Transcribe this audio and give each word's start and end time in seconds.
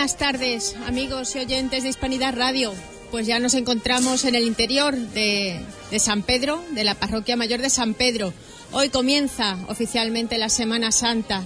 buenas 0.00 0.16
tardes, 0.16 0.76
amigos 0.86 1.36
y 1.36 1.40
oyentes 1.40 1.82
de 1.82 1.90
Hispanidad 1.90 2.34
Radio. 2.34 2.72
Pues 3.10 3.26
ya 3.26 3.38
nos 3.38 3.52
encontramos 3.52 4.24
en 4.24 4.34
el 4.34 4.44
interior 4.44 4.96
de, 4.96 5.60
de, 5.90 5.98
San 5.98 6.22
Pedro, 6.22 6.64
de 6.70 6.84
la 6.84 6.94
Parroquia 6.94 7.36
Mayor 7.36 7.60
de 7.60 7.68
San 7.68 7.92
Pedro. 7.92 8.32
Hoy 8.72 8.88
comienza 8.88 9.58
oficialmente 9.68 10.38
la 10.38 10.48
Semana 10.48 10.90
Santa, 10.90 11.42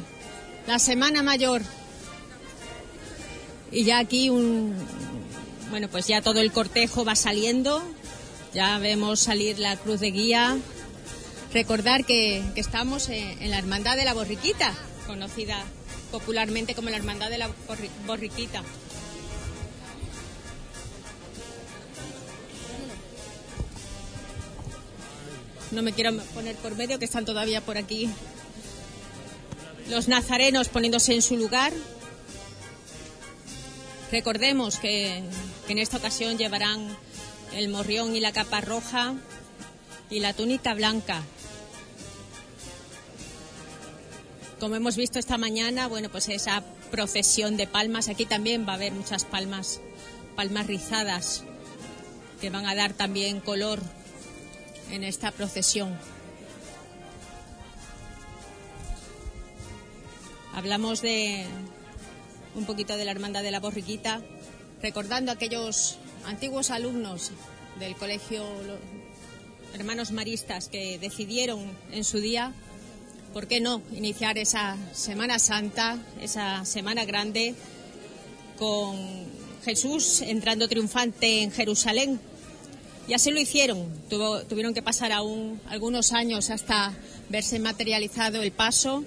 la 0.68 0.78
Semana 0.78 1.24
Mayor. 1.24 1.62
Y 3.72 3.82
ya 3.82 3.98
aquí 3.98 4.30
un. 4.30 4.72
Bueno, 5.70 5.88
pues 5.88 6.06
ya 6.06 6.22
todo 6.22 6.38
el 6.38 6.52
cortejo 6.52 7.04
va 7.04 7.16
saliendo. 7.16 7.82
Ya 8.54 8.78
vemos 8.78 9.18
salir 9.18 9.58
la 9.58 9.76
cruz 9.76 9.98
de 9.98 10.12
guía. 10.12 10.56
Recordar 11.52 12.04
que, 12.04 12.44
que 12.54 12.60
estamos 12.60 13.08
en, 13.08 13.42
en 13.42 13.50
la 13.50 13.58
Hermandad 13.58 13.96
de 13.96 14.04
la 14.04 14.14
Borriquita, 14.14 14.72
conocida 15.08 15.64
popularmente 16.14 16.76
como 16.76 16.90
la 16.90 16.96
Hermandad 16.96 17.28
de 17.28 17.38
la 17.38 17.50
Borriquita. 18.06 18.62
No 25.72 25.82
me 25.82 25.92
quiero 25.92 26.16
poner 26.34 26.54
por 26.54 26.76
medio, 26.76 27.00
que 27.00 27.04
están 27.04 27.24
todavía 27.24 27.62
por 27.62 27.78
aquí 27.78 28.08
los 29.90 30.06
nazarenos 30.06 30.68
poniéndose 30.68 31.14
en 31.14 31.22
su 31.22 31.36
lugar. 31.36 31.72
Recordemos 34.12 34.78
que, 34.78 35.20
en 35.68 35.78
esta 35.78 35.96
ocasión 35.96 36.38
llevarán 36.38 36.96
el 37.54 37.68
morrión 37.70 38.14
y 38.14 38.20
la 38.20 38.30
capa 38.30 38.60
roja 38.60 39.14
y 40.10 40.20
la 40.20 40.32
túnica 40.32 40.74
blanca. 40.74 41.24
Como 44.60 44.76
hemos 44.76 44.96
visto 44.96 45.18
esta 45.18 45.38
mañana, 45.38 45.88
bueno, 45.88 46.08
pues 46.10 46.28
esa 46.28 46.62
procesión 46.90 47.56
de 47.56 47.66
palmas, 47.66 48.08
aquí 48.08 48.26
también 48.26 48.66
va 48.66 48.72
a 48.72 48.76
haber 48.76 48.92
muchas 48.92 49.24
palmas, 49.24 49.80
palmas 50.36 50.66
rizadas, 50.66 51.44
que 52.40 52.50
van 52.50 52.66
a 52.66 52.74
dar 52.74 52.92
también 52.92 53.40
color 53.40 53.80
en 54.90 55.04
esta 55.04 55.30
procesión. 55.30 55.98
Hablamos 60.54 61.02
de 61.02 61.46
un 62.54 62.64
poquito 62.64 62.96
de 62.96 63.04
la 63.04 63.10
Hermandad 63.10 63.42
de 63.42 63.50
la 63.50 63.60
Borriquita, 63.60 64.22
recordando 64.82 65.32
a 65.32 65.34
aquellos 65.34 65.98
antiguos 66.26 66.70
alumnos 66.70 67.32
del 67.80 67.96
colegio 67.96 68.44
Hermanos 69.74 70.12
Maristas 70.12 70.68
que 70.68 70.98
decidieron 71.00 71.60
en 71.90 72.04
su 72.04 72.20
día 72.20 72.52
¿por 73.34 73.48
qué 73.48 73.60
no 73.60 73.82
iniciar 73.92 74.38
esa 74.38 74.76
Semana 74.92 75.40
Santa, 75.40 75.98
esa 76.22 76.64
Semana 76.64 77.04
Grande, 77.04 77.56
con 78.56 78.96
Jesús 79.64 80.22
entrando 80.22 80.68
triunfante 80.68 81.42
en 81.42 81.50
Jerusalén? 81.50 82.20
Y 83.08 83.12
así 83.12 83.32
lo 83.32 83.40
hicieron. 83.40 83.88
tuvieron 84.48 84.72
que 84.72 84.82
pasar 84.82 85.10
aún 85.10 85.60
algunos 85.66 86.12
años 86.12 86.48
hasta 86.48 86.94
verse 87.28 87.58
materializado 87.58 88.40
el 88.40 88.52
paso, 88.52 89.04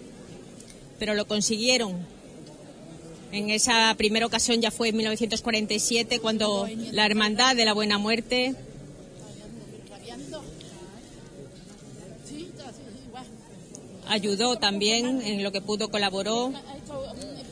pero 0.99 1.13
lo 1.15 1.25
consiguieron. 1.25 1.95
En 3.31 3.49
esa 3.49 3.95
primera 3.97 4.25
ocasión 4.25 4.61
ya 4.61 4.71
fue 4.71 4.89
en 4.89 4.97
1947 4.97 6.19
cuando 6.19 6.67
la 6.91 7.05
Hermandad 7.05 7.55
de 7.55 7.63
la 7.63 7.73
Buena 7.73 7.97
Muerte 7.97 8.55
ayudó 14.09 14.57
también 14.57 15.21
en 15.21 15.43
lo 15.43 15.51
que 15.51 15.61
pudo, 15.61 15.89
colaboró, 15.89 16.53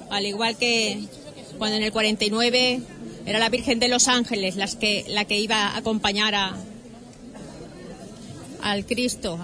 al 0.09 0.25
igual 0.25 0.57
que 0.57 0.99
cuando 1.57 1.77
en 1.77 1.83
el 1.83 1.91
49 1.91 2.81
era 3.25 3.39
la 3.39 3.49
Virgen 3.49 3.79
de 3.79 3.87
los 3.87 4.07
Ángeles 4.07 4.55
las 4.55 4.75
que, 4.75 5.05
la 5.09 5.25
que 5.25 5.39
iba 5.39 5.67
a 5.67 5.77
acompañar 5.77 6.35
a, 6.35 6.55
al 8.61 8.85
Cristo 8.85 9.39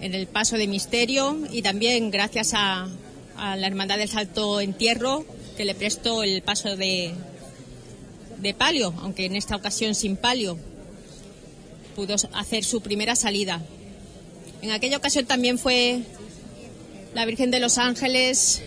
en 0.00 0.14
el 0.14 0.26
paso 0.26 0.56
de 0.56 0.66
misterio 0.66 1.38
y 1.52 1.62
también 1.62 2.10
gracias 2.10 2.54
a, 2.54 2.88
a 3.36 3.56
la 3.56 3.66
Hermandad 3.66 3.98
del 3.98 4.08
Salto 4.08 4.60
Entierro 4.60 5.24
que 5.56 5.64
le 5.64 5.74
prestó 5.74 6.22
el 6.22 6.42
paso 6.42 6.76
de, 6.76 7.12
de 8.38 8.54
palio, 8.54 8.92
aunque 9.00 9.26
en 9.26 9.36
esta 9.36 9.56
ocasión 9.56 9.94
sin 9.94 10.16
palio, 10.16 10.58
pudo 11.94 12.16
hacer 12.32 12.64
su 12.64 12.80
primera 12.80 13.14
salida. 13.14 13.62
En 14.62 14.70
aquella 14.70 14.96
ocasión 14.96 15.26
también 15.26 15.58
fue 15.58 16.02
la 17.14 17.26
Virgen 17.26 17.50
de 17.50 17.58
los 17.58 17.78
Ángeles 17.78 18.62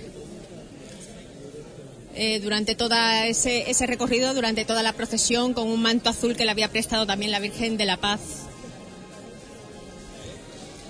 eh, 2.13 2.41
durante 2.41 2.75
todo 2.75 2.93
ese, 3.23 3.87
recorrido, 3.87 4.33
durante 4.33 4.65
toda 4.65 4.83
la 4.83 4.91
procesión, 4.91 5.53
con 5.53 5.69
un 5.69 5.81
manto 5.81 6.09
azul 6.09 6.35
que 6.35 6.43
le 6.43 6.51
había 6.51 6.69
prestado 6.69 7.07
también 7.07 7.31
la 7.31 7.39
Virgen 7.39 7.77
de 7.77 7.85
la 7.85 7.95
Paz. 7.95 8.19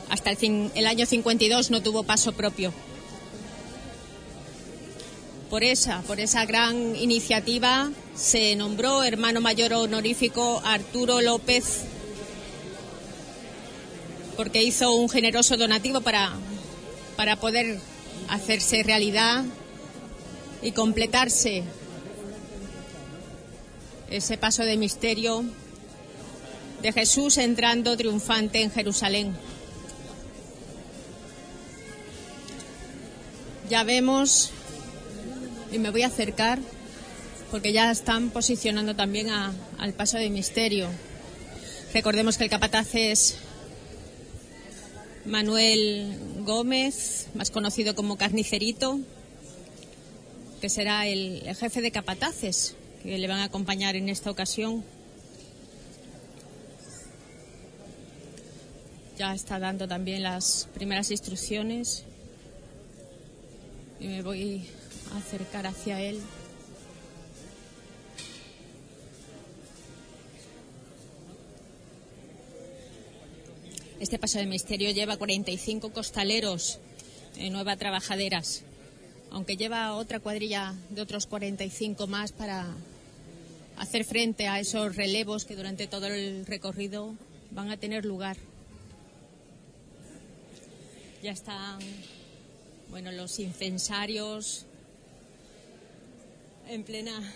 Hasta 0.09 0.31
el, 0.31 0.71
el 0.73 0.87
año 0.87 1.05
52 1.05 1.69
no 1.69 1.83
tuvo 1.83 2.01
paso 2.01 2.31
propio. 2.31 2.73
Por 5.51 5.63
esa, 5.63 6.01
por 6.01 6.19
esa 6.19 6.45
gran 6.45 6.95
iniciativa 6.95 7.91
se 8.15 8.55
nombró 8.55 9.03
hermano 9.03 9.39
mayor 9.39 9.71
honorífico 9.73 10.63
Arturo 10.65 11.21
López 11.21 11.85
porque 14.35 14.63
hizo 14.63 14.93
un 14.93 15.09
generoso 15.09 15.57
donativo 15.57 16.01
para, 16.01 16.33
para 17.15 17.37
poder 17.37 17.79
hacerse 18.27 18.83
realidad 18.83 19.43
y 20.61 20.71
completarse 20.71 21.63
ese 24.09 24.37
paso 24.37 24.63
de 24.63 24.77
misterio 24.77 25.43
de 26.81 26.91
Jesús 26.91 27.37
entrando 27.37 27.97
triunfante 27.97 28.61
en 28.61 28.71
Jerusalén. 28.71 29.35
Ya 33.69 33.83
vemos, 33.83 34.51
y 35.71 35.79
me 35.79 35.89
voy 35.89 36.03
a 36.03 36.07
acercar, 36.07 36.59
porque 37.49 37.73
ya 37.73 37.89
están 37.89 38.29
posicionando 38.29 38.95
también 38.95 39.29
al 39.29 39.93
paso 39.93 40.17
de 40.17 40.29
misterio. 40.29 40.87
Recordemos 41.93 42.37
que 42.37 42.43
el 42.43 42.49
capataz 42.49 42.93
es 42.93 43.37
Manuel 45.25 46.19
Gómez, 46.45 47.27
más 47.33 47.49
conocido 47.49 47.95
como 47.95 48.15
Carnicerito, 48.15 48.99
que 50.61 50.69
será 50.69 51.07
el, 51.07 51.41
jefe 51.55 51.81
de 51.81 51.91
capataces 51.91 52.75
que 53.01 53.17
le 53.17 53.27
van 53.27 53.39
a 53.39 53.45
acompañar 53.45 53.95
en 53.95 54.09
esta 54.09 54.29
ocasión. 54.29 54.83
Ya 59.17 59.33
está 59.33 59.57
dando 59.57 59.87
también 59.87 60.21
las 60.21 60.67
primeras 60.75 61.09
instrucciones 61.09 62.03
y 63.99 64.07
me 64.07 64.21
voy 64.21 64.67
a 65.11 65.17
acercar 65.17 65.65
hacia 65.65 66.01
él. 66.01 66.19
Este 73.97 74.19
paso 74.19 74.39
de 74.39 74.45
misterio 74.45 74.91
lleva 74.91 75.15
45 75.15 75.93
costaleros, 75.93 76.79
en 77.37 77.53
nueva 77.53 77.77
trabajaderas, 77.77 78.63
aunque 79.31 79.55
lleva 79.55 79.95
otra 79.95 80.19
cuadrilla 80.19 80.73
de 80.89 81.01
otros 81.01 81.27
45 81.27 82.05
más 82.05 82.33
para 82.33 82.67
hacer 83.77 84.03
frente 84.03 84.49
a 84.49 84.59
esos 84.59 84.97
relevos 84.97 85.45
que 85.45 85.55
durante 85.55 85.87
todo 85.87 86.07
el 86.07 86.45
recorrido 86.45 87.15
van 87.51 87.71
a 87.71 87.77
tener 87.77 88.03
lugar. 88.03 88.35
Ya 91.23 91.31
están, 91.31 91.79
bueno, 92.89 93.13
los 93.13 93.39
incensarios 93.39 94.65
en 96.67 96.83
plena, 96.83 97.33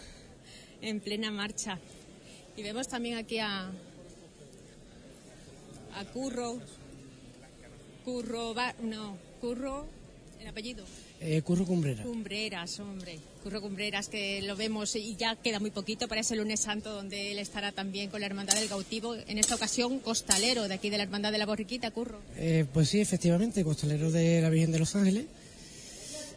en 0.82 1.00
plena 1.00 1.32
marcha. 1.32 1.80
Y 2.58 2.64
vemos 2.64 2.90
también 2.90 3.18
aquí 3.18 3.40
a, 3.40 3.72
a 5.96 6.06
Curro. 6.06 6.60
Curro, 8.06 8.56
no, 8.84 9.18
Curro, 9.42 9.86
el 10.40 10.48
apellido. 10.48 10.86
Eh, 11.22 11.42
Curro 11.42 11.66
Cumbreras. 11.66 12.06
Cumbreras, 12.06 12.80
hombre. 12.80 13.20
Curro 13.44 13.62
Cumbreras, 13.62 14.08
que 14.08 14.42
lo 14.42 14.56
vemos 14.56 14.96
y 14.96 15.16
ya 15.16 15.36
queda 15.36 15.60
muy 15.60 15.72
poquito 15.72 16.08
para 16.08 16.22
ese 16.22 16.36
lunes 16.36 16.62
santo 16.62 16.94
donde 16.94 17.32
él 17.32 17.40
estará 17.40 17.72
también 17.72 18.10
con 18.10 18.22
la 18.22 18.26
Hermandad 18.26 18.56
del 18.56 18.70
Cautivo, 18.70 19.16
en 19.16 19.38
esta 19.38 19.56
ocasión 19.56 20.00
costalero 20.00 20.68
de 20.68 20.74
aquí 20.74 20.90
de 20.90 20.98
la 20.98 21.04
Hermandad 21.04 21.32
de 21.32 21.38
la 21.38 21.46
Borriquita, 21.46 21.92
Curro. 21.92 22.20
Eh, 22.38 22.66
pues 22.74 22.90
sí, 22.90 23.02
efectivamente, 23.02 23.64
costalero 23.64 24.12
de 24.12 24.42
la 24.42 24.50
Virgen 24.50 24.72
de 24.72 24.80
los 24.80 24.96
Ángeles. 24.96 25.26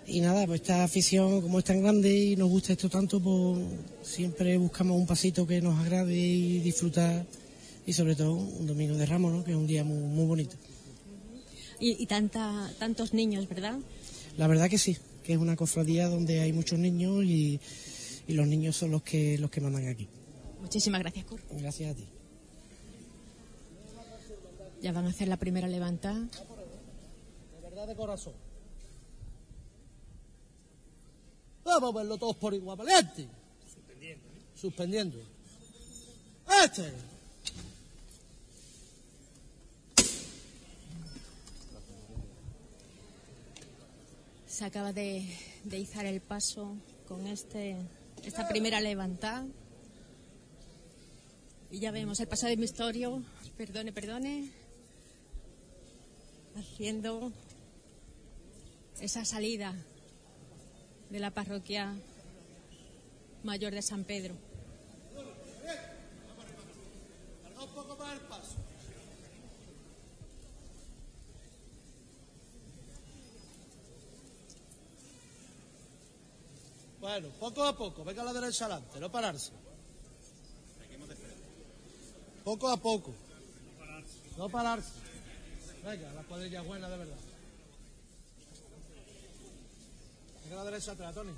Y 0.07 0.21
nada, 0.21 0.47
pues 0.47 0.63
esta 0.63 0.83
afición, 0.83 1.41
como 1.41 1.61
es 1.61 1.65
tan 1.65 1.81
grande 1.81 2.13
y 2.13 2.37
nos 2.37 2.49
gusta 2.49 2.73
esto 2.73 2.89
tanto, 2.89 3.21
pues 3.21 3.65
siempre 4.03 4.57
buscamos 4.57 4.99
un 4.99 5.07
pasito 5.07 5.47
que 5.47 5.61
nos 5.61 5.79
agrade 5.79 6.17
y 6.17 6.59
disfrutar 6.59 7.25
y 7.87 7.93
sobre 7.93 8.15
todo 8.15 8.35
un 8.35 8.67
domingo 8.67 8.97
de 8.97 9.07
Ramos, 9.07 9.33
¿no? 9.33 9.45
que 9.45 9.53
es 9.53 9.57
un 9.57 9.67
día 9.67 9.85
muy, 9.85 9.99
muy 9.99 10.27
bonito. 10.27 10.57
Y, 11.81 12.03
y 12.03 12.07
tanta, 12.07 12.73
tantos 12.79 13.13
niños, 13.13 13.49
¿verdad? 13.49 13.79
La 14.37 14.47
verdad 14.47 14.71
que 14.71 14.79
sí, 14.79 14.97
que 15.25 15.33
es 15.33 15.39
una 15.39 15.57
cofradía 15.57 16.09
donde 16.09 16.41
hay 16.41 16.53
muchos 16.53 16.79
niños 16.79 17.25
y, 17.25 17.61
y 18.27 18.33
los 18.35 18.47
niños 18.47 18.77
son 18.77 18.93
los 18.93 19.03
que, 19.03 19.37
los 19.39 19.51
que 19.51 19.61
mandan 19.61 19.89
aquí. 19.89 20.09
Muchísimas 20.61 21.01
gracias, 21.01 21.25
Cor. 21.25 21.41
Gracias 21.51 21.91
a 21.91 21.95
ti. 21.95 22.09
Ya 24.81 24.93
van 24.93 25.07
a 25.07 25.11
hacer 25.11 25.29
la 25.29 25.37
primera 25.37 25.69
levantada. 25.69 26.21
De 26.21 27.61
verdad 27.63 27.87
de 27.87 27.95
corazón. 27.95 28.35
Vamos 31.65 31.95
a 31.95 31.99
verlo 31.99 32.19
todos 32.19 32.37
por 32.37 32.55
igual, 32.55 32.77
valiente. 32.77 33.29
Suspendiendo. 33.73 34.29
Suspendiendo. 34.55 35.19
Este. 36.65 37.12
Se 44.53 44.67
acaba 44.67 44.93
de, 44.93 45.35
de 45.65 45.79
izar 45.79 46.05
el 46.05 46.21
paso 46.21 46.77
con 47.09 47.27
este 47.27 47.75
esta 48.23 48.47
primera 48.47 48.83
levantada. 48.83 49.47
Y 51.71 51.79
ya 51.79 51.91
vemos 51.91 52.21
el 52.21 52.29
paso 52.29 52.47
de 52.47 52.59
misterio, 52.59 53.23
perdone, 53.57 53.95
perdone, 53.95 54.51
haciendo 56.55 57.33
esa 59.01 59.25
salida 59.25 59.75
de 61.09 61.19
la 61.19 61.31
parroquia 61.31 61.97
mayor 63.45 63.73
de 63.73 63.81
San 63.81 64.05
Pedro. 64.05 64.35
Bueno, 77.03 77.31
poco 77.41 77.65
a 77.65 77.77
poco, 77.77 78.05
venga 78.05 78.23
a 78.23 78.27
la 78.27 78.33
derecha 78.33 78.67
adelante, 78.67 79.01
no 79.01 79.11
pararse. 79.11 79.51
Poco 82.45 82.69
a 82.69 82.77
poco. 82.77 83.13
No 84.39 84.49
pararse. 84.49 84.93
Venga, 85.85 86.13
la 86.13 86.23
cuadrilla 86.23 86.63
buena 86.63 86.89
de 86.89 86.97
verdad. 86.97 87.17
Venga 90.45 90.61
a 90.61 90.65
la 90.65 90.71
derecha 90.71 90.93
atrás, 90.93 91.13
Tony. 91.13 91.33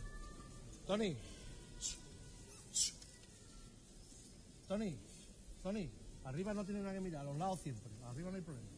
Tony. 0.87 1.17
Tony. 4.69 4.97
Tony. 5.63 5.91
Arriba 6.25 6.53
no 6.53 6.65
tiene 6.67 6.81
nada 6.81 6.93
que 6.93 7.01
mirar, 7.01 7.23
a 7.23 7.25
los 7.25 7.39
lados 7.39 7.61
siempre. 7.61 7.91
Arriba 8.07 8.31
no 8.31 8.37
hay 8.37 8.43
problema. 8.43 8.69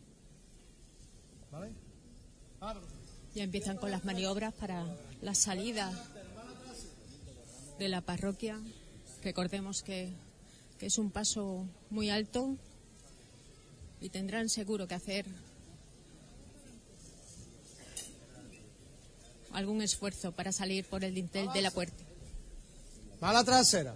¿Vale? 1.51 1.73
Vámonos. 2.61 2.89
Ya 3.35 3.43
empiezan 3.43 3.77
con 3.77 3.91
las 3.91 4.05
maniobras 4.05 4.55
para 4.55 4.87
la 5.21 5.35
salida 5.35 5.93
de 7.79 7.89
la 7.89 8.01
parroquia. 8.01 8.61
Recordemos 9.23 9.83
que, 9.83 10.13
que 10.79 10.87
es 10.87 10.99
un 10.99 11.11
paso 11.11 11.67
muy 11.91 12.11
alto 12.11 12.57
y 14.01 14.09
tendrán 14.09 14.49
seguro 14.49 14.87
que 14.87 14.95
hacer 14.95 15.27
algún 19.53 19.83
esfuerzo 19.83 20.33
para 20.33 20.53
salir 20.53 20.85
por 20.85 21.03
el 21.05 21.15
dintel 21.15 21.49
de 21.53 21.63
la 21.63 21.71
puerta. 21.71 22.05
Mala 23.21 23.43
trasera. 23.43 23.95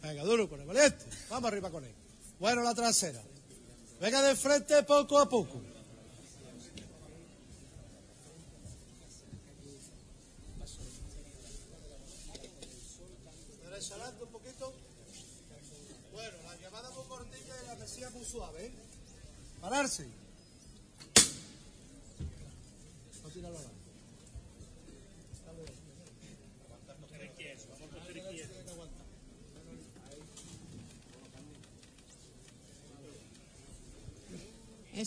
Venga, 0.00 0.24
duro 0.24 0.48
con 0.48 0.60
el 0.60 0.66
valiente. 0.66 1.04
Vamos 1.28 1.48
arriba 1.50 1.70
con 1.70 1.84
él. 1.84 1.92
Bueno, 2.38 2.62
la 2.62 2.74
trasera. 2.74 3.20
Venga 4.00 4.22
de 4.22 4.36
frente 4.36 4.82
poco 4.84 5.18
a 5.18 5.28
poco. 5.28 5.60
Adelante 13.90 14.24
un 14.24 14.30
poquito. 14.30 14.72
Bueno, 16.12 16.36
la 16.44 16.56
llamada 16.56 16.90
muy 16.90 17.04
cortita 17.06 17.54
y 17.62 17.66
la 17.66 17.74
mesía 17.76 18.10
muy 18.10 18.24
suave, 18.24 18.66
¿eh? 18.66 18.72
Pararse. 19.60 20.06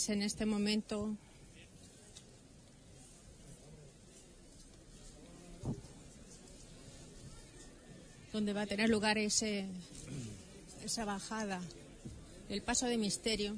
Es 0.02 0.10
en 0.10 0.24
este 0.24 0.48
momento 0.48 1.16
donde 8.34 8.52
va 8.52 8.62
a 8.62 8.66
tener 8.66 8.90
lugar 8.90 9.20
ese, 9.20 9.68
esa 10.84 11.06
bajada, 11.06 11.62
el 12.50 12.64
paso 12.64 12.88
de 12.88 12.98
misterio. 12.98 13.56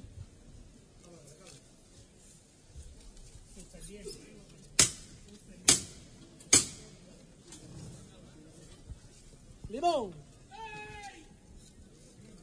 ¡Limón! 9.69 10.11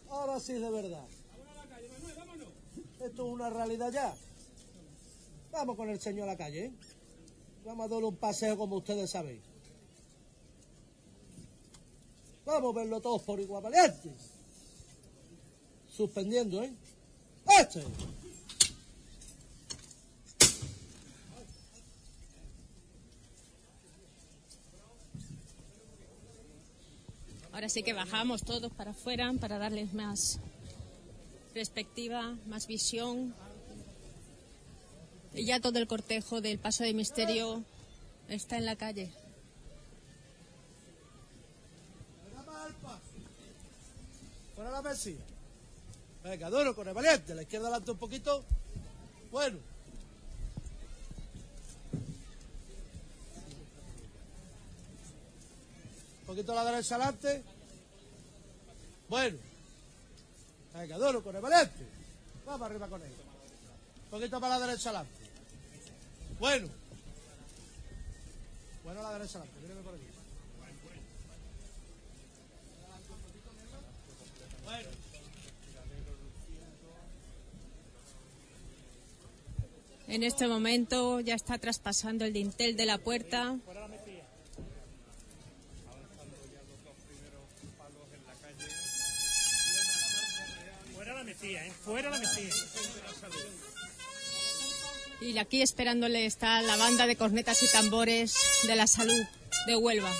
Ahora 0.08 0.40
sí 0.40 0.54
de 0.54 0.70
verdad. 0.70 1.19
Esto 3.00 3.26
es 3.26 3.32
una 3.32 3.48
realidad 3.48 3.90
ya. 3.90 4.14
Vamos 5.52 5.76
con 5.76 5.88
el 5.88 5.98
señor 6.00 6.28
a 6.28 6.32
la 6.32 6.36
calle, 6.36 6.66
¿eh? 6.66 6.72
Vamos 7.64 7.86
a 7.86 7.88
darle 7.88 8.06
un 8.06 8.16
paseo 8.16 8.58
como 8.58 8.76
ustedes 8.76 9.10
sabéis. 9.10 9.40
Vamos 12.44 12.74
a 12.74 12.78
verlo 12.78 13.00
todos 13.00 13.22
por 13.22 13.40
igual, 13.40 13.62
valiente. 13.62 14.10
Suspendiendo, 15.88 16.62
¿eh? 16.62 16.72
¡Este! 17.58 17.84
Ahora 27.52 27.68
sí 27.68 27.82
que 27.82 27.92
bajamos 27.92 28.42
todos 28.42 28.72
para 28.72 28.92
afuera 28.92 29.32
para 29.38 29.58
darles 29.58 29.92
más 29.92 30.38
perspectiva, 31.50 32.36
más 32.46 32.66
visión. 32.66 33.34
Y 35.34 35.44
ya 35.44 35.60
todo 35.60 35.78
el 35.78 35.86
cortejo 35.86 36.40
del 36.40 36.58
paso 36.58 36.84
de 36.84 36.94
misterio 36.94 37.62
está 38.28 38.56
en 38.56 38.66
la 38.66 38.76
calle. 38.76 39.12
Fuera 44.54 44.70
la 44.70 44.82
mesía. 44.82 45.16
Venga, 46.22 46.50
duro 46.50 46.74
con 46.74 46.92
valiente. 46.92 47.34
La 47.34 47.42
izquierda 47.42 47.68
adelante 47.68 47.92
un 47.92 47.98
poquito. 47.98 48.44
Bueno. 49.30 49.58
Un 56.20 56.26
poquito 56.26 56.52
a 56.52 56.56
la 56.56 56.64
derecha 56.64 56.96
adelante. 56.96 57.42
Bueno. 59.08 59.49
Venga, 60.74 60.98
duro 60.98 61.22
con 61.22 61.34
el 61.34 61.42
valiente. 61.42 61.86
Vamos 62.46 62.66
arriba 62.66 62.88
con 62.88 63.02
él. 63.02 63.12
Un 64.04 64.10
poquito 64.10 64.40
para 64.40 64.58
la 64.58 64.66
derecha 64.66 64.90
adelante. 64.90 65.12
Bueno. 66.38 66.68
Bueno 68.84 69.02
la 69.02 69.12
derecha 69.12 69.38
adelante. 69.38 69.60
Mírame 69.60 69.82
por 69.82 69.94
aquí. 69.94 70.04
Bueno. 74.64 74.88
En 80.08 80.24
este 80.24 80.48
momento 80.48 81.20
ya 81.20 81.34
está 81.34 81.58
traspasando 81.58 82.24
el 82.24 82.32
dintel 82.32 82.76
de 82.76 82.86
la 82.86 82.98
puerta. 82.98 83.56
Y 95.20 95.38
aquí 95.38 95.62
esperándole 95.62 96.26
está 96.26 96.62
la 96.62 96.76
banda 96.76 97.06
de 97.06 97.16
cornetas 97.16 97.62
y 97.62 97.68
tambores 97.68 98.34
de 98.66 98.76
la 98.76 98.86
salud 98.86 99.22
de 99.66 99.76
Huelva. 99.76 100.10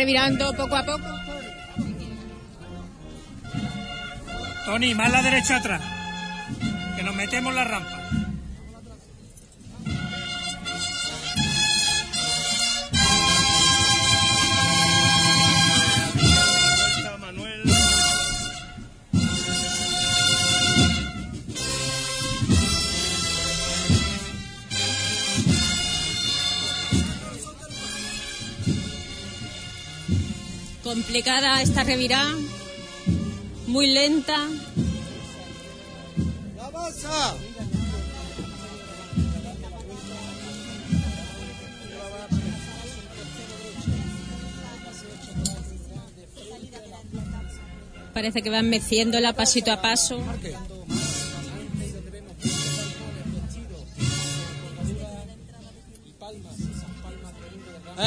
Revirando 0.00 0.54
poco 0.54 0.76
a 0.76 0.82
poco. 0.82 1.08
Tony, 4.64 4.94
más 4.94 5.10
la 5.12 5.22
derecha 5.22 5.56
atrás. 5.56 5.82
Que 6.96 7.02
nos 7.02 7.14
metemos 7.14 7.54
la 7.54 7.64
rampa. 7.64 7.99
Complicada 30.90 31.62
esta 31.62 31.84
revirá, 31.84 32.20
muy 33.68 33.86
lenta. 33.86 34.48
¡La 36.56 36.68
masa! 36.72 37.36
Parece 48.12 48.42
que 48.42 48.50
van 48.50 48.68
meciéndola 48.68 49.32
pasito 49.32 49.70
a 49.70 49.80
paso. 49.80 50.20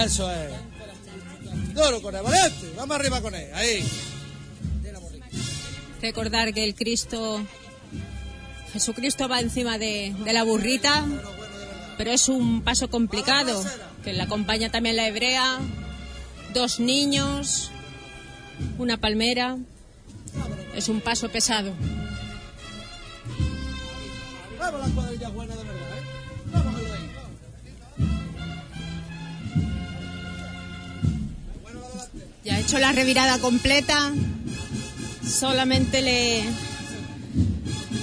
Eso 0.05 0.31
es. 0.33 0.73
Duro 1.73 2.01
con 2.03 2.13
valiente. 2.13 2.62
Vamos 2.83 2.97
arriba 2.97 3.21
con 3.21 3.33
él. 3.33 3.47
Ahí. 3.53 3.81
Recordar 6.01 6.53
que 6.53 6.65
el 6.65 6.75
Cristo, 6.75 7.41
Jesucristo 8.73 9.29
va 9.29 9.39
encima 9.39 9.77
de, 9.77 10.13
de 10.25 10.33
la 10.33 10.43
burrita, 10.43 11.05
pero 11.97 12.11
es 12.11 12.27
un 12.27 12.61
paso 12.61 12.89
complicado, 12.89 13.63
que 14.03 14.11
le 14.11 14.21
acompaña 14.21 14.69
también 14.69 14.97
la 14.97 15.07
hebrea, 15.07 15.59
dos 16.53 16.81
niños, 16.81 17.71
una 18.77 18.97
palmera. 18.97 19.55
Es 20.75 20.89
un 20.89 20.99
paso 20.99 21.29
pesado. 21.29 21.71
Vamos 24.59 24.89
la 24.89 24.93
cuadrilla 24.93 25.29
buena 25.29 25.55
de 25.55 25.63
Ya 32.43 32.55
ha 32.55 32.59
hecho 32.59 32.77
la 32.79 32.91
revirada 32.91 33.39
completa. 33.39 34.11
Solamente 35.25 36.01
le, 36.01 36.43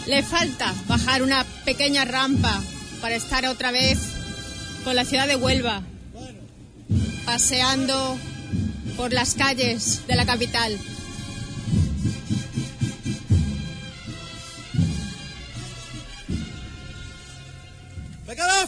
le 0.06 0.22
falta 0.22 0.74
bajar 0.86 1.22
una 1.22 1.44
pequeña 1.64 2.04
rampa 2.04 2.62
para 3.00 3.16
estar 3.16 3.46
otra 3.46 3.70
vez 3.70 3.98
con 4.84 4.96
la 4.96 5.04
ciudad 5.04 5.28
de 5.28 5.36
Huelva, 5.36 5.82
paseando 7.26 8.18
por 8.96 9.12
las 9.12 9.34
calles 9.34 10.06
de 10.06 10.16
la 10.16 10.24
capital. 10.24 10.78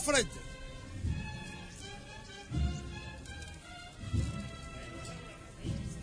Frente. 0.03 0.42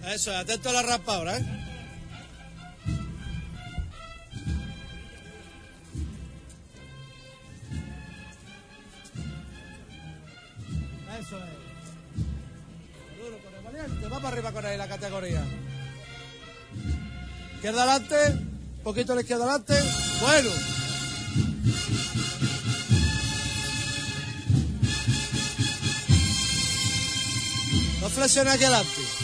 Eso, 0.09 0.31
es, 0.31 0.37
atento 0.37 0.69
a 0.69 0.73
la 0.73 0.81
rampa 0.81 1.15
ahora, 1.17 1.37
¿eh? 1.37 1.45
Eso 11.19 11.37
es. 11.37 11.43
Duro 13.19 13.37
con 13.43 13.53
el 13.53 13.63
valiente. 13.63 14.07
Va 14.07 14.19
para 14.19 14.29
arriba 14.29 14.51
con 14.51 14.65
él 14.65 14.77
la 14.79 14.87
categoría. 14.87 15.43
Izquierda 17.55 17.83
adelante. 17.83 18.15
Poquito 18.83 19.11
a 19.11 19.15
la 19.15 19.21
izquierda 19.21 19.43
adelante. 19.43 19.75
Bueno. 20.21 20.49
No 28.01 28.09
flexiones 28.09 28.53
aquí 28.53 28.63
adelante. 28.63 29.18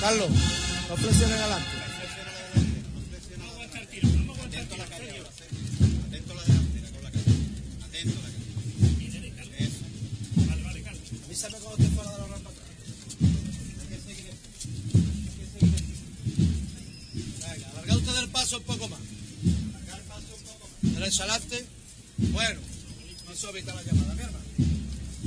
Carlos, 0.00 0.30
no 0.88 0.96
flexiones 0.96 1.38
adelante. 1.38 1.68
Avísame 11.26 11.58
cuando 11.58 11.88
fuera 11.90 12.10
de 12.12 12.18
la 12.18 12.26
rampa 12.26 12.50
atrás. 12.50 12.66
Venga, 17.40 17.70
alarga 17.70 17.96
usted 17.96 18.16
el 18.18 18.28
paso 18.30 18.56
un 18.56 18.64
poco 18.64 18.88
más. 18.88 19.00
Derecho 20.80 21.22
adelante. 21.24 21.66
Bueno, 22.16 22.60
eso 23.32 23.50
evita 23.50 23.74
la 23.74 23.82
llamada, 23.82 24.14
mi 24.14 24.22
hermano. 24.22 24.44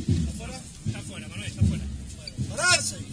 ¿Está 0.07 0.31
fuera? 0.31 0.61
Está 0.87 1.01
fuera, 1.01 1.27
Manuel, 1.27 1.51
está 1.51 1.61
fuera. 1.63 1.83
¡Pararse! 2.49 3.12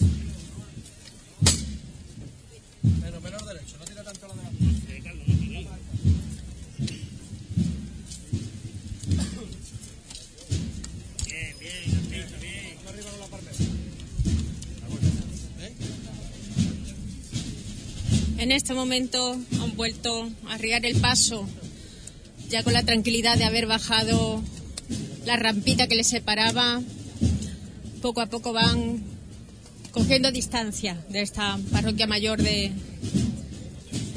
En 18.41 18.53
este 18.53 18.73
momento 18.75 19.33
han 19.61 19.77
vuelto 19.77 20.29
a 20.49 20.55
arriar 20.55 20.85
el 20.87 20.99
paso, 20.99 21.47
ya 22.49 22.63
con 22.63 22.73
la 22.73 22.83
tranquilidad 22.83 23.37
de 23.37 23.45
haber 23.45 23.67
bajado 23.67 24.43
la 25.27 25.37
rampita 25.37 25.87
que 25.87 25.95
les 25.97 26.09
separaba. 26.09 26.81
Poco 28.01 28.23
a 28.23 28.27
poco 28.27 28.55
van 28.55 29.03
cogiendo 29.93 30.33
distancia 30.33 31.05
de 31.11 31.21
esta 31.21 31.59
parroquia 31.71 32.07
mayor 32.07 32.41
de, 32.43 32.73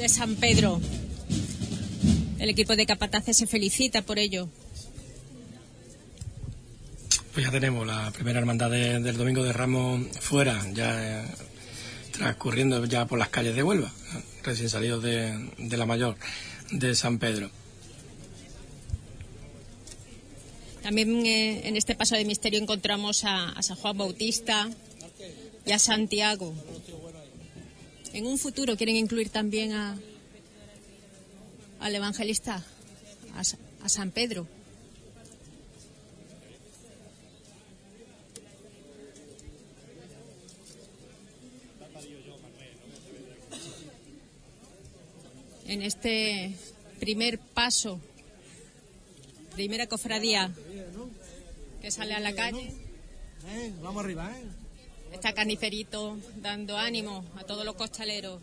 San 0.08 0.36
Pedro. 0.36 0.80
El 2.38 2.48
equipo 2.50 2.76
de 2.76 2.86
Capataces 2.86 3.36
se 3.36 3.46
felicita 3.46 4.02
por 4.02 4.18
ello. 4.18 4.48
Pues 7.34 7.44
ya 7.46 7.50
tenemos 7.52 7.86
la 7.86 8.10
primera 8.10 8.38
hermandad 8.38 8.70
de- 8.70 9.00
del 9.00 9.16
Domingo 9.16 9.42
de 9.42 9.52
Ramos 9.52 10.06
fuera, 10.20 10.62
ya 10.74 11.22
eh, 11.22 11.26
transcurriendo 12.16 12.84
ya 12.86 13.06
por 13.06 13.18
las 13.18 13.28
calles 13.28 13.54
de 13.56 13.62
Huelva, 13.62 13.92
recién 14.42 14.68
salidos 14.68 15.02
de, 15.02 15.50
de 15.58 15.76
la 15.76 15.86
mayor 15.86 16.16
de 16.70 16.94
San 16.94 17.18
Pedro. 17.18 17.50
También 20.82 21.24
eh, 21.26 21.66
en 21.66 21.76
este 21.76 21.94
paso 21.94 22.14
de 22.14 22.24
misterio 22.24 22.60
encontramos 22.60 23.24
a, 23.24 23.48
a 23.50 23.62
San 23.62 23.76
Juan 23.76 23.96
Bautista 23.96 24.68
y 25.66 25.72
a 25.72 25.78
Santiago. 25.78 26.54
En 28.12 28.26
un 28.26 28.38
futuro 28.38 28.76
quieren 28.76 28.96
incluir 28.96 29.30
también 29.30 29.72
a, 29.72 29.98
al 31.80 31.94
evangelista, 31.94 32.62
a, 33.34 33.40
a 33.84 33.88
San 33.88 34.10
Pedro. 34.10 34.46
En 45.66 45.82
este 45.82 46.54
primer 47.00 47.38
paso 47.38 48.00
primera 49.54 49.86
cofradía 49.86 50.52
que 51.80 51.90
sale 51.90 52.14
a 52.14 52.20
la 52.20 52.34
calle. 52.34 52.72
¿Eh? 53.48 53.72
Vamos 53.82 54.04
arriba, 54.04 54.30
¿eh? 54.36 54.44
Está 55.12 55.32
Caniferito 55.32 56.18
dando 56.42 56.76
ánimo 56.76 57.24
a 57.36 57.44
todos 57.44 57.64
los 57.64 57.74
costaleros 57.76 58.40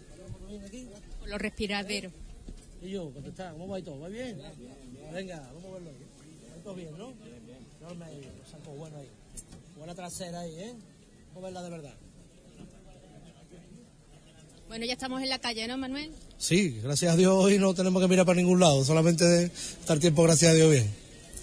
por 1.20 1.28
los 1.28 1.40
respiraderos. 1.40 2.13
Y 2.82 2.92
yo, 2.92 3.12
¿cómo 3.12 3.28
está? 3.28 3.51
¿Cómo 3.51 3.68
va 3.68 3.80
y 3.80 3.84
todo? 3.84 4.00
¿Va 4.00 4.08
bien? 4.08 4.42
Venga, 5.13 5.40
vamos 5.54 5.66
a 5.66 5.74
verlo. 5.74 5.92
¿Va 5.92 6.63
todo 6.63 6.75
bien, 6.75 6.98
no? 6.98 7.13
Enorme 7.82 8.06
ahí, 8.06 8.22
los 8.40 8.50
sacos 8.50 8.78
buenos 8.78 9.00
ahí. 9.00 9.10
Buena 9.78 9.96
trasera 9.96 10.40
ahí, 10.40 10.56
¿eh? 10.60 10.74
Vamos 11.34 11.44
a 11.44 11.46
verla 11.46 11.63
de 11.63 11.70
verdad. 11.70 11.96
Bueno, 14.72 14.86
ya 14.86 14.94
estamos 14.94 15.22
en 15.22 15.28
la 15.28 15.38
calle, 15.38 15.68
¿no, 15.68 15.78
Manuel? 15.78 16.10
Sí, 16.38 16.80
gracias 16.82 17.13
a 17.13 17.18
Dios 17.18 17.34
hoy 17.36 17.60
no 17.60 17.74
tenemos 17.74 18.01
que 18.01 18.08
mirar 18.08 18.25
para 18.25 18.38
ningún 18.38 18.62
lado, 18.62 18.86
solamente 18.86 19.51
estar 19.82 20.00
tiempo, 20.00 20.24
gracias 20.24 20.51
a 20.51 20.54
Dios, 20.54 20.72
bien. 20.72 20.90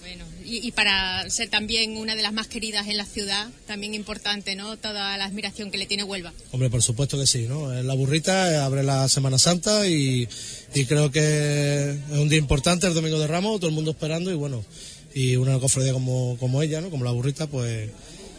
Bueno, 0.01 0.25
y, 0.47 0.67
y 0.67 0.73
para 0.73 1.29
ser 1.29 1.51
también 1.51 1.99
una 1.99 2.17
de 2.17 2.23
las 2.23 2.33
más 2.33 2.47
queridas 2.47 2.87
en 2.87 2.97
la 2.97 3.05
ciudad, 3.05 3.51
también 3.67 3.93
importante, 3.93 4.57
¿no? 4.57 4.79
Toda 4.79 5.15
la 5.19 5.27
admiración 5.27 5.71
que 5.71 5.77
le 5.77 5.85
tiene 5.85 6.05
Huelva. 6.05 6.33
Hombre, 6.53 6.71
por 6.71 6.83
supuesto 6.83 7.19
que 7.19 7.27
sí, 7.27 7.45
¿no? 7.47 7.71
Es 7.71 7.85
La 7.85 7.93
burrita 7.93 8.51
eh, 8.51 8.57
abre 8.57 8.83
la 8.83 9.07
Semana 9.11 9.37
Santa 9.39 9.87
y, 9.87 10.27
y 10.75 10.87
creo 10.87 11.11
que 11.11 11.91
es 12.11 12.19
un 12.19 12.31
día 12.31 12.39
importante, 12.39 12.87
el 12.87 12.95
Domingo 12.95 13.19
de 13.19 13.27
Ramos, 13.27 13.61
todo 13.61 13.69
el 13.69 13.75
mundo 13.75 13.91
esperando 13.91 14.31
y 14.31 14.37
bueno, 14.37 14.65
y 15.13 15.37
una 15.37 15.59
cofradía 15.59 15.93
como, 15.93 16.39
como 16.41 16.63
ella, 16.63 16.81
¿no? 16.81 16.89
Como 16.89 17.05
la 17.05 17.11
burrita, 17.11 17.47
pues 17.47 17.91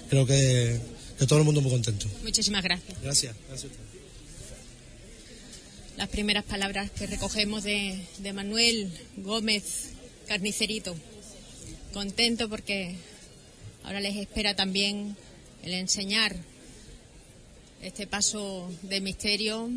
creo 0.10 0.25
que, 0.25 0.81
que 1.19 1.27
todo 1.27 1.38
el 1.38 1.46
mundo 1.46 1.62
muy 1.62 1.69
contento. 1.69 2.08
Muchísimas 2.24 2.63
gracias. 2.63 3.00
Gracias, 3.03 3.36
gracias 3.48 3.72
a 3.72 3.75
usted. 3.75 3.88
Las 5.99 6.07
primeras 6.07 6.45
palabras 6.45 6.89
que 6.91 7.07
recogemos 7.07 7.65
de, 7.65 7.99
Manuel 8.33 8.89
Gómez 9.17 9.89
Carnicerito. 10.29 10.95
Contento 11.91 12.47
porque 12.47 12.95
ahora 13.83 13.99
les 13.99 14.15
espera 14.15 14.55
también 14.55 15.17
el 15.61 15.73
enseñar 15.73 16.37
este 17.81 18.07
paso 18.07 18.71
de 18.83 19.01
misterio, 19.01 19.69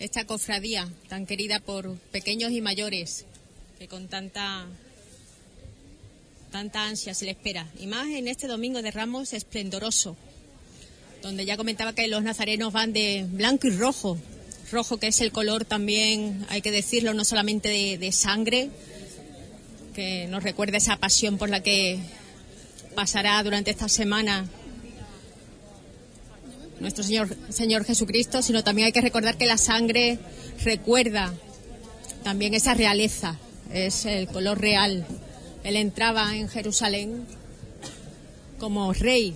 esta 0.00 0.24
cofradía 0.24 0.90
tan 1.08 1.24
querida 1.24 1.60
por 1.60 1.96
pequeños 2.10 2.50
y 2.50 2.60
mayores, 2.60 3.26
que 3.78 3.86
con 3.86 4.08
tanta 4.08 4.66
tanta 6.50 6.84
ansia 6.84 7.14
se 7.14 7.26
le 7.26 7.30
espera. 7.30 7.70
Y 7.78 7.86
más 7.86 8.08
en 8.08 8.26
este 8.26 8.48
domingo 8.48 8.82
de 8.82 8.90
Ramos 8.90 9.34
esplendoroso, 9.34 10.16
donde 11.22 11.44
ya 11.44 11.56
comentaba 11.56 11.94
que 11.94 12.08
los 12.08 12.24
nazarenos 12.24 12.72
van 12.72 12.92
de 12.92 13.24
blanco 13.30 13.68
y 13.68 13.70
rojo. 13.70 14.18
Rojo 14.70 14.98
que 14.98 15.08
es 15.08 15.20
el 15.20 15.30
color 15.30 15.64
también, 15.64 16.44
hay 16.48 16.60
que 16.60 16.72
decirlo, 16.72 17.14
no 17.14 17.24
solamente 17.24 17.68
de, 17.98 18.12
sangre, 18.12 18.70
que 19.94 20.26
nos 20.26 20.42
recuerda 20.42 20.78
esa 20.78 20.96
pasión 20.96 21.38
por 21.38 21.50
la 21.50 21.62
que 21.62 22.00
pasará 22.96 23.40
durante 23.44 23.70
esta 23.70 23.88
semana 23.88 24.46
nuestro 26.80 27.04
Señor, 27.04 27.34
Señor 27.48 27.84
Jesucristo, 27.84 28.42
sino 28.42 28.64
también 28.64 28.86
hay 28.86 28.92
que 28.92 29.00
recordar 29.00 29.38
que 29.38 29.46
la 29.46 29.56
sangre 29.56 30.18
recuerda 30.64 31.32
también 32.24 32.52
esa 32.52 32.74
realeza, 32.74 33.38
es 33.72 34.04
el 34.04 34.26
color 34.26 34.60
real. 34.60 35.06
Él 35.62 35.76
entraba 35.76 36.36
en 36.36 36.48
Jerusalén 36.48 37.24
como 38.58 38.92
rey, 38.92 39.34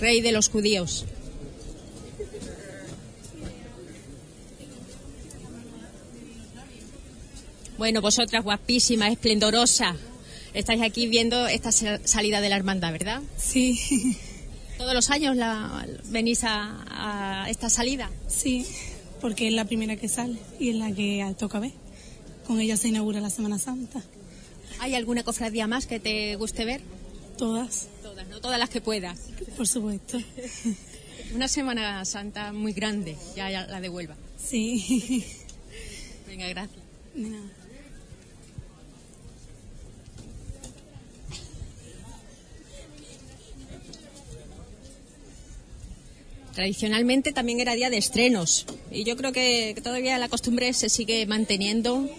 rey 0.00 0.20
de 0.20 0.32
los 0.32 0.48
judíos. 0.50 1.06
Bueno, 7.78 8.00
vosotras 8.00 8.42
guapísimas, 8.42 9.12
esplendorosa, 9.12 9.94
estáis 10.52 10.82
aquí 10.82 11.06
viendo 11.06 11.46
esta 11.46 11.70
sa- 11.72 12.00
salida 12.04 12.40
de 12.40 12.48
la 12.48 12.56
hermandad, 12.56 12.92
¿verdad? 12.92 13.22
Sí, 13.36 13.78
Todos 14.76 14.94
los 14.94 15.10
años 15.10 15.36
la, 15.36 15.86
venís 16.06 16.42
a, 16.44 17.44
a 17.44 17.50
esta 17.50 17.70
salida. 17.70 18.10
sí, 18.28 18.66
porque 19.20 19.48
es 19.48 19.52
la 19.54 19.64
primera 19.64 19.96
que 19.96 20.08
sale 20.08 20.38
y 20.60 20.70
es 20.70 20.76
la 20.76 20.92
que 20.92 21.24
toca 21.38 21.58
ver. 21.58 21.72
Con 22.46 22.60
ella 22.60 22.76
se 22.76 22.88
inaugura 22.88 23.20
la 23.20 23.30
Semana 23.30 23.58
Santa. 23.58 24.00
¿Hay 24.80 24.94
alguna 24.94 25.22
cofradía 25.24 25.66
más 25.66 25.86
que 25.86 25.98
te 26.00 26.36
guste 26.36 26.64
ver? 26.64 26.80
Todas, 27.36 27.88
Todas, 28.02 28.26
no 28.28 28.40
todas 28.40 28.58
las 28.58 28.70
que 28.70 28.80
puedas. 28.80 29.18
por 29.56 29.66
supuesto. 29.68 30.18
Una 31.34 31.46
Semana 31.48 32.04
Santa 32.04 32.52
muy 32.52 32.72
grande, 32.72 33.16
ya, 33.36 33.50
ya 33.50 33.66
la 33.66 33.80
de 33.80 33.88
Huelva. 33.88 34.16
Sí. 34.36 35.24
Venga, 36.26 36.46
gracias. 36.48 36.78
De 37.14 37.28
Tradicionalmente 46.58 47.30
también 47.30 47.60
era 47.60 47.74
día 47.74 47.88
de 47.88 47.98
estrenos 47.98 48.66
y 48.90 49.04
yo 49.04 49.16
creo 49.16 49.30
que, 49.30 49.74
que 49.76 49.80
todavía 49.80 50.18
la 50.18 50.28
costumbre 50.28 50.72
se 50.72 50.88
sigue 50.88 51.24
manteniendo. 51.24 52.10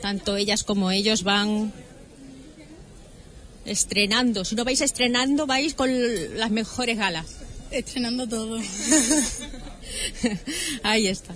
Tanto 0.00 0.36
ellas 0.36 0.62
como 0.62 0.92
ellos 0.92 1.24
van 1.24 1.72
estrenando. 3.64 4.44
Si 4.44 4.54
no 4.54 4.64
vais 4.64 4.80
estrenando, 4.80 5.48
vais 5.48 5.74
con 5.74 5.90
las 6.38 6.52
mejores 6.52 6.96
galas. 6.96 7.26
Estrenando 7.72 8.28
todo. 8.28 8.60
Ahí 10.84 11.08
está. 11.08 11.34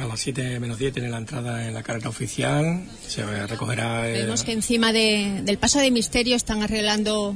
A 0.00 0.06
las 0.06 0.20
7 0.20 0.58
menos 0.60 0.78
10 0.78 0.94
tiene 0.94 1.10
la 1.10 1.18
entrada 1.18 1.66
en 1.68 1.74
la 1.74 1.82
carrera 1.82 2.08
oficial. 2.08 2.84
Se 3.06 3.22
recogerá. 3.46 4.08
eh, 4.08 4.22
Vemos 4.22 4.42
que 4.44 4.52
encima 4.52 4.92
de- 4.92 5.42
del 5.44 5.58
paso 5.58 5.78
de 5.78 5.90
misterio 5.90 6.36
están 6.36 6.62
arreglando 6.62 7.34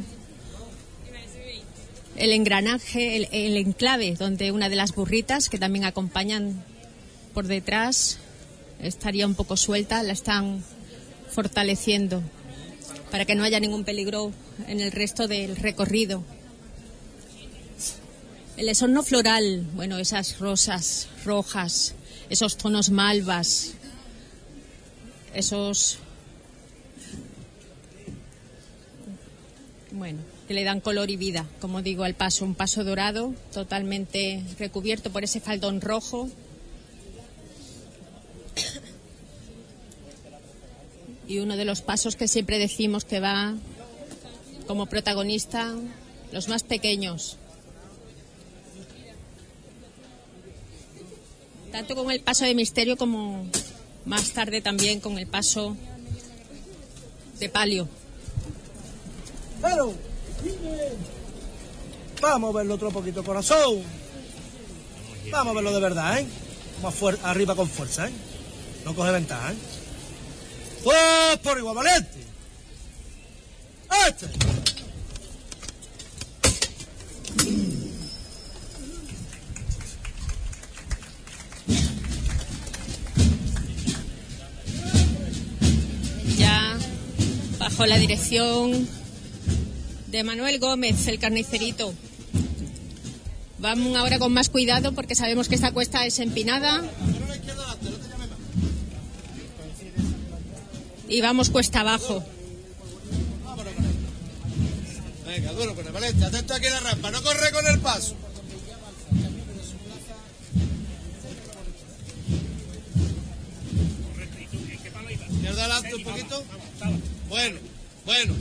el 2.16 2.32
engranaje, 2.32 3.16
el, 3.16 3.28
el 3.32 3.56
enclave, 3.56 4.14
donde 4.14 4.50
una 4.52 4.68
de 4.68 4.76
las 4.76 4.94
burritas 4.94 5.48
que 5.48 5.58
también 5.58 5.84
acompañan 5.84 6.64
por 7.34 7.46
detrás 7.46 8.18
estaría 8.80 9.26
un 9.26 9.34
poco 9.34 9.56
suelta, 9.56 10.02
la 10.02 10.12
están 10.12 10.64
fortaleciendo 11.30 12.22
para 13.10 13.24
que 13.24 13.34
no 13.34 13.42
haya 13.44 13.60
ningún 13.60 13.84
peligro 13.84 14.32
en 14.68 14.80
el 14.80 14.90
resto 14.92 15.26
del 15.28 15.56
recorrido. 15.56 16.22
El 18.56 18.68
esorno 18.68 19.02
floral, 19.02 19.66
bueno, 19.74 19.98
esas 19.98 20.38
rosas 20.38 21.08
rojas, 21.24 21.94
esos 22.34 22.56
tonos 22.56 22.90
malvas, 22.90 23.74
esos 25.34 25.98
bueno 29.92 30.18
que 30.48 30.54
le 30.54 30.64
dan 30.64 30.80
color 30.80 31.10
y 31.10 31.16
vida 31.16 31.46
como 31.60 31.80
digo 31.80 32.02
al 32.02 32.14
paso 32.14 32.44
un 32.44 32.56
paso 32.56 32.82
dorado 32.82 33.32
totalmente 33.52 34.42
recubierto 34.58 35.12
por 35.12 35.22
ese 35.22 35.38
faldón 35.38 35.80
rojo. 35.80 36.28
Y 41.28 41.38
uno 41.38 41.56
de 41.56 41.64
los 41.64 41.82
pasos 41.82 42.16
que 42.16 42.26
siempre 42.26 42.58
decimos 42.58 43.04
que 43.04 43.20
va 43.20 43.54
como 44.66 44.86
protagonista 44.86 45.72
los 46.32 46.48
más 46.48 46.64
pequeños 46.64 47.38
tanto 51.74 51.96
con 51.96 52.08
el 52.12 52.20
paso 52.20 52.44
de 52.44 52.54
misterio 52.54 52.96
como 52.96 53.48
más 54.04 54.30
tarde 54.30 54.60
también 54.60 55.00
con 55.00 55.18
el 55.18 55.26
paso 55.26 55.76
de 57.40 57.48
palio. 57.48 57.88
Pero, 59.60 59.92
vamos 62.22 62.54
a 62.54 62.58
verlo 62.58 62.74
otro 62.74 62.92
poquito, 62.92 63.24
corazón. 63.24 63.82
Vamos 65.32 65.50
a 65.50 65.54
verlo 65.54 65.72
de 65.72 65.80
verdad, 65.80 66.20
¿eh? 66.20 66.26
Más 66.80 66.94
arriba 67.24 67.56
con 67.56 67.68
fuerza, 67.68 68.06
¿eh? 68.06 68.12
No 68.84 68.94
coge 68.94 69.10
ventaja, 69.10 69.50
¿eh? 69.50 69.56
¡Pues 70.84 71.38
por 71.42 71.58
igual, 71.58 71.74
valiente! 71.74 72.24
¡Este! 74.06 74.28
Bajo 87.64 87.86
la 87.86 87.96
dirección 87.96 88.86
de 90.08 90.22
Manuel 90.22 90.58
Gómez, 90.58 91.08
el 91.08 91.18
carnicerito. 91.18 91.94
Vamos 93.58 93.96
ahora 93.96 94.18
con 94.18 94.34
más 94.34 94.50
cuidado 94.50 94.92
porque 94.92 95.14
sabemos 95.14 95.48
que 95.48 95.54
esta 95.54 95.72
cuesta 95.72 96.04
es 96.04 96.18
empinada. 96.18 96.84
Y 101.08 101.22
vamos 101.22 101.48
cuesta 101.48 101.80
abajo. 101.80 102.22
Venga, 105.26 105.52
duro 105.52 105.74
con 105.74 105.86
el 105.86 105.92
valiente. 105.92 106.22
Atento 106.22 106.52
aquí 106.52 106.66
en 106.66 106.72
la 106.74 106.80
rampa. 106.80 107.10
No 107.12 107.22
corre 107.22 107.50
con 107.50 107.66
el 107.66 107.80
paso. 107.80 108.14
Izquierda 115.30 115.64
adelante 115.64 115.94
un 115.94 116.04
poquito. 116.04 116.44
Bueno, 117.34 117.58
bueno. 118.06 118.32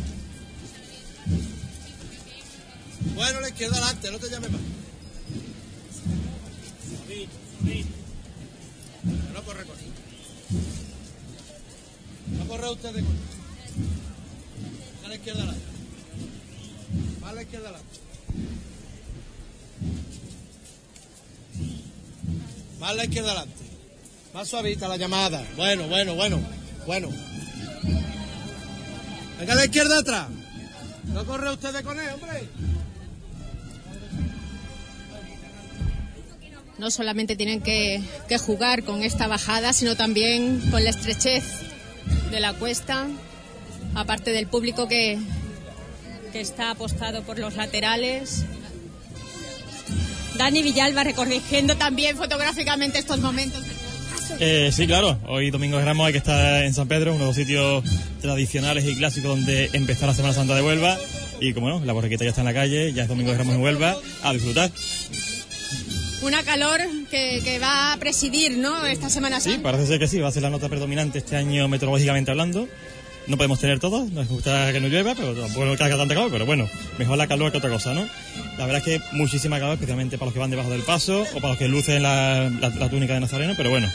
Bueno, 3.16 3.42
la 3.42 3.50
izquierda 3.50 3.78
adelante, 3.78 4.12
no 4.12 4.20
te 4.20 4.30
llames 4.30 4.52
más. 4.52 4.62
No 9.34 9.44
corre, 9.44 9.64
corre. 9.66 9.82
No 12.38 12.48
corre 12.48 12.70
usted 12.70 12.94
de 12.94 13.02
corre. 13.02 13.18
A 15.06 15.08
la 15.08 15.16
izquierda 15.16 15.42
adelante. 15.42 15.66
Va 17.24 17.34
la 17.34 17.42
izquierda 17.42 17.70
adelante. 17.70 18.00
Más 22.80 22.92
a 22.92 22.94
la 22.94 23.06
izquierda 23.06 23.32
adelante. 23.32 23.64
Más 24.36 24.48
suavita 24.48 24.88
la 24.88 24.98
llamada. 24.98 25.44
Bueno, 25.58 25.88
bueno, 25.88 26.14
bueno. 26.14 26.40
Bueno. 26.86 27.10
Venga 29.44 29.56
a 29.56 29.58
la 29.58 29.66
izquierda 29.66 30.00
atrás. 30.00 30.28
No 31.08 31.26
corre 31.26 31.52
ustedes 31.52 31.82
con 31.82 32.00
él, 32.00 32.08
hombre. 32.14 32.48
No 36.78 36.90
solamente 36.90 37.36
tienen 37.36 37.60
que, 37.60 38.02
que 38.30 38.38
jugar 38.38 38.84
con 38.84 39.04
esta 39.04 39.28
bajada, 39.28 39.74
sino 39.74 39.98
también 39.98 40.62
con 40.72 40.82
la 40.82 40.92
estrechez 40.92 41.44
de 42.32 42.40
la 42.40 42.54
cuesta, 42.54 43.06
aparte 43.96 44.32
del 44.32 44.48
público 44.48 44.88
que, 44.88 45.20
que 46.32 46.40
está 46.40 46.72
apostado 46.72 47.24
por 47.24 47.38
los 47.38 47.58
laterales. 47.58 48.46
Dani 50.38 50.64
Villalba 50.64 51.04
recorrigiendo 51.04 51.76
también 51.76 52.16
fotográficamente 52.16 52.98
estos 52.98 53.20
momentos. 53.20 53.62
Eh, 54.39 54.72
sí, 54.74 54.88
claro. 54.88 55.17
Hoy 55.28 55.52
Domingo 55.52 55.78
de 55.78 55.86
Ramos 55.86 56.06
hay 56.08 56.12
que 56.12 56.17
estar 56.17 56.63
en 56.63 56.74
San 56.74 56.88
Pedro, 56.88 57.12
uno 57.12 57.22
de 57.22 57.26
los 57.28 57.36
sitios 57.36 57.84
tradicionales 58.22 58.86
y 58.86 58.96
clásicos 58.96 59.30
donde 59.30 59.69
empezó 59.74 60.06
la 60.06 60.13
Semana 60.13 60.34
Santa 60.34 60.56
de 60.56 60.62
Huelva. 60.62 60.98
Y 61.39 61.54
como 61.54 61.69
no, 61.69 61.84
la 61.86 61.93
borriquita 61.93 62.24
ya 62.24 62.30
está 62.30 62.41
en 62.41 62.46
la 62.46 62.54
calle, 62.54 62.93
ya 62.93 63.04
es 63.04 63.10
Domingo 63.10 63.32
de 63.32 63.38
Ramos 63.38 63.56
en 63.56 63.62
Huelva, 63.62 63.96
a 64.24 64.34
disfrutar. 64.34 64.69
Una 66.22 66.41
calor 66.43 66.80
que, 67.12 67.41
que 67.43 67.60
va 67.60 67.93
a 67.93 67.98
presidir, 67.98 68.58
¿no? 68.58 68.86
Esta 68.86 69.10
Semana 69.10 69.39
Sí, 69.39 69.52
Santa. 69.52 69.63
parece 69.72 69.88
ser 69.88 70.00
que 70.00 70.08
sí, 70.08 70.19
va 70.19 70.30
a 70.30 70.32
ser 70.32 70.43
la 70.43 70.50
nota 70.50 70.69
predominante 70.69 71.17
este 71.19 71.36
año 71.36 71.67
meteorológicamente 71.67 72.32
hablando. 72.32 72.67
No 73.28 73.38
podemos 73.38 73.60
tener 73.60 73.80
todo, 73.80 74.06
nos 74.12 74.28
gusta 74.28 74.72
que 74.74 74.82
no 74.82 74.89
llueva, 74.89 75.15
pero 75.15 75.34
tampoco 75.34 75.78
que 75.78 75.84
haga 75.84 75.96
tanta 75.98 76.13
calor, 76.13 76.30
pero 76.30 76.46
bueno, 76.46 76.67
mejor 76.98 77.17
la 77.17 77.26
calor 77.28 77.54
que 77.54 77.58
otra 77.58 77.69
cosa, 77.69 77.93
¿no? 77.93 78.06
La 78.58 78.65
verdad 78.65 78.82
es 78.86 79.00
que 79.00 79.15
muchísima 79.15 79.60
calor, 79.60 79.76
especialmente 79.76 80.17
para 80.17 80.26
los 80.28 80.34
que 80.34 80.39
van 80.41 80.50
debajo 80.50 80.69
del 80.69 80.82
paso 80.82 81.22
o 81.34 81.36
para 81.36 81.50
los 81.50 81.58
que 81.58 81.69
lucen 81.69 82.04
la, 82.04 82.50
la- 82.60 82.69
la 82.69 82.89
túnica 82.89 83.13
de 83.13 83.22
Nazareno, 83.22 83.54
pero 83.56 83.69
bueno, 83.69 83.89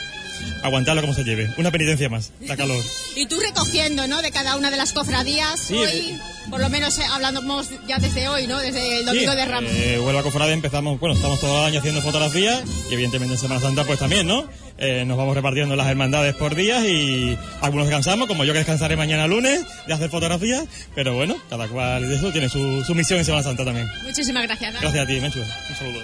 aguantarlo 0.63 1.01
como 1.01 1.15
se 1.15 1.25
lleve. 1.25 1.53
Una 1.57 1.71
penitencia 1.71 2.09
más, 2.09 2.33
la 2.41 2.57
calor. 2.57 2.83
Y 3.17 3.27
tú 3.27 3.39
recogiendo, 3.41 4.07
¿no? 4.07 4.23
De 4.23 4.31
cada 4.31 4.57
una 4.57 4.71
de 4.71 4.77
las 4.77 4.93
cofradías. 4.93 5.61
Sí, 5.61 5.75
hoy, 5.75 5.89
eh. 5.89 6.19
por 6.51 6.61
lo 6.61 6.69
menos 6.69 6.99
eh, 6.99 7.05
hablamos 7.11 7.69
ya 7.87 7.99
desde 7.99 8.29
hoy, 8.29 8.47
¿no? 8.47 8.59
Desde 8.59 9.01
el 9.01 9.07
Domingo 9.07 9.33
Sí, 9.33 9.37
de 9.37 9.45
Ramos. 9.45 9.73
Eh, 9.73 10.01
Huelva 10.01 10.23
Cofrade 10.23 10.53
empezamos, 10.53 10.99
bueno, 11.01 11.15
estamos 11.15 11.41
todo 11.41 11.61
el 11.61 11.67
año 11.67 11.79
haciendo 11.81 12.03
fotografías 12.03 12.63
y 12.91 12.95
evidentemente 12.95 13.35
en 13.35 13.41
Semana 13.41 13.61
Santa 13.61 13.85
pues 13.85 13.99
también, 13.99 14.27
¿no? 14.27 14.47
Eh, 14.79 15.05
nos 15.05 15.17
vamos 15.17 15.35
repartiendo 15.35 15.75
las 15.75 15.89
hermandades 15.89 16.37
por 16.37 16.55
días 16.55 16.85
y 16.85 17.37
algunos 17.61 17.87
descansamos, 17.87 18.29
como 18.29 18.45
yo 18.45 18.53
que 18.53 18.61
descansaré 18.61 18.97
mañana 18.97 19.27
lunes 19.27 19.63
de 19.89 19.95
hacer 19.95 20.09
fotografías, 20.09 20.65
pero 20.95 21.15
bueno, 21.15 21.37
cada 21.51 21.67
cual 21.67 22.09
de 22.09 22.15
eso 22.15 22.31
tiene 22.31 22.49
su, 22.49 22.85
su 22.85 22.95
misión 22.95 23.19
en 23.19 23.25
Semana 23.25 23.43
Santa 23.43 23.65
también. 23.65 23.89
Muchísimas 24.05 24.45
gracias. 24.45 24.81
Gracias 24.81 25.05
a 25.05 25.07
ti, 25.07 25.21
Menchu. 25.21 25.41
Un 25.41 25.77
saludo. 25.77 26.01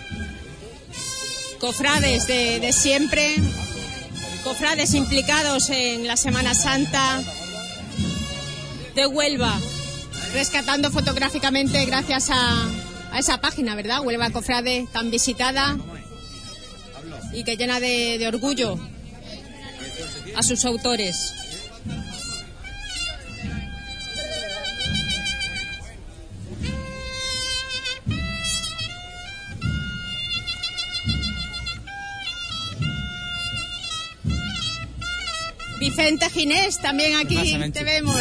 Cofrades 1.61 2.27
de, 2.27 2.61
de 2.61 2.73
siempre, 2.73 3.37
cofrades 4.45 4.93
implicados 4.95 5.71
en 5.71 6.07
la 6.07 6.17
Semana 6.17 6.55
Santa 6.55 7.23
de 8.95 9.07
Huelva, 9.07 9.59
rescatando 10.35 10.91
fotográficamente 10.91 11.85
gracias 11.87 12.29
a, 12.31 12.69
esa 13.19 13.41
página, 13.41 13.75
¿verdad? 13.75 14.01
Huelva 14.03 14.31
Cofrade, 14.31 14.87
tan 14.93 15.11
visitada 15.11 15.79
y 17.33 17.45
que 17.45 17.57
llena 17.57 17.81
de 17.81 18.25
orgullo 18.29 18.79
a 20.37 20.43
sus 20.43 20.65
autores. 20.65 21.44
Vicente 35.97 36.29
Ginés, 36.31 36.79
también 36.81 37.17
aquí 37.17 37.37
te 37.73 37.85
vemos. 37.85 38.17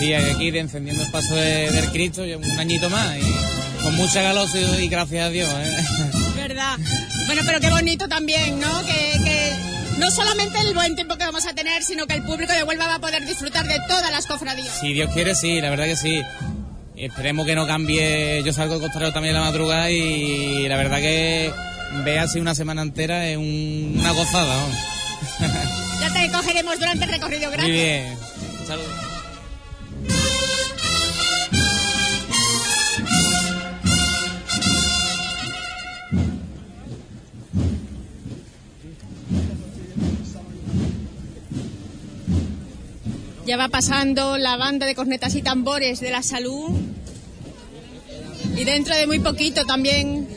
Y 0.00 0.12
aquí 0.14 0.50
de 0.50 0.60
encendiendo 0.60 1.02
el 1.04 1.10
paso 1.10 1.34
de- 1.36 1.70
del 1.70 1.90
Cristo, 1.90 2.22
un 2.22 2.58
añito 2.58 2.88
más, 2.88 3.16
y 3.18 3.82
con 3.82 3.94
mucha 3.96 4.22
galosa 4.22 4.58
y, 4.58 4.84
y 4.84 4.88
gracias 4.88 5.26
a 5.26 5.30
Dios. 5.30 5.48
¿eh? 5.48 5.76
¿Verdad? 6.36 6.78
Bueno, 7.26 7.42
pero 7.44 7.60
qué 7.60 7.70
bonito 7.70 8.08
también, 8.08 8.58
¿no? 8.58 8.80
Que, 8.86 9.20
que 9.24 9.52
no 9.98 10.10
solamente 10.10 10.58
el 10.60 10.72
buen 10.74 10.94
tiempo 10.94 11.16
que 11.16 11.24
vamos 11.24 11.46
a 11.46 11.52
tener, 11.54 11.82
sino 11.82 12.06
que 12.06 12.14
el 12.14 12.22
público 12.22 12.52
de 12.52 12.62
Huelva 12.64 12.86
va 12.86 12.94
a 12.94 13.00
poder 13.00 13.24
disfrutar 13.26 13.66
de 13.66 13.78
todas 13.86 14.10
las 14.10 14.26
cofradías. 14.26 14.80
Si 14.80 14.92
Dios 14.94 15.12
quiere, 15.12 15.34
sí, 15.34 15.60
la 15.60 15.68
verdad 15.70 15.84
que 15.84 15.96
sí. 15.96 16.22
Esperemos 16.96 17.46
que 17.46 17.54
no 17.54 17.66
cambie. 17.66 18.42
Yo 18.44 18.52
salgo 18.52 18.74
de 18.76 18.80
costalero 18.80 19.12
también 19.12 19.34
la 19.34 19.40
madrugada 19.42 19.90
y 19.90 20.66
la 20.66 20.76
verdad 20.76 20.98
que 20.98 21.52
ver 22.04 22.18
así 22.20 22.40
una 22.40 22.54
semana 22.54 22.82
entera 22.82 23.28
es 23.28 23.36
un- 23.36 23.96
una 24.00 24.12
gozada. 24.12 24.56
¿no? 24.66 24.97
Ya 26.08 26.22
te 26.22 26.32
cogeremos 26.32 26.78
durante 26.78 27.04
el 27.04 27.10
recorrido, 27.10 27.48
Muy 27.48 27.56
gracias. 27.56 27.76
bien. 27.76 28.16
Saludos. 28.66 28.88
Ya 43.46 43.56
va 43.56 43.68
pasando 43.68 44.36
la 44.36 44.56
banda 44.56 44.86
de 44.86 44.94
cornetas 44.94 45.34
y 45.34 45.42
tambores 45.42 46.00
de 46.00 46.10
la 46.10 46.22
salud. 46.22 46.70
Y 48.56 48.64
dentro 48.64 48.94
de 48.94 49.06
muy 49.06 49.20
poquito 49.20 49.64
también 49.64 50.28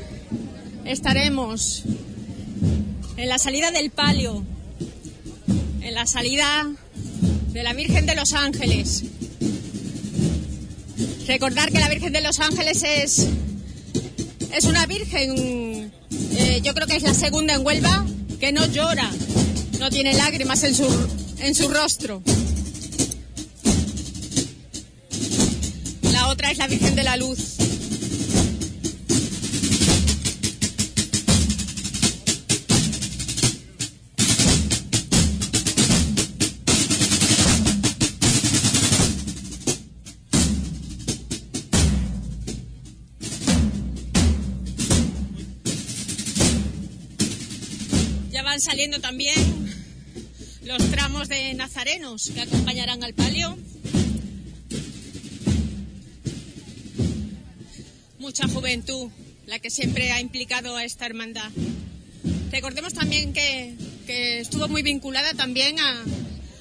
estaremos 0.85 1.83
en 3.17 3.29
la 3.29 3.37
salida 3.37 3.71
del 3.71 3.91
palio, 3.91 4.43
la 5.93 6.05
salida 6.05 6.69
de 7.51 7.63
la 7.63 7.73
Virgen 7.73 8.05
de 8.05 8.15
los 8.15 8.33
Ángeles. 8.33 9.03
Recordar 11.27 11.71
que 11.71 11.79
la 11.79 11.89
Virgen 11.89 12.13
de 12.13 12.21
los 12.21 12.39
Ángeles 12.39 12.83
es, 12.83 13.27
es 14.53 14.63
una 14.65 14.85
Virgen, 14.85 15.91
eh, 16.35 16.61
yo 16.63 16.73
creo 16.73 16.87
que 16.87 16.95
es 16.95 17.03
la 17.03 17.13
segunda 17.13 17.55
en 17.55 17.65
Huelva, 17.65 18.05
que 18.39 18.51
no 18.51 18.65
llora, 18.67 19.09
no 19.79 19.89
tiene 19.89 20.13
lágrimas 20.13 20.63
en 20.63 20.75
su, 20.75 21.09
en 21.39 21.55
su 21.55 21.69
rostro. 21.69 22.21
La 26.11 26.27
otra 26.29 26.51
es 26.51 26.57
la 26.57 26.67
Virgen 26.67 26.95
de 26.95 27.03
la 27.03 27.17
Luz. 27.17 27.60
Saliendo 48.71 49.01
también 49.01 49.35
los 50.63 50.81
tramos 50.91 51.27
de 51.27 51.53
nazarenos 51.55 52.31
que 52.33 52.39
acompañarán 52.39 53.03
al 53.03 53.13
palio. 53.13 53.57
Mucha 58.17 58.47
juventud, 58.47 59.09
la 59.45 59.59
que 59.59 59.69
siempre 59.69 60.13
ha 60.13 60.21
implicado 60.21 60.77
a 60.77 60.85
esta 60.85 61.05
hermandad. 61.05 61.51
Recordemos 62.49 62.93
también 62.93 63.33
que, 63.33 63.75
que 64.07 64.39
estuvo 64.39 64.69
muy 64.69 64.83
vinculada 64.83 65.33
también 65.33 65.77
a- 65.77 66.05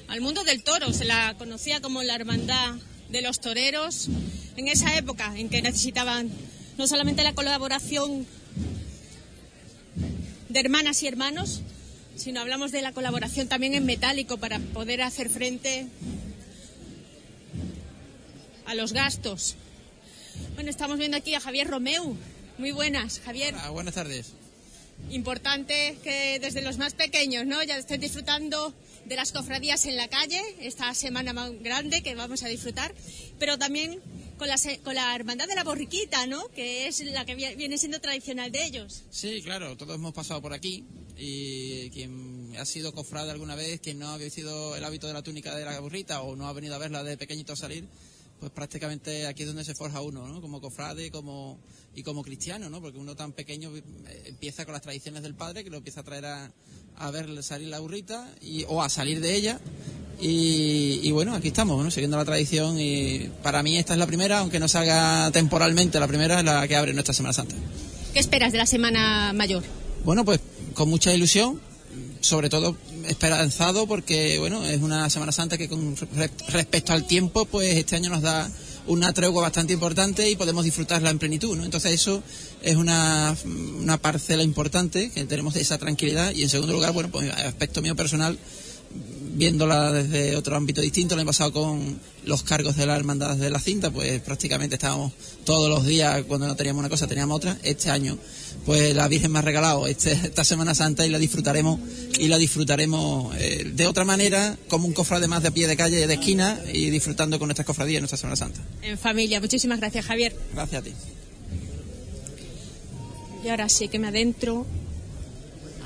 al 0.09 0.19
mundo 0.19 0.43
del 0.43 0.63
toro, 0.63 0.91
se 0.91 1.05
la 1.05 1.35
conocía 1.37 1.79
como 1.79 2.03
la 2.03 2.15
hermandad 2.15 2.75
de 3.09 3.21
los 3.21 3.39
toreros, 3.39 4.09
en 4.57 4.67
esa 4.67 4.97
época 4.97 5.33
en 5.39 5.47
que 5.47 5.61
necesitaban 5.61 6.29
no 6.77 6.87
solamente 6.87 7.23
la 7.23 7.31
colaboración 7.33 8.27
de 10.49 10.59
hermanas 10.59 11.01
y 11.03 11.07
hermanos, 11.07 11.61
sino 12.15 12.41
hablamos 12.41 12.71
de 12.71 12.81
la 12.81 12.91
colaboración 12.91 13.47
también 13.47 13.73
en 13.73 13.85
metálico 13.85 14.37
para 14.37 14.59
poder 14.59 15.01
hacer 15.01 15.29
frente 15.29 15.87
a 18.65 18.75
los 18.75 18.93
gastos. 18.93 19.55
Bueno, 20.55 20.69
estamos 20.69 20.97
viendo 20.97 21.17
aquí 21.17 21.33
a 21.33 21.39
Javier 21.39 21.67
Romeu. 21.67 22.15
Muy 22.57 22.71
buenas, 22.71 23.19
Javier. 23.21 23.55
Buenas 23.71 23.95
tardes. 23.95 24.33
Importante 25.09 25.97
que 26.03 26.39
desde 26.39 26.61
los 26.61 26.77
más 26.77 26.93
pequeños, 26.93 27.45
¿no? 27.45 27.63
Ya 27.63 27.77
estén 27.77 27.99
disfrutando 27.99 28.73
de 29.05 29.15
las 29.15 29.31
cofradías 29.31 29.85
en 29.87 29.95
la 29.95 30.07
calle, 30.07 30.41
esta 30.61 30.93
semana 30.93 31.33
más 31.33 31.51
grande 31.61 32.03
que 32.03 32.13
vamos 32.15 32.43
a 32.43 32.47
disfrutar, 32.47 32.93
pero 33.39 33.57
también 33.57 33.99
con 34.41 34.47
la, 34.47 34.55
con 34.83 34.95
la 34.95 35.13
hermandad 35.13 35.47
de 35.47 35.53
la 35.53 35.63
borriquita, 35.63 36.25
¿no? 36.25 36.47
Que 36.49 36.87
es 36.87 36.99
la 37.05 37.25
que 37.27 37.35
vi- 37.35 37.53
viene 37.53 37.77
siendo 37.77 38.01
tradicional 38.01 38.51
de 38.51 38.65
ellos. 38.65 39.03
Sí, 39.11 39.39
claro, 39.43 39.77
todos 39.77 39.93
hemos 39.93 40.15
pasado 40.15 40.41
por 40.41 40.51
aquí 40.51 40.83
y 41.15 41.91
quien 41.91 42.51
ha 42.57 42.65
sido 42.65 42.91
cofrade 42.91 43.29
alguna 43.29 43.53
vez, 43.53 43.79
quien 43.81 43.99
no 43.99 44.09
ha 44.09 44.19
sido 44.31 44.75
el 44.75 44.83
hábito 44.83 45.05
de 45.05 45.13
la 45.13 45.21
túnica 45.21 45.55
de 45.55 45.63
la 45.63 45.79
burrita 45.79 46.21
o 46.23 46.35
no 46.35 46.47
ha 46.47 46.53
venido 46.53 46.73
a 46.73 46.79
verla 46.79 47.03
de 47.03 47.17
pequeñito 47.17 47.55
salir, 47.55 47.85
pues 48.39 48.51
prácticamente 48.51 49.27
aquí 49.27 49.43
es 49.43 49.47
donde 49.49 49.63
se 49.63 49.75
forja 49.75 50.01
uno, 50.01 50.27
¿no? 50.27 50.41
Como 50.41 50.59
cofrade 50.59 51.11
como, 51.11 51.59
y 51.93 52.01
como 52.01 52.23
cristiano, 52.23 52.67
¿no? 52.71 52.81
Porque 52.81 52.97
uno 52.97 53.15
tan 53.15 53.33
pequeño 53.33 53.77
eh, 53.77 53.83
empieza 54.25 54.65
con 54.65 54.73
las 54.73 54.81
tradiciones 54.81 55.21
del 55.21 55.35
padre, 55.35 55.63
que 55.63 55.69
lo 55.69 55.77
empieza 55.77 55.99
a 55.99 56.03
traer 56.03 56.25
a, 56.25 56.51
a 56.97 57.11
ver 57.11 57.43
salir 57.43 57.67
la 57.69 57.79
burrita 57.79 58.29
y, 58.41 58.65
o 58.67 58.81
a 58.81 58.89
salir 58.89 59.19
de 59.21 59.35
ella. 59.35 59.59
Y, 60.19 60.99
y 61.01 61.11
bueno, 61.11 61.33
aquí 61.33 61.47
estamos, 61.47 61.83
¿no? 61.83 61.89
Siguiendo 61.89 62.15
la 62.17 62.25
tradición 62.25 62.79
y 62.79 63.29
para 63.41 63.63
mí 63.63 63.77
esta 63.77 63.93
es 63.93 63.99
la 63.99 64.05
primera, 64.05 64.39
aunque 64.39 64.59
no 64.59 64.67
salga 64.67 65.31
temporalmente 65.31 65.99
la 65.99 66.07
primera, 66.07 66.39
es 66.39 66.45
la 66.45 66.67
que 66.67 66.75
abre 66.75 66.93
nuestra 66.93 67.13
Semana 67.13 67.33
Santa. 67.33 67.55
¿Qué 68.13 68.19
esperas 68.19 68.51
de 68.51 68.59
la 68.59 68.65
Semana 68.67 69.33
Mayor? 69.33 69.63
Bueno, 70.05 70.23
pues 70.23 70.39
con 70.75 70.89
mucha 70.89 71.11
ilusión, 71.13 71.59
sobre 72.19 72.49
todo 72.49 72.77
esperanzado 73.07 73.87
porque 73.87 74.37
bueno 74.37 74.63
es 74.63 74.79
una 74.81 75.09
Semana 75.09 75.31
Santa 75.31 75.57
que 75.57 75.67
con 75.67 75.95
re- 75.97 76.29
respecto 76.49 76.93
al 76.93 77.07
tiempo 77.07 77.45
pues 77.45 77.75
este 77.75 77.95
año 77.95 78.11
nos 78.11 78.21
da 78.21 78.49
una 78.85 79.11
tregua 79.11 79.41
bastante 79.41 79.73
importante 79.73 80.29
y 80.29 80.35
podemos 80.35 80.63
disfrutarla 80.63 81.09
en 81.09 81.17
plenitud 81.17 81.57
¿no? 81.57 81.65
entonces 81.65 81.91
eso 81.93 82.21
es 82.61 82.75
una, 82.75 83.35
una 83.45 83.97
parcela 83.97 84.43
importante 84.43 85.09
que 85.11 85.25
tenemos 85.25 85.55
esa 85.55 85.77
tranquilidad 85.77 86.33
y 86.33 86.43
en 86.43 86.49
segundo 86.49 86.73
lugar 86.73 86.93
bueno 86.93 87.09
pues 87.09 87.31
aspecto 87.31 87.81
mío 87.81 87.95
personal 87.95 88.37
viéndola 89.33 89.91
desde 89.91 90.35
otro 90.35 90.55
ámbito 90.55 90.81
distinto, 90.81 91.13
el 91.13 91.21
año 91.21 91.27
pasado 91.27 91.53
con 91.53 91.99
los 92.25 92.43
cargos 92.43 92.75
de 92.75 92.85
la 92.85 92.95
hermandad 92.95 93.35
de 93.35 93.49
la 93.49 93.59
cinta, 93.59 93.89
pues 93.89 94.21
prácticamente 94.21 94.75
estábamos 94.75 95.13
todos 95.45 95.69
los 95.69 95.85
días, 95.85 96.23
cuando 96.27 96.47
no 96.47 96.55
teníamos 96.55 96.81
una 96.81 96.89
cosa, 96.89 97.07
teníamos 97.07 97.37
otra. 97.37 97.57
Este 97.63 97.89
año, 97.89 98.17
pues 98.65 98.95
la 98.95 99.07
Virgen 99.07 99.31
me 99.31 99.39
ha 99.39 99.41
regalado 99.41 99.87
este, 99.87 100.11
esta 100.11 100.43
Semana 100.43 100.75
Santa 100.75 101.05
y 101.05 101.09
la 101.09 101.17
disfrutaremos, 101.17 101.79
y 102.19 102.27
la 102.27 102.37
disfrutaremos 102.37 103.35
eh, 103.37 103.71
de 103.73 103.87
otra 103.87 104.05
manera, 104.05 104.57
como 104.67 104.87
un 104.87 104.93
cofrade 104.93 105.27
más 105.27 105.43
de 105.43 105.51
pie 105.51 105.67
de 105.67 105.77
calle, 105.77 106.05
de 106.05 106.13
esquina, 106.13 106.59
y 106.71 106.89
disfrutando 106.89 107.39
con 107.39 107.47
nuestras 107.47 107.65
cofradías 107.65 107.97
en 107.97 108.01
nuestra 108.01 108.17
Semana 108.17 108.35
Santa. 108.35 108.61
En 108.81 108.97
familia. 108.97 109.39
Muchísimas 109.39 109.79
gracias, 109.79 110.05
Javier. 110.05 110.35
Gracias 110.53 110.81
a 110.81 110.83
ti. 110.83 110.91
Y 113.43 113.49
ahora 113.49 113.69
sí 113.69 113.87
que 113.87 113.97
me 113.97 114.07
adentro 114.07 114.65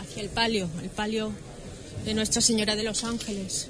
hacia 0.02 0.22
el 0.22 0.30
palio, 0.30 0.70
el 0.84 0.90
palio 0.90 1.32
de 2.04 2.14
Nuestra 2.14 2.42
Señora 2.42 2.76
de 2.76 2.84
los 2.84 3.04
Ángeles. 3.04 3.70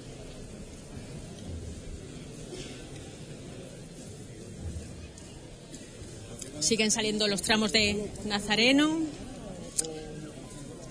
Siguen 6.60 6.89
saliendo 6.89 7.28
los 7.28 7.43
tramos 7.43 7.71
de 7.71 8.10
Nazareno. 8.26 9.02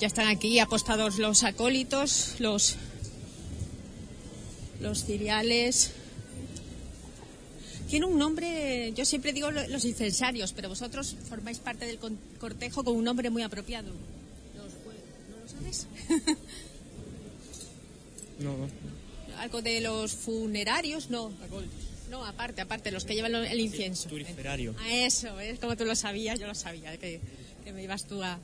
Ya 0.01 0.07
están 0.07 0.29
aquí 0.29 0.61
apostados 0.61 1.19
los 1.19 1.43
acólitos, 1.43 2.37
los, 2.39 2.77
los 4.81 5.05
ciriales. 5.05 5.91
Tiene 7.95 8.07
un 8.07 8.19
nombre, 8.19 8.93
yo 8.97 9.05
siempre 9.05 9.33
digo 9.33 9.53
lo- 9.53 9.69
los 9.69 9.85
incensarios, 9.85 10.53
pero 10.53 10.69
vosotros 10.69 11.15
formáis 11.29 11.59
parte 11.61 11.87
del 11.87 12.01
cortejo 12.41 12.83
con 12.83 12.97
un 12.97 13.05
nombre 13.05 13.31
muy 13.31 13.43
apropiado. 13.45 13.93
¿No 13.93 15.37
lo 15.41 15.49
sabes? 15.49 15.87
No, 18.41 18.57
no. 18.59 18.69
Algo 19.39 19.63
de 19.63 19.81
los 19.81 20.11
funerarios, 20.11 21.09
no. 21.09 21.31
No, 22.11 22.25
aparte, 22.25 22.63
aparte, 22.63 22.91
los 22.91 23.05
que 23.05 23.15
llevan 23.15 23.33
el 23.37 23.61
incienso. 23.61 24.09
Turiferario. 24.09 24.75
A 24.81 24.93
eso, 24.93 25.39
es 25.39 25.61
como 25.61 25.77
tú 25.77 25.85
lo 25.85 25.95
sabías, 25.95 26.41
yo 26.41 26.49
lo 26.49 26.57
sabía, 26.57 26.97
que, 26.99 27.21
que 27.65 27.73
me 27.73 27.85
ibas 27.85 28.07
tú 28.09 28.21
a... 28.25 28.41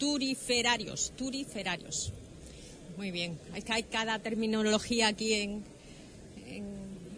Turiferarios, 0.00 1.12
turiferarios. 1.16 2.12
Muy 2.98 3.12
bien, 3.12 3.38
es 3.54 3.62
que 3.62 3.72
hay 3.72 3.84
cada 3.84 4.18
terminología 4.18 5.06
aquí 5.06 5.32
en, 5.32 5.62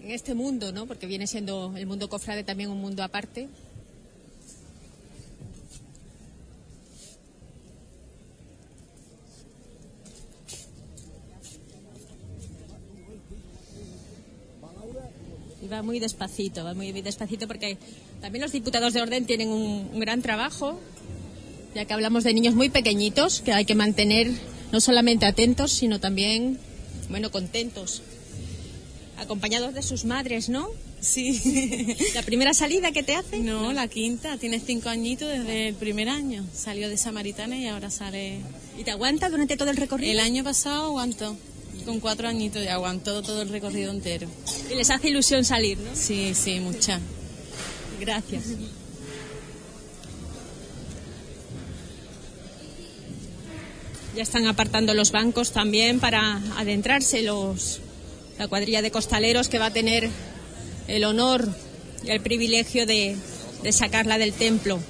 este 0.05 0.35
mundo, 0.35 0.73
¿no? 0.73 0.85
Porque 0.85 1.07
viene 1.07 1.27
siendo 1.27 1.73
el 1.75 1.87
mundo 1.87 2.11
cofrade 2.11 2.45
también 2.45 2.69
un 2.69 2.83
mundo 2.83 3.03
aparte. 3.03 3.49
Y 15.63 15.69
va 15.69 15.83
muy 15.83 15.99
despacito, 15.99 16.63
va 16.63 16.75
muy 16.75 16.93
despacito 16.93 17.47
porque 17.47 17.79
también 18.21 18.43
los 18.43 18.53
diputados 18.53 18.93
de 18.93 19.01
orden 19.01 19.25
tienen 19.25 19.49
un 19.49 19.99
gran 19.99 20.21
trabajo, 20.21 20.79
ya 21.75 21.87
que 21.87 21.95
hablamos 21.95 22.25
de 22.25 22.35
niños 22.35 22.55
muy 22.55 22.69
pequeñitos 22.69 23.41
que 23.41 23.55
hay 23.55 23.65
que 23.65 23.75
mantener 23.75 24.31
no 24.73 24.81
solamente 24.81 25.27
atentos, 25.27 25.73
sino 25.73 26.01
también, 26.01 26.59
bueno, 27.09 27.31
contentos. 27.31 28.03
Acompañados 29.19 29.75
de 29.75 29.83
sus 29.83 30.05
madres, 30.05 30.49
¿no? 30.49 30.69
Sí. 31.01 31.97
¿La 32.15 32.23
primera 32.23 32.55
salida 32.55 32.93
que 32.93 33.03
te 33.03 33.15
hacen? 33.15 33.45
No, 33.45 33.73
la 33.73 33.89
quinta. 33.89 34.37
Tiene 34.37 34.61
cinco 34.61 34.89
añitos 34.89 35.29
desde 35.29 35.69
el 35.69 35.75
primer 35.75 36.09
año. 36.09 36.45
Salió 36.55 36.89
de 36.89 36.97
Samaritana 36.97 37.57
y 37.57 37.67
ahora 37.67 37.91
sale... 37.91 38.41
¿Y 38.79 38.85
te 38.85 38.91
aguanta 38.91 39.29
durante 39.29 39.57
todo 39.57 39.71
el 39.71 39.77
recorrido? 39.77 40.13
El 40.13 40.21
año 40.21 40.45
pasado 40.45 40.85
aguantó. 40.85 41.37
Con 41.85 42.01
cuatro 42.01 42.29
añitos 42.29 42.63
y 42.63 42.69
aguantó 42.69 43.23
todo 43.23 43.43
el 43.43 43.49
recorrido 43.49 43.91
entero. 43.91 44.29
Y 44.71 44.75
les 44.75 44.91
hace 44.91 45.09
ilusión 45.09 45.45
salir, 45.45 45.79
¿no? 45.79 45.95
Sí, 45.95 46.35
sí, 46.35 46.61
mucha. 46.61 47.01
Gracias. 48.01 48.45
Ya 54.15 54.23
están 54.23 54.47
apartando 54.47 54.93
los 54.95 55.13
bancos 55.13 55.53
también 55.53 56.01
para 56.01 56.41
adentrarse 56.57 57.23
los 57.23 57.81
la 58.39 58.49
cuadrilla 58.49 58.81
de 58.81 58.91
costaleros 58.91 59.49
que 59.49 59.59
va 59.59 59.67
a 59.67 59.73
tener 59.73 60.09
el 60.89 61.05
honor 61.05 61.47
y 62.03 62.11
el 62.11 62.21
privilegio 62.21 62.87
de, 62.87 63.15
de 63.63 63.73
sacarla 63.73 64.17
del 64.17 64.33
templo. 64.33 64.81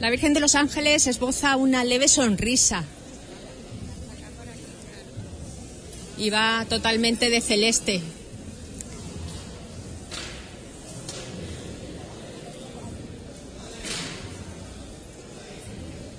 La 0.00 0.10
Virgen 0.10 0.34
de 0.34 0.40
los 0.40 0.56
Ángeles 0.56 1.06
esboza 1.06 1.56
una 1.56 1.84
leve 1.84 2.08
sonrisa 2.08 2.84
y 6.18 6.30
va 6.30 6.66
totalmente 6.68 7.30
de 7.30 7.40
celeste. 7.40 8.02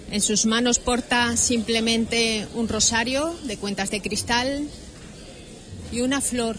En 0.09 0.21
sus 0.21 0.45
manos 0.45 0.79
porta 0.79 1.35
simplemente 1.35 2.47
un 2.55 2.69
rosario 2.69 3.35
de 3.43 3.57
cuentas 3.57 3.91
de 3.91 4.01
cristal 4.01 4.69
y 5.91 5.99
una 5.99 6.21
flor. 6.21 6.55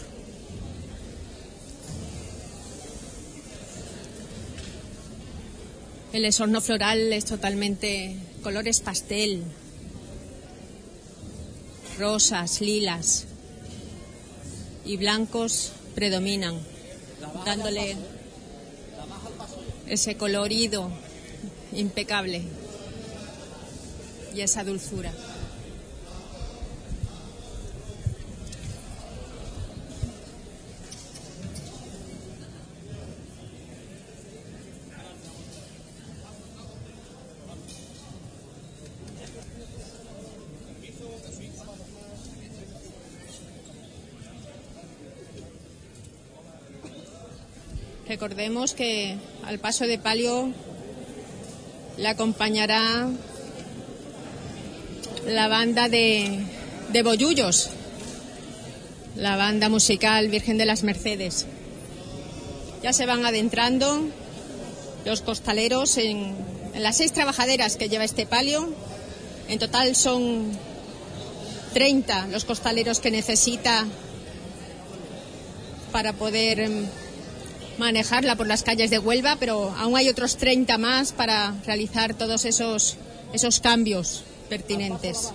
El 6.13 6.27
esorno 6.27 6.61
floral 6.61 7.11
es 7.13 7.25
totalmente 7.25 8.17
colores 8.43 8.81
pastel, 8.81 9.43
rosas, 11.99 12.61
lilas 12.61 13.25
y 14.85 14.99
blancos 14.99 15.73
predominan, 15.95 16.61
dándole 17.47 17.97
ese 19.87 20.17
colorido 20.17 20.91
impecable 21.73 22.43
y 24.39 24.43
esa 24.43 24.63
dulzura. 24.63 25.11
Recordemos 48.07 48.73
que 48.73 49.17
al 49.45 49.59
paso 49.59 49.85
de 49.89 49.99
palio 49.99 50.53
le 51.97 52.07
acompañará 52.07 53.09
la 55.29 55.49
banda 55.49 55.89
de, 55.89 56.41
de 56.91 57.03
Bollullos, 57.03 57.69
la 59.17 59.37
banda 59.37 59.69
musical 59.69 60.29
Virgen 60.29 60.57
de 60.57 60.65
las 60.65 60.83
Mercedes. 60.83 61.47
Ya 62.83 62.93
se 62.93 63.07
van 63.07 63.27
adentrando 63.27 64.09
los 65.05 65.21
costaleros 65.21 65.99
en, 65.99 66.35
en 66.75 66.83
las 66.83 66.97
seis 66.97 67.13
trabajaderas 67.13 67.77
que 67.77 67.89
lleva 67.89 68.05
este 68.05 68.25
palio. 68.25 68.73
En 69.49 69.59
total 69.59 69.95
son 69.97 70.51
30 71.75 72.29
los 72.29 72.45
costaleros 72.45 73.01
que 73.01 73.11
necesita 73.11 73.87
para 75.93 76.15
poder 76.15 76.61
em, 76.61 76.87
manejarla 77.79 78.37
por 78.37 78.47
las 78.47 78.63
calles 78.63 78.91
de 78.91 78.99
Huelva, 78.99 79.37
pero 79.39 79.75
aún 79.79 79.97
hay 79.97 80.09
otros 80.09 80.37
30 80.37 80.79
más 80.79 81.13
para 81.13 81.55
realizar 81.67 82.15
todos 82.15 82.45
esos, 82.45 82.97
esos 83.33 83.61
cambios 83.61 84.25
pertinentes. 84.49 85.33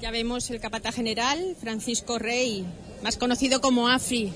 Ya 0.00 0.10
vemos 0.10 0.48
el 0.48 0.60
capata 0.60 0.92
general, 0.92 1.56
Francisco 1.60 2.18
Rey, 2.18 2.64
más 3.02 3.18
conocido 3.18 3.60
como 3.60 3.88
Afri. 3.88 4.32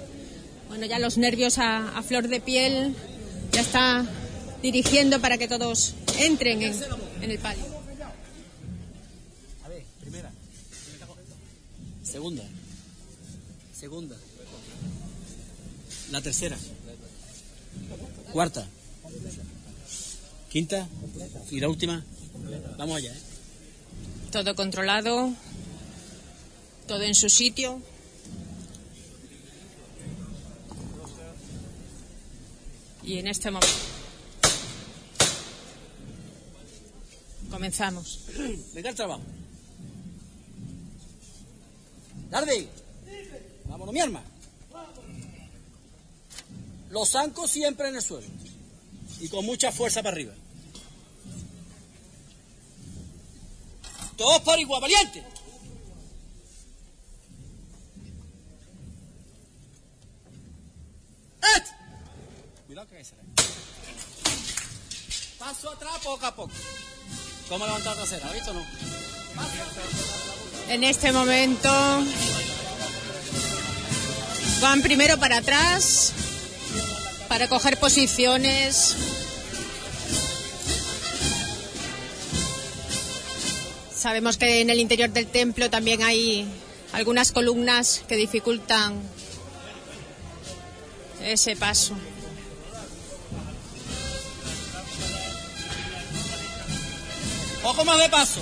Bueno, 0.68 0.84
ya 0.84 0.98
los 0.98 1.16
nervios 1.16 1.58
a, 1.58 2.02
flor 2.06 2.28
de 2.28 2.40
piel, 2.40 2.94
ya 3.52 3.62
está 3.62 4.04
dirigiendo 4.60 5.20
para 5.20 5.38
que 5.38 5.48
todos 5.48 5.94
entren 6.18 6.62
en 6.62 7.30
el 7.30 7.38
palio. 7.38 7.73
Segunda. 12.14 12.44
Segunda. 13.76 14.16
La 16.12 16.22
tercera. 16.22 16.56
Cuarta. 18.32 18.68
Quinta. 20.48 20.86
Y 21.50 21.58
la 21.58 21.68
última. 21.68 22.04
Vamos 22.78 22.98
allá, 22.98 23.12
¿eh? 23.12 23.20
Todo 24.30 24.54
controlado, 24.54 25.34
todo 26.86 27.02
en 27.02 27.16
su 27.16 27.28
sitio. 27.28 27.82
Y 33.02 33.18
en 33.18 33.26
este 33.26 33.50
momento 33.50 33.68
comenzamos. 37.50 38.20
Venga 38.72 38.90
el 38.90 38.94
trabajo. 38.94 39.22
Dardi. 42.34 42.68
Vámonos, 43.66 43.94
mi 43.94 44.00
arma. 44.00 44.20
Los 46.90 47.10
zancos 47.10 47.48
siempre 47.48 47.88
en 47.88 47.94
el 47.94 48.02
suelo. 48.02 48.26
Y 49.20 49.28
con 49.28 49.46
mucha 49.46 49.70
fuerza 49.70 50.02
para 50.02 50.16
arriba. 50.16 50.34
Todos 54.16 54.40
por 54.40 54.58
igual, 54.58 54.80
valiente. 54.80 55.24
Cuidado 62.66 62.88
que 62.88 62.96
ahí 62.96 63.04
se 63.04 63.14
Paso 65.38 65.70
atrás 65.70 65.98
poco 66.02 66.26
a 66.26 66.34
poco. 66.34 66.52
¿Cómo 67.48 67.64
levantar 67.64 67.94
la 67.94 68.02
trasera? 68.02 68.28
¿Ha 68.28 68.32
visto 68.32 68.50
o 68.50 68.54
no? 68.54 69.13
En 70.68 70.84
este 70.84 71.12
momento 71.12 71.70
van 74.60 74.82
primero 74.82 75.18
para 75.18 75.38
atrás 75.38 76.12
para 77.28 77.48
coger 77.48 77.78
posiciones. 77.78 78.96
Sabemos 83.94 84.36
que 84.36 84.60
en 84.60 84.70
el 84.70 84.78
interior 84.78 85.10
del 85.10 85.26
templo 85.26 85.70
también 85.70 86.02
hay 86.02 86.46
algunas 86.92 87.32
columnas 87.32 88.04
que 88.06 88.16
dificultan 88.16 89.02
ese 91.22 91.56
paso. 91.56 91.94
Poco 97.62 97.84
más 97.84 97.98
de 97.98 98.08
paso. 98.10 98.40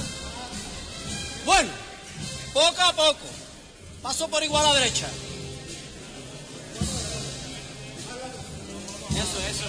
Bueno, 1.44 1.70
poco 2.52 2.82
a 2.82 2.92
poco. 2.92 3.26
Paso 4.02 4.28
por 4.28 4.42
igual 4.42 4.66
a 4.66 4.74
derecha. 4.74 5.08
Eso, 9.10 9.38
eso, 9.48 9.64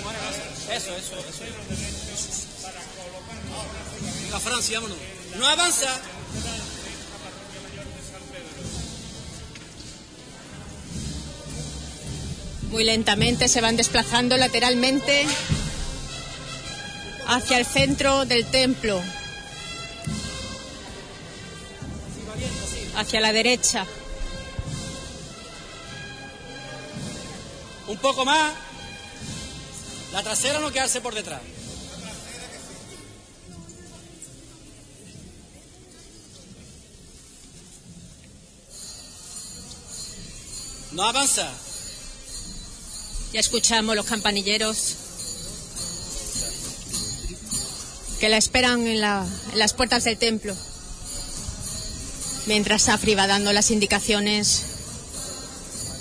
eso, 0.71 0.95
eso, 0.95 1.17
eso. 1.19 1.43
Venga, 4.21 4.39
Francia, 4.39 4.79
vámonos. 4.79 4.97
No 5.37 5.47
avanza. 5.47 5.99
Muy 12.71 12.83
lentamente 12.83 13.47
se 13.47 13.61
van 13.61 13.77
desplazando 13.77 14.35
lateralmente 14.37 15.27
hacia 17.27 17.57
el 17.59 17.65
centro 17.65 18.25
del 18.25 18.45
templo, 18.45 19.01
hacia 22.95 23.19
la 23.21 23.33
derecha. 23.33 23.85
Un 27.87 27.97
poco 27.97 28.23
más. 28.25 28.53
La 30.11 30.23
trasera 30.23 30.59
no 30.59 30.71
quedarse 30.71 31.01
por 31.01 31.13
detrás. 31.15 31.41
No 40.91 41.03
avanza. 41.03 41.49
Ya 43.33 43.39
escuchamos 43.39 43.95
los 43.95 44.05
campanilleros 44.05 44.95
que 48.19 48.29
la 48.29 48.37
esperan 48.37 48.85
en, 48.87 49.01
la- 49.01 49.25
en 49.51 49.59
las 49.59 49.73
puertas 49.73 50.03
del 50.03 50.17
templo. 50.17 50.55
Mientras 52.45 52.83
Safri 52.83 53.15
va 53.15 53.25
dando 53.25 53.53
las 53.53 53.71
indicaciones 53.71 54.63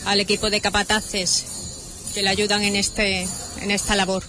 al 0.05 0.21
equipo 0.21 0.51
de 0.51 0.61
capataces 0.61 1.45
que 2.15 2.23
le 2.23 2.29
ayudan 2.31 2.63
en, 2.63 2.77
este, 2.77 3.29
en 3.61 3.71
esta 3.71 3.95
labor. 3.95 4.25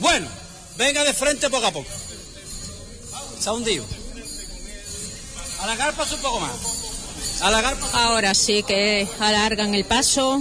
Bueno, 0.00 0.28
venga 0.76 1.04
de 1.04 1.12
frente 1.12 1.50
poco 1.50 1.66
a 1.66 1.72
poco. 1.72 1.90
Se 3.40 3.48
ha 3.48 3.52
hundido. 3.52 3.84
Alargar 5.60 5.94
paso 5.94 6.14
un 6.14 6.22
poco 6.22 6.40
más. 6.40 6.97
Ahora 7.40 8.34
sí 8.34 8.64
que 8.64 9.08
alargan 9.20 9.74
el 9.74 9.84
paso, 9.84 10.40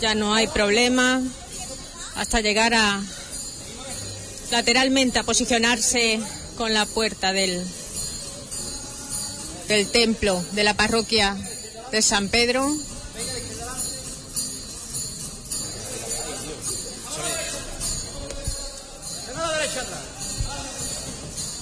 ya 0.00 0.14
no 0.16 0.34
hay 0.34 0.48
problema, 0.48 1.22
hasta 2.16 2.40
llegar 2.40 2.74
a 2.74 3.00
lateralmente 4.50 5.20
a 5.20 5.22
posicionarse 5.22 6.20
con 6.56 6.74
la 6.74 6.86
puerta 6.86 7.32
del, 7.32 7.64
del 9.68 9.90
templo 9.90 10.42
de 10.52 10.64
la 10.64 10.74
parroquia 10.74 11.36
de 11.92 12.02
San 12.02 12.28
Pedro. 12.28 12.68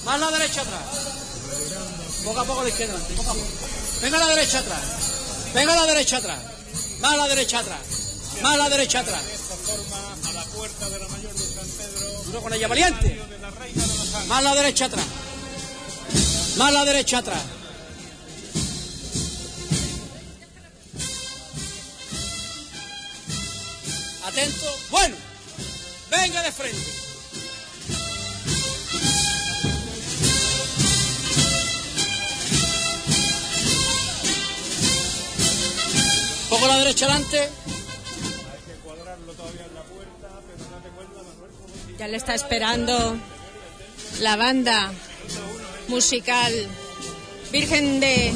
Más 0.03 0.19
la 0.19 0.31
derecha 0.31 0.61
atrás. 0.61 0.81
Poco 2.23 2.39
a 2.39 2.45
poco 2.45 2.63
la 2.63 2.69
izquierda. 2.69 2.95
Poco 3.17 3.31
a 3.31 3.33
poco. 3.33 3.84
Venga 4.05 4.17
a 4.17 4.27
la 4.27 4.35
derecha 4.35 4.59
atrás. 4.59 4.81
Venga 5.51 5.73
a 5.73 5.75
la 5.77 5.85
derecha 5.87 6.17
atrás. 6.17 6.39
Más 6.99 7.13
a 7.13 7.17
la 7.17 7.27
derecha 7.27 7.57
atrás. 7.57 7.79
Más 8.43 8.53
a 8.53 8.57
la 8.57 8.69
derecha 8.69 8.99
atrás. 8.99 9.23
Duro 12.27 12.41
con 12.43 12.53
ella, 12.53 12.67
valiente. 12.67 13.19
Más 14.27 14.37
a 14.37 14.41
la 14.43 14.53
derecha 14.53 14.85
atrás. 14.85 15.05
Más 16.55 16.69
a 16.69 16.71
la 16.71 16.85
derecha 16.85 17.17
atrás. 17.17 17.41
Atento. 24.27 24.77
Bueno. 24.91 25.15
Venga 26.11 26.43
de 26.43 26.51
frente. 26.51 27.04
con 36.65 36.73
la 36.73 36.79
derecha 36.79 37.05
adelante. 37.05 37.49
Ya 41.99 42.07
le 42.07 42.17
está 42.17 42.33
esperando 42.33 43.17
la 44.19 44.35
banda 44.35 44.91
musical 45.87 46.53
Virgen 47.51 47.99
de 47.99 48.33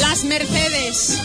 las 0.00 0.24
Mercedes. 0.24 1.20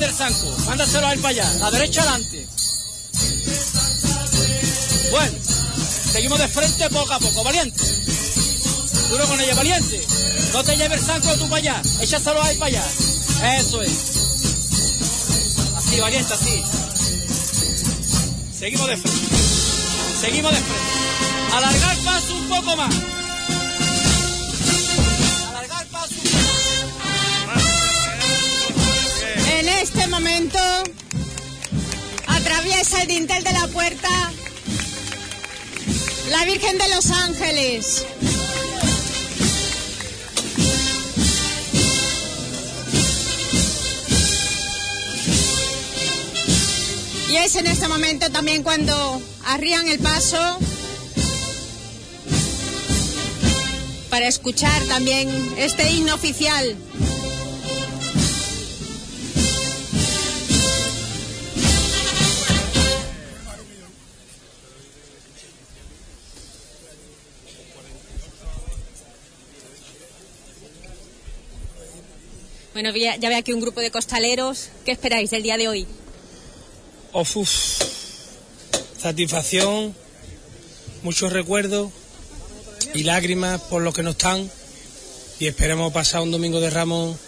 Tires 0.00 0.16
del 0.18 0.32
zanco. 0.32 0.56
Mándaselo 0.66 1.06
a 1.06 1.12
él 1.12 1.20
para 1.20 1.28
allá. 1.30 1.54
La 1.60 1.70
derecha 1.70 2.00
adelante. 2.00 2.46
Bueno, 5.10 5.38
seguimos 6.12 6.38
de 6.38 6.48
frente 6.48 6.88
poco 6.88 7.12
a 7.12 7.18
poco. 7.18 7.44
Valiente. 7.44 7.84
Duro 9.10 9.26
con 9.26 9.40
ella, 9.40 9.54
valiente. 9.54 10.00
No 10.52 10.64
te 10.64 10.76
lleves 10.76 11.00
el 11.00 11.06
zanco 11.06 11.34
tú 11.36 11.48
para 11.48 11.56
allá. 11.56 11.82
Échaselo 12.00 12.42
a 12.42 12.50
él 12.50 12.58
para 12.58 12.68
allá. 12.68 12.84
Eso 13.58 13.82
es. 13.82 13.90
Así, 15.76 16.00
valiente, 16.00 16.32
así. 16.32 16.62
Seguimos 18.58 18.86
de 18.86 18.96
frente. 18.96 19.36
Seguimos 20.20 20.52
de 20.52 20.60
frente. 20.60 21.56
Alargar 21.56 21.96
paso 21.98 22.34
un 22.34 22.48
poco 22.48 22.76
más. 22.76 22.94
Momento 30.20 30.58
atraviesa 32.26 33.00
el 33.00 33.08
dintel 33.08 33.42
de 33.42 33.52
la 33.52 33.66
puerta 33.68 34.08
la 36.28 36.44
Virgen 36.44 36.76
de 36.76 36.88
los 36.90 37.10
Ángeles. 37.10 38.04
Y 47.30 47.36
es 47.36 47.54
en 47.56 47.66
este 47.66 47.88
momento 47.88 48.30
también 48.30 48.62
cuando 48.62 49.22
arrían 49.46 49.88
el 49.88 50.00
paso 50.00 50.58
para 54.10 54.28
escuchar 54.28 54.84
también 54.84 55.30
este 55.56 55.90
himno 55.90 56.14
oficial. 56.14 56.76
Bueno, 72.82 72.96
ya 72.96 73.16
ya 73.16 73.28
ve 73.28 73.34
aquí 73.34 73.52
un 73.52 73.60
grupo 73.60 73.82
de 73.82 73.90
costaleros. 73.90 74.70
¿Qué 74.86 74.92
esperáis 74.92 75.28
del 75.28 75.42
día 75.42 75.58
de 75.58 75.68
hoy? 75.68 75.86
Uf, 77.12 77.36
uf. 77.36 77.50
Satisfacción, 78.98 79.94
muchos 81.02 81.30
recuerdos 81.30 81.92
y 82.94 83.02
lágrimas 83.02 83.60
por 83.60 83.82
los 83.82 83.92
que 83.92 84.02
no 84.02 84.12
están. 84.12 84.50
Y 85.38 85.46
esperemos 85.46 85.92
pasar 85.92 86.22
un 86.22 86.30
domingo 86.30 86.58
de 86.58 86.70
Ramos 86.70 87.18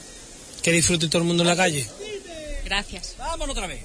que 0.63 0.73
disfrute 0.73 1.09
todo 1.09 1.19
el 1.21 1.29
mundo 1.29 1.43
en 1.43 1.49
la 1.51 1.57
calle. 1.57 1.87
Gracias. 2.65 3.17
Vámonos 3.19 3.55
otra 3.55 3.67
vez. 3.67 3.85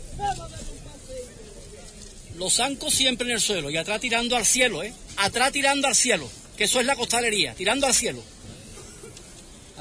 Los 2.38 2.54
zancos 2.54 2.94
siempre 2.94 3.28
en 3.28 3.34
el 3.34 3.42
suelo 3.42 3.70
y 3.70 3.76
atrás 3.76 4.00
tirando 4.00 4.38
al 4.38 4.46
cielo, 4.46 4.84
¿eh? 4.84 4.94
Atrás 5.18 5.52
tirando 5.52 5.90
al 5.90 5.96
cielo, 5.96 6.30
que 6.56 6.64
eso 6.64 6.80
es 6.80 6.86
la 6.86 6.96
costalería, 6.96 7.56
tirando 7.56 7.88
al 7.88 7.94
cielo. 7.94 8.24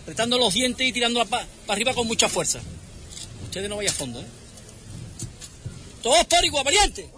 Apretando 0.07 0.39
los 0.39 0.55
dientes 0.55 0.87
y 0.87 0.93
tirando 0.93 1.27
para 1.27 1.49
arriba 1.67 1.93
con 1.93 2.07
mucha 2.07 2.29
fuerza. 2.29 2.61
Ustedes 3.43 3.69
no 3.69 3.75
vayan 3.77 3.93
a 3.93 3.97
fondo, 3.97 4.21
¿eh? 4.21 4.27
Todos 6.01 6.25
por 6.27 6.45
igual, 6.45 6.63
valiente. 6.63 7.11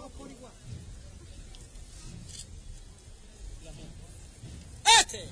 Este. 4.99 5.29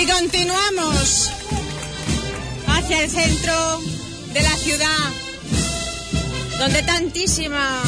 Y 0.00 0.06
continuamos 0.06 1.30
hacia 2.68 3.02
el 3.02 3.10
centro 3.10 3.80
de 4.32 4.40
la 4.40 4.56
ciudad, 4.56 5.10
donde 6.60 6.80
tantísima, 6.84 7.82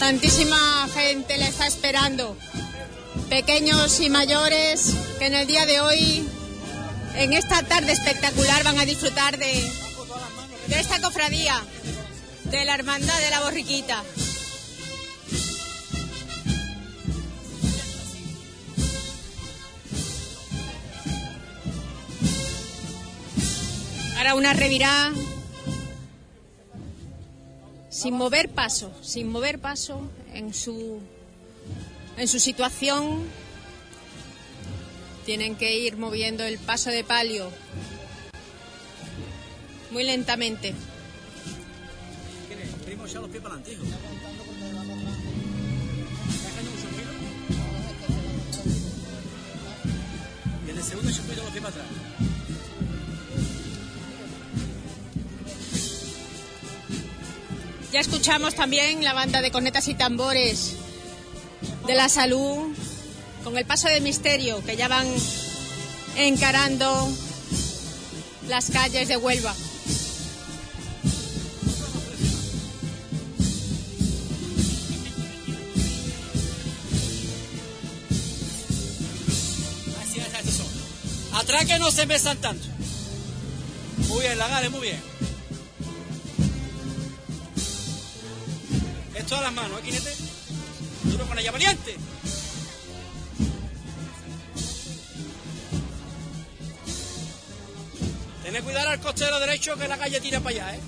tantísima 0.00 0.88
gente 0.94 1.36
le 1.36 1.46
está 1.46 1.66
esperando. 1.66 2.36
Pequeños 3.28 4.00
y 4.00 4.08
mayores 4.08 4.94
que 5.18 5.26
en 5.26 5.34
el 5.34 5.46
día 5.46 5.66
de 5.66 5.80
hoy, 5.80 6.26
en 7.16 7.34
esta 7.34 7.62
tarde 7.62 7.92
espectacular, 7.92 8.64
van 8.64 8.78
a 8.78 8.86
disfrutar 8.86 9.38
de, 9.38 9.70
esta 10.70 11.02
cofradía, 11.02 11.62
de 12.44 12.64
la 12.64 12.74
Hermandad 12.74 13.20
de 13.20 13.30
la 13.30 13.40
Borriquita. 13.42 14.02
Ahora 24.16 24.34
una 24.34 24.54
revirá 24.54 25.12
sin 28.00 28.14
mover 28.14 28.48
paso, 28.48 28.90
sin 29.02 29.28
mover 29.28 29.58
paso 29.58 30.00
en 30.32 30.54
su 30.54 31.00
en 32.16 32.28
su 32.28 32.40
situación. 32.40 33.28
Tienen 35.26 35.54
que 35.54 35.76
ir 35.76 35.98
moviendo 35.98 36.44
el 36.44 36.58
paso 36.58 36.88
de 36.88 37.04
palio 37.04 37.50
muy 39.90 40.04
lentamente. 40.04 40.72
Y 50.66 50.70
en 50.70 50.76
el 50.78 50.82
segundo 50.82 51.10
los 51.10 51.18
para 51.18 51.68
atrás. 51.68 51.99
Ya 57.92 57.98
escuchamos 57.98 58.54
también 58.54 59.02
la 59.02 59.12
banda 59.14 59.42
de 59.42 59.50
cornetas 59.50 59.88
y 59.88 59.94
tambores 59.94 60.76
de 61.88 61.94
la 61.94 62.08
salud 62.08 62.72
con 63.42 63.58
el 63.58 63.66
paso 63.66 63.88
de 63.88 64.00
misterio 64.00 64.64
que 64.64 64.76
ya 64.76 64.86
van 64.86 65.08
encarando 66.16 67.08
las 68.46 68.70
calles 68.70 69.08
de 69.08 69.16
Huelva. 69.16 69.54
Atrás 81.32 81.64
que 81.64 81.78
no 81.78 81.90
se 81.90 82.06
besan 82.06 82.36
tanto. 82.36 82.66
Muy 84.08 84.20
bien, 84.20 84.38
Lagares, 84.38 84.70
muy 84.70 84.80
bien. 84.80 85.09
Esto 89.20 89.36
a 89.36 89.42
las 89.42 89.52
manos, 89.52 89.78
¿eh, 89.80 89.82
Quinete? 89.84 90.10
Duro 91.04 91.26
con 91.26 91.38
ella, 91.38 91.52
valiente. 91.52 91.96
Tened 98.42 98.62
cuidado 98.64 98.88
al 98.90 99.00
costero 99.00 99.38
derecho 99.38 99.76
que 99.76 99.86
la 99.88 99.98
calle 99.98 100.20
tira 100.20 100.40
para 100.40 100.50
allá, 100.56 100.76
¿eh? 100.76 100.80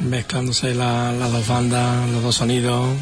Mezclándose 0.00 0.74
la- 0.74 1.12
las 1.12 1.32
dos 1.32 1.46
bandas, 1.46 2.08
los 2.10 2.22
dos 2.22 2.34
sonidos. 2.36 2.96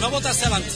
No 0.00 0.10
botarse 0.10 0.44
adelante. 0.44 0.68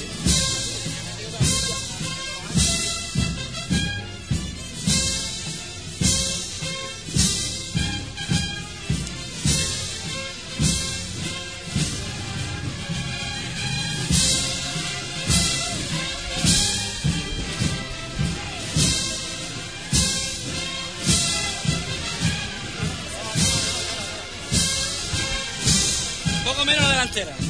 Un 26.34 26.44
poco 26.44 26.64
menos 26.64 26.82
la 26.82 26.88
delantera. 26.88 27.47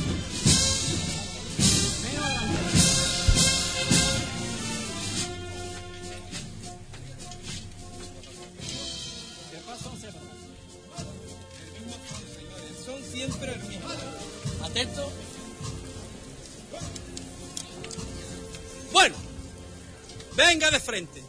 Venga 20.48 20.70
de 20.70 20.80
frente. 20.80 21.22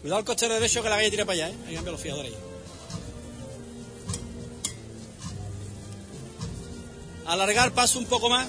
Cuidado 0.00 0.20
el 0.20 0.24
costero 0.24 0.54
derecho 0.54 0.82
que 0.82 0.88
la 0.88 0.96
calle 0.96 1.10
tira 1.10 1.24
para 1.24 1.34
allá, 1.34 1.48
¿eh? 1.50 1.56
Ahí 1.66 1.74
cambia 1.74 1.92
los 1.92 2.00
fiadores 2.00 2.32
ahí. 2.32 2.38
Alargar 7.26 7.72
paso 7.72 7.98
un 7.98 8.06
poco 8.06 8.28
más 8.28 8.48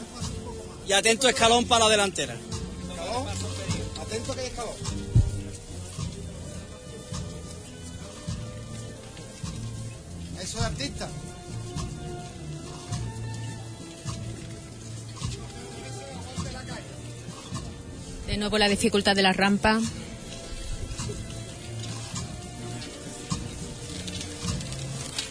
y 0.87 0.93
atento 0.93 1.29
escalón 1.29 1.65
para 1.65 1.85
la 1.85 1.91
delantera. 1.91 2.35
Escalón. 2.89 3.27
Atento 4.01 4.33
que 4.33 4.41
hay 4.41 4.47
escalón. 4.47 4.75
Eso 10.41 10.57
es 10.57 10.63
artista. 10.63 11.09
De 18.31 18.37
nuevo 18.37 18.57
la 18.57 18.69
dificultad 18.69 19.13
de 19.13 19.23
la 19.23 19.33
rampa. 19.33 19.81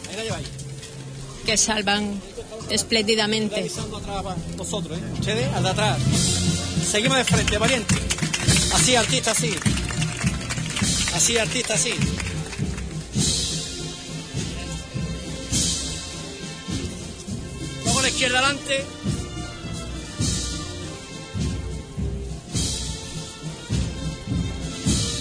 Ahí 0.07 0.17
la 0.17 0.23
lleváis. 0.23 0.47
que 1.47 1.57
salvan 1.57 2.21
espléndidamente. 2.69 3.71
Vosotros, 4.59 4.99
¿eh? 4.99 5.03
Ustedes 5.15 5.51
al 5.55 5.63
de 5.63 5.71
atrás. 5.71 5.99
Seguimos 6.91 7.17
de 7.17 7.25
frente, 7.25 7.57
valiente. 7.57 7.95
Así, 8.75 8.95
artista, 8.97 9.31
así. 9.31 9.55
Así, 11.15 11.39
artista, 11.39 11.73
así. 11.73 11.95
Luego 17.83 17.99
a 17.99 18.03
la 18.03 18.09
izquierda 18.11 18.41
adelante. 18.41 18.85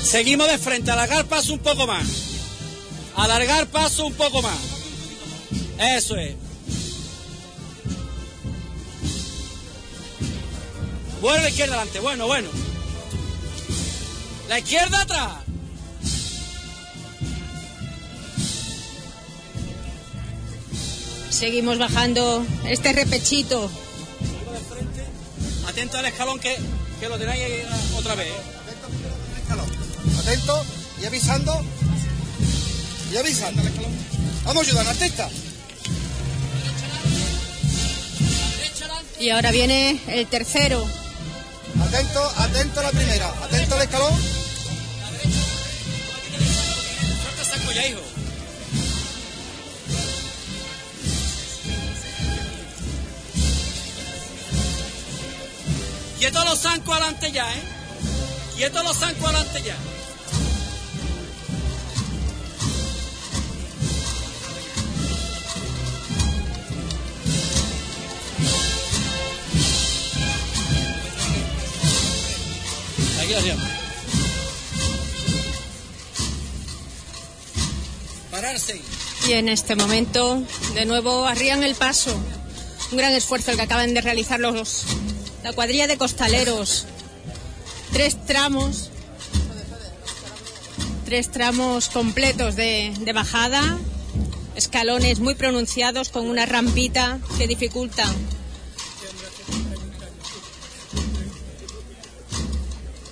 Seguimos 0.09 0.47
de 0.47 0.57
frente, 0.57 0.89
alargar 0.89 1.25
paso 1.25 1.53
un 1.53 1.59
poco 1.59 1.85
más. 1.85 2.07
Alargar 3.15 3.67
paso 3.67 4.07
un 4.07 4.13
poco 4.13 4.41
más. 4.41 4.57
Eso 5.77 6.15
es. 6.15 6.33
Bueno, 11.21 11.43
la 11.43 11.49
izquierda 11.49 11.75
adelante, 11.75 11.99
bueno, 11.99 12.25
bueno. 12.25 12.49
La 14.47 14.57
izquierda 14.57 15.01
atrás. 15.01 15.33
Seguimos 21.29 21.77
bajando 21.77 22.43
este 22.65 22.93
repechito. 22.93 23.69
Atento 25.67 25.99
al 25.99 26.05
escalón 26.05 26.39
que, 26.39 26.57
que 26.99 27.09
lo 27.09 27.19
tenéis 27.19 27.43
ahí 27.43 27.63
otra 27.95 28.15
vez. 28.15 28.29
¿eh? 28.29 28.58
Atento 30.29 30.63
y 31.01 31.05
avisando. 31.07 31.65
Y 33.11 33.17
avisando. 33.17 33.63
Vamos 34.43 34.63
a 34.63 34.69
ayudar 34.69 34.85
al 34.85 34.91
artista. 34.91 35.27
Y 39.19 39.31
ahora 39.31 39.49
viene 39.49 39.99
el 40.07 40.27
tercero. 40.27 40.87
Atento, 41.81 42.33
atento 42.37 42.79
a 42.79 42.83
la 42.83 42.91
primera. 42.91 43.27
Atento 43.43 43.73
al 43.73 43.81
escalón. 43.81 44.13
Suelta 47.23 47.43
saco 47.43 47.71
ya, 47.71 47.87
hijo. 47.87 48.01
Quieto 56.19 56.45
los 56.45 56.59
zancos 56.59 56.95
adelante 56.95 57.31
ya, 57.31 57.51
¿eh? 57.51 57.63
Quieto 58.57 58.83
los 58.83 58.95
zancos 58.95 59.23
adelante 59.23 59.63
ya. 59.63 59.75
Y 79.27 79.33
en 79.33 79.49
este 79.49 79.75
momento, 79.75 80.41
de 80.73 80.85
nuevo, 80.85 81.25
arrían 81.25 81.61
el 81.63 81.75
paso. 81.75 82.15
Un 82.91 82.97
gran 82.97 83.13
esfuerzo 83.13 83.51
el 83.51 83.57
que 83.57 83.63
acaban 83.63 83.93
de 83.93 84.01
realizar 84.01 84.39
los, 84.39 84.83
la 85.43 85.53
cuadrilla 85.53 85.87
de 85.87 85.97
costaleros. 85.97 86.85
Tres 87.93 88.25
tramos. 88.25 88.89
Tres 91.05 91.31
tramos 91.31 91.89
completos 91.89 92.55
de 92.55 93.11
bajada. 93.13 93.77
Escalones 94.55 95.19
muy 95.19 95.35
pronunciados 95.35 96.09
con 96.09 96.27
una 96.27 96.45
rampita 96.45 97.19
que 97.37 97.47
dificulta 97.47 98.05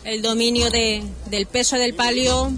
el 0.08 0.22
dominio 0.22 0.70
de- 0.72 1.04
del 1.26 1.48
peso 1.48 1.76
del 1.76 1.94
palio 1.94 2.50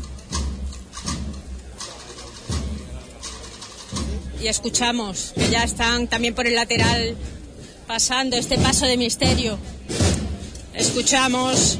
y 4.39 4.47
escuchamos 4.47 5.33
que 5.35 5.49
ya 5.49 5.63
están 5.63 6.07
también 6.07 6.35
por 6.35 6.45
el 6.45 6.53
lateral 6.53 7.15
pasando 7.87 8.37
este 8.37 8.59
paso 8.59 8.85
de 8.85 8.97
misterio. 8.97 9.57
Escuchamos 10.75 11.79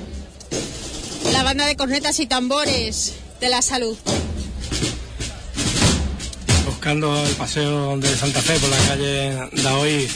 la 1.32 1.44
banda 1.44 1.68
de 1.68 1.76
cornetas 1.76 2.20
y 2.20 2.26
tambores 2.26 3.14
de 3.40 3.50
la 3.50 3.62
salud. 3.62 3.96
buscando 6.66 7.14
el 7.26 7.36
paseo 7.36 7.98
de 7.98 8.16
Santa 8.16 8.42
Fe 8.42 8.58
por 8.58 8.70
la 8.70 8.78
calle 8.88 9.50
Daoí. 9.64 10.08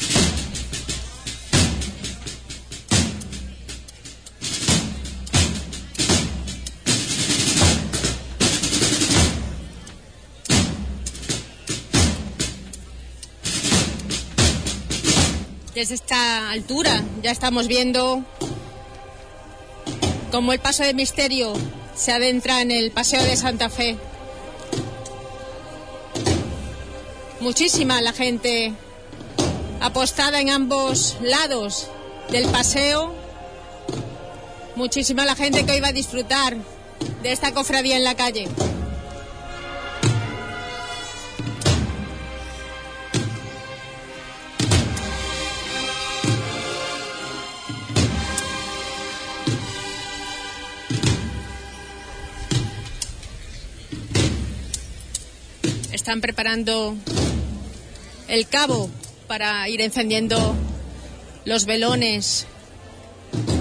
Desde 15.76 15.96
esta 15.96 16.52
altura 16.52 17.04
ya 17.24 17.32
estamos 17.32 17.68
viendo 17.68 18.24
cómo 20.32 20.54
el 20.54 20.60
paso 20.60 20.84
de 20.84 20.94
misterio 20.94 21.54
se 21.96 22.12
adentra 22.12 22.62
en 22.62 22.70
el 22.70 22.92
paseo 22.92 23.24
de 23.24 23.36
Santa 23.36 23.72
Fe. 23.72 23.98
Muchísima 27.40 28.02
la 28.02 28.14
gente 28.14 28.74
apostada 29.82 30.40
en 30.40 30.52
ambos 30.52 31.18
lados 31.22 31.88
del 32.30 32.48
paseo. 32.50 33.16
Muchísima 34.76 35.26
la 35.26 35.36
gente 35.36 35.66
que 35.66 35.72
hoy 35.72 35.80
va 35.80 35.88
a 35.88 35.94
disfrutar 35.94 36.56
de 37.24 37.32
esta 37.32 37.52
cofradía 37.52 37.98
en 37.98 38.04
la 38.04 38.16
calle. 38.16 38.48
Están 56.04 56.20
preparando 56.20 56.98
el 58.28 58.46
cabo 58.50 58.90
para 59.26 59.70
ir 59.70 59.80
encendiendo 59.80 60.54
los 61.46 61.64
velones 61.64 62.46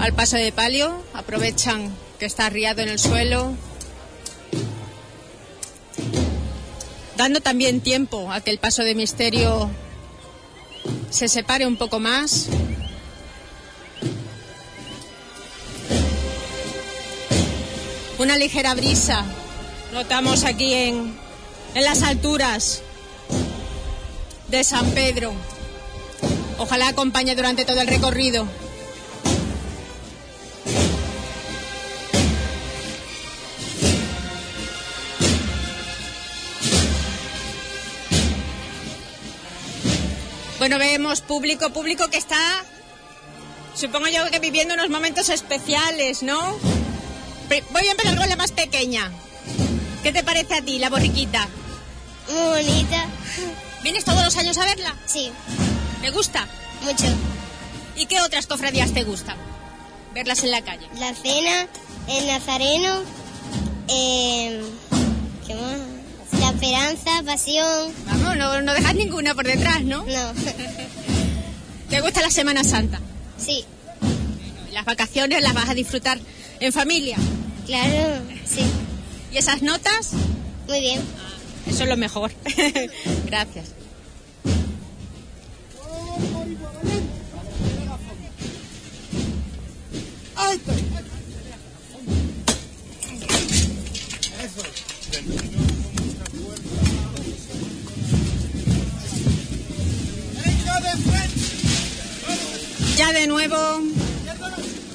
al 0.01 0.11
paso 0.11 0.35
de 0.35 0.51
palio. 0.51 1.01
Aprovechan 1.13 1.95
que 2.19 2.25
está 2.25 2.45
arriado 2.45 2.81
en 2.81 2.89
el 2.89 2.99
suelo. 2.99 3.53
Dando 7.15 7.39
también 7.39 7.79
tiempo 7.79 8.29
a 8.29 8.41
que 8.41 8.51
el 8.51 8.59
paso 8.59 8.83
de 8.83 8.93
misterio 8.93 9.69
se 11.11 11.29
separe 11.29 11.65
un 11.65 11.77
poco 11.77 12.01
más. 12.01 12.49
Una 18.19 18.35
ligera 18.35 18.73
brisa 18.73 19.23
notamos 19.93 20.43
aquí 20.43 20.73
en, 20.73 21.22
en 21.75 21.83
las 21.83 22.01
alturas 22.03 22.81
de 24.47 24.63
San 24.63 24.91
Pedro. 24.91 25.33
Ojalá 26.57 26.89
acompañe 26.89 27.35
durante 27.35 27.65
todo 27.65 27.81
el 27.81 27.87
recorrido. 27.87 28.47
Bueno, 40.59 40.77
vemos 40.77 41.19
público, 41.19 41.71
público 41.71 42.07
que 42.09 42.17
está, 42.17 42.63
supongo 43.75 44.07
yo 44.07 44.31
que 44.31 44.39
viviendo 44.39 44.75
unos 44.75 44.89
momentos 44.89 45.27
especiales, 45.27 46.23
¿no? 46.23 46.57
Voy 47.71 47.87
a 47.87 47.91
empezar 47.91 48.17
con 48.17 48.29
la 48.29 48.37
más 48.37 48.53
pequeña. 48.53 49.11
¿Qué 50.03 50.13
te 50.13 50.23
parece 50.23 50.53
a 50.53 50.61
ti, 50.61 50.79
la 50.79 50.89
borriquita? 50.89 51.49
Muy 52.29 52.63
bonita. 52.63 53.05
¿Vienes 53.83 54.05
todos 54.05 54.23
los 54.23 54.35
años 54.37 54.57
a 54.57 54.65
verla? 54.65 54.95
Sí, 55.05 55.31
¿Te 56.01 56.09
gusta? 56.11 56.47
mucho. 56.83 57.05
¿Y 57.95 58.05
qué 58.07 58.19
otras 58.21 58.45
cofradías 58.47 58.91
te 58.93 59.03
gustan? 59.03 59.37
Verlas 60.13 60.43
en 60.43 60.51
la 60.51 60.61
calle. 60.61 60.87
La 60.99 61.13
cena, 61.13 61.67
el 62.09 62.27
nazareno, 62.27 63.01
eh, 63.87 64.61
¿qué 65.47 65.55
más? 65.55 65.79
La 66.39 66.49
esperanza, 66.49 67.23
pasión. 67.25 67.93
Vamos, 68.05 68.35
no, 68.37 68.61
no 68.61 68.73
dejas 68.73 68.95
ninguna 68.95 69.33
por 69.33 69.45
detrás, 69.45 69.81
¿no? 69.83 70.03
No. 70.03 70.33
¿Te 71.89 72.01
gusta 72.01 72.21
la 72.21 72.31
Semana 72.31 72.63
Santa? 72.63 72.99
Sí, 73.37 73.63
Las 74.73 74.83
vacaciones 74.85 75.41
las 75.41 75.53
vas 75.53 75.69
a 75.69 75.73
disfrutar 75.73 76.19
en 76.59 76.73
familia. 76.73 77.17
claro, 77.65 78.21
sí. 78.45 78.63
¿Y 79.31 79.37
esas 79.37 79.61
notas? 79.61 80.11
Muy 80.67 80.79
bien. 80.81 81.01
Eso 81.67 81.83
es 81.83 81.89
lo 81.89 81.97
mejor. 81.97 82.31
Gracias. 83.25 83.73
Ya 102.97 103.11
de 103.11 103.27
nuevo 103.27 103.57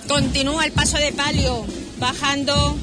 continúa 0.06 0.64
el 0.64 0.72
paso 0.72 0.98
de 0.98 1.12
palio, 1.12 1.64
bajando 1.98 2.78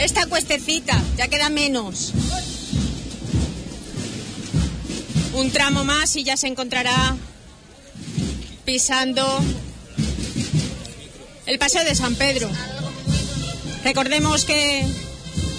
esta 0.00 0.26
cuestecita, 0.26 1.00
ya 1.16 1.28
queda 1.28 1.48
menos. 1.50 2.12
Un 5.34 5.50
tramo 5.50 5.84
más 5.84 6.16
y 6.16 6.24
ya 6.24 6.36
se 6.36 6.48
encontrará 6.48 7.16
pisando 8.64 9.40
el 11.46 11.58
paseo 11.58 11.84
de 11.84 11.94
San 11.94 12.14
Pedro. 12.16 12.48
Recordemos 13.84 14.44
que 14.44 14.84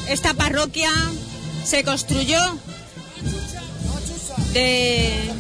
esta 0.08 0.34
parroquia 0.34 0.92
se 1.66 1.84
construyó 1.84 2.40
de, 4.54 5.32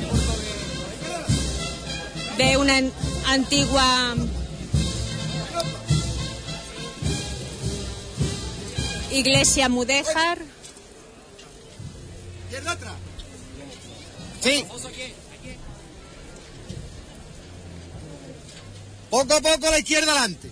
de 2.37 2.57
una 2.57 2.77
an- 2.77 2.91
antigua 3.27 4.15
iglesia 9.11 9.69
mudéjar. 9.69 10.39
Atrás. 12.65 12.93
Sí. 14.41 14.65
Poco 19.09 19.33
a 19.33 19.41
poco 19.41 19.71
la 19.71 19.79
izquierda 19.79 20.11
adelante. 20.11 20.51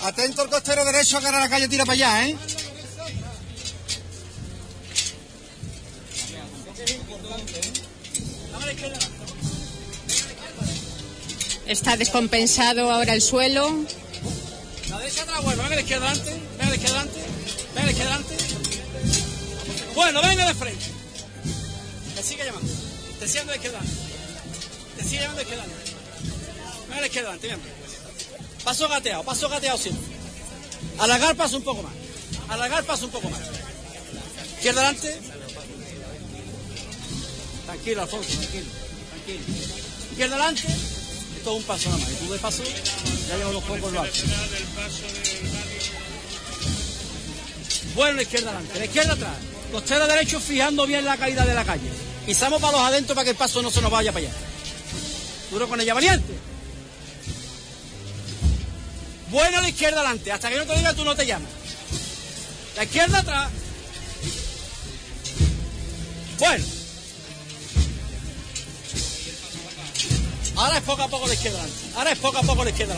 Atento 0.00 0.42
el 0.42 0.50
costero 0.50 0.84
derecho 0.84 1.18
que 1.18 1.26
ahora 1.26 1.40
la 1.40 1.48
calle 1.48 1.68
tira 1.68 1.84
para 1.84 1.94
allá, 1.94 2.28
¿eh? 2.28 2.36
Está 11.66 11.96
descompensado 11.96 12.90
ahora 12.90 13.12
el 13.12 13.20
suelo. 13.20 13.84
La 14.88 14.98
derecha 14.98 15.22
atrás, 15.22 15.42
bueno, 15.42 15.62
venga 15.62 15.74
la 15.74 15.80
izquierda 15.82 16.08
adelante, 16.08 16.40
venga 16.56 16.70
la 16.70 16.74
izquierda 16.76 17.00
adelante, 17.00 17.20
venga 17.74 17.84
la 17.84 17.90
izquierda 17.90 18.14
adelante. 18.14 18.36
Bueno, 19.94 20.22
venga 20.22 20.46
de 20.46 20.54
frente. 20.54 20.84
Te 22.14 22.22
sigue 22.22 22.44
llamando. 22.44 22.72
Te 23.20 23.28
sigue 23.28 23.44
de 23.44 23.54
izquierda 23.54 23.78
adelante. 23.78 24.02
Te 24.96 25.04
sigue 25.04 25.20
llamando 25.20 25.36
de 25.36 25.42
izquierda 25.42 25.64
adelante. 25.64 25.92
Venga 26.88 27.00
la 27.00 27.06
izquierda 27.06 27.28
adelante, 27.28 27.46
bien. 27.48 27.60
Paso 28.64 28.88
gateado, 28.88 29.22
paso 29.24 29.48
gateado 29.48 29.78
siempre. 29.78 30.06
Alargar 30.98 31.36
paso 31.36 31.56
un 31.58 31.64
poco 31.64 31.82
más. 31.82 31.92
Alargar 32.48 32.84
paso 32.84 33.04
un 33.04 33.10
poco 33.10 33.28
más. 33.28 33.40
Izquierda 34.56 34.88
adelante. 34.88 35.20
Tranquilo, 37.68 38.00
Alfonso, 38.00 38.30
tranquilo, 38.30 38.64
tranquilo. 39.10 39.40
Izquierda 40.12 40.36
adelante. 40.36 40.62
Esto 41.36 41.50
es 41.50 41.56
un 41.58 41.62
paso 41.64 41.90
nada 41.90 42.00
más. 42.00 42.10
Y 42.10 42.14
tú 42.14 42.32
de 42.32 42.38
paso, 42.38 42.62
ya 43.28 43.36
llevo 43.36 43.52
los 43.52 43.64
pocos 43.64 43.94
alto. 43.94 44.18
Bueno, 47.94 48.14
la 48.14 48.22
izquierda 48.22 48.50
adelante, 48.52 48.78
la 48.78 48.84
izquierda 48.86 49.12
atrás. 49.12 49.36
Costero 49.70 50.06
derecho 50.06 50.40
fijando 50.40 50.86
bien 50.86 51.04
la 51.04 51.18
caída 51.18 51.44
de 51.44 51.52
la 51.52 51.62
calle. 51.62 51.90
Pisamos 52.24 52.58
para 52.58 52.78
los 52.78 52.86
adentro 52.86 53.14
para 53.14 53.26
que 53.26 53.32
el 53.32 53.36
paso 53.36 53.60
no 53.60 53.70
se 53.70 53.82
nos 53.82 53.90
vaya 53.90 54.12
para 54.12 54.24
allá. 54.24 54.34
Duro 55.50 55.68
con 55.68 55.78
ella, 55.78 55.92
valiente. 55.92 56.38
Bueno, 59.30 59.60
la 59.60 59.68
izquierda 59.68 60.00
adelante. 60.00 60.32
Hasta 60.32 60.48
que 60.48 60.56
no 60.56 60.64
te 60.64 60.74
diga 60.74 60.94
tú 60.94 61.04
no 61.04 61.14
te 61.14 61.26
llamas. 61.26 61.50
La 62.76 62.84
izquierda 62.84 63.18
atrás. 63.18 63.50
Bueno. 66.38 66.77
Ahora 70.58 70.78
es 70.78 70.82
poco 70.82 71.02
a 71.02 71.08
poco 71.08 71.28
la 71.28 71.34
izquierda. 71.34 71.64
Ahora 71.94 72.10
es 72.10 72.18
poco 72.18 72.38
a 72.38 72.42
poco 72.42 72.64
la 72.64 72.70
izquierda. 72.70 72.96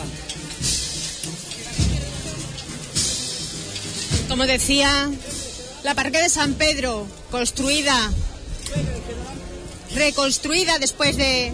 Como 4.27 4.47
decía, 4.47 5.11
la 5.83 5.93
parroquia 5.93 6.23
de 6.23 6.29
San 6.29 6.55
Pedro, 6.55 7.05
construida, 7.29 8.11
reconstruida 9.93 10.79
después 10.79 11.17
de, 11.17 11.53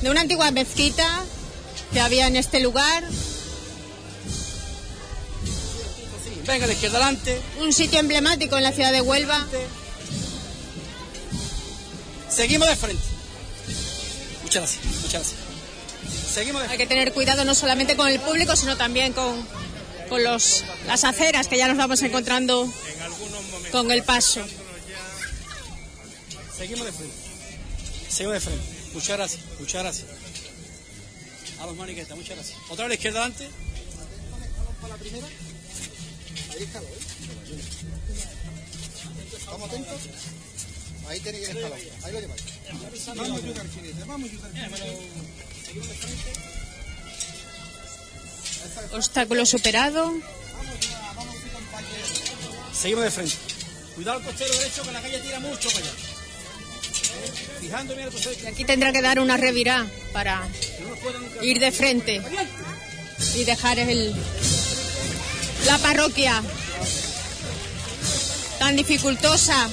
de 0.00 0.10
una 0.10 0.22
antigua 0.22 0.50
mezquita 0.50 1.24
que 1.92 2.00
había 2.00 2.26
en 2.26 2.36
este 2.36 2.60
lugar, 2.60 3.04
Venga, 6.46 6.68
la 6.68 6.72
izquierda 6.72 6.98
adelante. 6.98 7.42
un 7.60 7.72
sitio 7.72 7.98
emblemático 7.98 8.56
en 8.56 8.62
la 8.62 8.72
ciudad 8.72 8.92
de 8.92 9.02
Huelva. 9.02 9.46
Seguimos 12.30 12.68
de 12.68 12.76
frente. 12.76 13.15
Muchas 14.60 14.78
gracias, 14.80 15.02
muchas 15.02 15.12
gracias. 15.12 16.32
Seguimos 16.32 16.62
Hay 16.62 16.78
que 16.78 16.86
tener 16.86 17.12
cuidado 17.12 17.44
no 17.44 17.54
solamente 17.54 17.94
con 17.94 18.08
el 18.08 18.20
público, 18.20 18.56
sino 18.56 18.76
también 18.76 19.12
con, 19.12 19.46
con 20.08 20.22
los, 20.24 20.64
las 20.86 21.04
aceras 21.04 21.46
que 21.48 21.58
ya 21.58 21.68
nos 21.68 21.76
vamos 21.76 22.00
encontrando 22.02 22.72
con 23.70 23.90
el 23.90 24.02
paso. 24.02 24.42
Seguimos 26.56 26.86
de 26.86 26.92
frente. 26.92 27.14
Seguimos 28.08 28.34
de 28.34 28.40
frente. 28.40 28.64
Muchas 28.94 29.16
gracias, 29.16 29.42
muchas 29.60 29.82
gracias. 29.82 30.06
A 31.60 31.66
los 31.66 31.76
maniquetas, 31.76 32.16
muchas 32.16 32.36
gracias. 32.36 32.58
Otra 32.70 32.84
vez 32.84 32.86
a 32.86 32.88
la 32.88 32.94
izquierda 32.94 33.20
adelante. 33.20 33.50
¿Estamos 39.38 39.68
atentos? 39.68 40.00
Ahí 41.08 41.20
tiene 41.20 41.38
que 41.38 41.44
ir 41.44 41.50
el 41.50 41.56
escalón. 41.56 41.78
Ahí 42.04 42.12
lo 42.12 42.20
lleváis. 42.20 42.42
Vamos 43.06 43.30
a 43.30 43.44
ayudar, 43.44 43.66
chinete. 43.70 44.04
Vamos 44.04 44.30
a 44.30 44.32
ayudar. 44.32 44.46
Obstáculo 48.92 49.46
superado. 49.46 50.12
Seguimos 52.72 53.04
de 53.04 53.10
frente. 53.10 53.36
Cuidado 53.94 54.18
el 54.18 54.24
costero 54.26 54.52
derecho 54.58 54.82
que 54.82 54.92
la 54.92 55.00
calle 55.00 55.18
tira 55.20 55.40
mucho 55.40 55.70
para 55.70 55.80
allá. 55.80 55.92
Fijando 57.60 57.94
bien 57.94 58.06
el 58.06 58.12
costero 58.12 58.36
Y 58.42 58.46
aquí 58.46 58.64
tendrá 58.64 58.92
que 58.92 59.00
dar 59.00 59.18
una 59.20 59.36
revirá 59.36 59.86
para 60.12 60.46
ir 61.40 61.58
de 61.58 61.72
frente 61.72 62.22
y 63.34 63.44
dejar 63.44 63.78
el, 63.78 64.14
la 65.64 65.78
parroquia 65.78 66.42
tan 68.58 68.76
dificultosa, 68.76 69.68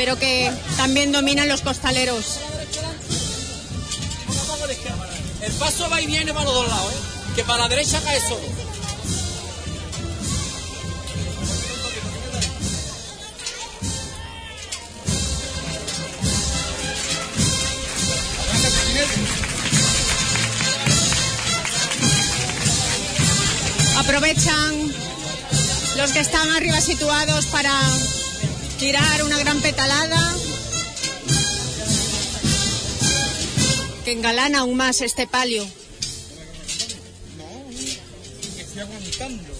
pero 0.00 0.18
que 0.18 0.50
también 0.78 1.12
dominan 1.12 1.46
los 1.46 1.60
costaleros. 1.60 2.38
¿eh? 2.38 2.68
El 5.42 5.52
paso 5.52 5.90
va 5.90 6.00
y 6.00 6.06
viene 6.06 6.32
para 6.32 6.46
los 6.46 6.54
dos 6.54 6.68
lados, 6.68 6.90
¿eh? 6.94 7.32
que 7.36 7.44
para 7.44 7.64
la 7.64 7.68
derecha 7.68 8.00
cae 8.00 8.18
solo. 8.18 8.40
Aprovechan 23.98 24.94
los 25.98 26.12
que 26.12 26.20
están 26.20 26.50
arriba 26.52 26.80
situados 26.80 27.44
para 27.44 27.70
tirar 28.80 29.22
una 29.24 29.38
gran 29.38 29.60
petalada 29.60 30.18
que 34.06 34.12
engalana 34.12 34.60
aún 34.60 34.74
más 34.74 35.02
este 35.02 35.26
palio. 35.26 35.68
Estoy 38.58 38.80
aguantando. 38.80 39.52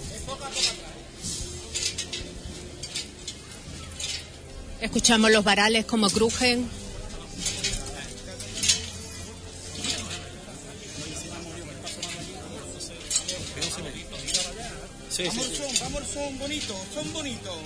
Escuchamos 4.81 5.31
los 5.31 5.45
varales 5.45 5.85
como 5.85 6.09
crujen. 6.09 6.67
Sí, 15.11 15.25
vamos 15.25 15.47
el 15.47 15.57
son, 15.57 16.07
son 16.07 16.39
bonito, 16.39 16.75
son 16.95 17.13
bonito. 17.13 17.63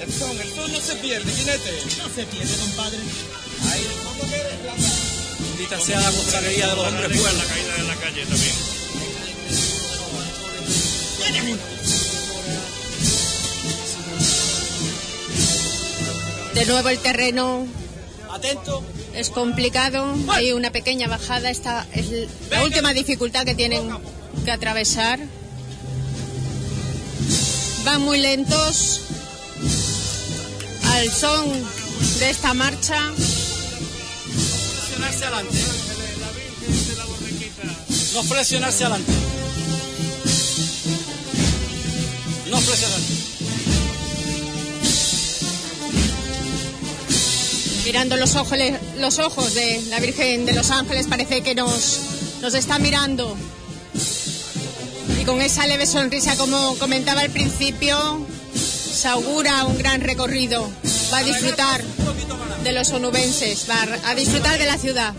El 0.00 0.12
son, 0.12 0.40
el 0.40 0.54
son 0.54 0.72
no 0.72 0.80
se 0.80 0.94
pierde, 0.96 1.32
jinete. 1.32 1.72
No 1.98 2.08
se 2.14 2.24
pierde, 2.26 2.56
compadre. 2.56 2.98
Ahí, 3.70 3.86
¿cómo 4.04 4.20
quieres, 4.30 4.54
Plata? 4.62 4.88
Bendita 5.40 5.80
sea 5.80 6.00
la 6.00 6.10
costalería 6.10 6.68
de 6.68 6.76
los 6.76 6.86
hombres 6.86 7.20
buenos. 7.20 7.34
La 7.34 7.44
caída 7.44 7.76
en 7.76 7.88
la 7.88 7.96
calle 7.96 8.26
también. 8.26 8.54
De 16.54 16.66
nuevo 16.66 16.88
el 16.88 16.98
terreno 16.98 17.66
Atento. 18.30 18.84
es 19.14 19.30
complicado. 19.30 20.14
Hay 20.28 20.52
una 20.52 20.70
pequeña 20.70 21.08
bajada. 21.08 21.50
Esta 21.50 21.86
es 21.92 22.06
la 22.50 22.64
última 22.64 22.92
dificultad 22.92 23.44
que 23.44 23.54
tienen 23.54 23.90
que 24.44 24.50
atravesar. 24.50 25.20
Van 27.84 28.02
muy 28.02 28.18
lentos 28.18 29.00
al 30.84 31.10
son 31.10 31.46
de 32.18 32.30
esta 32.30 32.54
marcha. 32.54 33.12
Presionarse 34.86 35.24
adelante. 35.24 35.58
No 38.14 38.22
presionarse 38.24 38.84
adelante. 38.84 39.12
No 42.50 42.60
presionarse. 42.60 43.28
Mirando 47.84 48.16
los 48.16 48.36
ojos, 48.36 48.58
los 48.98 49.18
ojos 49.18 49.54
de 49.54 49.82
la 49.88 50.00
Virgen 50.00 50.44
de 50.44 50.52
los 50.52 50.70
Ángeles 50.70 51.06
parece 51.06 51.42
que 51.42 51.54
nos, 51.54 52.00
nos 52.42 52.54
está 52.54 52.78
mirando. 52.78 53.36
Y 55.20 55.24
con 55.24 55.40
esa 55.40 55.66
leve 55.66 55.86
sonrisa, 55.86 56.36
como 56.36 56.76
comentaba 56.78 57.20
al 57.20 57.30
principio, 57.30 58.26
se 58.54 59.08
augura 59.08 59.64
un 59.64 59.78
gran 59.78 60.00
recorrido. 60.00 60.68
Va 61.12 61.18
a 61.18 61.22
disfrutar 61.22 61.82
de 62.64 62.72
los 62.72 62.90
onubenses, 62.90 63.66
va 63.70 64.10
a 64.10 64.14
disfrutar 64.14 64.58
de 64.58 64.66
la 64.66 64.76
ciudad. 64.76 65.14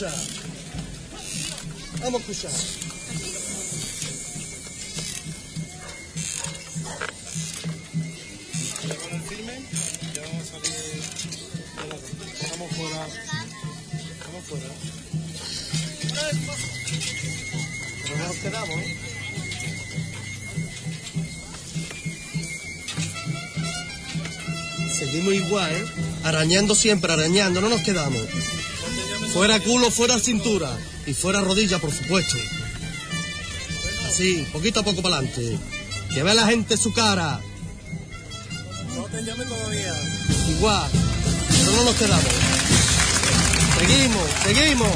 Escuchar. 0.00 0.12
Vamos 2.00 2.20
a 2.20 2.32
escuchar. 2.32 2.52
El 9.10 9.20
firme, 9.22 9.60
ya 10.14 10.22
vamos 10.22 10.42
a 10.42 10.50
salir 10.50 10.72
de 11.76 11.88
la 11.88 11.96
Estamos 12.32 12.68
fuera. 12.72 13.06
Estamos 14.12 14.44
fuera. 14.48 14.68
No 18.08 18.26
nos 18.26 18.36
quedamos, 18.36 18.76
¿eh? 18.80 18.96
Seguimos 24.98 25.34
igual, 25.34 25.72
¿eh? 25.72 25.84
Arañando 26.24 26.74
siempre, 26.74 27.12
arañando, 27.12 27.60
no 27.60 27.68
nos 27.68 27.82
quedamos. 27.82 28.22
Fuera 29.32 29.60
culo, 29.60 29.90
fuera 29.90 30.18
cintura. 30.18 30.76
Y 31.06 31.14
fuera 31.14 31.40
rodilla, 31.40 31.78
por 31.78 31.92
supuesto. 31.92 32.36
Así, 34.06 34.46
poquito 34.52 34.80
a 34.80 34.82
poco 34.82 35.02
para 35.02 35.18
adelante. 35.18 35.58
Que 36.12 36.22
vea 36.22 36.34
la 36.34 36.46
gente 36.46 36.76
su 36.76 36.92
cara. 36.92 37.40
No 38.96 39.04
te 39.04 39.22
llame 39.22 39.44
todavía. 39.44 39.94
Igual. 40.50 40.90
Pero 41.48 41.72
no 41.72 41.84
nos 41.84 41.94
quedamos. 41.94 42.24
Seguimos, 43.78 44.28
seguimos. 44.42 44.92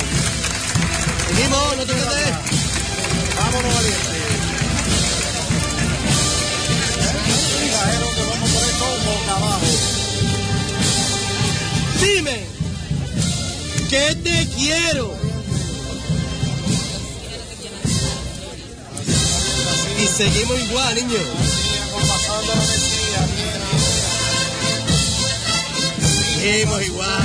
Seguimos, 1.29 1.77
no 1.77 1.87
te 1.87 1.93
quedes. 1.93 2.35
Vámonos, 3.37 3.75
valiente. 3.75 4.15
Viajero, 7.63 8.11
que 8.15 8.25
vamos 8.31 8.51
por 8.51 8.63
esto 8.65 8.85
boca 9.07 9.37
abajo. 9.37 9.67
Dime 12.03 12.54
que 13.95 14.15
te 14.17 14.49
quiero. 14.57 15.15
Y 20.03 20.07
seguimos 20.07 20.61
igual, 20.63 20.95
niño. 20.97 21.19
Seguimos 26.41 26.83
igual. 26.87 27.23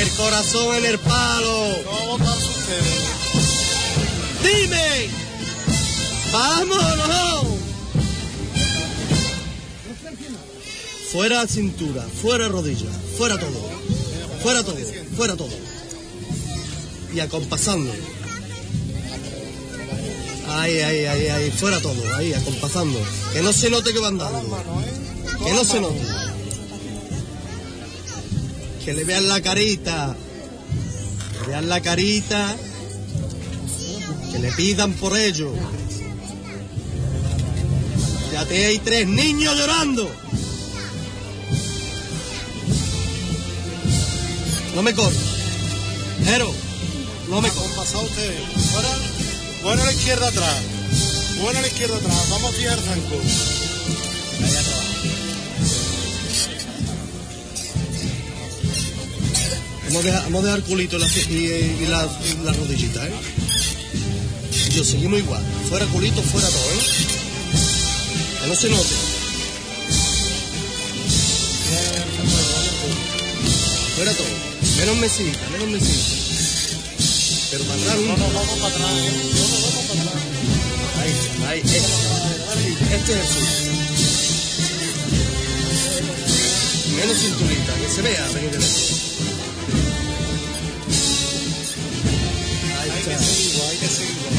El 0.00 0.10
corazón 0.10 0.76
en 0.76 0.84
el 0.84 0.98
palo. 1.00 1.76
Dime. 4.44 5.10
Vámonos. 6.32 7.46
Fuera 11.10 11.44
cintura, 11.48 12.06
fuera 12.22 12.46
rodilla, 12.46 12.88
fuera 13.18 13.36
todo. 13.36 13.68
Fuera 14.44 14.62
todo, 14.62 14.76
fuera 15.20 15.36
todo. 15.36 15.52
Y 17.12 17.20
acompasando. 17.20 17.92
Ahí, 20.48 20.78
ahí, 20.78 21.04
ahí, 21.04 21.26
ahí, 21.28 21.50
fuera 21.50 21.78
todo, 21.78 22.16
ahí, 22.16 22.32
acompasando. 22.32 22.98
Que 23.30 23.42
no 23.42 23.52
se 23.52 23.68
note 23.68 23.92
que 23.92 23.98
van 23.98 24.16
dando. 24.16 24.64
Que 25.44 25.52
no 25.52 25.62
se 25.62 25.78
note. 25.78 26.00
Que 28.82 28.94
le 28.94 29.04
vean 29.04 29.28
la 29.28 29.42
carita. 29.42 30.16
Que 31.38 31.48
vean 31.48 31.68
la 31.68 31.82
carita. 31.82 32.56
Que 34.32 34.38
le 34.38 34.50
pidan 34.52 34.94
por 34.94 35.18
ello. 35.18 35.52
Ya 38.32 38.46
te 38.46 38.64
hay 38.64 38.78
tres 38.78 39.06
niños 39.06 39.54
llorando. 39.54 40.10
No 44.80 44.84
me 44.84 44.94
cortes. 44.94 45.20
Jero, 46.24 46.50
no 47.28 47.42
me 47.42 47.48
usted. 47.48 48.34
Fuera, 48.72 48.88
bueno 49.62 49.82
a 49.82 49.84
la 49.84 49.92
izquierda 49.92 50.26
atrás. 50.26 50.56
Bueno 51.42 51.58
a 51.58 51.60
la 51.60 51.68
izquierda 51.68 51.96
atrás. 51.98 52.30
Vamos 52.30 52.48
a 52.48 52.56
fijar 52.56 52.78
el 52.78 52.84
zanco. 52.84 53.16
Vamos 59.84 60.02
a 60.02 60.06
dejar, 60.06 60.22
vamos 60.22 60.40
a 60.40 60.46
dejar 60.46 60.62
culito 60.62 60.96
y 60.96 61.00
la, 61.00 61.06
y, 61.06 61.82
y 61.82 61.86
la, 61.86 62.08
y 62.24 62.44
la 62.46 62.52
rodillita, 62.54 63.06
¿eh? 63.06 63.12
Y 64.66 64.70
yo 64.72 64.82
seguimos 64.82 65.18
igual. 65.18 65.44
Fuera 65.68 65.84
culito, 65.88 66.22
fuera 66.22 66.48
todo, 66.48 66.72
¿eh? 66.72 66.80
Que 68.40 68.46
no 68.46 68.54
se 68.54 68.70
note. 68.70 68.94
Fuera 73.94 74.12
todo. 74.14 74.49
Menos 74.80 74.96
mesita, 74.96 75.48
menos 75.50 75.68
mesita. 75.68 76.16
Pero 77.50 77.64
para 77.64 77.82
atrás. 77.82 77.96
No, 77.96 78.16
no, 78.16 78.26
vamos 78.32 78.58
para 78.60 78.74
atrás, 78.74 78.90
¿eh? 78.90 79.12
No, 79.34 79.48
no, 79.48 79.56
vamos 79.60 79.84
para 79.88 80.00
atrás. 80.00 80.22
Ahí, 81.00 81.12
ahí, 81.48 81.60
este, 81.60 81.78
este 82.94 83.12
es 83.12 83.18
el 83.18 83.26
sur. 83.26 83.44
Menos 86.96 87.16
cinturita, 87.18 87.74
que 87.74 87.88
se 87.90 88.02
vea 88.02 88.28
venir 88.28 88.50
del 88.52 88.62
Ahí 92.80 92.90
está. 93.00 93.10
Hay 93.10 93.18
que 93.18 93.18
seguirlo, 93.18 93.62
hay 93.68 93.76
que 93.76 93.88
seguirlo. 93.88 94.30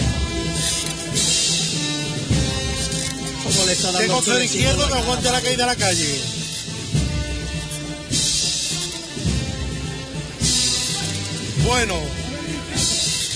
Tengo 4.00 4.22
cero 4.24 4.44
izquierdo, 4.44 4.90
no 4.90 4.96
aguante 4.96 5.32
la 5.32 5.42
caída 5.42 5.66
a 5.66 5.68
la 5.68 5.76
calle. 5.76 6.41
Bueno, 11.66 11.96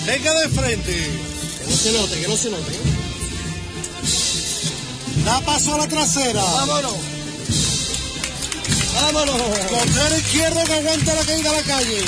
venga 0.05 0.33
de 0.33 0.49
frente. 0.49 0.91
Que 0.93 1.69
no 1.71 1.77
se 1.77 1.91
note, 1.93 2.21
que 2.21 2.27
no 2.27 2.37
se 2.37 2.49
note. 2.49 2.71
Da 5.25 5.41
paso 5.41 5.73
a 5.75 5.77
la 5.79 5.87
trasera. 5.87 6.43
Vámonos. 6.43 6.93
Vámonos. 9.01 9.41
Costero 9.69 10.17
izquierdo 10.17 10.63
que 10.63 10.73
aguante 10.73 11.13
la 11.13 11.23
caída 11.25 11.49
a 11.49 11.53
la 11.53 11.63
calle. 11.63 12.03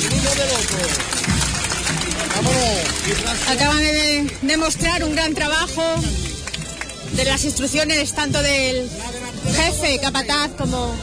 Vámonos. 2.36 3.48
Acaban 3.50 3.80
de 3.80 4.38
demostrar 4.44 5.04
un 5.04 5.16
gran 5.16 5.34
trabajo 5.34 5.84
de 7.14 7.26
las 7.26 7.44
instrucciones 7.46 8.14
tanto 8.14 8.42
del 8.44 8.90
jefe 9.56 10.00
capataz 10.00 10.52
como 10.58 10.94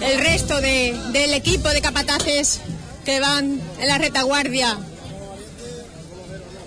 el 0.00 0.18
resto 0.20 0.60
de- 0.60 0.96
del 1.12 1.34
equipo 1.34 1.68
de 1.70 1.80
capataces 1.82 2.60
que 3.08 3.20
van 3.20 3.58
en 3.80 3.88
la 3.88 3.96
retaguardia. 3.96 4.78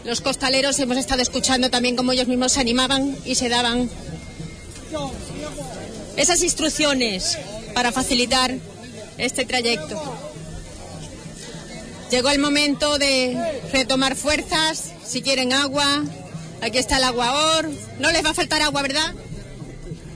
Los 0.06 0.22
costaleros 0.22 0.80
hemos 0.80 0.98
estado 0.98 1.22
escuchando 1.22 1.70
también 1.70 1.96
cómo 1.96 2.14
ellos 2.14 2.28
mismos 2.28 2.54
se 2.54 2.60
animaban 2.60 3.16
y 3.26 3.36
se 3.36 3.48
daban 3.48 3.88
esas 6.18 6.42
instrucciones 6.42 7.38
para 7.76 7.92
facilitar 7.92 8.56
este 9.20 9.46
trayecto. 9.46 10.02
Llegó 12.10 12.32
el 12.32 12.40
momento 12.40 12.98
de 12.98 13.38
retomar 13.72 14.16
fuerzas, 14.16 14.86
si 15.06 15.22
quieren 15.22 15.54
agua, 15.54 16.04
aquí 16.62 16.80
está 16.80 16.98
el 16.98 17.04
aguaor, 17.04 17.70
no 18.00 18.12
les 18.12 18.26
va 18.26 18.32
a 18.32 18.34
faltar 18.34 18.64
agua, 18.64 18.82
¿verdad? 18.82 19.14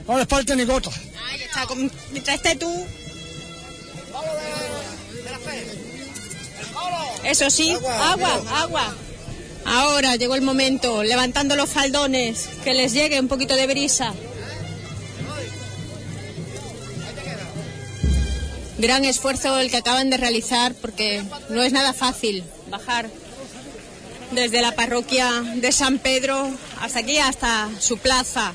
No 0.08 0.18
les 0.18 0.28
falta 0.28 0.56
ni 0.56 0.64
gota. 0.64 0.90
Ahí 1.30 1.44
está, 1.44 1.68
con- 1.68 1.92
mientras 2.12 2.38
esté 2.38 2.56
tú. 2.56 2.74
Eso 7.24 7.50
sí, 7.50 7.72
agua, 7.72 8.42
agua. 8.56 8.96
Ahora 9.66 10.16
llegó 10.16 10.36
el 10.36 10.42
momento, 10.42 11.04
levantando 11.04 11.56
los 11.56 11.70
faldones, 11.70 12.48
que 12.64 12.74
les 12.74 12.94
llegue 12.94 13.20
un 13.20 13.28
poquito 13.28 13.56
de 13.56 13.66
brisa. 13.66 14.14
Gran 18.78 19.06
esfuerzo 19.06 19.58
el 19.60 19.72
que 19.72 19.78
acaban 19.78 20.10
de 20.10 20.18
realizar 20.18 20.76
porque 20.76 21.24
no 21.50 21.64
es 21.64 21.72
nada 21.72 21.94
fácil 21.94 22.44
bajar 22.70 23.10
desde 24.32 24.62
la 24.62 24.76
parroquia 24.76 25.30
de 25.56 25.72
San 25.72 25.98
Pedro 25.98 26.50
hasta 26.82 27.00
aquí, 27.00 27.18
hasta 27.18 27.70
su 27.80 27.98
plaza. 27.98 28.54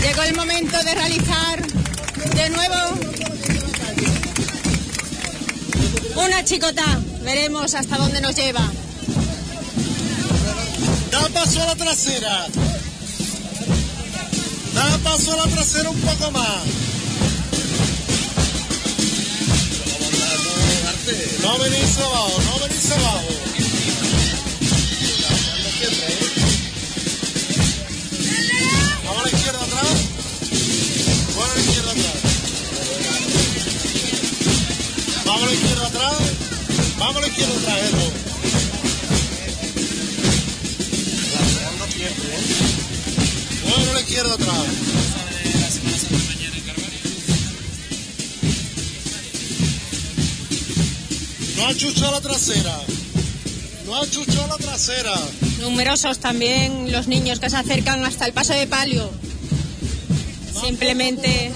Llegó 0.00 0.22
el 0.22 0.36
momento 0.36 0.82
de 0.84 0.94
realizar 0.94 1.66
de 2.36 2.50
nuevo 2.50 2.74
una 6.16 6.44
chicota. 6.44 6.84
Veremos 7.22 7.74
hasta 7.74 7.98
dónde 7.98 8.20
nos 8.20 8.36
lleva. 8.36 8.70
Da 11.10 11.28
paso 11.30 11.62
a 11.62 11.66
la 11.66 11.74
trasera. 11.74 12.46
Da 14.74 14.98
paso 14.98 15.32
a 15.32 15.36
la 15.46 15.52
trasera 15.52 15.90
un 15.90 16.00
poco 16.00 16.30
más. 16.30 16.95
No 21.42 21.58
venís 21.58 21.98
abajo, 21.98 22.40
no 22.42 22.58
venís 22.60 22.90
abajo. 22.90 23.24
Vamos 29.04 29.20
a 29.20 29.22
la 29.22 29.30
izquierda 29.30 29.64
atrás. 29.64 29.96
Vamos 31.34 31.50
a 31.50 31.54
la 31.54 31.60
izquierda 31.60 31.90
atrás. 31.92 32.16
Vamos 35.26 35.42
a 35.42 35.46
la 35.46 35.52
izquierda 35.52 35.86
atrás. 35.86 36.16
Vamos 36.98 37.16
a 37.16 37.20
la 37.20 37.26
izquierda 37.28 37.54
atrás, 37.56 37.78
Edo. 37.90 38.06
Bueno, 43.64 43.90
a 43.90 43.94
la 43.94 44.00
izquierda 44.00 44.34
atrás. 44.34 45.05
No 51.56 51.66
achuchó 51.66 52.10
la 52.10 52.20
trasera. 52.20 52.78
No 53.86 53.96
achuchó 53.96 54.46
la 54.46 54.56
trasera. 54.56 55.14
Numerosos 55.60 56.18
también 56.18 56.92
los 56.92 57.08
niños 57.08 57.40
que 57.40 57.48
se 57.48 57.56
acercan 57.56 58.04
hasta 58.04 58.26
el 58.26 58.32
paso 58.32 58.52
de 58.52 58.66
palio. 58.66 59.10
Simplemente 60.60 61.52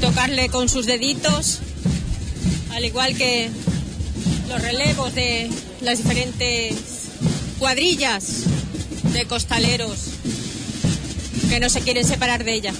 tocarle 0.00 0.48
con 0.48 0.68
sus 0.68 0.86
deditos, 0.86 1.58
al 2.72 2.84
igual 2.84 3.16
que 3.16 3.50
los 4.48 4.62
relevos 4.62 5.14
de 5.14 5.50
las 5.80 5.98
diferentes 5.98 6.74
cuadrillas 7.58 8.42
de 9.12 9.24
costaleros 9.26 9.98
que 11.48 11.60
no 11.60 11.68
se 11.68 11.80
quieren 11.80 12.04
separar 12.04 12.44
de 12.44 12.54
ella. 12.54 12.74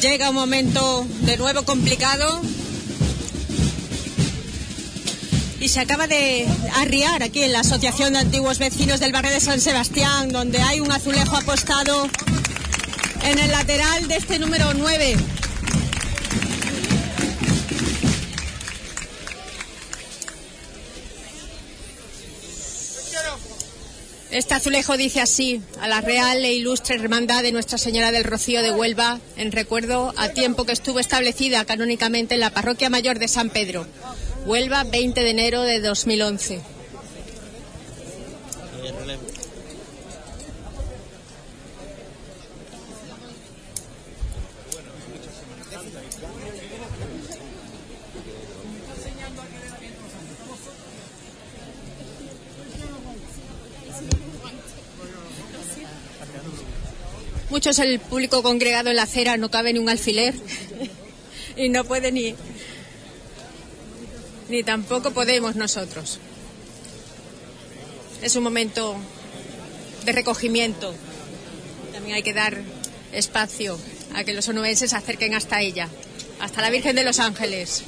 Llega 0.00 0.30
un 0.30 0.36
momento 0.36 1.04
de 1.22 1.36
nuevo 1.36 1.64
complicado 1.64 2.40
y 5.58 5.68
se 5.68 5.80
acaba 5.80 6.06
de 6.06 6.46
arriar 6.76 7.24
aquí 7.24 7.42
en 7.42 7.52
la 7.52 7.60
Asociación 7.60 8.12
de 8.12 8.20
Antiguos 8.20 8.60
Vecinos 8.60 9.00
del 9.00 9.10
Barrio 9.10 9.32
de 9.32 9.40
San 9.40 9.60
Sebastián, 9.60 10.28
donde 10.28 10.62
hay 10.62 10.78
un 10.78 10.92
azulejo 10.92 11.36
apostado 11.36 12.08
en 13.24 13.40
el 13.40 13.50
lateral 13.50 14.06
de 14.06 14.16
este 14.16 14.38
número 14.38 14.72
9. 14.72 15.16
Este 24.38 24.54
azulejo 24.54 24.96
dice 24.96 25.20
así, 25.20 25.60
a 25.80 25.88
la 25.88 26.00
Real 26.00 26.44
e 26.44 26.54
Ilustre 26.54 26.94
Hermandad 26.94 27.42
de 27.42 27.50
Nuestra 27.50 27.76
Señora 27.76 28.12
del 28.12 28.22
Rocío 28.22 28.62
de 28.62 28.70
Huelva, 28.70 29.18
en 29.36 29.50
recuerdo 29.50 30.14
a 30.16 30.28
tiempo 30.28 30.64
que 30.64 30.70
estuvo 30.70 31.00
establecida 31.00 31.64
canónicamente 31.64 32.34
en 32.34 32.40
la 32.42 32.50
Parroquia 32.50 32.88
Mayor 32.88 33.18
de 33.18 33.26
San 33.26 33.50
Pedro, 33.50 33.84
Huelva, 34.46 34.84
20 34.84 35.24
de 35.24 35.30
enero 35.30 35.62
de 35.62 35.80
2011. 35.80 36.77
Muchos 57.58 57.80
el 57.80 57.98
público 57.98 58.40
congregado 58.40 58.88
en 58.88 58.94
la 58.94 59.02
acera 59.02 59.36
no 59.36 59.50
cabe 59.50 59.72
ni 59.72 59.80
un 59.80 59.88
alfiler 59.88 60.32
y 61.56 61.68
no 61.70 61.82
puede 61.82 62.12
ni 62.12 62.36
ni 64.48 64.62
tampoco 64.62 65.10
podemos 65.10 65.56
nosotros. 65.56 66.20
Es 68.22 68.36
un 68.36 68.44
momento 68.44 68.94
de 70.04 70.12
recogimiento. 70.12 70.94
También 71.92 72.14
hay 72.14 72.22
que 72.22 72.32
dar 72.32 72.62
espacio 73.10 73.76
a 74.14 74.22
que 74.22 74.34
los 74.34 74.46
onubenses 74.46 74.90
se 74.90 74.96
acerquen 74.96 75.34
hasta 75.34 75.60
ella, 75.60 75.88
hasta 76.38 76.62
la 76.62 76.70
Virgen 76.70 76.94
de 76.94 77.02
los 77.02 77.18
Ángeles. 77.18 77.82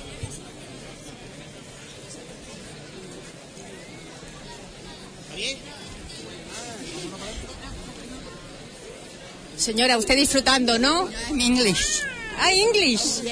Señora, 9.60 9.98
usted 9.98 10.16
disfrutando, 10.16 10.78
¿no? 10.78 11.06
English. 11.28 12.02
Ah, 12.38 12.50
English. 12.50 13.22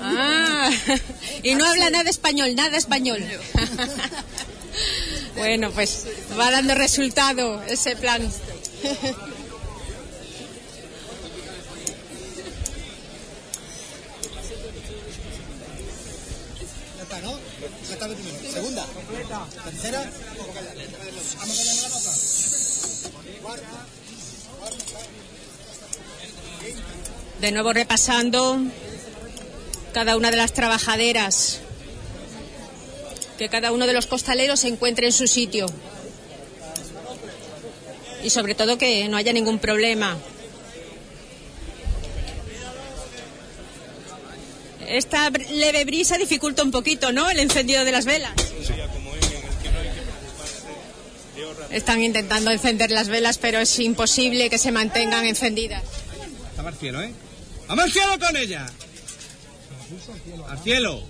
Ah, 0.00 0.70
y 1.42 1.54
no 1.54 1.66
habla 1.66 1.90
nada 1.90 2.08
español, 2.08 2.54
nada 2.54 2.78
español. 2.78 3.22
bueno, 5.36 5.70
pues 5.70 6.06
va 6.38 6.50
dando 6.50 6.74
resultado 6.74 7.62
ese 7.64 7.94
plan. 7.96 8.22
Segunda. 18.50 18.86
Tercera. 19.64 20.10
Vamos 21.38 21.58
a 21.58 21.64
darle 21.64 21.82
la 21.82 21.88
nota. 21.88 22.12
Cuarta. 23.42 23.86
De 27.40 27.52
nuevo 27.52 27.72
repasando 27.72 28.58
cada 29.94 30.16
una 30.16 30.30
de 30.30 30.36
las 30.36 30.52
trabajaderas. 30.52 31.60
Que 33.38 33.48
cada 33.48 33.72
uno 33.72 33.86
de 33.86 33.94
los 33.94 34.06
costaleros 34.06 34.60
se 34.60 34.68
encuentre 34.68 35.06
en 35.06 35.12
su 35.12 35.26
sitio. 35.26 35.64
Y 38.22 38.28
sobre 38.28 38.54
todo 38.54 38.76
que 38.76 39.08
no 39.08 39.16
haya 39.16 39.32
ningún 39.32 39.58
problema. 39.58 40.18
Esta 44.86 45.30
leve 45.30 45.86
brisa 45.86 46.18
dificulta 46.18 46.62
un 46.62 46.70
poquito, 46.70 47.10
¿no? 47.10 47.30
El 47.30 47.38
encendido 47.38 47.86
de 47.86 47.92
las 47.92 48.04
velas. 48.04 48.34
Están 51.70 52.02
intentando 52.02 52.50
encender 52.50 52.90
las 52.90 53.08
velas, 53.08 53.38
pero 53.38 53.60
es 53.60 53.78
imposible 53.78 54.50
que 54.50 54.58
se 54.58 54.72
mantengan 54.72 55.24
encendidas. 55.24 55.84
Estaba 56.50 56.68
al 56.68 56.74
cielo, 56.76 57.00
¿eh? 57.00 57.14
¡Vamos 57.70 57.84
al 57.84 57.92
cielo 57.92 58.18
con 58.18 58.36
ella! 58.36 58.66
Al 60.48 60.58
cielo. 60.58 61.04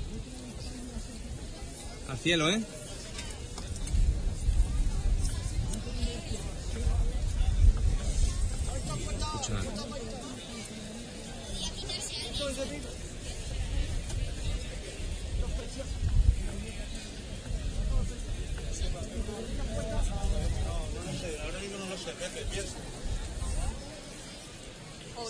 Al 2.06 2.18
cielo, 2.18 2.50
¿eh? 2.50 2.62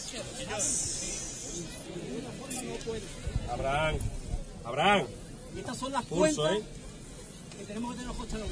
Escucho 0.00 0.99
Abraham, 3.50 3.96
Abraham. 4.64 5.06
Y 5.54 5.58
estas 5.58 5.78
son 5.78 5.92
las 5.92 6.04
Pulso, 6.04 6.42
cuentas 6.42 6.62
¿eh? 6.62 7.58
que 7.58 7.64
tenemos 7.64 7.90
que 7.90 7.96
tener 7.96 8.08
los 8.08 8.16
costaleros. 8.16 8.50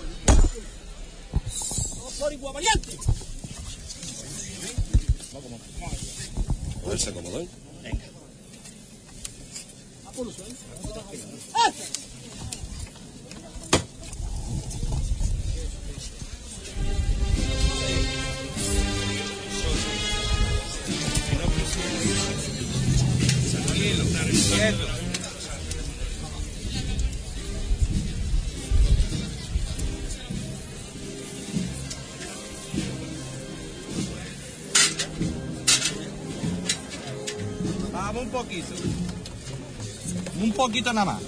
¡Vamos 1.97 2.15
por 2.15 2.33
igual 2.33 2.55
variante! 2.55 2.99
Ponerse 6.83 7.13
cómodo, 7.13 7.41
¿eh? 7.41 7.49
A 10.07 10.11
pulso, 10.13 10.43
¿eh? 10.43 10.55
¡Ah! 11.55 11.73
Vamos 37.93 38.23
un 38.23 38.31
poquito. 38.31 38.75
Un 40.41 40.53
poquito 40.53 40.93
nada 40.93 41.05
más. 41.13 41.23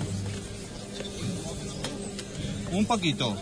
Un 2.72 2.86
poquito. 2.86 3.36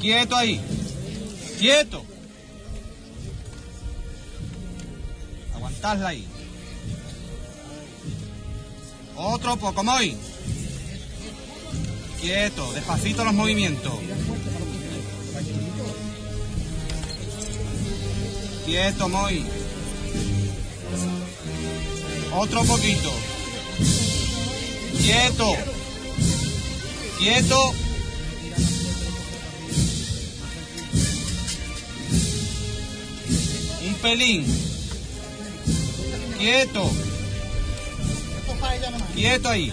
Quieto 0.00 0.36
ahí. 0.36 0.60
Quieto. 1.58 2.15
Aguantadla 5.76 6.08
ahí. 6.08 6.26
Otro 9.16 9.56
poco, 9.56 9.84
Moy. 9.84 10.16
Quieto, 12.20 12.72
despacito 12.72 13.24
los 13.24 13.34
movimientos. 13.34 13.92
Quieto, 18.64 19.08
Moy. 19.08 19.44
Otro 22.34 22.64
poquito. 22.64 23.12
Quieto. 25.02 25.56
Quieto. 27.18 27.74
Un 33.86 33.94
pelín. 34.02 34.75
Quieto. 36.38 36.90
Quieto 39.14 39.48
ahí. 39.48 39.72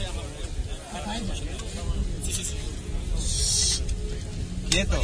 Quieto. 4.69 5.01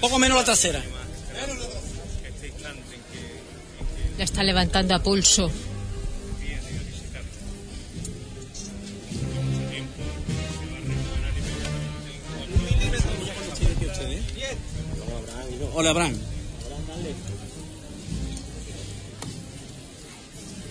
Poco 0.00 0.18
menos 0.18 0.38
la 0.38 0.44
trasera. 0.44 0.82
La 4.18 4.24
está 4.24 4.42
levantando 4.42 4.94
a 4.94 5.02
pulso. 5.02 5.50
Hola, 15.74 15.90
Abraham. 15.90 16.35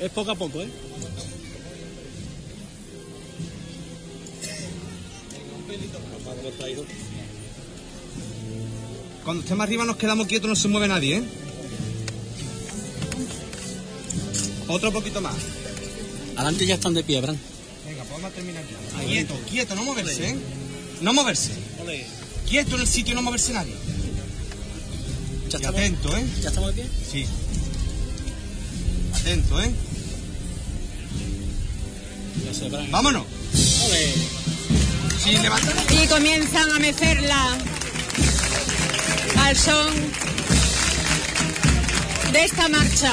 Es 0.05 0.11
poco 0.11 0.31
a 0.31 0.35
poco, 0.35 0.61
¿eh? 0.61 0.69
Cuando 9.23 9.41
estemos 9.41 9.63
arriba 9.63 9.85
nos 9.85 9.97
quedamos 9.97 10.27
quietos, 10.27 10.47
no 10.49 10.55
se 10.55 10.67
mueve 10.67 10.87
nadie, 10.87 11.17
¿eh? 11.17 11.23
Otro 14.67 14.91
poquito 14.91 15.21
más. 15.21 15.35
Adelante 16.35 16.65
ya 16.65 16.75
están 16.75 16.93
de 16.93 17.03
pie, 17.03 17.17
Abraham. 17.17 17.37
Venga, 17.87 18.03
pues 18.03 18.11
vamos 18.11 18.31
a 18.31 18.33
terminar 18.35 18.63
ya. 18.63 19.05
Quieto, 19.05 19.33
quieto, 19.49 19.75
no 19.75 19.83
moverse, 19.83 20.29
¿eh? 20.29 20.35
No 21.01 21.13
moverse. 21.13 21.51
Quieto 22.47 22.75
en 22.75 22.81
el 22.81 22.87
sitio, 22.87 23.15
no 23.15 23.21
moverse 23.23 23.53
nadie. 23.53 23.73
Ya 25.49 25.57
Y 25.57 25.61
estamos- 25.61 25.79
atento, 25.79 26.17
¿eh? 26.17 26.25
¿Ya 26.41 26.49
estamos 26.49 26.75
de 26.75 26.81
pie? 26.83 26.91
Sí. 27.11 27.25
Atento, 29.13 29.61
¿eh? 29.61 29.71
Vámonos. 32.89 33.23
Sí. 33.53 35.33
Y 35.89 36.07
comienzan 36.07 36.71
a 36.71 36.79
mecerla 36.79 37.57
al 39.39 39.57
son 39.57 39.93
de 42.31 42.43
esta 42.43 42.69
marcha. 42.69 43.11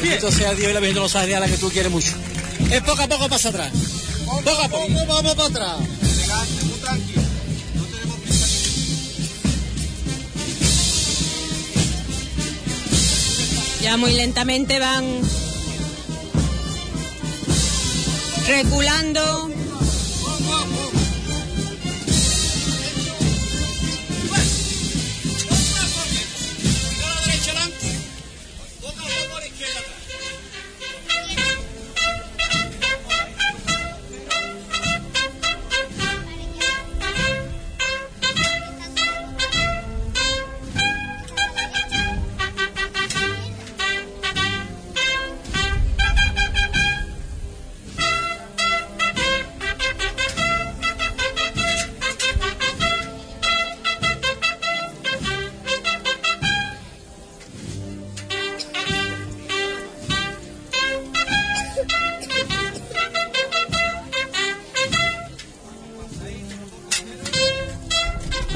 Bendito 0.00 0.30
sea 0.30 0.54
Dios 0.54 0.70
y 0.70 0.74
la 0.74 0.80
Virgen 0.80 0.94
de 0.94 1.00
los 1.00 1.14
Ángeles 1.14 1.36
a 1.36 1.40
la 1.40 1.48
que 1.48 1.58
tú 1.58 1.70
quieres 1.70 1.90
mucho. 1.92 2.12
Es 2.70 2.82
poco 2.82 3.02
a 3.02 3.08
poco 3.08 3.28
pasa 3.28 3.50
atrás. 3.50 3.70
Poco 4.24 4.62
a 4.62 4.68
poco. 4.68 5.06
Vamos 5.06 5.34
para 5.34 5.48
atrás. 5.48 5.76
Elegante, 6.02 6.64
muy 6.64 6.78
tranquilo. 6.78 7.22
No 7.74 7.84
tenemos 7.84 8.18
prisa. 8.20 8.46
Ya 13.82 13.96
muy 13.96 14.12
lentamente 14.12 14.78
van 14.78 15.20
reculando. 18.46 19.51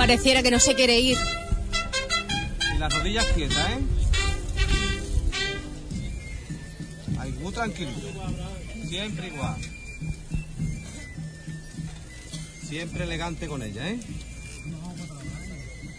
Pareciera 0.06 0.40
que 0.40 0.52
no 0.52 0.60
se 0.60 0.76
quiere 0.76 1.00
ir. 1.00 1.18
Y 2.72 2.78
las 2.78 2.94
rodillas 2.94 3.26
quietas, 3.34 3.70
¿eh? 3.70 3.78
Ahí, 7.18 7.32
muy 7.32 7.52
tranquilito. 7.52 8.08
Siempre 8.88 9.26
igual. 9.26 9.56
Siempre 12.68 13.02
elegante 13.02 13.48
con 13.48 13.64
ella, 13.64 13.90
¿eh? 13.90 13.98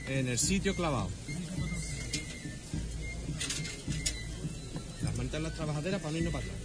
En 0.08 0.30
el 0.30 0.40
sitio 0.40 0.74
clavado. 0.74 1.10
Las 5.04 5.18
manitas 5.18 5.38
en 5.38 5.44
las 5.44 5.54
trabajaderas 5.54 6.00
para 6.00 6.14
no 6.14 6.18
irnos 6.20 6.32
para 6.32 6.46
atrás. 6.46 6.57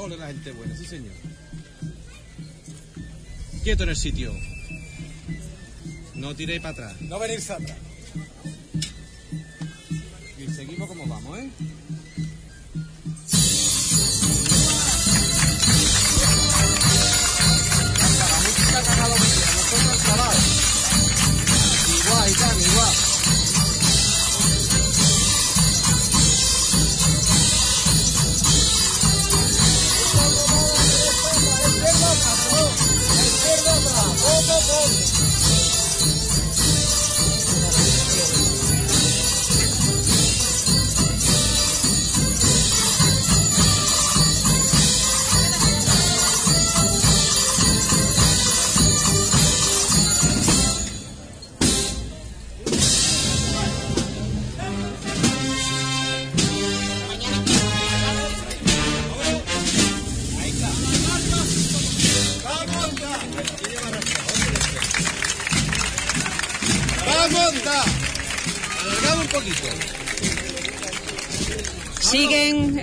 Ole 0.00 0.16
la 0.16 0.28
gente 0.28 0.52
buena, 0.52 0.74
sí 0.74 0.86
señor. 0.86 1.12
Quieto 3.62 3.82
en 3.82 3.90
el 3.90 3.96
sitio. 3.96 4.32
No 6.14 6.34
tiréis 6.34 6.62
para 6.62 6.72
atrás. 6.72 7.00
No 7.02 7.18
venirse 7.18 7.52
atrás. 7.52 7.76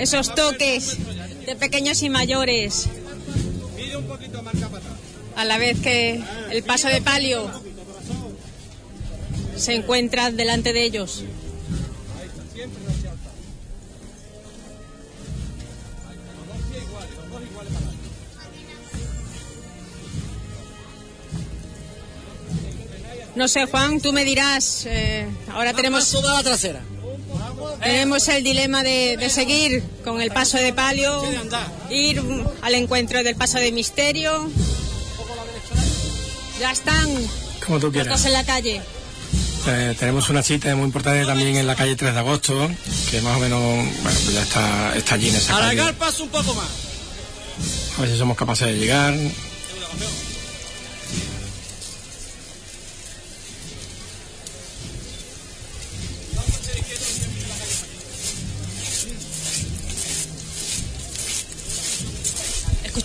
Esos 0.07 0.33
toques 0.33 0.97
de 1.45 1.55
pequeños 1.57 2.01
y 2.01 2.09
mayores. 2.09 2.87
A 5.35 5.43
la 5.43 5.57
vez 5.57 5.77
que 5.81 6.23
el 6.49 6.63
paso 6.63 6.87
de 6.87 7.01
palio 7.01 7.51
se 9.57 9.73
encuentra 9.75 10.31
delante 10.31 10.71
de 10.71 10.83
ellos. 10.83 11.25
No 23.35 23.47
sé, 23.49 23.65
Juan, 23.65 23.99
tú 23.99 24.13
me 24.13 24.23
dirás. 24.23 24.85
eh, 24.85 25.27
ahora 25.51 25.73
tenemos, 25.73 26.09
Toda 26.09 26.33
la 26.35 26.43
trasera. 26.43 26.81
Tenemos 27.87 28.27
el 28.27 28.43
dilema 28.43 28.83
de, 28.83 29.17
de 29.17 29.29
seguir 29.29 29.81
con 30.03 30.21
el 30.21 30.31
paso 30.31 30.57
de 30.57 30.73
palio, 30.73 31.23
ir 31.89 32.21
al 32.61 32.75
encuentro 32.75 33.23
del 33.23 33.35
paso 33.35 33.59
de 33.59 33.71
misterio. 33.71 34.49
Ya 36.59 36.71
están 36.71 37.07
Como 37.65 37.79
tú 37.79 37.91
quieras. 37.91 38.25
en 38.25 38.33
la 38.33 38.43
calle. 38.43 38.81
Eh, 39.67 39.95
tenemos 39.99 40.29
una 40.29 40.43
cita 40.43 40.75
muy 40.75 40.85
importante 40.85 41.25
también 41.25 41.55
en 41.55 41.67
la 41.67 41.75
calle 41.75 41.95
3 41.95 42.13
de 42.13 42.19
agosto, 42.19 42.69
que 43.11 43.21
más 43.21 43.37
o 43.37 43.39
menos 43.39 43.61
bueno, 43.61 43.91
pues 44.03 44.33
ya 44.33 44.41
está, 44.41 44.95
está 44.95 45.15
allí 45.15 45.29
en 45.29 45.35
esa 45.35 45.53
calle. 45.53 45.63
Alargar 45.63 45.89
el 45.89 45.95
paso 45.95 46.23
un 46.23 46.29
poco 46.29 46.53
más. 46.55 46.67
A 47.97 48.01
ver 48.01 48.09
si 48.11 48.17
somos 48.17 48.37
capaces 48.37 48.67
de 48.67 48.77
llegar. 48.77 49.13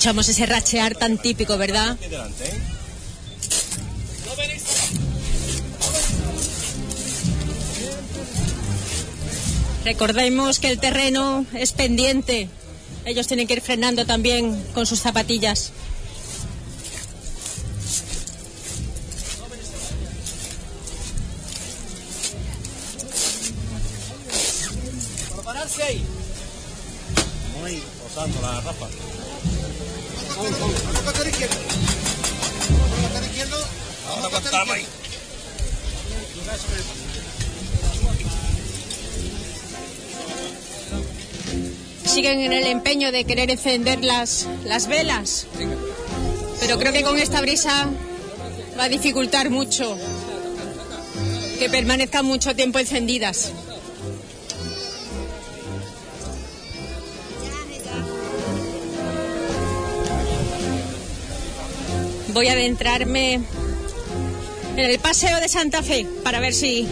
Ese 0.05 0.47
rachear 0.47 0.97
tan 0.97 1.17
típico, 1.17 1.57
¿verdad? 1.57 1.97
Recordemos 9.85 10.59
que 10.59 10.71
el 10.71 10.81
terreno 10.81 11.47
es 11.55 11.71
pendiente. 11.73 12.49
Ellos 13.05 13.29
tienen 13.29 13.47
que 13.47 13.55
ir 13.55 13.61
frenando 13.61 14.05
también 14.05 14.61
con 14.75 14.87
sus 14.87 14.99
zapatillas. 14.99 15.73
Querer 43.25 43.51
encender 43.51 44.05
las, 44.05 44.49
las 44.65 44.87
velas. 44.89 45.47
Pero 46.61 46.79
creo 46.79 46.93
que 46.93 47.03
con 47.03 47.19
esta 47.19 47.41
brisa 47.41 47.89
va 48.79 48.85
a 48.85 48.89
dificultar 48.89 49.51
mucho 49.51 49.97
que 51.59 51.69
permanezcan 51.69 52.25
mucho 52.25 52.57
tiempo 52.57 52.79
encendidas. 52.79 53.53
Voy 62.29 62.49
a 62.49 62.53
adentrarme 62.53 63.35
en 63.35 64.91
el 64.91 64.99
paseo 64.99 65.39
de 65.39 65.49
Santa 65.49 65.83
Fe 65.83 66.07
para 66.25 66.41
ver 66.41 66.55
si 66.55 66.89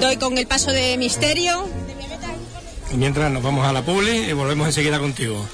doy 0.00 0.18
con 0.18 0.36
el 0.38 0.46
paso 0.46 0.70
de 0.70 0.96
misterio. 0.98 1.66
Y 2.92 2.96
mientras 2.96 3.30
nos 3.32 3.42
vamos 3.42 3.66
a 3.66 3.72
la 3.72 3.82
publi 3.82 4.28
y 4.28 4.32
volvemos 4.34 4.66
enseguida 4.66 4.98
contigo. 4.98 5.44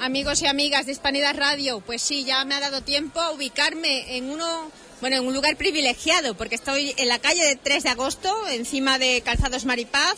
Amigos 0.00 0.42
y 0.42 0.46
amigas 0.46 0.86
de 0.86 0.92
Hispanidad 0.92 1.36
Radio. 1.36 1.80
Pues 1.80 2.00
sí, 2.02 2.24
ya 2.24 2.44
me 2.44 2.54
ha 2.54 2.60
dado 2.60 2.82
tiempo 2.82 3.20
a 3.20 3.32
ubicarme 3.32 4.16
en 4.16 4.30
uno, 4.30 4.70
bueno, 5.00 5.16
en 5.16 5.26
un 5.26 5.34
lugar 5.34 5.56
privilegiado, 5.56 6.36
porque 6.36 6.54
estoy 6.54 6.94
en 6.96 7.08
la 7.08 7.18
calle 7.18 7.44
de 7.44 7.56
3 7.56 7.82
de 7.82 7.88
agosto, 7.88 8.48
encima 8.48 8.98
de 8.98 9.20
Calzados 9.22 9.64
Maripaz. 9.64 10.16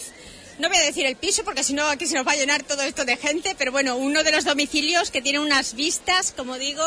No 0.58 0.68
voy 0.68 0.76
a 0.76 0.82
decir 0.82 1.06
el 1.06 1.16
piso, 1.16 1.42
porque 1.42 1.64
si 1.64 1.72
no 1.72 1.86
aquí 1.86 2.06
se 2.06 2.16
nos 2.16 2.26
va 2.26 2.32
a 2.32 2.36
llenar 2.36 2.64
todo 2.64 2.82
esto 2.82 3.06
de 3.06 3.16
gente, 3.16 3.54
pero 3.56 3.72
bueno, 3.72 3.96
uno 3.96 4.22
de 4.22 4.32
los 4.32 4.44
domicilios 4.44 5.10
que 5.10 5.22
tiene 5.22 5.38
unas 5.38 5.74
vistas, 5.74 6.34
como 6.36 6.58
digo, 6.58 6.84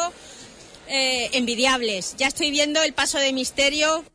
eh, 0.87 1.29
envidiables. 1.33 2.15
Ya 2.17 2.27
estoy 2.27 2.51
viendo 2.51 2.83
el 2.83 2.93
paso 2.93 3.17
de 3.17 3.33
misterio 3.33 4.05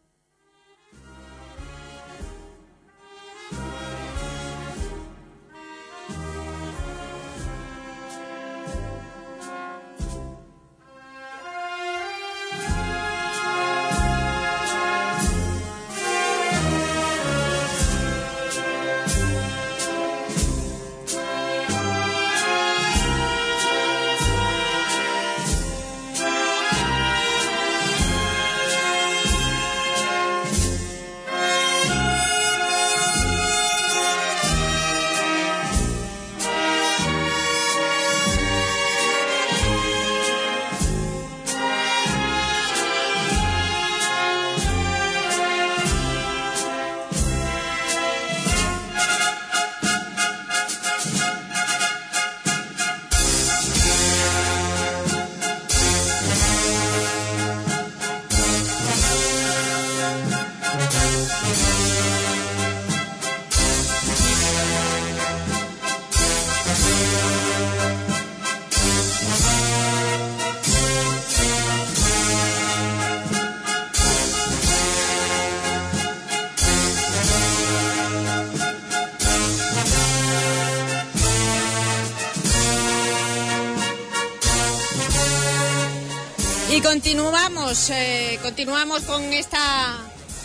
continuamos, 86.88 87.90
eh, 87.90 88.38
continuamos 88.42 89.02
con 89.02 89.22
esta 89.34 89.98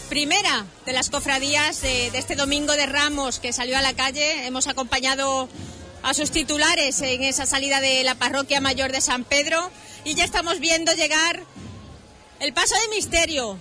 primera 0.09 0.65
de 0.85 0.91
las 0.91 1.09
cofradías 1.09 1.81
de, 1.81 2.11
de 2.11 2.17
este 2.17 2.35
domingo 2.35 2.73
de 2.73 2.85
Ramos 2.85 3.39
que 3.39 3.53
salió 3.53 3.77
a 3.77 3.81
la 3.81 3.93
calle. 3.93 4.45
Hemos 4.45 4.67
acompañado 4.67 5.47
a 6.01 6.13
sus 6.13 6.31
titulares 6.31 6.99
en 6.99 7.23
esa 7.23 7.45
salida 7.45 7.79
de 7.79 8.03
la 8.03 8.15
parroquia 8.15 8.59
mayor 8.59 8.91
de 8.91 8.99
San 8.99 9.23
Pedro 9.23 9.71
y 10.03 10.15
ya 10.15 10.25
estamos 10.25 10.59
viendo 10.59 10.91
llegar 10.91 11.45
el 12.41 12.53
paso 12.53 12.75
de 12.75 12.93
misterio 12.93 13.57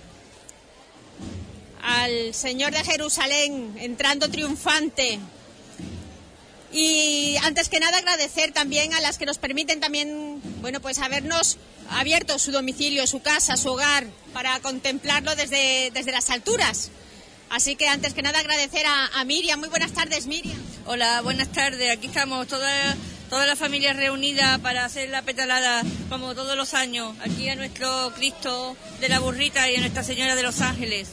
al 1.83 2.33
Señor 2.33 2.73
de 2.73 2.83
Jerusalén 2.83 3.77
entrando 3.79 4.29
triunfante. 4.29 5.21
Y 6.73 7.37
antes 7.43 7.69
que 7.69 7.79
nada 7.79 7.99
agradecer 7.99 8.51
también 8.51 8.93
a 8.93 8.99
las 8.99 9.17
que 9.17 9.25
nos 9.25 9.37
permiten 9.37 9.79
también, 9.79 10.41
bueno, 10.63 10.79
pues 10.79 10.99
habernos 10.99 11.57
abierto 11.89 12.39
su 12.39 12.53
domicilio, 12.53 13.05
su 13.05 13.21
casa, 13.21 13.57
su 13.57 13.67
hogar, 13.67 14.07
para 14.31 14.57
contemplarlo 14.61 15.35
desde, 15.35 15.91
desde 15.93 16.13
las 16.13 16.29
alturas. 16.29 16.89
Así 17.49 17.75
que 17.75 17.89
antes 17.89 18.13
que 18.13 18.21
nada 18.21 18.39
agradecer 18.39 18.85
a, 18.85 19.07
a 19.07 19.25
Miriam. 19.25 19.59
Muy 19.59 19.67
buenas 19.67 19.91
tardes, 19.91 20.25
Miriam. 20.25 20.57
Hola, 20.85 21.21
buenas 21.21 21.51
tardes. 21.51 21.91
Aquí 21.91 22.07
estamos 22.07 22.47
toda, 22.47 22.95
toda 23.29 23.45
la 23.45 23.57
familia 23.57 23.91
reunida 23.91 24.57
para 24.59 24.85
hacer 24.85 25.09
la 25.09 25.21
petalada 25.23 25.83
como 26.07 26.33
todos 26.33 26.55
los 26.55 26.73
años. 26.73 27.13
Aquí 27.19 27.49
a 27.49 27.55
nuestro 27.55 28.13
Cristo 28.15 28.77
de 29.01 29.09
la 29.09 29.19
Burrita 29.19 29.69
y 29.69 29.75
a 29.75 29.81
Nuestra 29.81 30.05
Señora 30.05 30.33
de 30.33 30.43
los 30.43 30.61
Ángeles. 30.61 31.09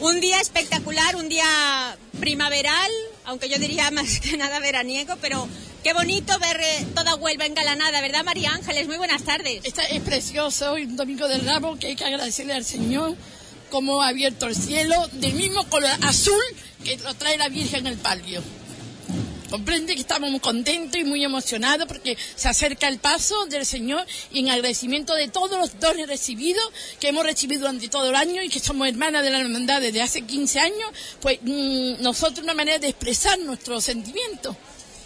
Un 0.00 0.20
día 0.20 0.40
espectacular, 0.40 1.14
un 1.14 1.28
día 1.28 1.96
primaveral, 2.18 2.90
aunque 3.24 3.48
yo 3.48 3.56
diría 3.58 3.88
más 3.92 4.18
que 4.18 4.36
nada 4.36 4.58
veraniego, 4.58 5.14
pero 5.20 5.46
qué 5.82 5.92
bonito 5.92 6.38
ver 6.38 6.60
eh, 6.60 6.86
toda 6.94 7.16
Huelva 7.16 7.46
engalanada, 7.46 8.00
¿verdad, 8.00 8.24
María 8.24 8.52
Ángeles? 8.52 8.86
Muy 8.86 8.96
buenas 8.96 9.22
tardes. 9.22 9.60
Esta 9.64 9.82
es 9.84 10.00
precioso, 10.02 10.72
hoy 10.72 10.84
un 10.84 10.96
domingo 10.96 11.26
de 11.26 11.38
Ramos 11.38 11.78
que 11.78 11.88
hay 11.88 11.96
que 11.96 12.04
agradecerle 12.04 12.54
al 12.54 12.64
Señor 12.64 13.16
cómo 13.70 14.02
ha 14.02 14.08
abierto 14.08 14.46
el 14.46 14.54
cielo 14.54 15.08
del 15.12 15.34
mismo 15.34 15.64
color 15.68 15.90
azul 16.02 16.42
que 16.84 16.96
lo 16.98 17.14
trae 17.14 17.36
la 17.36 17.48
Virgen 17.48 17.86
en 17.86 17.92
el 17.94 17.98
palio. 17.98 18.42
Comprende 19.50 19.94
que 19.94 20.00
estamos 20.00 20.30
muy 20.30 20.40
contentos 20.40 20.98
y 20.98 21.04
muy 21.04 21.22
emocionados 21.24 21.86
porque 21.86 22.16
se 22.36 22.48
acerca 22.48 22.88
el 22.88 22.98
paso 22.98 23.44
del 23.46 23.66
Señor 23.66 24.06
y 24.30 24.38
en 24.38 24.48
agradecimiento 24.48 25.14
de 25.14 25.28
todos 25.28 25.58
los 25.58 25.78
dones 25.78 26.06
recibidos 26.06 26.64
que 26.98 27.08
hemos 27.08 27.24
recibido 27.24 27.62
durante 27.62 27.88
todo 27.88 28.08
el 28.08 28.16
año 28.16 28.42
y 28.42 28.48
que 28.48 28.60
somos 28.60 28.88
hermanas 28.88 29.22
de 29.22 29.30
la 29.30 29.40
hermandad 29.40 29.82
desde 29.82 30.00
hace 30.00 30.22
15 30.22 30.58
años, 30.58 30.90
pues 31.20 31.38
mmm, 31.42 32.00
nosotros 32.00 32.44
una 32.44 32.54
manera 32.54 32.78
de 32.78 32.88
expresar 32.88 33.38
nuestros 33.40 33.84
sentimientos. 33.84 34.56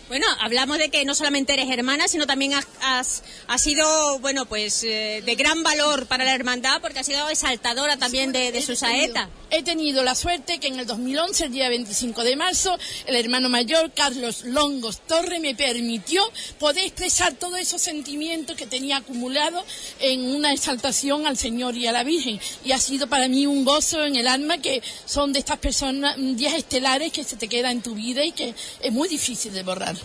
Bueno, 0.08 0.26
hablamos 0.38 0.78
de 0.78 0.88
que 0.88 1.04
no 1.04 1.16
solamente 1.16 1.52
eres 1.52 1.68
hermana, 1.68 2.06
sino 2.06 2.28
también 2.28 2.54
has, 2.54 2.68
has, 2.80 3.24
has 3.48 3.60
sido, 3.60 4.20
bueno, 4.20 4.46
pues 4.46 4.84
eh, 4.84 5.20
de 5.26 5.34
gran 5.34 5.64
valor 5.64 6.06
para 6.06 6.24
la 6.24 6.32
hermandad 6.32 6.80
porque 6.80 7.00
has 7.00 7.06
sido 7.06 7.28
exaltadora 7.28 7.96
también 7.96 8.30
de, 8.30 8.52
de 8.52 8.62
su 8.62 8.76
saeta. 8.76 9.28
He 9.50 9.62
tenido 9.62 10.04
la 10.04 10.14
suerte 10.14 10.58
que 10.58 10.68
en 10.68 10.78
el 10.78 10.86
2011, 10.86 11.46
el 11.46 11.52
día 11.52 11.68
25 11.68 12.22
de 12.22 12.36
marzo, 12.36 12.76
el 13.06 13.16
hermano 13.16 13.48
mayor, 13.48 13.92
Carlos 13.94 14.44
Longos 14.44 15.00
Torre, 15.06 15.40
me 15.40 15.54
permitió 15.54 16.22
poder 16.58 16.84
expresar 16.84 17.34
todos 17.34 17.58
esos 17.58 17.80
sentimientos 17.80 18.56
que 18.56 18.66
tenía 18.66 18.98
acumulados 18.98 19.64
en 20.00 20.24
una 20.24 20.52
exaltación 20.52 21.26
al 21.26 21.36
Señor 21.36 21.76
y 21.76 21.86
a 21.86 21.92
la 21.92 22.04
Virgen. 22.04 22.40
Y 22.64 22.72
ha 22.72 22.78
sido 22.78 23.08
para 23.08 23.28
mí 23.28 23.46
un 23.46 23.64
gozo 23.64 24.04
en 24.04 24.16
el 24.16 24.28
alma 24.28 24.58
que 24.58 24.82
son 25.04 25.32
de 25.32 25.40
estas 25.40 25.58
personas, 25.58 26.16
días 26.16 26.54
estelares 26.54 27.12
que 27.12 27.24
se 27.24 27.36
te 27.36 27.48
quedan 27.48 27.72
en 27.72 27.82
tu 27.82 27.94
vida 27.94 28.24
y 28.24 28.32
que 28.32 28.54
es 28.80 28.92
muy 28.92 29.08
difícil 29.08 29.52
de 29.52 29.62
borrar. 29.62 29.95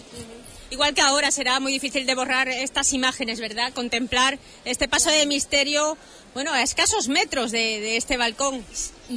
Igual 0.71 0.93
que 0.93 1.01
ahora 1.01 1.31
será 1.31 1.59
muy 1.59 1.73
difícil 1.73 2.05
de 2.05 2.15
borrar 2.15 2.47
estas 2.47 2.93
imágenes, 2.93 3.41
¿verdad? 3.41 3.73
Contemplar 3.73 4.39
este 4.63 4.87
paso 4.87 5.09
de 5.09 5.25
misterio, 5.25 5.97
bueno, 6.33 6.53
a 6.53 6.61
escasos 6.61 7.09
metros 7.09 7.51
de, 7.51 7.81
de 7.81 7.97
este 7.97 8.15
balcón. 8.15 8.63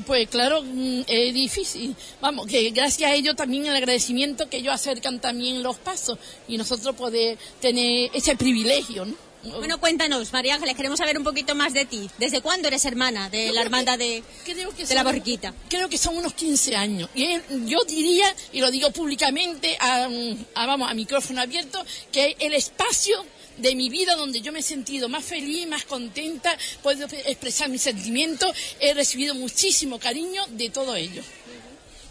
Pues 0.05 0.29
claro, 0.29 0.65
es 1.07 1.33
difícil. 1.33 1.95
Vamos, 2.21 2.49
que 2.49 2.71
gracias 2.71 3.09
a 3.09 3.15
ello 3.15 3.37
también 3.37 3.67
el 3.67 3.77
agradecimiento 3.77 4.51
que 4.51 4.57
ellos 4.57 4.75
acercan 4.75 5.21
también 5.21 5.63
los 5.63 5.77
pasos 5.77 6.19
y 6.49 6.57
nosotros 6.57 6.97
poder 6.97 7.39
tener 7.61 8.11
ese 8.13 8.35
privilegio, 8.35 9.05
¿no? 9.05 9.24
Bueno, 9.45 9.79
cuéntanos, 9.79 10.33
María 10.33 10.55
Ángeles, 10.55 10.75
queremos 10.75 10.99
saber 10.99 11.19
un 11.19 11.25
poquito 11.25 11.55
más 11.55 11.75
de 11.75 11.85
ti. 11.85 12.09
¿Desde 12.19 12.41
cuándo 12.41 12.69
eres 12.69 12.85
hermana 12.87 13.29
de 13.29 13.53
la 13.53 13.61
hermandad 13.61 13.99
de, 13.99 14.23
de 14.47 14.87
son, 14.87 14.97
la 14.97 15.05
borriquita? 15.05 15.53
Creo 15.69 15.89
que 15.89 15.99
son 15.99 16.17
unos 16.17 16.33
15 16.33 16.75
años. 16.75 17.11
Y 17.15 17.39
yo 17.67 17.79
diría, 17.87 18.35
y 18.53 18.61
lo 18.61 18.71
digo 18.71 18.91
públicamente, 18.91 19.77
a, 19.79 20.09
a, 20.55 20.67
vamos, 20.67 20.91
a 20.91 20.95
micrófono 20.95 21.43
abierto, 21.43 21.85
que 22.11 22.37
el 22.39 22.55
espacio 22.55 23.23
de 23.59 23.75
mi 23.75 23.91
vida 23.91 24.17
donde 24.17 24.41
yo 24.41 24.51
me 24.51 24.61
he 24.61 24.63
sentido 24.63 25.11
más 25.11 25.25
feliz, 25.25 25.67
más 25.69 25.85
contenta, 25.85 26.57
puedo 26.83 27.05
expresar 27.05 27.69
mis 27.69 27.83
sentimientos, 27.83 28.51
he 28.81 28.95
recibido 28.95 29.35
muchísimo 29.35 29.99
cariño 29.99 30.43
de 30.53 30.71
todo 30.71 30.97
ello. 30.97 31.23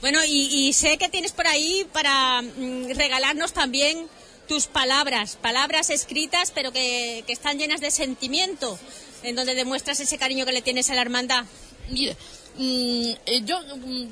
Bueno, 0.02 0.24
y, 0.24 0.68
y 0.68 0.74
sé 0.74 0.98
que 0.98 1.10
tienes 1.10 1.32
por 1.32 1.48
ahí 1.48 1.88
para 1.92 2.42
mm, 2.42 2.92
regalarnos 2.94 3.54
también 3.54 4.08
tus 4.48 4.68
palabras, 4.68 5.38
palabras 5.42 5.90
escritas 5.90 6.52
pero 6.52 6.72
que, 6.72 7.24
que, 7.26 7.34
están 7.34 7.58
llenas 7.58 7.82
de 7.82 7.92
sentimiento, 7.92 8.78
en 9.24 9.36
donde 9.36 9.56
demuestras 9.56 10.00
ese 10.00 10.18
cariño 10.18 10.46
que 10.46 10.52
le 10.52 10.62
tienes 10.62 10.90
a 10.90 10.96
la 10.96 11.02
hermandad. 11.02 11.46
Mira, 11.90 12.16
mmm, 12.58 13.12
yo, 13.46 13.60
mmm, 13.78 14.08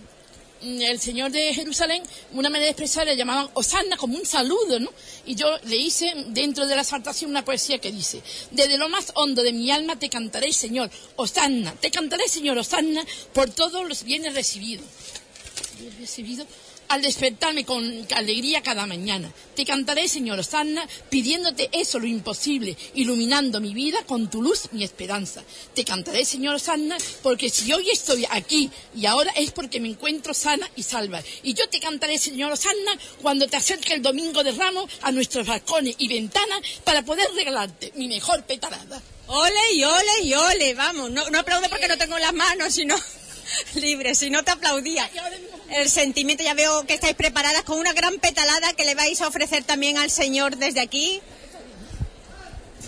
el 0.62 1.00
Señor 1.00 1.32
de 1.32 1.54
Jerusalén, 1.54 2.04
una 2.34 2.50
manera 2.50 2.66
de 2.66 2.72
expresar 2.72 3.06
le 3.06 3.18
llamaban 3.18 3.50
como 3.98 4.18
un 4.18 4.26
saludo, 4.26 4.80
¿no? 4.80 4.92
Y 5.26 5.36
yo 5.36 5.48
le 5.64 5.76
hice 5.76 6.14
dentro 6.28 6.68
de 6.68 6.76
la 6.76 6.82
exaltación 6.82 7.32
una 7.32 7.44
poesía 7.44 7.80
que 7.80 7.92
dice, 7.92 8.22
desde 8.52 8.78
lo 8.78 8.88
más 8.90 9.12
hondo 9.16 9.42
de 9.42 9.54
mi 9.54 9.72
alma 9.72 9.98
te 9.98 10.10
cantaré, 10.10 10.54
Señor, 10.54 10.92
Osanna, 11.16 11.74
te 11.74 11.90
cantaré, 11.90 12.28
Señor, 12.28 12.58
Osanna, 12.58 13.04
por 13.34 13.50
todos 13.50 13.88
los 13.88 14.04
bienes 14.04 14.36
recibidos. 14.36 14.86
Recibido 16.00 16.46
al 16.92 17.02
despertarme 17.02 17.64
con 17.64 18.06
alegría 18.16 18.62
cada 18.62 18.86
mañana. 18.86 19.32
Te 19.56 19.64
cantaré, 19.64 20.10
Señor 20.10 20.40
Osanna, 20.40 20.86
pidiéndote 21.10 21.70
eso 21.72 22.00
lo 22.00 22.06
imposible, 22.06 22.76
iluminando 22.96 23.62
mi 23.62 23.74
vida 23.74 24.04
con 24.06 24.30
tu 24.30 24.42
luz, 24.42 24.68
mi 24.74 24.84
esperanza. 24.84 25.42
Te 25.74 25.86
cantaré, 25.86 26.26
Señor 26.26 26.56
Osanna, 26.56 26.98
porque 27.24 27.50
si 27.50 27.72
hoy 27.72 27.90
estoy 27.90 28.26
aquí 28.30 28.70
y 28.94 29.06
ahora 29.06 29.32
es 29.38 29.52
porque 29.52 29.80
me 29.80 29.88
encuentro 29.88 30.34
sana 30.34 30.70
y 30.76 30.84
salva. 30.84 31.24
Y 31.44 31.54
yo 31.54 31.70
te 31.70 31.80
cantaré, 31.80 32.18
Señor 32.18 32.52
Osanna, 32.52 32.98
cuando 33.22 33.48
te 33.48 33.56
acerque 33.56 33.94
el 33.94 34.02
domingo 34.02 34.44
de 34.44 34.52
ramos 34.52 34.92
a 35.02 35.14
nuestros 35.14 35.48
balcones 35.48 35.96
y 35.98 36.10
ventanas 36.10 36.60
para 36.84 37.06
poder 37.06 37.30
regalarte 37.34 37.94
mi 37.96 38.10
mejor 38.10 38.44
petarada. 38.44 39.02
Ole 39.28 39.74
y 39.76 39.84
ole 39.86 40.24
y 40.24 40.34
ole, 40.34 40.74
vamos. 40.74 41.10
No, 41.10 41.30
no 41.30 41.46
porque 41.46 41.88
no 41.88 41.98
tengo 41.98 42.20
las 42.20 42.34
manos, 42.34 42.74
sino 42.74 42.98
libres, 43.76 44.20
si 44.20 44.30
no 44.30 44.44
te 44.44 44.52
aplaudía. 44.52 45.10
El 45.70 45.90
sentimiento, 45.90 46.44
ya 46.44 46.54
veo 46.54 46.86
que 46.86 46.94
estáis 46.94 47.16
preparadas 47.16 47.64
con 47.64 47.80
una 47.80 47.94
gran 47.94 48.18
petalada 48.20 48.74
que 48.74 48.84
le 48.84 48.96
vais 48.96 49.22
a 49.22 49.28
ofrecer 49.28 49.64
también 49.64 49.98
al 49.98 50.12
Señor 50.12 50.58
desde 50.58 50.82
aquí. 50.82 51.22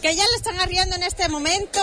Que 0.02 0.16
ya 0.16 0.24
le 0.26 0.36
están 0.36 0.60
arriando 0.60 0.96
en 0.96 1.04
este 1.04 1.30
momento. 1.30 1.82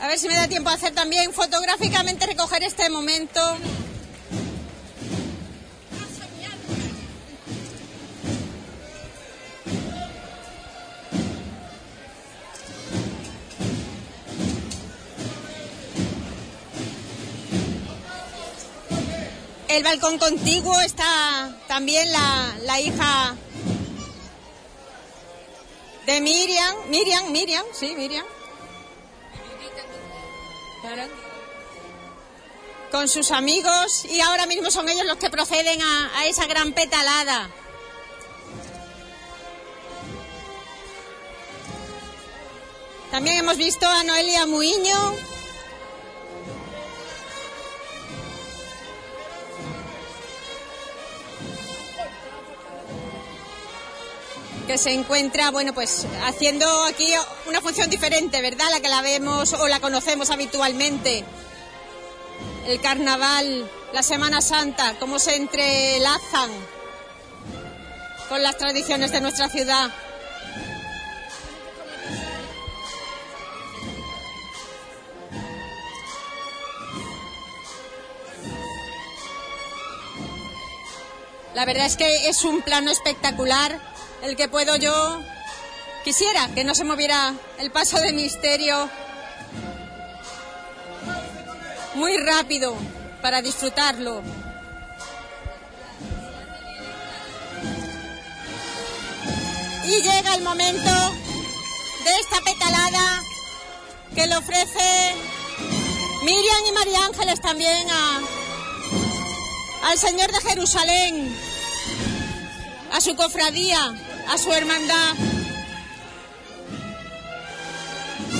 A 0.00 0.08
ver 0.08 0.18
si 0.18 0.28
me 0.28 0.34
da 0.34 0.48
tiempo 0.48 0.68
a 0.68 0.74
hacer 0.74 0.92
también 0.92 1.32
fotográficamente 1.32 2.26
recoger 2.26 2.62
este 2.62 2.90
momento. 2.90 3.40
El 19.74 19.82
balcón 19.82 20.18
contiguo 20.18 20.80
está 20.82 21.52
también 21.66 22.12
la, 22.12 22.54
la 22.62 22.80
hija 22.80 23.34
de 26.06 26.20
Miriam. 26.20 26.76
Miriam, 26.90 27.32
Miriam, 27.32 27.64
sí, 27.72 27.92
Miriam. 27.96 28.24
Con 32.92 33.08
sus 33.08 33.32
amigos 33.32 34.04
y 34.04 34.20
ahora 34.20 34.46
mismo 34.46 34.70
son 34.70 34.88
ellos 34.88 35.06
los 35.06 35.16
que 35.16 35.28
proceden 35.28 35.82
a, 35.82 36.20
a 36.20 36.26
esa 36.26 36.46
gran 36.46 36.72
petalada. 36.72 37.50
También 43.10 43.38
hemos 43.38 43.56
visto 43.56 43.88
a 43.88 44.04
Noelia 44.04 44.46
Muiño, 44.46 45.16
que 54.66 54.78
se 54.78 54.92
encuentra, 54.92 55.50
bueno, 55.50 55.72
pues 55.74 56.06
haciendo 56.24 56.66
aquí 56.84 57.12
una 57.46 57.60
función 57.60 57.90
diferente, 57.90 58.40
¿verdad? 58.40 58.66
La 58.70 58.80
que 58.80 58.88
la 58.88 59.02
vemos 59.02 59.52
o 59.52 59.68
la 59.68 59.80
conocemos 59.80 60.30
habitualmente. 60.30 61.24
El 62.66 62.80
carnaval, 62.80 63.70
la 63.92 64.02
Semana 64.02 64.40
Santa, 64.40 64.96
cómo 64.98 65.18
se 65.18 65.36
entrelazan 65.36 66.50
con 68.28 68.42
las 68.42 68.56
tradiciones 68.56 69.12
de 69.12 69.20
nuestra 69.20 69.48
ciudad. 69.48 69.90
La 81.54 81.64
verdad 81.64 81.86
es 81.86 81.96
que 81.96 82.28
es 82.28 82.44
un 82.44 82.62
plano 82.62 82.90
espectacular 82.90 83.93
el 84.24 84.36
que 84.36 84.48
puedo 84.48 84.76
yo. 84.76 85.22
Quisiera 86.04 86.48
que 86.54 86.64
no 86.64 86.74
se 86.74 86.84
moviera 86.84 87.34
el 87.58 87.70
paso 87.70 87.98
de 87.98 88.12
misterio 88.12 88.90
muy 91.94 92.16
rápido 92.18 92.76
para 93.22 93.40
disfrutarlo. 93.42 94.22
Y 99.84 100.02
llega 100.02 100.34
el 100.34 100.42
momento 100.42 100.90
de 102.04 102.10
esta 102.20 102.40
petalada 102.44 103.22
que 104.14 104.26
le 104.26 104.36
ofrece 104.36 105.14
Miriam 106.22 106.66
y 106.68 106.72
María 106.72 107.06
Ángeles 107.06 107.40
también 107.40 107.86
al 109.82 109.98
Señor 109.98 110.32
de 110.32 110.40
Jerusalén, 110.40 111.36
a 112.92 113.00
su 113.00 113.14
cofradía, 113.16 113.94
a 114.28 114.38
su 114.38 114.52
hermandad. 114.52 115.14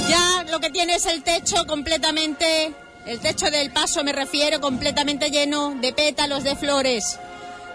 Ya 0.09 0.45
lo 0.51 0.61
que 0.61 0.71
tiene 0.71 0.97
es 0.97 1.07
el 1.07 1.23
techo 1.23 1.67
completamente, 1.67 2.73
el 3.07 3.21
techo 3.21 3.51
del 3.51 3.73
paso 3.73 4.05
me 4.05 4.13
refiero, 4.13 4.61
completamente 4.61 5.31
lleno 5.31 5.75
de 5.81 5.93
pétalos 5.93 6.45
de 6.45 6.57
flores, 6.57 7.19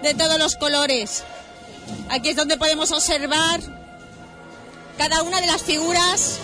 de 0.01 0.13
todos 0.13 0.37
los 0.37 0.55
colores. 0.55 1.23
Aquí 2.09 2.29
es 2.29 2.35
donde 2.35 2.57
podemos 2.57 2.91
observar 2.91 3.59
cada 4.97 5.23
una 5.23 5.41
de 5.41 5.47
las 5.47 5.63
figuras 5.63 6.39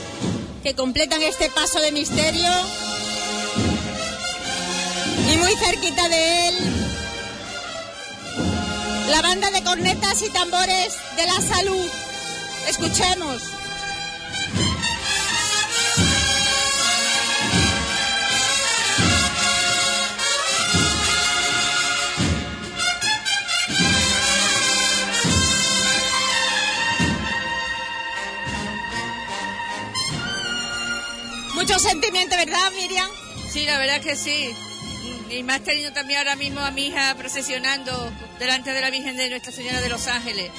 que 0.63 0.73
completan 0.73 1.21
este 1.21 1.49
paso 1.49 1.79
de 1.79 1.91
misterio. 1.91 2.51
Y 5.31 5.37
muy 5.37 5.53
cerquita 5.55 6.09
de 6.09 6.47
él, 6.47 6.55
la 9.09 9.21
banda 9.21 9.51
de 9.51 9.63
cornetas 9.63 10.21
y 10.21 10.29
tambores 10.29 10.95
de 11.15 11.25
la 11.25 11.41
salud. 11.41 11.87
Escuchemos. 12.67 13.41
Mucho 31.53 31.79
sentimiento, 31.79 32.35
¿verdad, 32.35 32.71
Miriam? 32.75 33.09
Sí, 33.49 33.65
la 33.65 33.77
verdad 33.77 34.01
que 34.01 34.15
sí. 34.15 34.55
Y 35.29 35.43
más 35.43 35.61
teniendo 35.61 35.91
también 35.93 36.19
ahora 36.19 36.35
mismo 36.35 36.61
a 36.61 36.71
mi 36.71 36.87
hija 36.87 37.15
procesionando 37.15 38.11
delante 38.39 38.71
de 38.71 38.81
la 38.81 38.89
Virgen 38.89 39.17
de 39.17 39.29
Nuestra 39.29 39.51
Señora 39.51 39.81
de 39.81 39.89
los 39.89 40.07
Ángeles. 40.07 40.51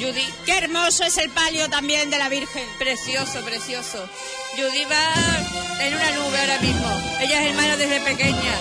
Judy. 0.00 0.24
Qué 0.46 0.58
hermoso 0.58 1.04
es 1.04 1.16
el 1.18 1.30
palio 1.30 1.68
también 1.68 2.10
de 2.10 2.18
la 2.18 2.28
Virgen. 2.28 2.64
Precioso, 2.78 3.44
precioso. 3.44 4.08
Judy 4.56 4.84
va 4.84 5.84
en 5.84 5.94
una 5.94 6.10
nube 6.12 6.38
ahora 6.38 6.58
mismo. 6.60 6.88
Ella 7.20 7.42
es 7.42 7.50
hermana 7.50 7.76
desde 7.76 8.00
pequeña. 8.00 8.54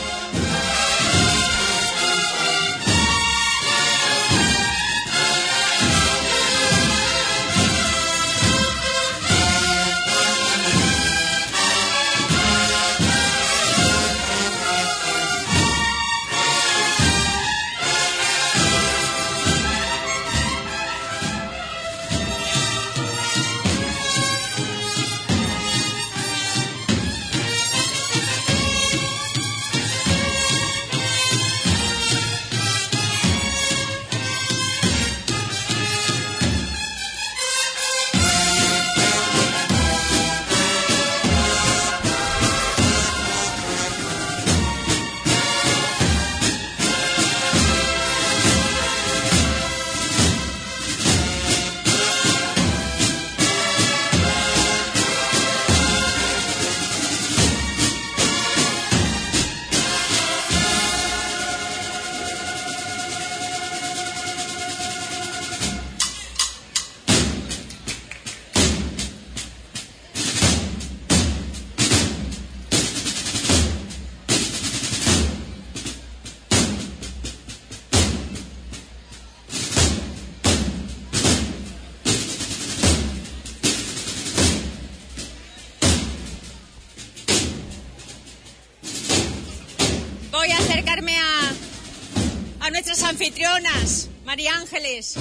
María 94.27 94.55
Ángeles. 94.55 95.15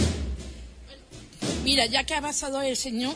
Mira, 1.63 1.87
ya 1.87 2.03
que 2.03 2.15
ha 2.15 2.21
pasado 2.21 2.61
el 2.61 2.77
Señor, 2.77 3.15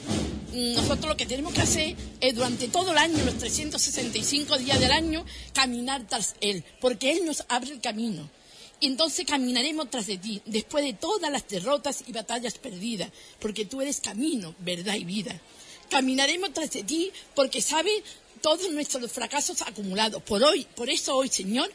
mm, 0.52 0.74
nosotros 0.74 1.08
lo 1.08 1.16
que 1.16 1.26
tenemos 1.26 1.52
que 1.52 1.62
hacer 1.62 1.96
es 2.20 2.32
durante 2.32 2.68
todo 2.68 2.92
el 2.92 2.98
año, 2.98 3.24
los 3.24 3.36
365 3.38 4.56
días 4.56 4.78
del 4.78 4.92
año, 4.92 5.26
caminar 5.52 6.06
tras 6.06 6.36
Él, 6.40 6.62
porque 6.80 7.10
Él 7.10 7.26
nos 7.26 7.44
abre 7.48 7.72
el 7.72 7.80
camino. 7.80 8.30
Y 8.78 8.86
entonces 8.86 9.26
caminaremos 9.26 9.90
tras 9.90 10.06
de 10.06 10.18
ti, 10.18 10.40
después 10.46 10.84
de 10.84 10.92
todas 10.92 11.28
las 11.28 11.48
derrotas 11.48 12.04
y 12.06 12.12
batallas 12.12 12.56
perdidas, 12.56 13.10
porque 13.40 13.64
tú 13.64 13.80
eres 13.80 13.98
camino, 13.98 14.54
verdad 14.60 14.94
y 14.94 15.02
vida. 15.02 15.40
Caminaremos 15.88 16.54
tras 16.54 16.70
de 16.70 16.84
ti 16.84 17.10
porque 17.34 17.60
sabes 17.60 18.04
todos 18.40 18.70
nuestros 18.70 19.10
fracasos 19.10 19.60
acumulados. 19.62 20.22
Por 20.22 20.40
hoy, 20.44 20.68
por 20.76 20.88
eso 20.88 21.16
hoy, 21.16 21.28
Señor, 21.30 21.68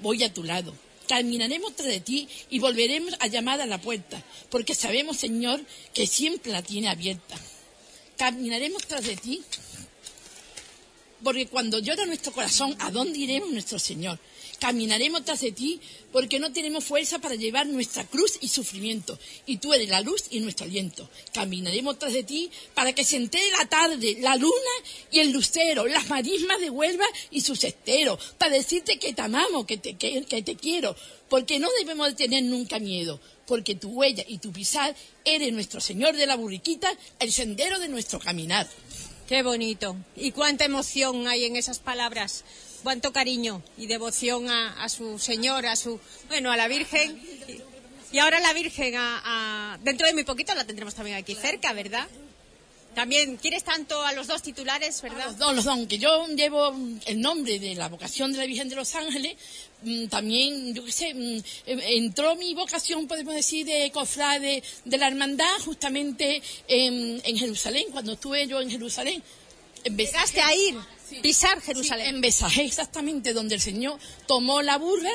voy 0.00 0.24
a 0.24 0.34
tu 0.34 0.42
lado. 0.42 0.74
Caminaremos 1.10 1.74
tras 1.74 1.88
de 1.88 1.98
ti 1.98 2.28
y 2.50 2.60
volveremos 2.60 3.16
a 3.18 3.26
llamar 3.26 3.60
a 3.60 3.66
la 3.66 3.80
puerta, 3.80 4.22
porque 4.48 4.76
sabemos, 4.76 5.16
Señor, 5.16 5.60
que 5.92 6.06
siempre 6.06 6.52
la 6.52 6.62
tiene 6.62 6.88
abierta. 6.88 7.34
Caminaremos 8.16 8.86
tras 8.86 9.02
de 9.02 9.16
ti, 9.16 9.42
porque 11.24 11.48
cuando 11.48 11.80
llora 11.80 12.06
nuestro 12.06 12.30
corazón, 12.30 12.76
¿a 12.78 12.92
dónde 12.92 13.18
iremos, 13.18 13.50
nuestro 13.50 13.80
Señor? 13.80 14.20
Caminaremos 14.60 15.24
tras 15.24 15.40
de 15.40 15.52
ti 15.52 15.80
porque 16.12 16.38
no 16.38 16.52
tenemos 16.52 16.84
fuerza 16.84 17.18
para 17.18 17.34
llevar 17.34 17.66
nuestra 17.66 18.04
cruz 18.04 18.36
y 18.42 18.48
sufrimiento, 18.48 19.18
y 19.46 19.56
tú 19.56 19.72
eres 19.72 19.88
la 19.88 20.02
luz 20.02 20.24
y 20.30 20.40
nuestro 20.40 20.66
aliento. 20.66 21.08
Caminaremos 21.32 21.98
tras 21.98 22.12
de 22.12 22.24
ti 22.24 22.50
para 22.74 22.92
que 22.92 23.02
se 23.02 23.16
entere 23.16 23.50
la 23.58 23.66
tarde, 23.66 24.18
la 24.20 24.36
luna 24.36 24.54
y 25.10 25.20
el 25.20 25.30
lucero, 25.32 25.86
las 25.86 26.10
marismas 26.10 26.60
de 26.60 26.68
Huelva 26.68 27.06
y 27.30 27.40
sus 27.40 27.64
esteros, 27.64 28.34
para 28.36 28.54
decirte 28.54 28.98
que 28.98 29.14
te 29.14 29.22
amamos, 29.22 29.64
que 29.64 29.78
te, 29.78 29.94
que, 29.94 30.24
que 30.24 30.42
te 30.42 30.56
quiero, 30.56 30.94
porque 31.30 31.58
no 31.58 31.68
debemos 31.78 32.08
de 32.08 32.14
tener 32.14 32.42
nunca 32.42 32.78
miedo, 32.78 33.18
porque 33.46 33.74
tu 33.74 33.88
huella 33.88 34.24
y 34.28 34.38
tu 34.38 34.52
pisar 34.52 34.94
eres 35.24 35.52
nuestro 35.54 35.80
Señor 35.80 36.16
de 36.16 36.26
la 36.26 36.36
burriquita, 36.36 36.92
el 37.18 37.32
sendero 37.32 37.78
de 37.78 37.88
nuestro 37.88 38.20
caminar. 38.20 38.68
Qué 39.26 39.42
bonito. 39.42 39.96
Y 40.16 40.32
cuánta 40.32 40.64
emoción 40.64 41.28
hay 41.28 41.44
en 41.44 41.56
esas 41.56 41.78
palabras. 41.78 42.44
Cuánto 42.82 43.12
cariño 43.12 43.62
y 43.76 43.86
devoción 43.86 44.48
a, 44.48 44.82
a 44.82 44.88
su 44.88 45.18
Señor, 45.18 45.66
a 45.66 45.76
su, 45.76 46.00
bueno, 46.28 46.50
a 46.50 46.56
la 46.56 46.66
Virgen. 46.68 47.20
Y, 47.48 47.60
y 48.16 48.18
ahora 48.18 48.40
la 48.40 48.52
Virgen, 48.52 48.94
a, 48.96 49.20
a- 49.74 49.78
dentro 49.78 50.06
de 50.06 50.14
muy 50.14 50.24
poquito 50.24 50.54
la 50.54 50.64
tendremos 50.64 50.94
también 50.94 51.16
aquí 51.16 51.34
cerca, 51.34 51.72
¿verdad? 51.72 52.08
También, 52.94 53.36
¿quieres 53.36 53.62
tanto 53.62 54.02
a 54.02 54.12
los 54.14 54.26
dos 54.26 54.42
titulares, 54.42 55.00
verdad? 55.00 55.26
Los 55.26 55.38
dos, 55.38 55.54
los 55.54 55.64
dos, 55.64 55.74
aunque 55.74 55.98
yo 55.98 56.26
llevo 56.28 56.72
mm, 56.72 57.00
el 57.06 57.20
nombre 57.20 57.60
de 57.60 57.76
la 57.76 57.88
vocación 57.88 58.32
de 58.32 58.38
la 58.38 58.46
Virgen 58.46 58.68
de 58.68 58.74
los 58.74 58.92
Ángeles, 58.96 59.36
mm, 59.82 60.06
también, 60.06 60.74
yo 60.74 60.84
qué 60.84 60.90
sé, 60.90 61.14
mm, 61.14 61.36
eh, 61.66 61.80
entró 61.98 62.34
mi 62.34 62.52
vocación, 62.54 63.06
podemos 63.06 63.32
decir, 63.34 63.64
de 63.64 63.92
cofrade 63.92 64.62
de 64.84 64.98
la 64.98 65.06
hermandad 65.06 65.56
justamente 65.64 66.42
en, 66.66 67.22
en 67.24 67.38
Jerusalén, 67.38 67.84
cuando 67.92 68.14
estuve 68.14 68.48
yo 68.48 68.60
en 68.60 68.70
Jerusalén. 68.70 69.22
Llegaste 69.84 70.40
a 70.40 70.52
ir, 70.54 70.74
pisar 71.22 71.60
Jerusalén. 71.60 72.06
en 72.16 72.20
Besajé, 72.20 72.64
exactamente, 72.64 73.32
donde 73.32 73.54
el 73.56 73.60
Señor 73.60 73.98
tomó 74.26 74.62
la 74.62 74.78
burra, 74.78 75.10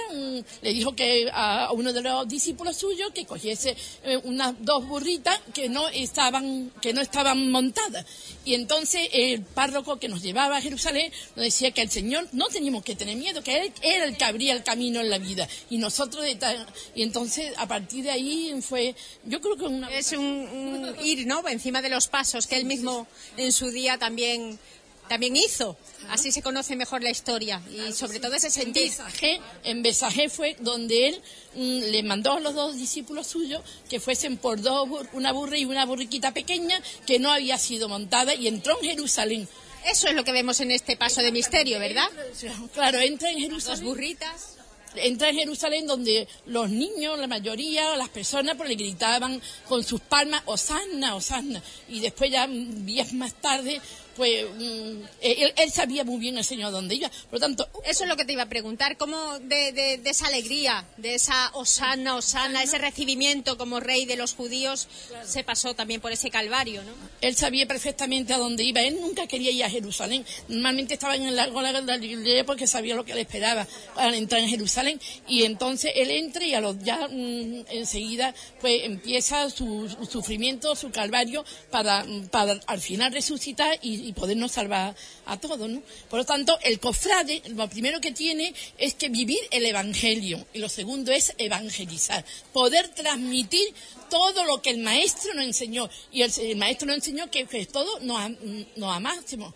le 0.62 0.74
dijo 0.74 0.96
que 0.96 1.30
a, 1.32 1.66
a 1.66 1.72
uno 1.72 1.94
de 1.94 2.02
los 2.02 2.28
discípulos 2.28 2.78
suyos 2.78 3.12
que 3.14 3.26
cogiese 3.26 3.76
eh, 4.04 4.18
unas 4.24 4.54
dos 4.60 4.88
burritas 4.88 5.40
que 5.54 5.70
no 5.70 5.88
estaban, 5.90 6.72
que 6.82 6.94
no 6.94 7.02
estaban 7.02 7.50
montadas. 7.52 8.06
Y 8.44 8.54
entonces 8.54 9.08
el 9.14 9.42
párroco 9.42 9.98
que 10.00 10.08
nos 10.08 10.22
llevaba 10.22 10.58
a 10.58 10.62
Jerusalén 10.62 11.12
nos 11.36 11.46
decía 11.46 11.72
que 11.72 11.82
el 11.82 11.90
Señor 11.90 12.28
no 12.32 12.48
teníamos 12.48 12.84
que 12.84 12.96
tener 12.96 13.16
miedo, 13.18 13.42
que 13.42 13.58
Él 13.62 13.72
era 13.82 14.06
el 14.06 14.18
que 14.18 14.26
abría 14.26 14.54
el 14.54 14.64
camino 14.64 15.00
en 15.02 15.10
la 15.10 15.18
vida. 15.18 15.48
Y 15.70 15.78
nosotros, 15.78 16.24
de 16.24 16.36
ta- 16.36 16.66
y 16.94 17.02
entonces 17.04 17.54
a 17.58 17.68
partir 17.68 18.04
de 18.04 18.12
ahí 18.12 18.54
fue, 18.62 18.96
yo 19.26 19.42
creo 19.42 19.56
que 19.58 19.66
una... 19.66 19.90
Es 19.96 20.12
un, 20.12 20.26
un 20.26 20.96
ir, 21.06 21.26
¿no? 21.26 21.48
Encima 21.48 21.82
de 21.82 21.90
los 21.90 22.08
pasos 22.08 22.48
que 22.48 22.58
él 22.58 22.66
mismo 22.66 23.08
en 23.38 23.52
su 23.52 23.72
día 23.72 23.98
también, 23.98 24.60
también 25.08 25.36
hizo. 25.36 25.78
Así 26.10 26.32
se 26.32 26.42
conoce 26.42 26.76
mejor 26.76 27.02
la 27.04 27.10
historia 27.10 27.62
y 27.70 27.92
sobre 27.94 28.20
todo 28.20 28.34
ese. 28.36 28.50
Besajé, 28.86 29.42
en 29.64 29.82
Besajé 29.84 30.30
fue 30.30 30.56
donde 30.60 31.08
él 31.08 31.22
mm, 31.56 31.80
le 31.92 32.04
mandó 32.04 32.34
a 32.34 32.40
los 32.40 32.54
dos 32.54 32.76
discípulos 32.76 33.28
suyos 33.28 33.62
que 33.90 34.00
fuesen 34.00 34.38
por 34.38 34.62
dos, 34.62 34.88
bur- 34.88 35.10
una 35.14 35.32
burra 35.32 35.58
y 35.58 35.66
una 35.66 35.86
burriquita 35.86 36.34
pequeña 36.34 36.80
que 37.08 37.20
no 37.20 37.32
había 37.32 37.58
sido 37.58 37.90
montada 37.90 38.34
y 38.36 38.48
entró 38.48 38.78
en 38.82 38.90
Jerusalén. 38.90 39.48
Eso 39.90 40.08
es 40.08 40.16
lo 40.16 40.24
que 40.24 40.32
vemos 40.32 40.60
en 40.62 40.72
este 40.72 40.96
paso 40.98 41.22
de 41.22 41.32
misterio, 41.32 41.80
¿verdad? 41.80 42.08
Claro, 42.74 43.00
entra 43.00 43.30
en 43.32 43.40
Jerusalén. 43.40 43.80
Dos 43.80 43.88
burritas. 43.88 44.52
Entra 44.98 45.28
en 45.30 45.36
Jerusalén 45.36 45.88
donde 45.88 46.26
los 46.46 46.70
niños, 46.70 47.20
la 47.20 47.28
mayoría, 47.28 47.98
las 47.98 48.08
personas, 48.08 48.56
pues 48.56 48.70
le 48.70 48.76
gritaban 48.76 49.42
con 49.68 49.84
sus 49.84 50.00
palmas, 50.00 50.42
Osanna, 50.46 51.16
Osanna. 51.16 51.62
Y 51.90 52.00
después 52.00 52.32
ya 52.32 52.48
mm, 52.48 52.86
días 52.86 53.12
más 53.12 53.34
tarde, 53.34 53.82
pues 54.16 54.46
mm, 54.50 55.02
él, 55.22 55.54
él 55.58 55.72
sabía 55.72 56.04
muy 56.04 56.20
bien 56.20 56.38
el 56.38 56.44
Señor 56.44 56.72
dónde 56.72 56.96
iba. 56.96 57.10
Por 57.10 57.34
lo 57.34 57.40
tanto, 57.40 57.68
Eso 57.86 58.04
es 58.04 58.10
lo 58.10 58.16
que 58.18 58.26
te 58.26 58.34
iba 58.34 58.44
a 58.44 58.50
preguntar, 58.50 58.98
¿cómo 58.98 59.40
de, 59.40 59.72
de- 59.72 59.98
de 59.98 60.10
esa 60.10 60.28
alegría, 60.28 60.86
de 60.98 61.16
esa 61.16 61.52
osana, 61.54 62.16
osana, 62.16 62.64
ese 62.64 62.78
recibimiento 62.78 63.58
como 63.58 63.80
rey 63.80 64.06
de 64.06 64.16
los 64.16 64.34
judíos, 64.34 64.88
se 65.26 65.44
pasó 65.44 65.74
también 65.76 66.02
por 66.02 66.12
ese 66.12 66.30
calvario, 66.30 66.84
¿no? 66.84 66.92
Él 67.22 67.36
sabía 67.36 67.66
perfectamente 67.68 68.34
a 68.34 68.38
dónde 68.38 68.64
iba. 68.64 68.82
Él 68.82 68.98
nunca 69.02 69.28
quería 69.28 69.52
ir 69.52 69.64
a 69.64 69.70
Jerusalén. 69.70 70.26
Normalmente 70.48 70.94
estaba 70.96 71.16
en 71.16 71.24
el 71.24 71.36
largo 71.36 71.62
de 71.62 71.72
la 71.74 71.82
Galilea 71.82 72.44
porque 72.46 72.68
sabía 72.68 72.96
lo 72.96 73.06
que 73.06 73.14
le 73.16 73.22
esperaba 73.22 73.68
al 73.96 74.14
entrar 74.14 74.42
en 74.42 74.50
Jerusalén. 74.50 75.00
Y 75.28 75.44
entonces 75.44 75.92
él 75.96 76.12
entra 76.12 76.44
y 76.46 76.54
a 76.54 76.62
los 76.62 76.78
ya 76.80 77.08
mm, 77.08 77.66
enseguida 77.70 78.34
pues 78.62 78.84
empieza 78.84 79.50
su, 79.50 79.88
su 79.90 80.06
sufrimiento, 80.06 80.76
su 80.76 80.92
calvario 80.92 81.46
para, 81.72 82.04
mm, 82.04 82.28
para 82.28 82.60
al 82.68 82.82
final 82.82 83.12
resucitar 83.14 83.78
y, 83.82 84.05
y 84.06 84.14
podernos 84.14 84.52
salvar 84.52 84.96
a 85.26 85.38
todos, 85.40 85.70
¿no? 85.70 85.82
Por 86.10 86.20
lo 86.20 86.26
tanto, 86.26 86.58
el 86.62 86.80
cofrade 86.80 87.42
lo 87.48 87.70
primero 87.70 88.00
que 88.00 88.12
tiene 88.12 88.54
es 88.78 88.94
que 88.94 89.10
vivir 89.10 89.40
el 89.52 89.66
evangelio 89.66 90.46
y 90.54 90.60
lo 90.60 90.70
segundo 90.70 91.12
es 91.12 91.34
evangelizar, 91.38 92.24
poder 92.54 92.90
transmitir 92.90 93.74
todo 94.10 94.44
lo 94.46 94.62
que 94.62 94.70
el 94.70 94.80
maestro 94.80 95.34
nos 95.34 95.46
enseñó. 95.46 95.90
Y 96.12 96.22
el, 96.22 96.32
el 96.40 96.56
maestro 96.58 96.88
nos 96.88 96.98
enseñó 96.98 97.30
que, 97.30 97.46
que 97.46 97.66
todo 97.66 98.00
nos, 98.02 98.32
nos 98.76 98.96
amásemos, 98.96 99.54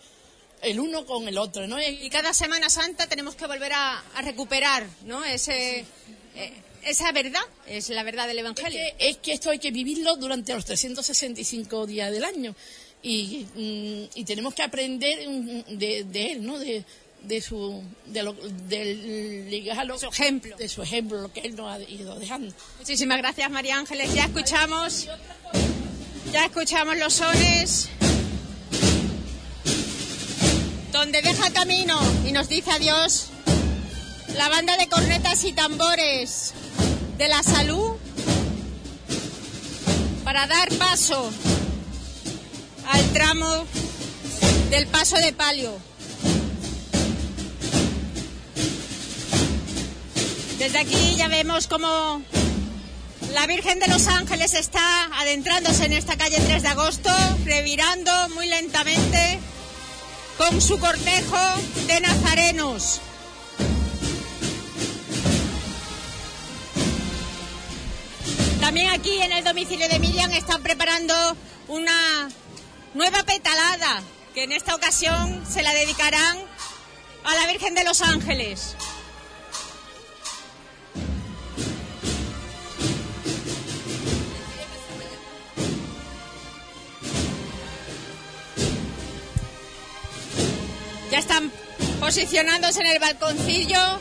el 0.62 0.80
uno 0.80 1.06
con 1.06 1.26
el 1.28 1.38
otro, 1.38 1.66
¿no? 1.66 1.80
Y 1.80 2.10
cada 2.10 2.34
Semana 2.34 2.68
Santa 2.68 3.06
tenemos 3.06 3.34
que 3.34 3.46
volver 3.46 3.72
a, 3.72 3.98
a 4.14 4.22
recuperar, 4.22 4.86
¿no? 5.04 5.24
Ese, 5.24 5.84
eh, 6.34 6.52
esa 6.82 7.12
verdad, 7.12 7.42
es 7.66 7.88
la 7.90 8.02
verdad 8.02 8.26
del 8.26 8.38
Evangelio. 8.38 8.80
Es 8.80 8.94
que, 8.94 9.08
es 9.08 9.16
que 9.18 9.32
esto 9.32 9.50
hay 9.50 9.58
que 9.58 9.70
vivirlo 9.70 10.16
durante 10.16 10.54
los 10.54 10.64
365 10.64 11.86
días 11.86 12.10
del 12.10 12.24
año. 12.24 12.54
Y, 13.02 13.46
mm, 13.54 14.18
y 14.18 14.24
tenemos 14.24 14.54
que 14.54 14.62
aprender 14.62 15.18
de, 15.68 16.04
de 16.04 16.32
él, 16.32 16.44
¿no? 16.44 16.58
De, 16.58 16.84
de 17.22 17.40
su 17.40 17.82
de 18.06 18.22
lo, 18.22 18.32
del 18.32 19.50
su 19.98 20.06
ejemplo 20.06 20.56
de 20.56 20.68
su 20.68 20.82
ejemplo 20.82 21.20
lo 21.20 21.32
que 21.32 21.40
él 21.40 21.54
nos 21.54 21.70
ha 21.70 21.78
ido 21.80 22.18
dejando 22.18 22.52
Muchísimas 22.78 23.18
gracias, 23.18 23.50
María 23.50 23.76
Ángeles. 23.76 24.14
Ya 24.14 24.24
escuchamos, 24.24 25.06
ya 26.32 26.46
escuchamos 26.46 26.96
los 26.96 27.12
sones. 27.12 27.88
Donde 30.92 31.22
deja 31.22 31.50
camino 31.52 32.00
y 32.26 32.32
nos 32.32 32.48
dice 32.48 32.70
adiós 32.70 33.26
la 34.34 34.48
banda 34.48 34.76
de 34.76 34.88
cornetas 34.88 35.44
y 35.44 35.52
tambores 35.52 36.54
de 37.18 37.28
la 37.28 37.42
salud 37.42 37.96
para 40.24 40.46
dar 40.46 40.68
paso 40.74 41.30
al 42.90 43.12
tramo 43.12 43.66
del 44.70 44.86
paso 44.88 45.16
de 45.16 45.32
palio. 45.32 45.78
Desde 50.58 50.78
aquí 50.78 51.16
ya 51.16 51.28
vemos 51.28 51.68
cómo 51.68 52.22
la 53.32 53.46
Virgen 53.46 53.78
de 53.78 53.86
los 53.86 54.08
Ángeles 54.08 54.54
está 54.54 55.06
adentrándose 55.20 55.86
en 55.86 55.92
esta 55.92 56.16
calle 56.16 56.38
3 56.38 56.62
de 56.62 56.68
agosto, 56.68 57.10
revirando 57.44 58.12
muy 58.34 58.46
lentamente 58.48 59.38
con 60.36 60.60
su 60.60 60.78
cortejo 60.78 61.38
de 61.86 62.00
nazarenos. 62.00 63.00
También 68.60 68.90
aquí 68.90 69.20
en 69.22 69.32
el 69.32 69.44
domicilio 69.44 69.88
de 69.88 69.98
Miriam 69.98 70.30
están 70.32 70.62
preparando 70.62 71.14
una 71.68 72.28
nueva 72.94 73.22
petalada 73.22 74.02
que 74.34 74.44
en 74.44 74.52
esta 74.52 74.74
ocasión 74.74 75.44
se 75.48 75.62
la 75.62 75.72
dedicarán 75.72 76.38
a 77.24 77.34
la 77.34 77.46
Virgen 77.46 77.74
de 77.74 77.84
los 77.84 78.00
Ángeles. 78.00 78.76
Ya 91.10 91.18
están 91.18 91.50
posicionándose 91.98 92.80
en 92.80 92.86
el 92.86 92.98
balconcillo 93.00 94.00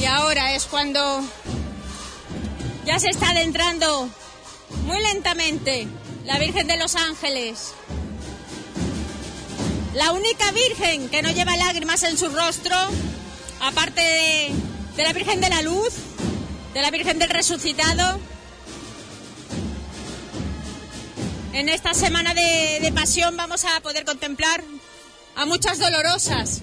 Y 0.00 0.04
ahora 0.04 0.54
es 0.54 0.64
cuando 0.66 1.22
ya 2.84 2.98
se 2.98 3.08
está 3.08 3.30
adentrando 3.30 4.08
muy 4.84 5.00
lentamente 5.02 5.88
la 6.24 6.38
Virgen 6.38 6.66
de 6.66 6.76
los 6.76 6.94
Ángeles. 6.94 7.72
La 9.94 10.12
única 10.12 10.50
Virgen 10.52 11.08
que 11.08 11.22
no 11.22 11.30
lleva 11.30 11.56
lágrimas 11.56 12.02
en 12.02 12.18
su 12.18 12.28
rostro, 12.28 12.76
aparte 13.60 14.52
de 14.96 15.02
la 15.02 15.12
Virgen 15.12 15.40
de 15.40 15.48
la 15.48 15.62
Luz, 15.62 15.94
de 16.74 16.82
la 16.82 16.90
Virgen 16.90 17.18
del 17.18 17.30
Resucitado. 17.30 18.20
En 21.56 21.70
esta 21.70 21.94
semana 21.94 22.34
de, 22.34 22.92
pasión 22.94 23.34
vamos 23.34 23.64
a 23.64 23.80
poder 23.80 24.04
contemplar 24.04 24.62
a 25.36 25.46
muchas 25.46 25.78
dolorosas. 25.78 26.60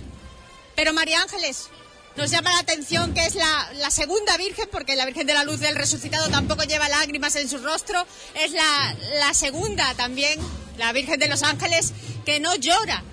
Pero 0.76 0.94
María 0.94 1.20
Ángeles, 1.20 1.70
nos 2.15 2.30
llama 2.30 2.53
la 2.53 2.60
atención 2.60 3.11
que 3.15 3.26
es 3.26 3.34
la, 3.34 3.90
segunda 3.90 4.38
Virgen, 4.38 4.70
porque 4.72 4.95
la 4.95 5.07
Virgen 5.07 5.26
de 5.26 5.34
la 5.34 5.45
Luz 5.45 5.61
del 5.61 5.76
Resucitado 5.76 6.30
tampoco 6.30 6.61
lleva 6.65 6.88
lágrimas 6.90 7.36
en 7.38 7.49
su 7.49 7.57
rostro, 7.57 8.06
es 8.36 8.52
la, 8.52 9.34
segunda 9.34 9.95
también, 9.95 10.40
la 10.78 10.94
Virgen 10.94 11.20
de 11.20 11.28
los 11.28 11.41
Ángeles, 11.41 11.91
que 12.24 12.40
no 12.40 12.53
llora. 12.56 13.03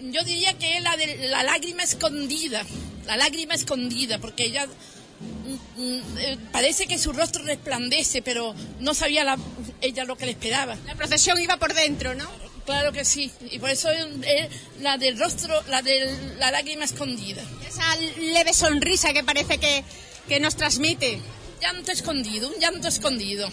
Yo 0.00 0.24
diría 0.24 0.56
que 0.56 0.78
es 0.78 0.82
la 0.82 0.96
de 0.96 1.28
la 1.28 1.42
lágrima 1.42 1.82
escondida, 1.82 2.64
la 3.04 3.18
lágrima 3.18 3.52
escondida, 3.52 4.18
porque 4.18 4.46
ella 4.46 4.66
parece 6.52 6.86
que 6.86 6.98
su 6.98 7.12
rostro 7.12 7.44
resplandece, 7.44 8.22
pero 8.22 8.54
no 8.80 8.94
sabía 8.94 9.24
la- 9.24 9.38
ella 9.80 10.04
lo 10.04 10.16
que 10.16 10.26
le 10.26 10.32
esperaba. 10.32 10.76
La 10.86 10.94
procesión 10.94 11.40
iba 11.40 11.56
por 11.56 11.74
dentro, 11.74 12.14
¿no? 12.14 12.28
Claro 12.64 12.92
que 12.92 13.04
sí, 13.04 13.30
y 13.50 13.58
por 13.58 13.68
eso 13.68 13.90
es 13.90 14.06
es 14.26 14.48
la 14.80 14.96
del 14.96 15.18
rostro, 15.18 15.62
la 15.68 15.82
de 15.82 16.34
la 16.38 16.50
lágrima 16.50 16.84
escondida. 16.84 17.42
Esa 17.68 17.94
leve 18.18 18.54
sonrisa 18.54 19.12
que 19.12 19.22
parece 19.22 19.58
que, 19.58 19.84
que 20.28 20.40
nos 20.40 20.56
transmite. 20.56 21.18
Llanto 21.60 21.92
escondido, 21.92 22.48
un 22.48 22.54
llanto 22.60 22.88
escondido. 22.88 23.48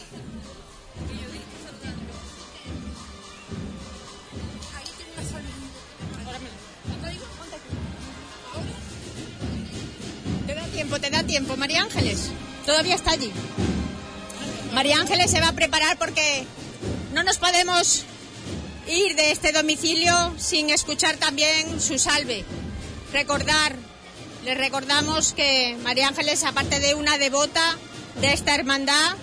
Tiempo, 10.82 10.99
te 10.99 11.12
da 11.12 11.22
tiempo, 11.22 11.56
María 11.58 11.84
Ángeles. 11.84 12.32
Todavía 12.66 12.95
está 12.95 13.12
allí. 13.12 13.32
María 14.74 14.98
Ángeles 14.98 15.30
se 15.30 15.40
va 15.40 15.49
a 15.49 15.53
preparar 15.53 15.95
porque 15.99 16.44
no 17.14 17.22
nos 17.22 17.38
podemos 17.38 18.02
ir 18.88 19.16
de 19.16 19.32
este 19.32 19.52
domicilio 19.52 20.34
sin 20.40 20.72
escuchar 20.72 21.18
también 21.18 21.80
su 21.80 21.99
salve. 21.99 22.44
Recordar, 23.14 23.76
les 24.44 24.58
recordamos 24.58 25.34
que 25.34 25.78
María 25.84 26.08
Ángeles, 26.08 26.44
aparte 26.44 26.80
de 26.80 26.95
una 26.95 27.20
devota 27.20 27.78
de 28.20 28.34
esta 28.34 28.56
hermandad, 28.56 29.14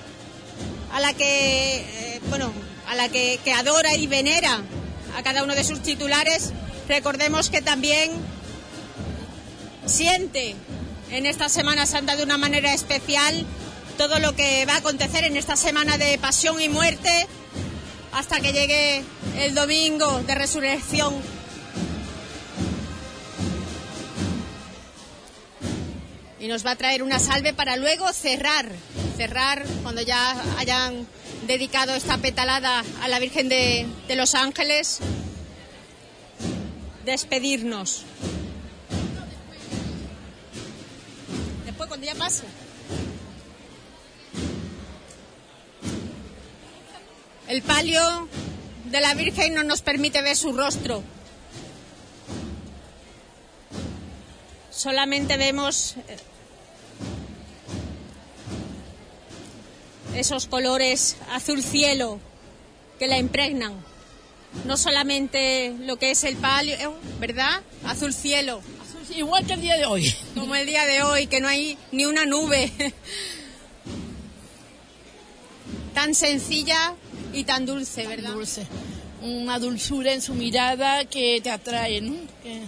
a 0.93 1.01
la 1.01 1.13
que, 1.13 1.79
eh, 1.79 2.21
bueno, 2.29 2.53
a 2.87 2.95
la 2.95 3.09
que, 3.09 3.41
que 3.43 3.53
adora 3.53 3.97
y 3.97 4.07
venera 4.07 4.61
a 5.17 5.23
cada 5.25 5.43
uno 5.43 5.57
de 5.57 5.65
sus 5.65 5.83
titulares, 5.83 6.53
recordemos 6.87 7.51
que 7.51 7.63
también 7.63 8.13
siente 9.87 10.55
en 11.11 11.27
esta 11.27 11.49
Semana 11.49 11.87
Santa 11.87 12.17
de 12.17 12.23
una 12.23 12.39
manera 12.39 12.73
especial 12.73 13.47
todo 13.97 14.19
lo 14.19 14.35
que 14.37 14.65
va 14.67 14.75
a 14.75 14.79
acontecer 14.79 15.25
en 15.25 15.37
esta 15.37 15.57
semana 15.57 15.99
de 15.99 16.19
pasión 16.19 16.61
y 16.61 16.69
muerte 16.69 17.27
hasta 18.13 18.41
que 18.41 18.53
llegue 18.53 19.05
el 19.39 19.55
domingo 19.55 20.23
de 20.23 20.35
resurrección. 20.35 21.15
Y 26.41 26.47
nos 26.47 26.65
va 26.65 26.73
a 26.73 26.77
traer 26.77 27.03
una 27.03 27.19
salve 27.19 27.53
para 27.53 27.77
luego 27.77 28.13
cerrar, 28.13 28.71
cerrar 29.17 29.65
cuando 29.83 30.03
ya 30.03 30.41
hayan 30.59 31.07
dedicado 31.47 31.95
esta 31.95 32.19
petalada 32.19 32.85
a 33.03 33.09
la 33.09 33.19
Virgen 33.19 33.49
de, 33.49 33.87
de 34.07 34.17
los 34.17 34.37
Ángeles, 34.37 35.01
despedirnos. 37.05 38.05
Cuando 41.89 42.07
ya 42.07 42.15
pase. 42.15 42.45
El 47.49 47.63
palio 47.63 48.29
de 48.85 49.01
la 49.01 49.15
Virgen 49.15 49.55
no 49.55 49.65
nos 49.65 49.81
permite 49.81 50.23
ver 50.23 50.37
su 50.37 50.53
rostro. 50.53 51.03
Solamente 54.71 55.37
vemos 55.37 55.97
eh, 55.97 56.17
esos 60.15 60.47
colores 60.47 61.17
azul 61.33 61.63
cielo 61.63 62.21
que 62.99 63.07
la 63.07 63.19
impregnan. 63.19 63.73
No 64.65 64.77
solamente 64.77 65.75
lo 65.81 65.97
que 65.97 66.11
es 66.11 66.25
el 66.25 66.37
palio, 66.37 66.95
¿verdad? 67.19 67.63
Azul 67.85 68.13
cielo. 68.15 68.61
Igual 69.15 69.47
que 69.47 69.55
el 69.55 69.61
día 69.63 69.77
de 69.77 69.87
hoy. 69.87 70.15
Como 70.35 70.55
el 70.55 70.67
día 70.67 70.85
de 70.87 71.03
hoy, 71.03 71.27
que 71.27 71.41
no 71.41 71.49
hay 71.49 71.77
ni 71.93 72.05
una 72.05 72.27
nube. 72.27 72.71
Tan 75.95 76.15
sencilla 76.15 76.95
y 77.33 77.45
tan 77.45 77.67
dulce, 77.67 78.07
¿verdad? 78.07 78.33
Dulce. 78.33 78.67
Una 79.23 79.59
dulzura 79.59 80.13
en 80.13 80.23
su 80.23 80.35
mirada 80.35 81.05
que 81.07 81.41
te 81.43 81.51
atrae, 81.51 82.01
¿no? 82.01 82.15
Que- 82.43 82.63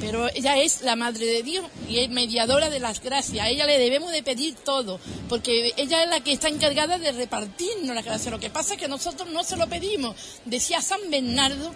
Pero 0.00 0.28
ella 0.34 0.58
es 0.58 0.82
la 0.82 0.96
Madre 0.96 1.24
de 1.24 1.44
Dios 1.44 1.64
y 1.88 1.98
es 2.00 2.08
mediadora 2.10 2.68
de 2.68 2.80
las 2.80 3.00
gracias. 3.00 3.44
A 3.46 3.48
ella 3.48 3.64
le 3.64 3.78
debemos 3.78 4.10
de 4.10 4.24
pedir 4.24 4.56
todo, 4.56 4.98
porque 5.28 5.72
ella 5.76 6.02
es 6.02 6.08
la 6.10 6.18
que 6.18 6.32
está 6.32 6.48
encargada 6.48 6.98
de 6.98 7.12
repartirnos 7.12 7.94
las 7.94 8.04
gracias. 8.04 8.32
Lo 8.32 8.40
que 8.40 8.50
pasa 8.50 8.74
es 8.74 8.80
que 8.80 8.88
nosotros 8.88 9.28
no 9.30 9.44
se 9.44 9.56
lo 9.56 9.68
pedimos. 9.68 10.16
Decía 10.46 10.82
San 10.82 10.98
Bernardo 11.10 11.72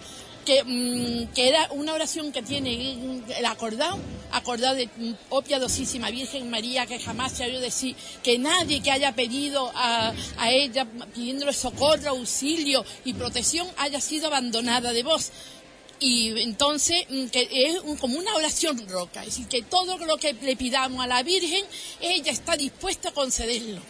que, 0.49 0.63
mm, 0.63 1.33
que 1.35 1.47
era 1.47 1.67
una 1.73 1.93
oración 1.93 2.31
que 2.31 2.41
tiene 2.41 2.95
mm, 2.97 3.31
el 3.37 3.45
acordado, 3.45 3.99
acordado 4.31 4.73
de 4.73 4.87
mm, 4.87 5.13
oh 5.29 5.43
piadosísima 5.43 6.09
Virgen 6.09 6.49
María, 6.49 6.87
que 6.87 6.97
jamás 6.99 7.33
se 7.33 7.43
ha 7.43 7.47
oído 7.47 7.61
decir 7.61 7.95
que 8.23 8.39
nadie 8.39 8.81
que 8.81 8.89
haya 8.89 9.13
pedido 9.13 9.71
a, 9.75 10.11
a 10.37 10.51
ella, 10.51 10.87
pidiéndole 11.13 11.53
socorro, 11.53 12.09
auxilio 12.09 12.83
y 13.05 13.13
protección, 13.13 13.67
haya 13.77 14.01
sido 14.01 14.25
abandonada 14.25 14.91
de 14.91 15.03
vos. 15.03 15.29
Y 15.99 16.41
entonces, 16.41 17.05
que 17.31 17.47
es 17.51 17.77
un- 17.83 17.97
como 17.97 18.17
una 18.17 18.33
oración 18.33 18.87
roca, 18.89 19.19
es 19.19 19.27
decir, 19.27 19.47
que 19.47 19.61
todo 19.61 19.97
lo 19.99 20.17
que 20.17 20.33
le 20.33 20.55
pidamos 20.55 21.03
a 21.03 21.07
la 21.07 21.21
Virgen, 21.21 21.63
ella 22.01 22.31
está 22.31 22.57
dispuesta 22.57 23.09
a 23.09 23.11
concederlo. 23.11 23.81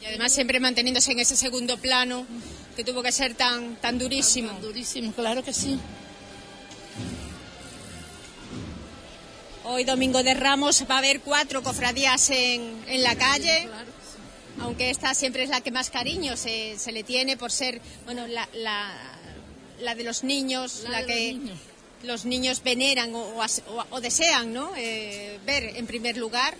Y 0.00 0.06
además 0.06 0.32
siempre 0.32 0.60
manteniéndose 0.60 1.12
en 1.12 1.18
ese 1.20 1.36
segundo 1.36 1.76
plano 1.76 2.26
que 2.76 2.84
tuvo 2.84 3.02
que 3.02 3.12
ser 3.12 3.34
tan, 3.34 3.76
tan 3.76 3.98
durísimo. 3.98 4.52
durísimo, 4.60 5.12
claro 5.12 5.42
que 5.42 5.52
sí. 5.52 5.78
Hoy, 9.66 9.84
domingo 9.84 10.22
de 10.22 10.34
Ramos, 10.34 10.84
va 10.90 10.96
a 10.96 10.98
haber 10.98 11.20
cuatro 11.20 11.62
cofradías 11.62 12.28
en, 12.30 12.82
en 12.86 13.02
la 13.02 13.16
calle. 13.16 13.68
Aunque 14.60 14.90
esta 14.90 15.14
siempre 15.14 15.42
es 15.42 15.48
la 15.48 15.60
que 15.62 15.70
más 15.70 15.90
cariño 15.90 16.36
se, 16.36 16.78
se 16.78 16.92
le 16.92 17.02
tiene 17.02 17.36
por 17.36 17.50
ser, 17.50 17.80
bueno, 18.04 18.26
la, 18.26 18.48
la, 18.54 18.92
la 19.80 19.94
de 19.94 20.04
los 20.04 20.22
niños, 20.22 20.84
La 20.88 21.04
que 21.06 21.32
los 21.32 21.42
niños. 21.42 21.58
los 22.04 22.24
niños 22.24 22.62
veneran 22.62 23.14
o- 23.14 23.34
o 23.90 24.00
desean, 24.00 24.52
¿no? 24.52 24.70
Eh, 24.76 25.40
ver 25.46 25.72
en 25.76 25.86
primer 25.86 26.16
lugar. 26.18 26.54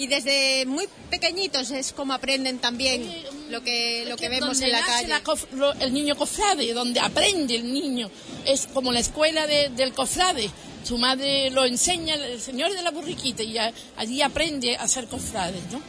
Y 0.00 0.06
desde 0.06 0.64
muy 0.64 0.88
pequeñitos 1.10 1.70
es 1.72 1.92
como 1.92 2.14
aprenden 2.14 2.58
también 2.58 3.06
lo 3.50 3.62
que, 3.62 4.06
lo 4.08 4.16
que 4.16 4.30
vemos 4.30 4.58
en 4.62 4.72
la 4.72 4.80
calle. 4.86 5.08
la 5.08 5.22
lo- 5.52 5.74
el 5.74 5.92
niño 5.92 6.16
cofrade, 6.16 6.72
donde 6.72 7.00
aprende 7.00 7.56
el 7.56 7.70
niño. 7.70 8.10
Es 8.46 8.66
como 8.72 8.92
la 8.92 9.00
escuela 9.00 9.46
de- 9.46 9.68
del 9.68 9.92
cofrade. 9.92 10.48
Su 10.84 10.96
madre 10.96 11.50
lo 11.50 11.66
enseña, 11.66 12.14
el 12.14 12.40
señor 12.40 12.72
de 12.72 12.80
la 12.82 12.90
burriquita, 12.92 13.42
y 13.42 13.58
a- 13.58 13.74
allí 13.98 14.22
aprende 14.22 14.74
a 14.76 14.88
ser 14.88 15.06
cofrade, 15.06 15.60
¿no? 15.70 15.82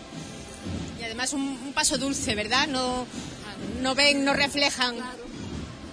Y 1.00 1.04
además 1.06 1.32
un, 1.32 1.42
un 1.44 1.72
paso 1.72 1.98
dulce, 1.98 2.36
¿verdad? 2.36 2.68
No, 2.68 3.06
no 3.82 3.96
ven, 3.96 4.26
no 4.26 4.34
reflejan 4.34 4.98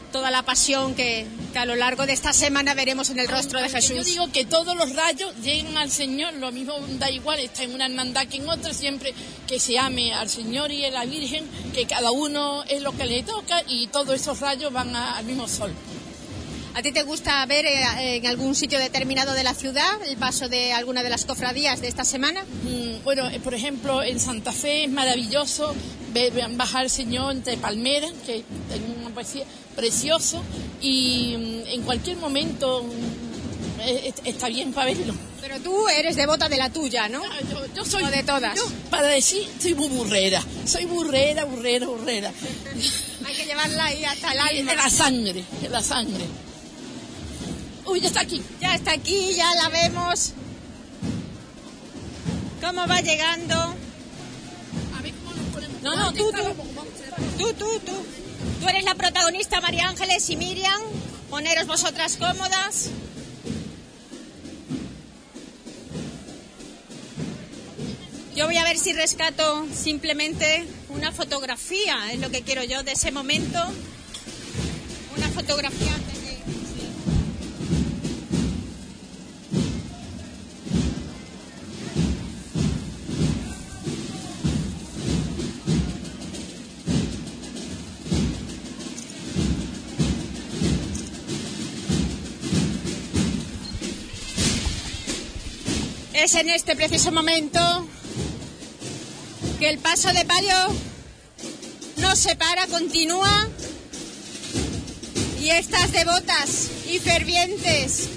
toda 0.09 0.30
la 0.30 0.43
pasión 0.43 0.94
que, 0.94 1.26
que 1.52 1.59
a 1.59 1.64
lo 1.64 1.76
largo 1.76 2.06
de 2.06 2.12
esta 2.12 2.32
semana 2.32 2.74
veremos 2.74 3.10
en 3.10 3.18
el 3.20 3.28
rostro 3.28 3.59
de 3.60 3.66
Aunque 3.66 3.80
Yo 3.80 3.89
Jesús. 3.89 4.06
digo 4.06 4.32
que 4.32 4.44
todos 4.44 4.76
los 4.76 4.94
rayos 4.94 5.35
lleguen 5.43 5.76
al 5.76 5.90
Señor, 5.90 6.35
lo 6.35 6.51
mismo 6.52 6.74
da 6.98 7.10
igual, 7.10 7.39
está 7.40 7.62
en 7.62 7.74
una 7.74 7.86
hermandad 7.86 8.26
que 8.26 8.39
en 8.39 8.48
otra, 8.48 8.72
siempre 8.74 9.14
que 9.47 9.59
se 9.60 9.78
ame 9.78 10.12
al 10.14 10.28
Señor 10.28 10.72
y 10.72 10.85
a 10.85 10.90
la 10.90 11.05
Virgen, 11.05 11.44
que 11.74 11.86
cada 11.86 12.10
uno 12.10 12.64
es 12.64 12.82
lo 12.82 12.93
que 12.93 13.05
le 13.06 13.22
toca 13.22 13.62
y 13.68 13.86
todos 13.89 14.14
esos 14.14 14.40
rayos 14.40 14.72
van 14.72 14.94
a- 14.97 15.16
al 15.18 15.24
mismo 15.24 15.47
sol. 15.48 15.72
¿A 16.78 16.82
ti 16.82 16.92
te 16.92 17.02
gusta 17.02 17.44
ver 17.46 17.66
eh, 17.66 18.16
en 18.18 18.26
algún 18.28 18.55
sitio 18.55 18.78
determinado 18.78 19.32
de 19.32 19.42
la 19.42 19.52
ciudad 19.52 19.90
el 20.06 20.16
paso 20.16 20.48
de 20.48 20.72
alguna 20.72 21.02
de 21.02 21.10
las 21.10 21.24
cofradías 21.24 21.80
de 21.80 21.88
esta 21.88 22.05
semana? 22.05 22.44
Mm, 22.62 23.02
Bueno, 23.02 23.28
eh, 23.30 23.40
por 23.40 23.52
ejemplo, 23.52 24.00
en 24.00 24.20
Santa 24.20 24.52
Fe 24.52 24.84
es 24.84 24.90
maravilloso 24.90 25.74
ve- 26.12 26.30
vean 26.30 26.56
bajar 26.56 26.84
el 26.84 26.90
Señor 26.90 27.32
entre 27.32 27.56
palmeras, 27.56 28.12
que 28.24 28.36
es 28.36 28.42
poesía 29.12 29.44
precioso, 29.74 30.40
y 30.80 31.34
mm, 31.36 31.68
en 31.68 31.82
cualquier 31.82 32.16
momento 32.18 32.84
mm, 32.84 33.80
est- 33.80 34.20
está 34.24 34.46
bien 34.48 34.72
para 34.72 34.92
verlo. 34.94 35.14
Pero 35.40 35.59
tú 35.60 35.88
eres 35.88 36.14
devota 36.14 36.48
de 36.48 36.59
la 36.59 36.70
tuya, 36.70 37.09
¿no? 37.09 37.22
Yo, 37.50 37.66
yo 37.74 37.84
soy 37.84 38.05
O 38.05 38.10
de 38.10 38.22
todas. 38.22 38.55
yo, 38.55 38.64
para 38.90 39.09
decir, 39.09 39.42
soy 39.60 39.74
muy 39.74 39.88
burrera. 39.88 40.40
Soy 40.64 40.84
burrera, 40.84 41.44
burrera, 41.44 41.86
burrera. 41.88 42.30
Hay 43.26 43.34
que 43.34 43.44
llevarla 43.46 43.84
ahí 43.86 44.05
hasta 44.05 44.32
el 44.32 44.38
alma. 44.38 44.72
En 44.72 44.76
la 44.78 44.88
sangre, 44.90 45.44
en 45.62 45.72
la 45.72 45.82
sangre. 45.82 46.24
Uy, 47.89 48.01
ya 48.01 48.09
está 48.09 48.20
aquí. 48.20 48.43
Ya 48.60 48.74
está 48.74 48.93
aquí, 48.93 49.35
ya 49.35 49.55
la 49.55 49.69
vemos. 49.70 50.32
¿Cómo 52.60 52.86
va 52.86 53.01
llegando? 53.01 53.74
No, 55.82 55.97
no, 55.97 56.12
tú, 56.12 56.31
tú. 56.31 56.43
Tú, 57.39 57.55
tú, 57.55 57.81
tú. 57.81 57.93
Tú 58.60 58.69
eres 58.69 58.85
la 58.85 58.94
protagonista, 58.94 59.60
María 59.62 59.89
Ángeles 59.89 60.28
y 60.28 60.36
Miriam. 60.36 60.81
Poneros 61.31 61.66
vosotras 61.66 62.19
cómodas. 62.19 62.90
Yo 68.35 68.47
voy 68.47 68.56
a 68.59 68.65
ver 68.65 68.78
si 68.78 68.93
rescato 68.93 69.66
simplemente 69.74 70.66
una 70.90 71.10
fotografía, 71.10 72.12
es 72.12 72.20
lo 72.20 72.31
que 72.31 72.43
quiero 72.43 72.62
yo 72.65 72.82
de 72.82 72.93
ese 72.93 73.10
momento. 73.10 73.59
Una 75.16 75.28
fotografía 75.31 75.97
Es 96.20 96.34
en 96.34 96.50
este 96.50 96.74
preciso 96.74 97.12
momento 97.12 97.60
que 99.60 99.70
el 99.70 99.78
paso 99.78 100.12
de 100.12 100.24
palio 100.24 100.56
no 101.98 102.16
se 102.16 102.34
para, 102.34 102.66
continúa. 102.66 103.48
Y 105.40 105.50
estas 105.50 105.92
devotas 105.92 106.70
y 106.88 106.98
fervientes 106.98 108.08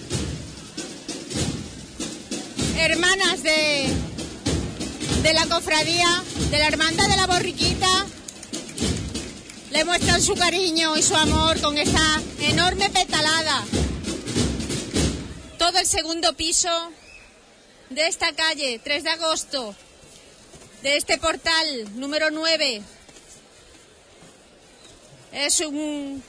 hermanas 2.80 3.44
de, 3.44 3.88
de 5.22 5.34
la 5.34 5.46
cofradía, 5.46 6.24
de 6.50 6.58
la 6.58 6.68
hermandad 6.70 7.08
de 7.08 7.18
la 7.18 7.28
borriquita, 7.28 8.08
le 9.70 9.86
muestran 9.86 10.24
su 10.24 10.34
cariño 10.34 10.98
y 10.98 11.04
su 11.04 11.16
amor 11.16 11.62
con 11.62 11.78
esta 11.78 12.20
enorme 12.40 12.90
petalada. 12.90 13.64
Todo 15.60 15.78
el 15.78 15.86
segundo 15.86 16.36
piso 16.36 16.92
de 17.92 18.08
esta 18.08 18.34
calle, 18.34 18.80
3 18.82 19.04
de 19.04 19.10
agosto, 19.10 19.76
de 20.82 20.96
este 20.96 21.18
portal 21.18 22.00
número 22.00 22.32
9. 22.32 22.82
Es 25.34 25.60
un, 25.60 26.24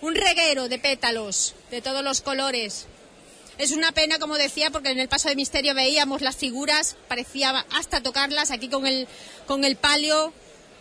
un 0.00 0.14
reguero 0.14 0.68
de 0.68 0.78
pétalos 0.78 1.54
de 1.70 1.80
todos 1.80 2.02
los 2.02 2.20
colores. 2.20 2.86
Es 3.58 3.70
una 3.70 3.92
pena, 3.92 4.18
como 4.18 4.36
decía, 4.36 4.70
porque 4.70 4.90
en 4.90 4.98
el 4.98 5.08
paso 5.08 5.28
de 5.28 5.36
misterio 5.36 5.74
veíamos 5.74 6.20
las 6.20 6.36
figuras, 6.36 6.96
parecía 7.08 7.66
hasta 7.72 8.02
tocarlas. 8.02 8.50
Aquí 8.50 8.68
con 8.68 8.86
el, 8.86 9.06
con 9.46 9.64
el 9.64 9.76
palio 9.76 10.32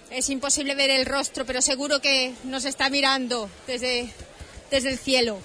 es 0.10 0.30
imposible 0.30 0.74
ver 0.74 0.90
el 0.90 1.06
rostro, 1.06 1.46
pero 1.46 1.62
seguro 1.62 2.02
que 2.02 2.34
nos 2.44 2.66
está 2.66 2.90
mirando 2.90 3.50
desde, 3.68 4.12
desde 4.72 4.90
el 4.90 4.98
cielo. 4.98 5.40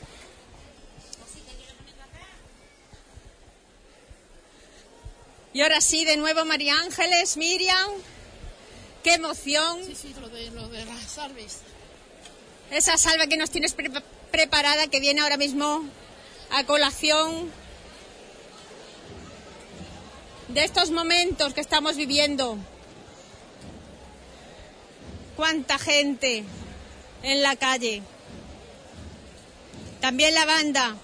Y 5.55 5.63
ahora 5.63 5.81
sí, 5.81 6.05
de 6.05 6.17
nuevo 6.17 6.45
María 6.45 6.75
Ángeles, 6.81 7.37
Miriam. 7.37 7.91
Qué 9.05 9.15
emoción. 9.15 9.85
Sí, 9.87 9.95
sí, 9.95 10.15
lo 10.21 10.29
de, 10.29 10.51
lo 10.51 10.69
de 10.69 10.85
las 10.85 11.01
salves. 11.03 11.59
Esa 12.71 12.99
salva 12.99 13.29
que 13.29 13.37
nos 13.37 13.51
tienes 13.51 13.73
pre- 13.73 13.91
preparada, 14.33 14.89
que 14.89 14.99
viene 14.99 15.21
ahora 15.21 15.37
mismo 15.37 15.85
a 16.51 16.65
colación 16.65 17.53
de 20.49 20.65
estos 20.65 20.91
momentos 20.91 21.55
que 21.55 21.61
estamos 21.61 21.97
viviendo. 21.97 22.59
Cuánta 25.37 25.79
gente 25.79 26.45
en 27.23 27.43
la 27.43 27.55
calle. 27.55 28.03
También 30.01 30.35
la 30.35 30.47
banda 30.47 30.97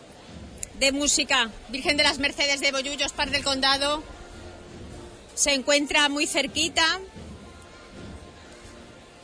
de 0.80 0.90
música 0.92 1.50
Virgen 1.68 1.96
de 1.96 2.02
las 2.02 2.18
Mercedes 2.18 2.60
de 2.60 2.72
Bollullos, 2.72 3.12
Par 3.12 3.30
del 3.30 3.44
Condado, 3.44 4.02
se 5.34 5.52
encuentra 5.52 6.08
muy 6.08 6.26
cerquita. 6.26 7.00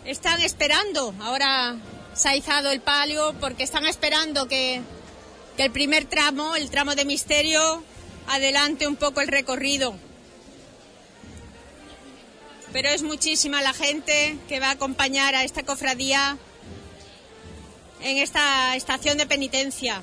Están 0.04 0.40
esperando, 0.40 1.14
ahora 1.20 1.76
se 2.14 2.28
ha 2.28 2.36
izado 2.36 2.70
el 2.70 2.80
palio 2.80 3.34
porque 3.40 3.64
están 3.64 3.86
esperando 3.86 4.46
que, 4.46 4.80
que 5.56 5.64
el 5.64 5.72
primer 5.72 6.06
tramo, 6.06 6.56
el 6.56 6.70
tramo 6.70 6.94
de 6.94 7.04
misterio, 7.04 7.82
adelante 8.28 8.86
un 8.86 8.96
poco 8.96 9.20
el 9.20 9.28
recorrido. 9.28 9.96
Pero 12.72 12.88
es 12.88 13.02
muchísima 13.02 13.62
la 13.62 13.72
gente 13.72 14.38
que 14.48 14.60
va 14.60 14.68
a 14.68 14.72
acompañar 14.72 15.34
a 15.34 15.44
esta 15.44 15.62
cofradía 15.64 16.38
en 18.00 18.18
esta 18.18 18.76
estación 18.76 19.18
de 19.18 19.26
penitencia. 19.26 20.02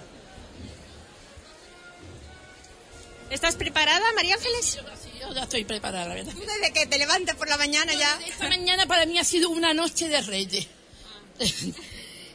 ¿Estás 3.29 3.55
preparada, 3.55 4.05
María 4.15 4.35
Ángeles? 4.35 4.79
Yo 5.23 5.33
ya 5.33 5.43
estoy 5.43 5.63
preparada, 5.63 6.07
la 6.09 6.15
verdad. 6.15 6.33
Desde 6.33 6.73
que 6.73 6.85
te 6.85 6.97
levantas 6.97 7.35
por 7.37 7.47
la 7.47 7.57
mañana 7.57 7.93
ya. 7.93 8.19
Esta 8.27 8.49
mañana 8.49 8.85
para 8.85 9.05
mí 9.05 9.17
ha 9.17 9.23
sido 9.23 9.49
una 9.49 9.73
noche 9.73 10.09
de 10.09 10.21
reyes. 10.21 10.67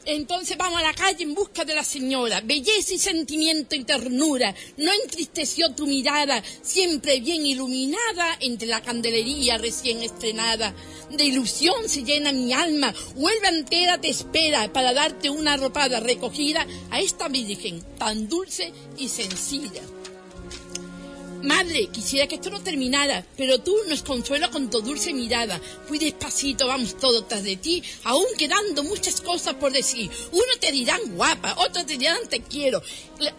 Entonces 0.06 0.56
vamos 0.56 0.80
a 0.80 0.82
la 0.82 0.94
calle 0.94 1.22
en 1.22 1.34
busca 1.34 1.66
de 1.66 1.74
la 1.74 1.84
señora. 1.84 2.40
Belleza 2.40 2.94
y 2.94 2.98
sentimiento 2.98 3.74
y 3.76 3.84
ternura. 3.84 4.54
No 4.78 4.90
entristeció 4.90 5.74
tu 5.74 5.86
mirada, 5.86 6.42
siempre 6.62 7.20
bien 7.20 7.44
iluminada 7.44 8.38
entre 8.40 8.68
la 8.68 8.80
candelería 8.80 9.58
recién 9.58 10.02
estrenada. 10.02 10.74
De 11.10 11.24
ilusión 11.24 11.90
se 11.90 12.04
llena 12.04 12.32
mi 12.32 12.54
alma. 12.54 12.94
Huelva 13.16 13.48
entera 13.48 14.00
te 14.00 14.08
espera 14.08 14.72
para 14.72 14.94
darte 14.94 15.28
una 15.28 15.54
arropada 15.54 16.00
recogida 16.00 16.66
a 16.90 17.00
esta 17.00 17.28
Virgen 17.28 17.84
tan 17.98 18.28
dulce 18.28 18.72
y 18.96 19.08
sencilla. 19.08 19.82
Madre, 21.42 21.88
quisiera 21.92 22.26
que 22.26 22.34
esto 22.34 22.50
no 22.50 22.60
terminara, 22.60 23.24
pero 23.36 23.60
tú 23.60 23.76
nos 23.88 24.02
consuela 24.02 24.50
con 24.50 24.70
tu 24.70 24.80
dulce 24.80 25.12
mirada. 25.12 25.60
Fui 25.86 25.98
despacito, 25.98 26.66
vamos 26.66 26.96
todos 26.98 27.28
tras 27.28 27.44
de 27.44 27.56
ti, 27.56 27.80
aún 28.04 28.26
quedando 28.36 28.82
muchas 28.82 29.20
cosas 29.20 29.54
por 29.54 29.70
decir. 29.70 30.10
Uno 30.32 30.52
te 30.60 30.72
dirán 30.72 31.00
guapa, 31.14 31.54
otro 31.58 31.86
te 31.86 31.96
dirán 31.96 32.28
te 32.28 32.42
quiero, 32.42 32.82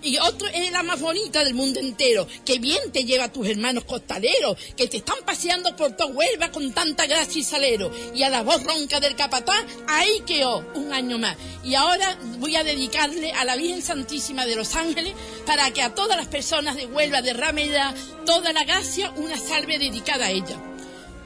y 0.01 0.17
otro 0.17 0.47
es 0.47 0.71
la 0.71 0.83
más 0.83 1.01
bonita 1.01 1.43
del 1.43 1.53
mundo 1.53 1.79
entero. 1.79 2.25
Que 2.45 2.59
bien 2.59 2.91
te 2.91 3.03
lleva 3.03 3.31
tus 3.31 3.47
hermanos 3.47 3.83
costaleros, 3.83 4.57
que 4.77 4.87
te 4.87 4.97
están 4.97 5.17
paseando 5.25 5.75
por 5.75 5.95
tu 5.95 6.05
Huelva 6.05 6.51
con 6.51 6.71
tanta 6.73 7.05
gracia 7.05 7.39
y 7.39 7.43
salero. 7.43 7.91
Y 8.15 8.23
a 8.23 8.29
la 8.29 8.43
voz 8.43 8.63
ronca 8.63 8.99
del 8.99 9.15
capataz, 9.15 9.65
ahí 9.87 10.21
quedó, 10.25 10.65
un 10.75 10.93
año 10.93 11.17
más. 11.17 11.35
Y 11.63 11.75
ahora 11.75 12.17
voy 12.39 12.55
a 12.55 12.63
dedicarle 12.63 13.31
a 13.33 13.43
la 13.43 13.57
Virgen 13.57 13.81
Santísima 13.81 14.45
de 14.45 14.55
los 14.55 14.75
Ángeles 14.75 15.13
para 15.45 15.71
que 15.71 15.81
a 15.81 15.93
todas 15.93 16.17
las 16.17 16.27
personas 16.27 16.75
de 16.75 16.85
Huelva 16.85 17.21
derrame 17.21 17.63
ella 17.63 17.88
toda 18.25 18.53
la 18.53 18.63
gracia, 18.63 19.11
una 19.11 19.37
salve 19.37 19.79
dedicada 19.79 20.27
a 20.27 20.31
ella. 20.31 20.59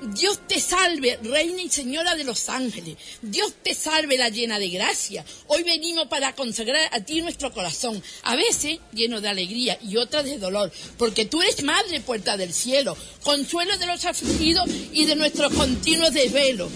Dios 0.03 0.40
te 0.48 0.60
salve, 0.60 1.18
Reina 1.23 1.61
y 1.61 1.69
Señora 1.69 2.15
de 2.15 2.26
los 2.26 2.49
ángeles. 2.49 2.98
Dios 3.22 3.53
te 3.64 3.73
salve, 3.73 4.18
la 4.18 4.30
llena 4.30 4.60
de 4.60 4.68
gracia. 4.69 5.23
Hoy 5.48 5.64
venimos 5.64 6.07
para 6.07 6.35
consagrar 6.35 6.90
a 6.91 6.99
ti 6.99 7.22
nuestro 7.22 7.53
corazón, 7.53 8.03
a 8.23 8.35
veces 8.35 8.80
lleno 8.91 9.22
de 9.22 9.30
alegría 9.30 9.80
y 9.81 9.95
otras 9.95 10.26
de 10.26 10.38
dolor, 10.38 10.72
porque 10.98 11.26
tú 11.26 11.41
eres 11.41 11.64
Madre, 11.64 12.02
puerta 12.02 12.35
del 12.35 12.53
cielo, 12.53 12.98
consuelo 13.23 13.77
de 13.77 13.85
los 13.85 14.03
afligidos 14.03 14.69
y 14.91 15.06
de 15.06 15.15
nuestros 15.15 15.53
continuos 15.53 16.14
desvelos. 16.14 16.69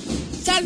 Sal 0.45 0.63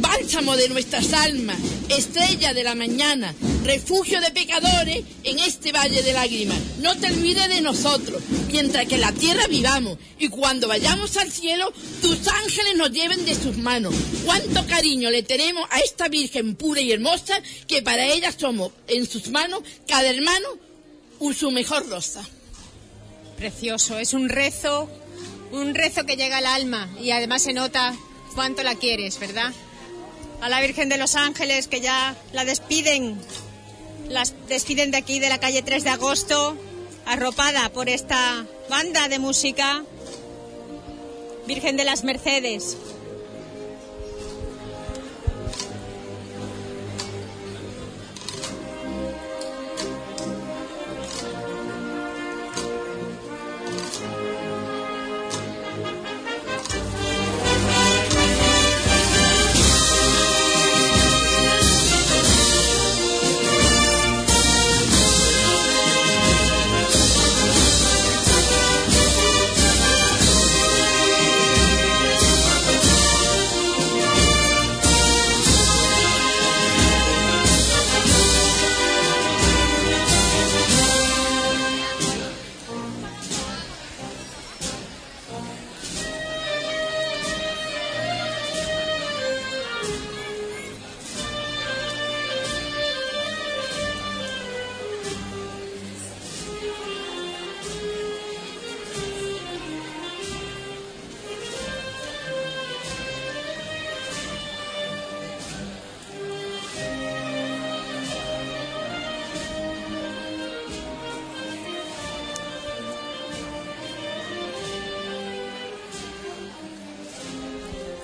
bálsamo 0.00 0.56
de 0.56 0.68
nuestras 0.68 1.12
almas, 1.12 1.58
estrella 1.88 2.54
de 2.54 2.64
la 2.64 2.74
mañana, 2.74 3.34
refugio 3.64 4.20
de 4.20 4.30
pecadores 4.30 5.04
en 5.24 5.38
este 5.38 5.72
valle 5.72 6.02
de 6.02 6.12
lágrimas. 6.12 6.58
No 6.80 6.96
te 6.96 7.06
olvides 7.08 7.48
de 7.48 7.60
nosotros, 7.60 8.22
mientras 8.50 8.86
que 8.86 8.96
en 8.96 9.00
la 9.02 9.12
tierra 9.12 9.46
vivamos 9.46 9.98
y 10.18 10.28
cuando 10.28 10.68
vayamos 10.68 11.16
al 11.16 11.30
cielo, 11.30 11.72
tus 12.02 12.26
ángeles 12.28 12.76
nos 12.76 12.90
lleven 12.90 13.24
de 13.24 13.34
sus 13.34 13.56
manos. 13.56 13.94
Cuánto 14.24 14.66
cariño 14.66 15.10
le 15.10 15.22
tenemos 15.22 15.66
a 15.70 15.80
esta 15.80 16.08
Virgen 16.08 16.54
pura 16.54 16.80
y 16.80 16.92
hermosa 16.92 17.40
que 17.66 17.82
para 17.82 18.06
ella 18.06 18.32
somos 18.36 18.72
en 18.88 19.06
sus 19.06 19.28
manos, 19.28 19.62
cada 19.86 20.08
hermano, 20.08 20.48
su 21.34 21.50
mejor 21.50 21.88
rosa. 21.88 22.26
Precioso, 23.36 23.98
es 23.98 24.14
un 24.14 24.28
rezo, 24.28 24.90
un 25.52 25.74
rezo 25.74 26.04
que 26.04 26.16
llega 26.16 26.38
al 26.38 26.46
alma 26.46 26.88
y 27.00 27.10
además 27.10 27.42
se 27.42 27.52
nota 27.52 27.94
cuánto 28.34 28.62
la 28.62 28.74
quieres, 28.74 29.18
¿verdad? 29.18 29.52
A 30.40 30.48
la 30.48 30.60
Virgen 30.60 30.88
de 30.88 30.98
los 30.98 31.14
Ángeles 31.14 31.68
que 31.68 31.80
ya 31.80 32.16
la 32.32 32.44
despiden, 32.44 33.20
las 34.08 34.34
despiden 34.48 34.90
de 34.90 34.98
aquí 34.98 35.18
de 35.18 35.28
la 35.28 35.38
calle 35.38 35.62
3 35.62 35.84
de 35.84 35.90
agosto, 35.90 36.56
arropada 37.06 37.68
por 37.70 37.88
esta 37.88 38.46
banda 38.68 39.08
de 39.08 39.18
música, 39.18 39.84
Virgen 41.46 41.76
de 41.76 41.84
las 41.84 42.04
Mercedes. 42.04 42.76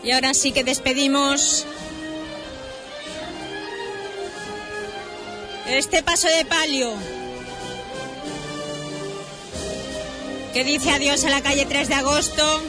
Y 0.06 0.12
ahora 0.12 0.34
sí 0.34 0.52
que 0.52 0.62
despedimos 0.62 1.66
este 5.66 6.00
paso 6.04 6.28
de 6.28 6.44
palio 6.44 6.92
que 10.52 10.62
dice 10.62 10.92
adiós 10.92 11.24
a 11.24 11.30
la 11.30 11.40
calle 11.42 11.66
3 11.66 11.88
de 11.88 11.94
agosto, 11.94 12.62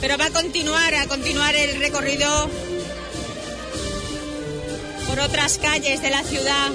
pero 0.00 0.18
va 0.18 0.24
a 0.24 0.30
continuar, 0.30 0.92
a 0.96 1.06
continuar 1.06 1.54
el 1.54 1.78
recorrido 1.78 2.50
por 5.06 5.20
otras 5.20 5.58
calles 5.58 6.02
de 6.02 6.10
la 6.10 6.24
ciudad. 6.24 6.72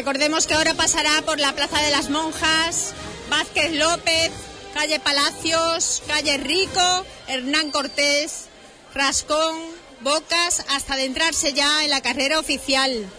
Recordemos 0.00 0.46
que 0.46 0.54
ahora 0.54 0.72
pasará 0.72 1.20
por 1.26 1.38
la 1.38 1.52
Plaza 1.52 1.78
de 1.82 1.90
las 1.90 2.08
Monjas, 2.08 2.94
Vázquez 3.28 3.72
López, 3.72 4.30
calle 4.72 4.98
Palacios, 4.98 6.02
calle 6.06 6.38
Rico, 6.38 7.04
Hernán 7.26 7.70
Cortés, 7.70 8.46
Rascón, 8.94 9.60
Bocas, 10.00 10.64
hasta 10.70 10.94
adentrarse 10.94 11.52
ya 11.52 11.84
en 11.84 11.90
la 11.90 12.00
carrera 12.00 12.38
oficial. 12.38 13.10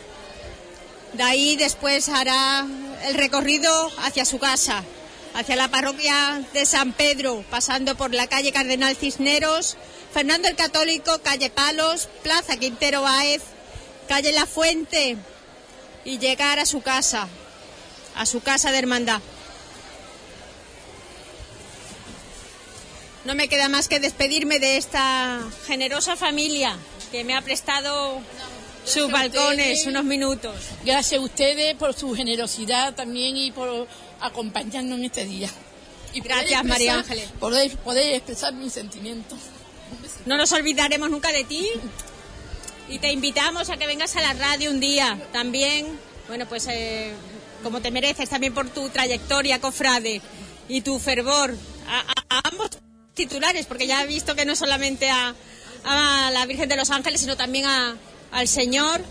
De 1.14 1.22
ahí 1.22 1.56
después 1.56 2.10
hará 2.10 2.66
el 3.06 3.14
recorrido 3.14 3.92
hacia 4.00 4.26
su 4.26 4.40
casa, 4.40 4.84
hacia 5.36 5.56
la 5.56 5.68
parroquia 5.68 6.42
de 6.52 6.66
San 6.66 6.94
Pedro, 6.94 7.46
pasando 7.52 7.96
por 7.96 8.12
la 8.12 8.26
calle 8.26 8.52
Cardenal 8.52 8.96
Cisneros, 8.96 9.78
Fernando 10.12 10.48
el 10.48 10.56
Católico, 10.56 11.20
calle 11.20 11.52
Palos, 11.52 12.10
Plaza 12.24 12.58
Quintero 12.58 13.04
Báez, 13.04 13.44
calle 14.08 14.32
La 14.32 14.48
Fuente, 14.48 15.20
y 16.06 16.18
llegar 16.18 16.60
a 16.60 16.66
su 16.66 16.82
casa, 16.82 17.28
a 18.16 18.26
su 18.26 18.42
casa 18.42 18.72
de 18.72 18.80
hermandad. 18.80 19.22
No 23.24 23.36
me 23.36 23.48
queda 23.48 23.70
más 23.70 23.88
que 23.88 24.00
despedirme 24.00 24.60
de 24.60 24.78
esta 24.78 25.40
generosa 25.68 26.16
familia 26.16 26.76
que 27.12 27.24
me 27.24 27.36
ha 27.36 27.42
prestado 27.42 28.20
sus 28.84 29.12
balcones 29.12 29.86
unos 29.86 30.04
minutos. 30.04 30.56
Gracias 30.84 31.22
a 31.22 31.24
ustedes 31.24 31.76
por 31.76 31.94
su 31.94 32.16
generosidad 32.16 32.96
también 32.96 33.38
y 33.38 33.52
por 33.52 33.88
acompañarnos 34.20 34.98
en 34.98 35.06
este 35.06 35.26
día. 35.26 35.50
Y 36.14 36.22
Gracias, 36.22 36.64
María 36.66 36.96
Ángeles. 36.96 37.30
Poder, 37.40 37.78
poder 37.78 38.16
expresar 38.16 38.54
mis 38.54 38.74
sentimientos. 38.74 39.38
No 40.26 40.38
nos 40.38 40.52
olvidaremos 40.52 41.10
nunca 41.10 41.32
de 41.32 41.44
ti 41.44 41.70
y 42.92 43.00
te 43.00 43.12
invitamos 43.12 43.70
a 43.70 43.78
que 43.78 43.88
vengas 43.88 44.16
a 44.18 44.22
la 44.22 44.34
radio 44.34 44.70
un 44.70 44.82
día 44.82 45.18
también. 45.32 45.98
Bueno, 46.28 46.46
pues 46.48 46.68
eh, 46.70 47.14
como 47.64 47.82
te 47.82 47.90
mereces 47.90 48.30
también 48.30 48.54
por 48.54 48.70
tu 48.70 48.90
trayectoria, 48.90 49.62
cofrade, 49.62 50.22
y 50.68 50.82
tu 50.82 51.00
fervor 51.00 51.56
a, 51.88 52.42
ambos 52.50 52.72
titulares, 53.14 53.66
porque 53.66 53.88
ya 53.88 54.04
he 54.04 54.08
visto 54.08 54.36
que 54.36 54.46
no 54.46 54.56
solamente 54.56 55.10
a, 55.10 55.34
la 55.84 56.46
Virgen 56.46 56.70
de 56.70 56.76
los 56.76 56.92
Ángeles, 56.92 57.22
sino 57.22 57.36
también 57.36 57.66
al 57.66 58.48
Señor, 58.48 59.02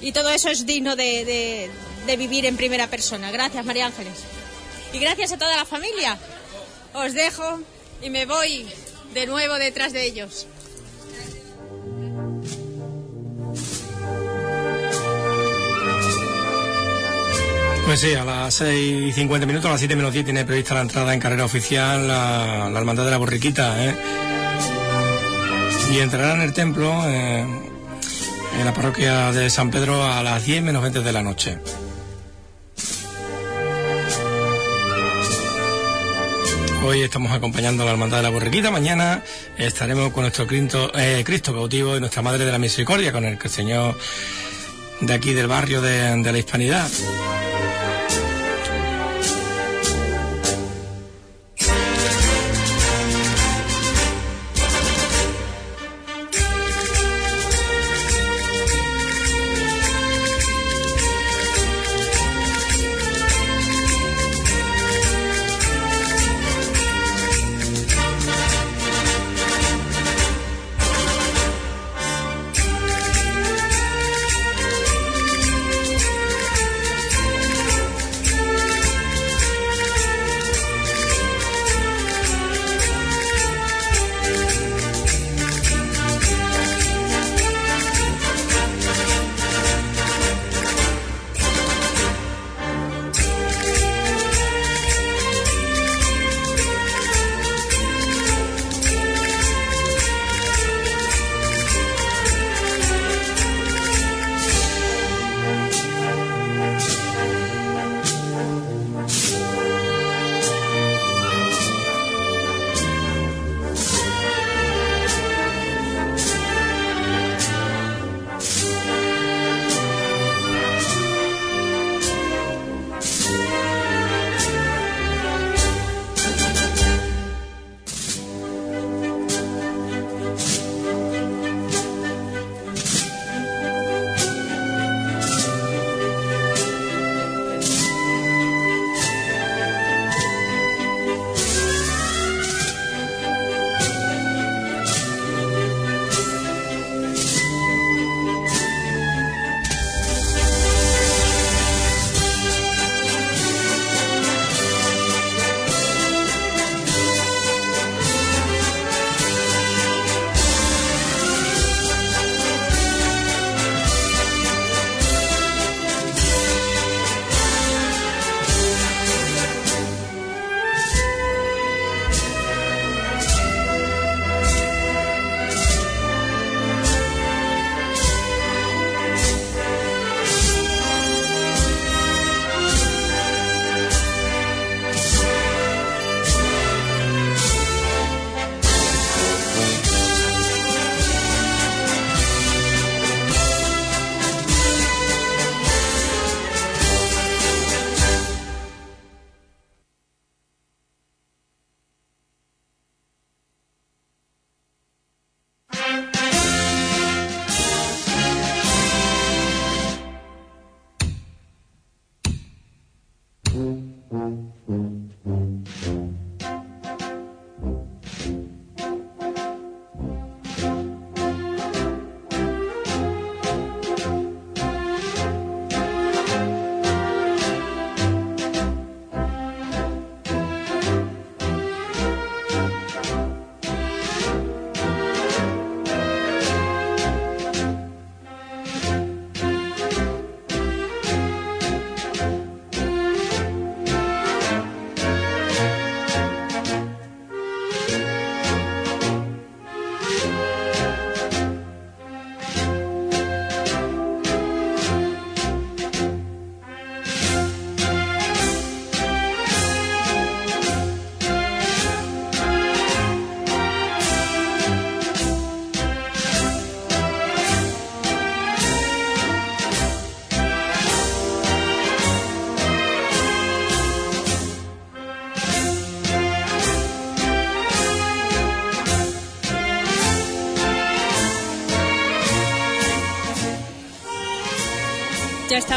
y 0.00 0.12
todo 0.12 0.30
eso 0.30 0.48
es 0.48 0.66
digno 0.66 0.96
de 0.96 1.70
vivir 2.18 2.46
en 2.46 2.56
primera 2.56 2.88
persona. 2.88 3.30
Gracias, 3.30 3.64
María 3.64 3.86
Ángeles. 3.86 4.14
Y 4.92 4.98
gracias 4.98 5.32
a 5.32 5.38
toda 5.38 5.54
la 5.54 5.66
familia. 5.66 6.18
Os 6.94 7.12
dejo 7.12 7.60
y 8.02 8.08
me 8.08 8.24
voy 8.24 8.66
de 9.12 9.26
nuevo 9.26 9.54
detrás 9.54 9.92
de 9.92 10.06
ellos. 10.06 10.46
Pues 17.88 18.00
sí, 18.00 18.12
a 18.12 18.22
las 18.22 18.52
6 18.52 19.08
y 19.08 19.12
50 19.12 19.46
minutos, 19.46 19.66
a 19.66 19.72
las 19.72 19.80
7 19.80 19.96
menos 19.96 20.12
10 20.12 20.26
tiene 20.26 20.44
prevista 20.44 20.74
la 20.74 20.82
entrada 20.82 21.14
en 21.14 21.20
carrera 21.20 21.46
oficial 21.46 22.06
la, 22.06 22.68
la 22.70 22.78
Hermandad 22.78 23.06
de 23.06 23.10
la 23.10 23.16
Borriquita. 23.16 23.82
¿eh? 23.82 23.94
Y 25.90 25.98
entrará 26.00 26.34
en 26.34 26.42
el 26.42 26.52
templo, 26.52 26.92
eh, 27.08 27.40
en 28.58 28.64
la 28.66 28.74
parroquia 28.74 29.32
de 29.32 29.48
San 29.48 29.70
Pedro, 29.70 30.04
a 30.04 30.22
las 30.22 30.44
10 30.44 30.64
menos 30.64 30.82
20 30.82 31.00
de 31.00 31.12
la 31.14 31.22
noche. 31.22 31.60
Hoy 36.84 37.00
estamos 37.00 37.32
acompañando 37.32 37.84
a 37.84 37.86
la 37.86 37.92
Hermandad 37.92 38.18
de 38.18 38.22
la 38.24 38.30
Borriquita. 38.30 38.70
Mañana 38.70 39.22
estaremos 39.56 40.12
con 40.12 40.24
nuestro 40.24 40.46
Cristo, 40.46 40.92
eh, 40.94 41.24
cautivo 41.42 41.96
y 41.96 42.00
nuestra 42.00 42.20
Madre 42.20 42.44
de 42.44 42.52
la 42.52 42.58
Misericordia, 42.58 43.12
con 43.12 43.24
el 43.24 43.40
Señor 43.48 43.98
de 45.00 45.14
aquí 45.14 45.32
del 45.32 45.46
barrio 45.46 45.80
de 45.80 46.20
la 46.22 46.38
Hispanidad. 46.38 46.86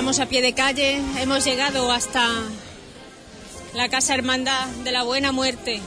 Estamos 0.01 0.19
a 0.19 0.25
pie 0.25 0.41
de 0.41 0.53
calle, 0.53 0.99
hemos 1.19 1.45
llegado 1.45 1.91
hasta 1.91 2.27
la 3.75 3.87
Casa 3.87 4.15
Hermandad 4.15 4.65
de 4.83 4.91
la 4.91 5.03
Buena 5.03 5.31
Muerte. 5.31 5.79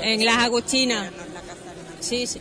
En 0.00 0.24
las 0.24 0.38
Agustinas. 0.38 1.10
Sí, 1.98 2.28
sí. 2.28 2.40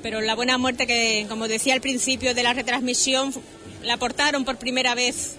Pero 0.00 0.20
la 0.20 0.36
Buena 0.36 0.56
Muerte 0.56 0.86
que, 0.86 1.26
como 1.28 1.48
decía 1.48 1.74
al 1.74 1.80
principio 1.80 2.32
de 2.32 2.44
la 2.44 2.52
retransmisión, 2.52 3.34
la 3.82 3.96
portaron 3.96 4.44
por 4.44 4.56
primera 4.58 4.94
vez 4.94 5.34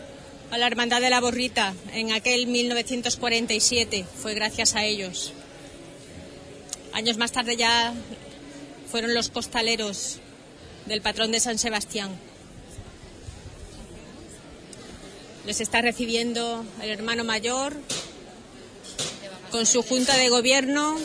a 0.51 0.57
la 0.57 0.67
Hermandad 0.67 0.99
de 0.99 1.09
la 1.09 1.21
Borrita 1.21 1.73
en 1.93 2.11
aquel 2.11 2.47
1947. 2.47 4.05
Fue 4.21 4.33
gracias 4.33 4.75
a 4.75 4.83
ellos. 4.83 5.31
Años 6.95 7.17
más 7.17 7.33
tarde 7.33 7.57
ya 7.57 7.93
fueron 8.89 9.13
los 9.13 9.29
costaleros 9.29 10.19
del 10.85 11.01
patrón 11.01 11.29
de 11.33 11.41
San 11.41 11.57
Sebastián. 11.57 12.09
Les 15.45 15.59
está 15.59 15.81
recibiendo 15.81 16.63
el 16.81 16.89
hermano 16.89 17.25
mayor 17.25 17.75
con 19.51 19.65
su 19.65 19.81
junta 19.81 20.15
de 20.15 20.29
gobierno. 20.29 20.95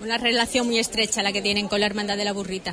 Una 0.00 0.16
relación 0.16 0.68
muy 0.68 0.78
estrecha 0.78 1.24
la 1.24 1.32
que 1.32 1.42
tienen 1.42 1.66
con 1.66 1.80
la 1.80 1.86
Hermandad 1.86 2.16
de 2.16 2.24
la 2.24 2.32
Burrita. 2.32 2.72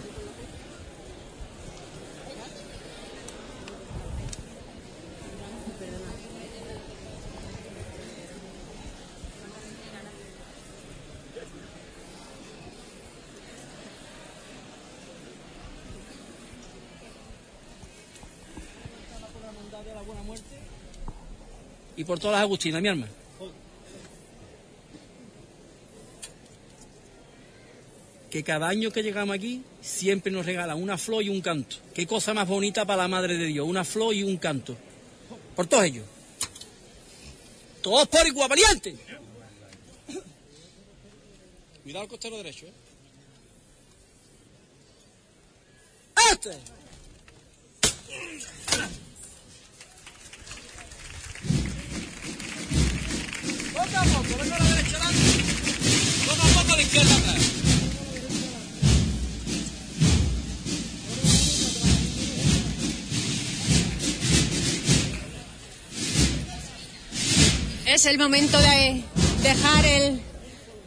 Por 22.07 22.19
todas 22.19 22.35
las 22.35 22.41
Agustinas, 22.43 22.81
mi 22.81 22.88
alma. 22.88 23.07
Que 28.31 28.43
cada 28.43 28.67
año 28.67 28.91
que 28.91 29.03
llegamos 29.03 29.35
aquí 29.35 29.61
siempre 29.81 30.31
nos 30.31 30.45
regalan 30.45 30.81
una 30.81 30.97
flor 30.97 31.23
y 31.23 31.29
un 31.29 31.41
canto. 31.41 31.75
Qué 31.93 32.07
cosa 32.07 32.34
más 32.34 32.47
bonita 32.47 32.85
para 32.85 33.03
la 33.03 33.07
Madre 33.07 33.38
de 33.38 33.45
Dios, 33.45 33.67
una 33.67 33.84
flor 33.84 34.13
y 34.13 34.23
un 34.23 34.38
canto. 34.38 34.75
Por 35.55 35.67
todos 35.67 35.84
ellos. 35.84 36.05
Todos 37.81 38.07
por 38.07 38.25
igual, 38.25 38.49
valiente. 38.49 38.95
Cuidado 41.84 42.03
el 42.03 42.09
costero 42.09 42.38
derecho, 42.38 42.65
¿eh? 42.65 42.73
¡Este! 46.31 46.77
Poco, 53.88 54.38
venga 54.38 54.55
a 54.55 54.59
la 54.59 54.65
derecha 54.65 54.97
adelante. 54.97 55.43
Poco 56.26 56.41
a 56.41 56.61
poco 56.61 56.73
a 56.73 56.76
la 56.76 56.81
izquierda 56.81 57.15
atrás. 57.15 57.41
Es 67.85 68.05
el 68.05 68.18
momento 68.18 68.59
de 68.59 69.03
dejar 69.41 69.85
el 69.85 70.22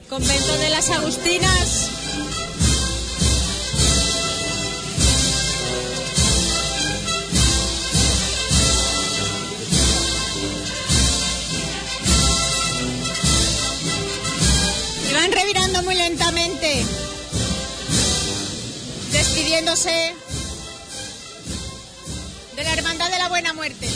convento 0.08 0.58
de 0.58 0.68
las 0.68 0.90
Agustinas. 0.90 1.99
De 19.60 19.66
la 22.64 22.72
Hermandad 22.72 23.10
de 23.10 23.18
la 23.18 23.28
Buena 23.28 23.52
Muerte. 23.52 23.86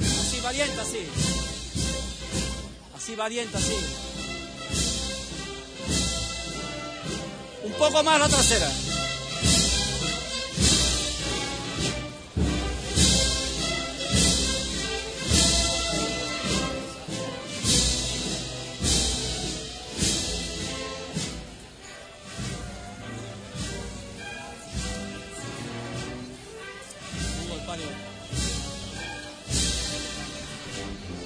Así, 0.00 0.40
valiente, 0.42 0.80
así. 0.80 1.06
Así, 2.96 3.14
valiente, 3.14 3.58
así. 3.58 3.76
Un 7.64 7.72
poco 7.74 8.02
más 8.02 8.20
la 8.20 8.28
trasera. 8.28 8.89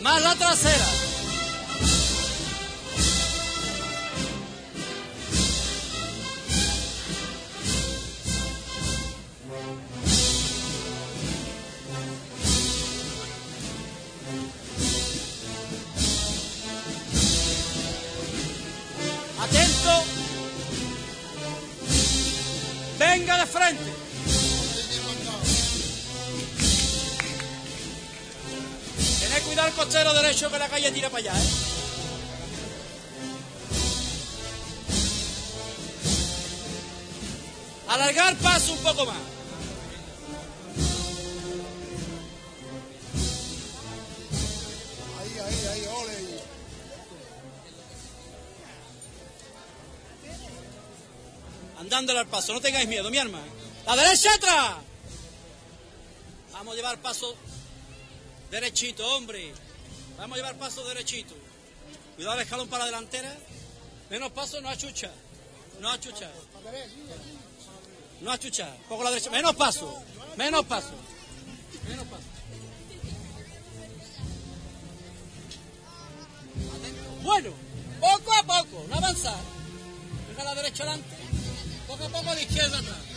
Más 0.05 0.22
la 0.22 0.35
trasera. 0.35 1.03
Derecho 30.15 30.51
que 30.51 30.59
la 30.59 30.69
calle 30.69 30.91
tira 30.93 31.11
para 31.11 31.31
allá, 31.31 31.41
¿eh? 31.41 31.47
Alargar 37.89 38.36
paso 38.36 38.73
un 38.73 38.78
poco 38.78 39.07
más. 39.07 39.16
Ahí, 45.20 45.39
ahí, 45.39 45.66
ahí, 45.66 45.86
ole. 45.86 46.41
Andándole 51.78 52.20
al 52.20 52.27
paso, 52.27 52.53
no 52.53 52.61
tengáis 52.61 52.89
miedo, 52.89 53.11
mi 53.11 53.19
arma. 53.19 53.41
¡La 53.86 53.97
derecha 53.97 54.35
atrás! 54.35 54.77
Vamos 56.53 56.73
a 56.73 56.77
llevar 56.77 56.99
paso 56.99 57.36
derechito, 58.51 59.07
hombre. 59.15 59.53
Vamos 60.19 60.35
a 60.35 60.36
llevar 60.36 60.57
paso 60.57 60.86
derechito. 60.86 61.35
Cuidado 62.16 62.41
escalón 62.41 62.69
para 62.69 62.85
la 62.85 62.91
delantera. 62.91 63.35
Menos 64.11 64.31
paso, 64.32 64.61
no 64.61 64.69
achucha. 64.69 65.11
No 65.81 65.91
achucha. 65.91 66.31
No 68.20 68.31
achucha. 68.31 68.77
Poco 68.89 69.03
a 69.03 69.05
la 69.05 69.11
derecha. 69.11 69.31
Menos 69.31 69.55
paso. 69.57 70.03
Menos 70.36 70.65
paso. 70.66 70.93
Menos 71.89 72.07
paso. 72.07 72.24
Bueno, 77.23 77.51
poco 78.01 78.32
a 78.32 78.43
poco, 78.43 78.86
no 78.89 78.97
avanzar. 78.97 79.35
Venga 80.28 80.43
a 80.43 80.45
la 80.45 80.55
derecha 80.55 80.82
adelante. 80.82 81.16
Poco 81.86 82.05
a 82.05 82.09
poco 82.09 82.31
a 82.31 82.41
izquierda 82.41 82.78
atrás. 82.78 83.14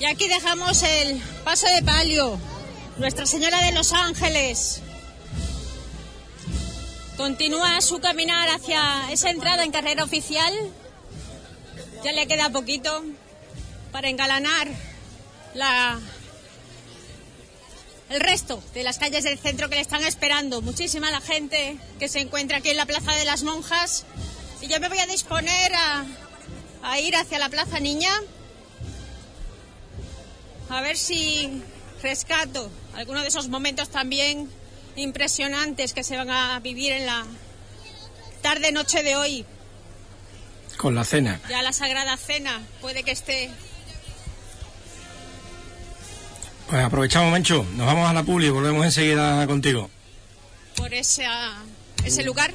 Y 0.00 0.06
aquí 0.06 0.28
dejamos 0.28 0.82
el 0.82 1.20
paso 1.44 1.66
de 1.66 1.82
palio, 1.82 2.40
Nuestra 2.96 3.26
Señora 3.26 3.60
de 3.60 3.72
los 3.72 3.92
Ángeles. 3.92 4.80
Continúa 7.18 7.82
su 7.82 8.00
caminar 8.00 8.48
hacia 8.48 9.12
esa 9.12 9.28
entrada 9.28 9.62
en 9.62 9.70
carrera 9.70 10.02
oficial. 10.02 10.54
Ya 12.02 12.12
le 12.12 12.26
queda 12.26 12.48
poquito 12.48 13.04
para 13.92 14.08
engalanar 14.08 14.68
la 15.52 16.00
el 18.08 18.20
resto 18.20 18.62
de 18.72 18.84
las 18.84 18.98
calles 18.98 19.24
del 19.24 19.38
centro 19.38 19.68
que 19.68 19.74
le 19.74 19.82
están 19.82 20.02
esperando. 20.04 20.62
Muchísima 20.62 21.10
la 21.10 21.20
gente 21.20 21.76
que 21.98 22.08
se 22.08 22.20
encuentra 22.20 22.56
aquí 22.56 22.70
en 22.70 22.78
la 22.78 22.86
Plaza 22.86 23.12
de 23.12 23.26
las 23.26 23.42
Monjas. 23.42 24.06
Y 24.62 24.68
yo 24.68 24.80
me 24.80 24.88
voy 24.88 24.98
a 24.98 25.06
disponer 25.06 25.74
a, 25.74 26.06
a 26.84 27.00
ir 27.00 27.14
hacia 27.16 27.38
la 27.38 27.50
Plaza 27.50 27.80
Niña. 27.80 28.10
A 30.70 30.80
ver 30.80 30.96
si 30.96 31.62
rescato 32.02 32.70
algunos 32.94 33.22
de 33.22 33.28
esos 33.28 33.48
momentos 33.48 33.90
también 33.90 34.48
impresionantes 34.96 35.92
que 35.92 36.02
se 36.02 36.16
van 36.16 36.30
a 36.30 36.58
vivir 36.60 36.92
en 36.92 37.06
la 37.06 37.26
tarde-noche 38.42 39.02
de 39.02 39.16
hoy. 39.16 39.44
Con 40.76 40.94
la 40.94 41.04
cena. 41.04 41.40
Ya 41.48 41.60
la 41.62 41.72
Sagrada 41.72 42.16
Cena 42.16 42.62
puede 42.80 43.02
que 43.02 43.10
esté 43.10 43.50
Pues 46.70 46.84
aprovechamos, 46.84 47.32
Mencho. 47.32 47.66
Nos 47.74 47.84
vamos 47.84 48.08
a 48.08 48.12
la 48.12 48.22
publi 48.22 48.46
y 48.46 48.50
volvemos 48.50 48.84
enseguida 48.84 49.44
contigo. 49.48 49.90
por 50.76 50.94
esa, 50.94 51.54
ese 52.04 52.22
lugar. 52.22 52.54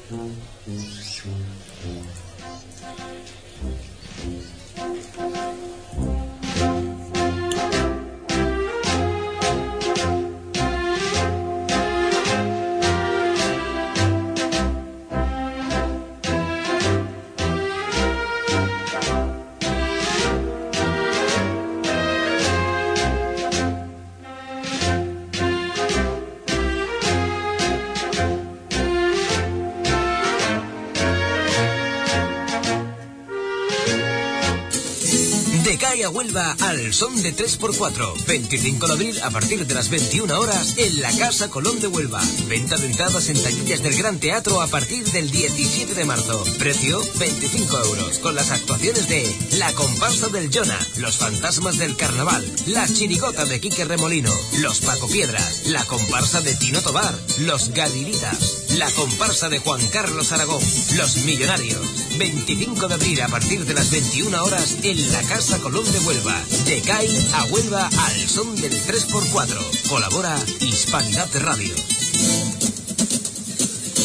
A 36.02 36.10
Huelva 36.10 36.54
al 36.60 36.92
son 36.92 37.22
de 37.22 37.34
3x4. 37.34 38.26
25 38.26 38.86
de 38.86 38.92
abril 38.92 39.18
a 39.22 39.30
partir 39.30 39.66
de 39.66 39.74
las 39.74 39.88
21 39.88 40.38
horas 40.38 40.74
en 40.76 41.00
la 41.00 41.10
Casa 41.16 41.48
Colón 41.48 41.80
de 41.80 41.88
Huelva. 41.88 42.22
Venta 42.48 42.76
de 42.76 42.86
entradas 42.86 43.28
en 43.30 43.42
taquillas 43.42 43.82
del 43.82 43.96
Gran 43.96 44.18
Teatro 44.18 44.60
a 44.60 44.66
partir 44.66 45.04
del 45.12 45.30
17 45.30 45.94
de 45.94 46.04
marzo. 46.04 46.44
Precio 46.58 47.00
25 47.18 47.78
euros. 47.78 48.18
Con 48.18 48.34
las 48.34 48.50
actuaciones 48.50 49.08
de 49.08 49.24
La 49.52 49.72
Comparsa 49.72 50.28
del 50.28 50.50
Jona, 50.52 50.78
Los 50.98 51.16
Fantasmas 51.16 51.78
del 51.78 51.96
Carnaval, 51.96 52.44
La 52.66 52.86
Chirigota 52.86 53.46
de 53.46 53.58
Quique 53.58 53.84
Remolino, 53.84 54.32
Los 54.58 54.80
Paco 54.80 55.08
Piedras, 55.08 55.66
La 55.66 55.84
Comparsa 55.86 56.42
de 56.42 56.54
Tino 56.56 56.82
Tobar, 56.82 57.18
Los 57.38 57.70
Gadiritas, 57.70 58.65
La 58.76 58.90
Comparsa 58.90 59.48
de 59.48 59.58
Juan 59.58 59.80
Carlos 59.88 60.32
Aragón, 60.32 60.62
Los 60.96 61.16
Millonarios. 61.24 61.80
25 62.18 62.88
de 62.88 62.94
abril 62.94 63.22
a 63.22 63.28
partir 63.28 63.64
de 63.64 63.72
las 63.72 63.90
21 63.90 64.44
horas 64.44 64.76
en 64.82 65.12
la 65.12 65.22
Casa 65.22 65.58
Colón 65.60 65.90
de 65.90 65.98
Huelva. 66.00 66.38
De 66.66 66.82
CAI 66.82 67.28
a 67.32 67.44
Huelva 67.44 67.88
al 67.88 68.28
son 68.28 68.54
del 68.56 68.72
3x4. 68.72 69.88
Colabora 69.88 70.36
Hispanidad 70.60 71.28
Radio. 71.40 71.74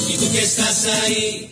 Y 0.08 0.18
tú 0.18 0.32
que 0.32 0.42
estás 0.42 0.86
ahí. 0.86 1.50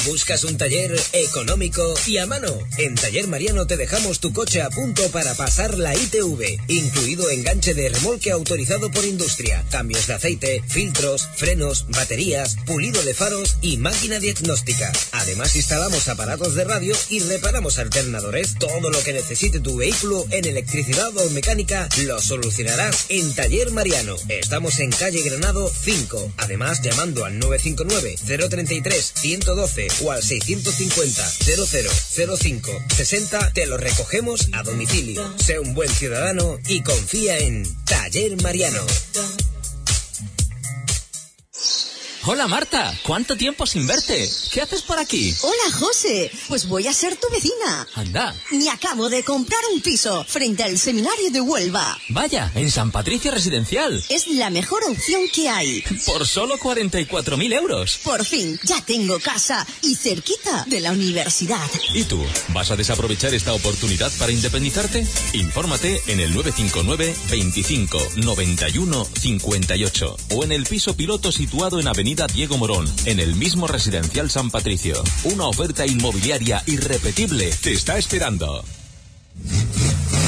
¿Buscas 0.09 0.45
un 0.45 0.57
taller 0.57 0.99
económico 1.13 1.83
y 2.07 2.17
a 2.17 2.25
mano? 2.25 2.49
En 2.79 2.95
Taller 2.95 3.29
Mariano 3.29 3.67
te 3.67 3.77
dejamos 3.77 4.21
tu 4.21 4.33
coche 4.33 4.63
a 4.63 4.71
punto 4.71 5.07
para 5.11 5.35
pasar 5.35 5.77
la 5.77 5.95
ITV, 5.95 6.59
incluido 6.69 7.29
enganche 7.29 7.75
de 7.75 7.91
remolque 7.91 8.31
autorizado 8.31 8.91
por 8.91 9.05
industria, 9.05 9.63
cambios 9.71 10.07
de 10.07 10.15
aceite, 10.15 10.65
filtros, 10.67 11.29
frenos, 11.37 11.85
baterías, 11.89 12.57
pulido 12.65 13.03
de 13.03 13.13
faros 13.13 13.59
y 13.61 13.77
máquina 13.77 14.19
diagnóstica. 14.19 14.91
Además 15.13 15.55
instalamos 15.57 16.09
aparatos 16.09 16.55
de 16.55 16.65
radio 16.65 16.97
y 17.11 17.21
reparamos 17.21 17.79
alternadores. 17.79 18.55
Todo 18.59 18.89
lo 18.89 19.03
que 19.03 19.13
necesite 19.13 19.61
tu 19.61 19.77
vehículo 19.77 20.25
en 20.31 20.47
electricidad 20.47 21.15
o 21.19 21.31
mecánica 21.31 21.87
lo 22.05 22.19
solucionarás 22.19 23.07
en 23.11 23.35
Taller 23.35 23.73
Mariano. 23.73 24.17
Estamos 24.29 24.79
en 24.81 24.91
calle 24.91 25.21
Granado 25.21 25.71
5. 25.71 26.33
Además 26.39 26.81
llamando 26.81 27.27
al 27.27 27.39
959 27.39 28.49
033 28.49 29.13
112 29.15 29.98
o 30.03 30.11
al 30.11 30.23
650 30.23 31.31
0005 32.37 32.71
60 32.97 33.53
te 33.53 33.67
lo 33.67 33.77
recogemos 33.77 34.49
a 34.53 34.63
domicilio. 34.63 35.35
Sé 35.39 35.59
un 35.59 35.75
buen 35.75 35.89
ciudadano 35.89 36.59
y 36.67 36.83
confía 36.83 37.39
en 37.39 37.65
Taller 37.85 38.41
Mariano. 38.43 38.85
Hola 42.31 42.47
Marta, 42.47 42.95
¿cuánto 43.07 43.37
tiempo 43.39 43.65
sin 43.65 43.87
verte? 43.87 44.31
¿Qué 44.53 44.61
haces 44.61 44.83
por 44.83 44.99
aquí? 44.99 45.35
Hola 45.41 45.79
José, 45.79 46.31
pues 46.47 46.69
voy 46.69 46.87
a 46.87 46.93
ser 46.93 47.17
tu 47.17 47.27
vecina. 47.31 47.87
Anda. 47.95 48.35
Me 48.51 48.69
acabo 48.69 49.09
de 49.09 49.25
comprar 49.25 49.59
un 49.73 49.81
piso 49.81 50.27
frente 50.29 50.63
al 50.63 50.77
seminario 50.77 51.31
de 51.31 51.41
Huelva. 51.41 51.97
Vaya, 52.11 52.53
en 52.55 52.71
San 52.71 52.91
Patricio 52.91 53.31
Residencial. 53.31 54.05
Es 54.11 54.27
la 54.27 54.51
mejor 54.51 54.85
opción 54.85 55.23
que 55.35 55.49
hay. 55.49 55.83
Por 56.05 56.27
solo 56.27 56.59
44.000 56.59 57.55
euros. 57.55 58.01
Por 58.05 58.23
fin, 58.27 58.61
ya 58.63 58.83
tengo 58.83 59.19
casa 59.21 59.67
y 59.81 59.95
cerquita 59.95 60.67
de 60.67 60.81
la 60.81 60.93
universidad. 60.93 61.67
¿Y 61.95 62.05
tú? 62.05 62.23
¿Vas 62.49 62.71
a 62.71 62.77
desaprovechar 62.77 63.33
esta 63.33 63.55
oportunidad 63.55 64.13
para 64.19 64.33
independizarte? 64.33 65.07
Infórmate 65.33 66.03
en 66.09 66.21
el 66.21 66.35
959 66.35 67.15
25 67.31 67.99
91 68.17 69.07
58 69.19 70.17
o 70.35 70.45
en 70.45 70.53
el 70.53 70.67
piso 70.67 70.95
piloto 70.95 71.33
situado 71.33 71.81
en 71.81 71.89
Avenida 71.89 72.18
Diego 72.27 72.59
Morón, 72.59 72.87
en 73.05 73.21
el 73.21 73.35
mismo 73.35 73.67
residencial 73.67 74.31
San 74.31 74.51
Patricio. 74.51 75.03
Una 75.25 75.47
oferta 75.47 75.87
inmobiliaria 75.87 76.63
irrepetible 76.67 77.51
te 77.63 77.73
está 77.73 77.97
esperando. 77.99 78.65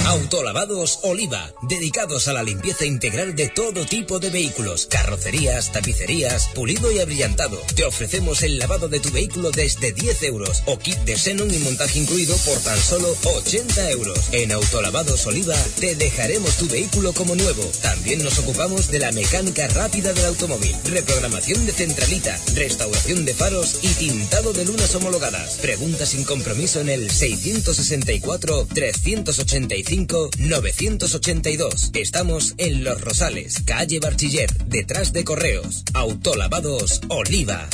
Autolavados 0.06 1.01
Oliva, 1.02 1.52
dedicados 1.62 2.27
a 2.27 2.32
la 2.32 2.43
limpieza 2.43 2.85
integral 2.85 3.36
de 3.36 3.48
todo 3.48 3.85
tipo 3.86 4.18
de 4.18 4.31
vehículos, 4.31 4.86
carrocerías, 4.86 5.70
tapicerías, 5.72 6.48
pulido 6.55 6.90
y 6.90 6.98
abrillantado. 6.98 7.59
Te 7.77 7.85
ofrecemos 7.85 8.43
el 8.43 8.59
lavado 8.59 8.89
de 8.89 8.98
tu 8.98 9.10
vehículo 9.10 9.51
desde 9.51 9.93
10 9.93 10.22
euros 10.24 10.62
o 10.66 10.78
kit 10.78 10.98
de 11.01 11.16
xenon 11.16 11.52
y 11.52 11.59
montaje 11.59 11.98
incluido 12.01 12.36
por 12.39 12.59
tan 12.59 12.78
solo 12.78 13.14
80 13.24 13.90
euros. 13.90 14.18
En 14.32 14.51
Autolavados 14.52 15.27
Oliva 15.27 15.56
te 15.78 15.94
dejaremos 15.94 16.56
tu 16.56 16.66
vehículo 16.66 17.12
como 17.12 17.36
nuevo. 17.36 17.62
También 17.82 18.24
nos 18.24 18.39
ocupamos 18.40 18.90
de 18.90 18.98
la 18.98 19.12
mecánica 19.12 19.68
rápida 19.68 20.12
del 20.12 20.27
automóvil, 20.27 20.74
reprogramación 20.86 21.64
de 21.66 21.72
centralita, 21.72 22.39
restauración 22.55 23.24
de 23.24 23.35
faros 23.35 23.78
y 23.82 23.89
tintado 23.89 24.52
de 24.52 24.64
lunas 24.64 24.94
homologadas. 24.94 25.59
Pregunta 25.59 26.05
sin 26.05 26.24
compromiso 26.24 26.81
en 26.81 26.89
el 26.89 27.10
664 27.10 28.66
385 28.74 29.90
982. 29.91 31.91
Estamos 31.95 32.55
en 32.59 32.85
Los 32.85 33.01
Rosales, 33.01 33.62
calle 33.65 33.99
Barchiller, 33.99 34.49
detrás 34.67 35.12
de 35.12 35.25
Correos. 35.25 35.83
Autolavados 35.95 37.01
Oliva. 37.09 37.69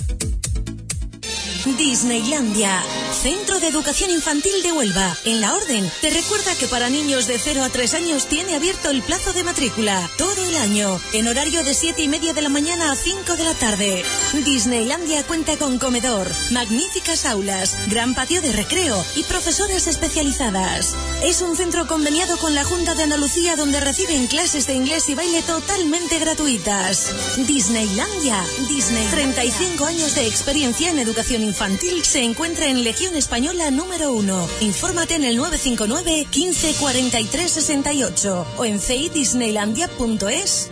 Disneylandia, 1.74 2.80
Centro 3.12 3.58
de 3.58 3.66
Educación 3.66 4.10
Infantil 4.10 4.62
de 4.62 4.70
Huelva, 4.70 5.16
en 5.24 5.40
la 5.40 5.52
Orden. 5.52 5.90
Te 6.00 6.10
recuerda 6.10 6.54
que 6.54 6.68
para 6.68 6.88
niños 6.88 7.26
de 7.26 7.40
0 7.40 7.64
a 7.64 7.68
3 7.68 7.94
años 7.94 8.26
tiene 8.28 8.54
abierto 8.54 8.88
el 8.88 9.02
plazo 9.02 9.32
de 9.32 9.42
matrícula 9.42 10.08
todo 10.16 10.44
el 10.44 10.56
año, 10.56 11.00
en 11.12 11.26
horario 11.26 11.64
de 11.64 11.74
7 11.74 12.02
y 12.02 12.08
media 12.08 12.34
de 12.34 12.42
la 12.42 12.48
mañana 12.48 12.92
a 12.92 12.96
5 12.96 13.36
de 13.36 13.44
la 13.44 13.54
tarde. 13.54 14.04
Disneylandia 14.44 15.24
cuenta 15.24 15.56
con 15.56 15.78
comedor, 15.78 16.30
magníficas 16.52 17.26
aulas, 17.26 17.76
gran 17.88 18.14
patio 18.14 18.40
de 18.40 18.52
recreo 18.52 19.04
y 19.16 19.24
profesoras 19.24 19.88
especializadas. 19.88 20.94
Es 21.24 21.42
un 21.42 21.56
centro 21.56 21.88
conveniado 21.88 22.38
con 22.38 22.54
la 22.54 22.64
Junta 22.64 22.94
de 22.94 23.02
Andalucía 23.02 23.56
donde 23.56 23.80
reciben 23.80 24.28
clases 24.28 24.68
de 24.68 24.74
inglés 24.74 25.08
y 25.08 25.14
baile 25.14 25.42
totalmente 25.42 26.20
gratuitas. 26.20 27.12
Disneylandia, 27.46 28.44
Disney. 28.68 29.04
35 29.08 29.84
años 29.84 30.14
de 30.14 30.26
experiencia 30.26 30.90
en 30.90 31.00
educación 31.00 31.42
infantil 31.42 31.55
se 32.02 32.22
encuentra 32.22 32.66
en 32.66 32.84
Legión 32.84 33.16
Española 33.16 33.70
número 33.70 34.12
1. 34.12 34.48
Infórmate 34.60 35.14
en 35.14 35.24
el 35.24 35.36
959 35.38 36.26
15 36.28 36.74
43 36.74 37.50
68 37.50 38.46
o 38.58 38.64
en 38.66 38.78
ceidisneylandia.es. 38.78 40.70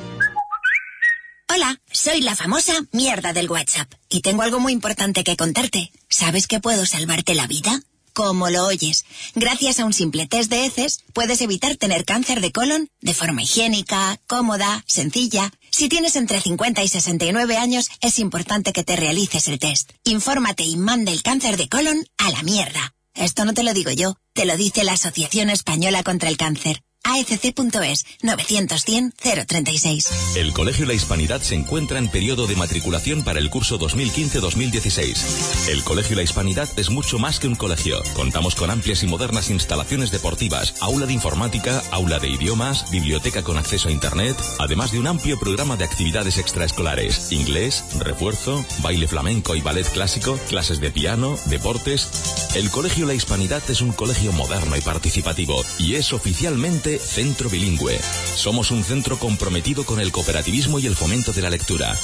Hola, 1.48 1.80
soy 1.90 2.20
la 2.20 2.36
famosa 2.36 2.74
mierda 2.92 3.32
del 3.32 3.50
WhatsApp 3.50 3.90
y 4.10 4.20
tengo 4.20 4.42
algo 4.42 4.60
muy 4.60 4.74
importante 4.74 5.24
que 5.24 5.38
contarte. 5.38 5.90
¿Sabes 6.10 6.46
que 6.46 6.60
puedo 6.60 6.84
salvarte 6.84 7.34
la 7.34 7.46
vida? 7.46 7.80
Como 8.14 8.48
lo 8.48 8.64
oyes, 8.64 9.04
gracias 9.34 9.80
a 9.80 9.84
un 9.84 9.92
simple 9.92 10.28
test 10.28 10.48
de 10.48 10.64
heces 10.64 11.02
puedes 11.12 11.40
evitar 11.40 11.74
tener 11.74 12.04
cáncer 12.04 12.40
de 12.40 12.52
colon 12.52 12.88
de 13.00 13.12
forma 13.12 13.42
higiénica, 13.42 14.20
cómoda, 14.28 14.84
sencilla. 14.86 15.52
Si 15.72 15.88
tienes 15.88 16.14
entre 16.14 16.40
50 16.40 16.84
y 16.84 16.88
69 16.88 17.56
años, 17.56 17.90
es 18.00 18.20
importante 18.20 18.72
que 18.72 18.84
te 18.84 18.94
realices 18.94 19.48
el 19.48 19.58
test. 19.58 19.90
Infórmate 20.04 20.62
y 20.62 20.76
manda 20.76 21.10
el 21.10 21.24
cáncer 21.24 21.56
de 21.56 21.68
colon 21.68 22.06
a 22.16 22.30
la 22.30 22.44
mierda. 22.44 22.94
Esto 23.14 23.44
no 23.44 23.52
te 23.52 23.64
lo 23.64 23.74
digo 23.74 23.90
yo, 23.90 24.16
te 24.32 24.44
lo 24.44 24.56
dice 24.56 24.84
la 24.84 24.92
Asociación 24.92 25.50
Española 25.50 26.04
contra 26.04 26.28
el 26.28 26.36
Cáncer. 26.36 26.82
AFC.es 27.04 28.06
900-100-036. 28.22 30.36
El 30.36 30.52
Colegio 30.52 30.86
La 30.86 30.94
Hispanidad 30.94 31.42
se 31.42 31.54
encuentra 31.54 31.98
en 31.98 32.08
periodo 32.08 32.46
de 32.46 32.56
matriculación 32.56 33.22
para 33.22 33.38
el 33.38 33.50
curso 33.50 33.78
2015-2016. 33.78 35.68
El 35.68 35.84
Colegio 35.84 36.16
La 36.16 36.22
Hispanidad 36.22 36.68
es 36.78 36.90
mucho 36.90 37.18
más 37.18 37.38
que 37.38 37.46
un 37.46 37.54
colegio. 37.54 38.02
Contamos 38.14 38.54
con 38.54 38.70
amplias 38.70 39.02
y 39.02 39.06
modernas 39.06 39.50
instalaciones 39.50 40.10
deportivas, 40.10 40.74
aula 40.80 41.06
de 41.06 41.12
informática, 41.12 41.82
aula 41.90 42.18
de 42.18 42.30
idiomas, 42.30 42.90
biblioteca 42.90 43.42
con 43.42 43.58
acceso 43.58 43.88
a 43.88 43.92
Internet, 43.92 44.36
además 44.58 44.90
de 44.90 44.98
un 44.98 45.06
amplio 45.06 45.38
programa 45.38 45.76
de 45.76 45.84
actividades 45.84 46.38
extraescolares, 46.38 47.30
inglés, 47.30 47.84
refuerzo, 47.98 48.64
baile 48.82 49.06
flamenco 49.06 49.54
y 49.54 49.60
ballet 49.60 49.88
clásico, 49.90 50.38
clases 50.48 50.80
de 50.80 50.90
piano, 50.90 51.36
deportes. 51.46 52.08
El 52.54 52.70
Colegio 52.70 53.06
La 53.06 53.14
Hispanidad 53.14 53.62
es 53.68 53.82
un 53.82 53.92
colegio 53.92 54.32
moderno 54.32 54.76
y 54.76 54.80
participativo 54.80 55.62
y 55.78 55.96
es 55.96 56.12
oficialmente 56.12 56.93
centro 56.98 57.48
bilingüe. 57.48 57.98
Somos 58.36 58.70
un 58.70 58.84
centro 58.84 59.18
comprometido 59.18 59.84
con 59.84 60.00
el 60.00 60.12
cooperativismo 60.12 60.78
y 60.78 60.86
el 60.86 60.96
fomento 60.96 61.32
de 61.32 61.42
la 61.42 61.50
lectura. 61.50 61.96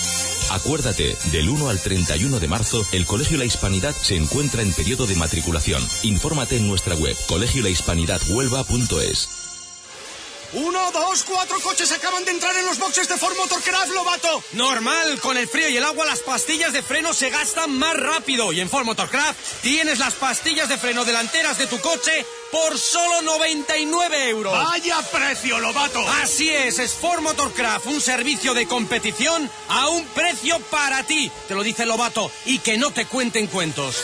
Acuérdate, 0.50 1.16
del 1.32 1.48
1 1.48 1.68
al 1.68 1.80
31 1.80 2.40
de 2.40 2.48
marzo, 2.48 2.84
el 2.92 3.06
Colegio 3.06 3.38
La 3.38 3.44
Hispanidad 3.44 3.94
se 4.00 4.16
encuentra 4.16 4.62
en 4.62 4.72
periodo 4.72 5.06
de 5.06 5.16
matriculación. 5.16 5.82
Infórmate 6.02 6.56
en 6.56 6.66
nuestra 6.66 6.94
web 6.94 7.16
colegiolahispanidadhuelva.es. 7.28 9.49
Uno, 10.52 10.90
dos, 10.90 11.22
cuatro 11.22 11.60
coches 11.60 11.92
acaban 11.92 12.24
de 12.24 12.32
entrar 12.32 12.56
en 12.56 12.66
los 12.66 12.78
boxes 12.78 13.08
de 13.08 13.16
Ford 13.16 13.36
Motorcraft, 13.36 13.94
Lobato. 13.94 14.42
Normal, 14.52 15.20
con 15.20 15.36
el 15.36 15.46
frío 15.48 15.68
y 15.68 15.76
el 15.76 15.84
agua 15.84 16.04
las 16.06 16.20
pastillas 16.20 16.72
de 16.72 16.82
freno 16.82 17.14
se 17.14 17.30
gastan 17.30 17.78
más 17.78 17.96
rápido. 17.96 18.52
Y 18.52 18.60
en 18.60 18.68
Ford 18.68 18.84
Motorcraft 18.84 19.38
tienes 19.62 20.00
las 20.00 20.14
pastillas 20.14 20.68
de 20.68 20.76
freno 20.76 21.04
delanteras 21.04 21.56
de 21.58 21.68
tu 21.68 21.80
coche 21.80 22.26
por 22.50 22.76
solo 22.78 23.22
99 23.22 24.28
euros. 24.28 24.52
¡Vaya 24.52 25.00
precio, 25.12 25.60
Lobato! 25.60 26.06
Así 26.22 26.50
es, 26.50 26.80
es 26.80 26.94
Ford 26.94 27.20
Motorcraft, 27.20 27.86
un 27.86 28.00
servicio 28.00 28.52
de 28.52 28.66
competición 28.66 29.48
a 29.68 29.88
un 29.88 30.04
precio 30.06 30.58
para 30.70 31.04
ti. 31.04 31.30
Te 31.46 31.54
lo 31.54 31.62
dice 31.62 31.86
Lobato 31.86 32.30
y 32.44 32.58
que 32.58 32.76
no 32.76 32.90
te 32.90 33.06
cuenten 33.06 33.46
cuentos. 33.46 33.96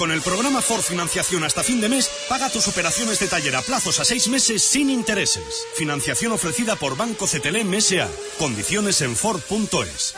Con 0.00 0.12
el 0.12 0.22
programa 0.22 0.62
Ford 0.62 0.80
Financiación 0.80 1.44
hasta 1.44 1.62
fin 1.62 1.78
de 1.78 1.90
mes, 1.90 2.10
paga 2.26 2.48
tus 2.48 2.66
operaciones 2.68 3.20
de 3.20 3.28
taller 3.28 3.54
a 3.54 3.60
plazos 3.60 4.00
a 4.00 4.04
seis 4.06 4.28
meses 4.28 4.62
sin 4.62 4.88
intereses. 4.88 5.66
Financiación 5.76 6.32
ofrecida 6.32 6.74
por 6.74 6.96
Banco 6.96 7.26
CTLM 7.26 7.74
S.A. 7.74 8.08
Condiciones 8.38 9.02
en 9.02 9.14
Ford.es. 9.14 10.14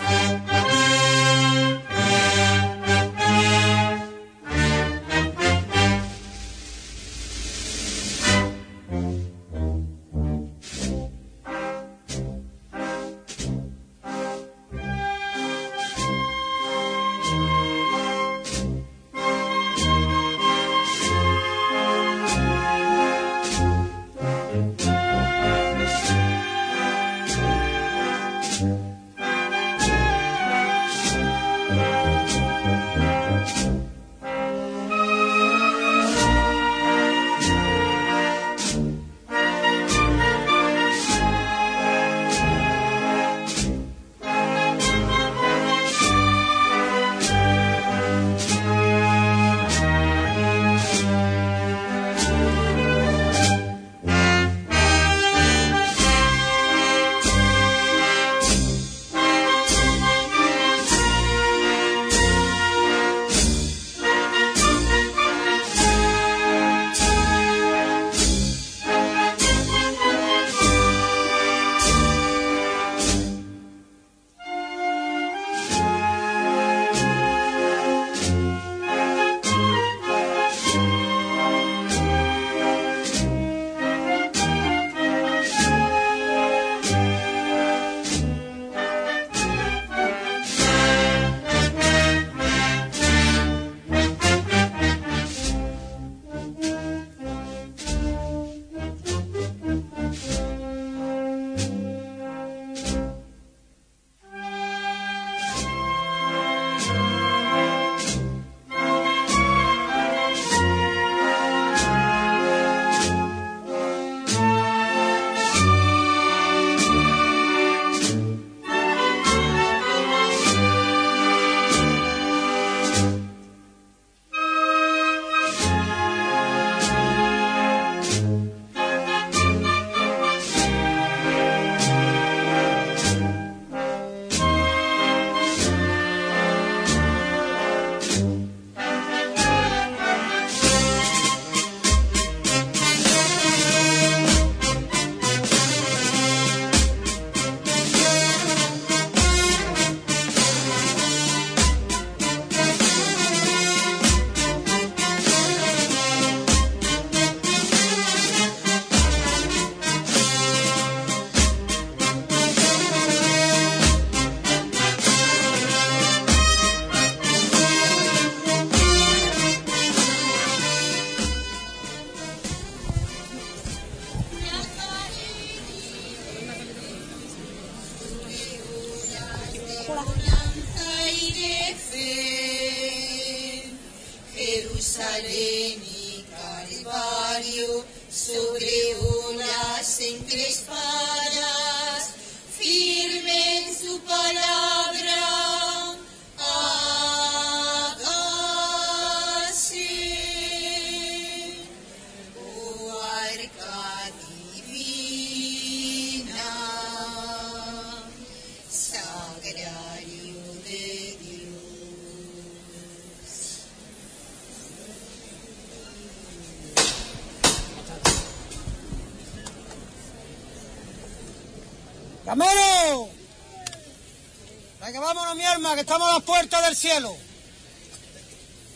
que 225.74 225.80
estamos 225.82 226.08
a 226.08 226.14
las 226.14 226.22
puertas 226.22 226.62
del 226.64 226.76
cielo. 226.76 227.16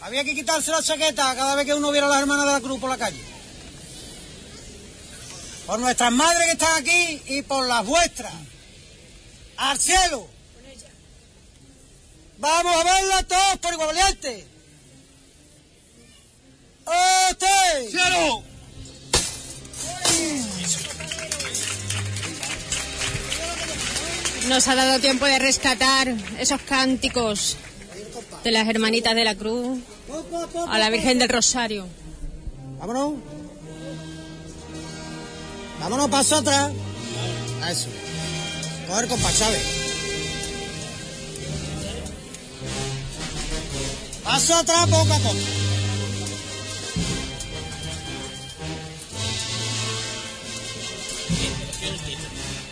Había 0.01 0.25
que 0.25 0.35
quitarse 0.35 0.71
la 0.71 0.83
chaqueta 0.83 1.35
cada 1.35 1.55
vez 1.55 1.67
que 1.67 1.75
uno 1.75 1.91
viera 1.91 2.07
a 2.07 2.11
las 2.11 2.21
hermanas 2.21 2.47
de 2.47 2.53
la 2.53 2.61
cruz 2.61 2.81
por 2.81 2.91
la 2.91 2.99
calle. 2.99 3.23
Por 5.67 5.81
nuestras 5.81 6.13
madres 6.13 6.45
que 6.47 6.53
están 6.53 6.77
aquí 6.77 7.23
y 7.27 7.43
por 7.43 7.67
las 7.67 7.85
vuestras. 7.85 8.33
¡Al 9.57 9.79
cielo! 9.79 10.29
¡Vamos 12.39 12.77
a 12.77 12.85
verla 12.85 13.23
todos 13.23 13.59
por 13.59 13.73
igual 13.73 13.89
valiente! 13.89 14.47
¡Este! 17.31 17.91
¡Cielo! 17.91 18.45
Nos 24.49 24.69
ha 24.69 24.77
dado 24.77 25.01
tiempo 25.01 25.27
de 25.27 25.41
rescatar 25.41 26.15
esos 26.39 26.61
cánticos 26.63 27.57
de 28.45 28.53
las 28.53 28.69
hermanitas 28.69 29.15
de 29.17 29.25
la 29.25 29.35
cruz 29.35 29.81
a 30.69 30.79
la 30.79 30.89
Virgen 30.89 31.19
del 31.19 31.29
Rosario. 31.29 31.87
Vámonos. 32.79 33.15
Vámonos, 35.81 36.09
paso 36.09 36.37
atrás. 36.37 36.71
Eso. 37.69 37.89
Coger 38.87 39.09
con 39.09 39.19
Chávez. 39.21 39.63
Paso 44.23 44.55
atrás 44.55 44.87
poco 44.87 45.13
a 45.13 45.19
poco. 45.19 45.35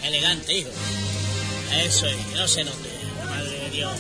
Elegante, 0.05 0.59
hijo. 0.59 0.71
Eso 1.83 2.07
es, 2.07 2.17
que 2.17 2.35
no 2.37 2.49
se 2.49 2.65
note. 2.65 2.89
Madre 3.25 3.59
de 3.59 3.71
Dios. 3.71 3.93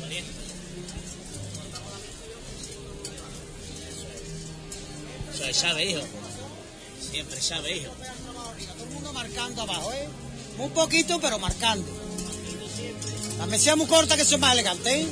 Valiente. 0.00 0.30
Eso 5.34 5.44
es, 5.44 5.56
sabe, 5.56 5.84
hijo. 5.84 6.02
Siempre 7.10 7.40
sabe, 7.40 7.76
hijo. 7.78 7.92
Todo 7.92 8.84
el 8.84 8.90
mundo 8.90 9.12
marcando 9.12 9.62
abajo, 9.62 9.92
¿eh? 9.92 10.08
Muy 10.58 10.68
poquito, 10.70 11.20
pero 11.20 11.38
marcando. 11.38 11.86
La 13.38 13.46
mesía 13.46 13.76
muy 13.76 13.86
corta 13.86 14.16
que 14.16 14.24
son 14.24 14.40
más 14.40 14.52
elegante, 14.52 15.00
¿eh? 15.00 15.06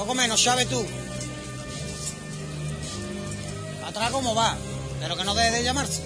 Poco 0.00 0.14
menos, 0.14 0.42
¿sabes 0.42 0.66
tú? 0.66 0.82
Atrás 3.86 4.10
como 4.10 4.34
va, 4.34 4.56
pero 4.98 5.14
que 5.14 5.24
no 5.24 5.34
deje 5.34 5.50
de 5.50 5.62
llamarse. 5.62 6.02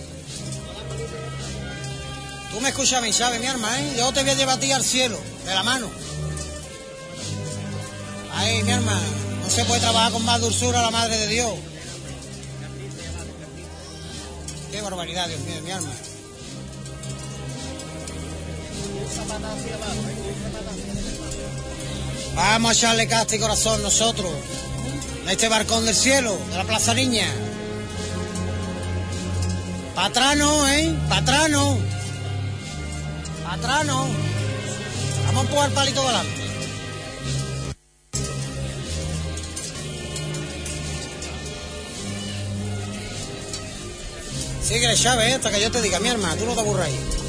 Tú 2.51 2.61
me 2.61 2.71
escuchas 2.71 2.95
a 2.95 3.01
mí, 3.03 3.13
¿sabes, 3.13 3.41
mi 3.41 3.47
arma, 3.47 3.81
eh? 3.81 3.95
Yo 3.97 4.13
te 4.13 4.23
voy 4.23 4.31
a 4.31 4.35
llevar 4.35 4.57
a 4.57 4.61
ti 4.61 4.73
al 4.73 4.83
cielo, 4.83 5.17
de 5.47 5.55
la 5.55 5.63
mano. 5.63 5.89
Ahí, 8.35 8.65
mi 8.65 8.73
arma, 8.73 8.99
no 9.45 9.49
se 9.49 9.65
puede 9.65 9.81
trabajar 9.81 10.11
con 10.11 10.25
más 10.25 10.41
dulzura 10.41 10.83
la 10.83 10.91
madre 10.91 11.17
de 11.17 11.29
Dios. 11.29 11.55
Qué 14.73 14.83
barbaridad, 14.83 15.29
Dios 15.29 15.41
mío, 15.43 15.63
mi 15.63 15.71
arma. 15.71 15.93
Vamos 22.35 22.71
a 22.71 22.73
echarle 22.73 23.07
casta 23.07 23.37
y 23.37 23.39
corazón 23.39 23.83
nosotros. 23.83 24.31
En 25.23 25.31
este 25.31 25.49
barcón 25.49 25.85
del 25.85 25.95
cielo, 25.95 26.37
de 26.51 26.57
la 26.57 26.65
Plaza 26.65 26.93
Niña. 26.95 27.27
Patrano, 29.95 30.69
¿eh? 30.69 30.95
Patrano. 31.09 31.79
Patrano. 33.45 34.07
Vamos 35.27 35.39
a 35.39 35.47
empujar 35.47 35.69
el 35.69 35.75
palito 35.75 36.07
delante. 36.07 36.45
Sigue 44.63 44.97
llave, 44.97 45.29
¿eh? 45.29 45.35
hasta 45.35 45.51
que 45.51 45.61
yo 45.61 45.71
te 45.71 45.83
diga, 45.83 46.01
mi 46.01 46.09
hermana, 46.09 46.37
tú 46.37 46.47
no 46.47 46.55
te 46.55 46.61
aburras 46.61 46.87
ahí. 46.89 47.24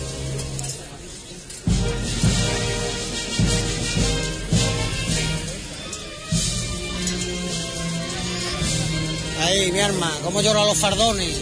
Ahí, 9.46 9.72
mi 9.72 9.80
arma, 9.80 10.12
cómo 10.24 10.42
lloran 10.42 10.66
los 10.66 10.76
fardones, 10.76 11.36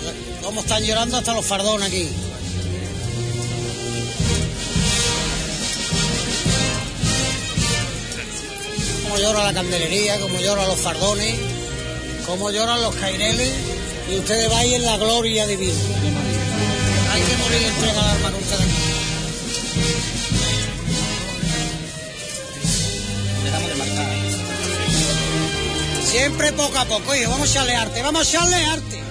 cómo 0.43 0.59
están 0.59 0.83
llorando 0.83 1.15
hasta 1.15 1.33
los 1.33 1.45
fardones 1.45 1.87
aquí. 1.87 2.09
Cómo 9.03 9.17
llora 9.19 9.45
la 9.45 9.53
candelería, 9.53 10.19
cómo 10.19 10.37
lloran 10.41 10.67
los 10.67 10.79
fardones, 10.81 11.33
cómo 12.25 12.51
lloran 12.51 12.81
los 12.81 12.93
caireles, 12.95 13.53
y 14.11 14.17
ustedes 14.17 14.49
vayan 14.49 14.73
en 14.73 14.85
la 14.85 14.97
gloria 14.97 15.47
divina. 15.47 15.79
Hay 17.13 17.21
que 17.21 17.37
morir 17.37 17.67
entre 17.67 17.93
la 17.93 18.11
alma 18.11 18.31
con 18.33 18.41
ustedes 18.41 18.61
aquí. 18.63 18.92
Siempre 26.13 26.53
poco 26.53 26.77
a 26.77 26.85
poco, 26.85 27.15
hijo. 27.15 27.31
Vamos 27.31 27.47
a 27.47 27.51
echarle 27.51 27.75
arte, 27.75 28.03
vamos 28.03 28.21
a 28.21 28.29
echarle 28.29 28.55
arte. 28.55 29.03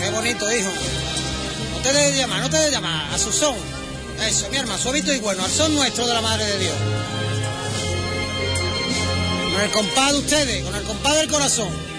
Qué 0.00 0.10
bonito, 0.10 0.52
hijo. 0.52 0.70
No 1.72 1.78
te 1.78 1.92
dejes 1.92 2.16
llamar, 2.16 2.40
no 2.40 2.50
te 2.50 2.56
dejes 2.56 2.72
llamar. 2.72 3.14
A 3.14 3.18
su 3.18 3.30
son. 3.30 3.54
Eso, 4.26 4.48
mi 4.50 4.56
hermano, 4.56 4.82
suavito 4.82 5.14
y 5.14 5.20
bueno. 5.20 5.44
Al 5.44 5.50
son 5.52 5.76
nuestro 5.76 6.08
de 6.08 6.14
la 6.14 6.20
Madre 6.20 6.44
de 6.44 6.58
Dios. 6.58 6.74
Con 9.52 9.60
el 9.60 9.70
compás 9.70 10.12
de 10.12 10.18
ustedes, 10.18 10.64
con 10.64 10.74
el 10.74 10.82
compás 10.82 11.14
del 11.18 11.28
corazón. 11.28 11.91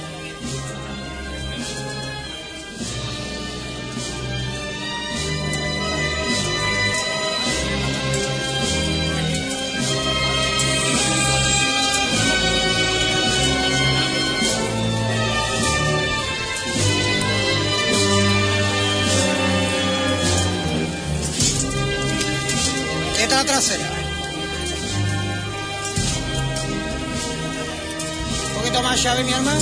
Llave, 29.03 29.23
mi 29.25 29.33
hermano. 29.33 29.59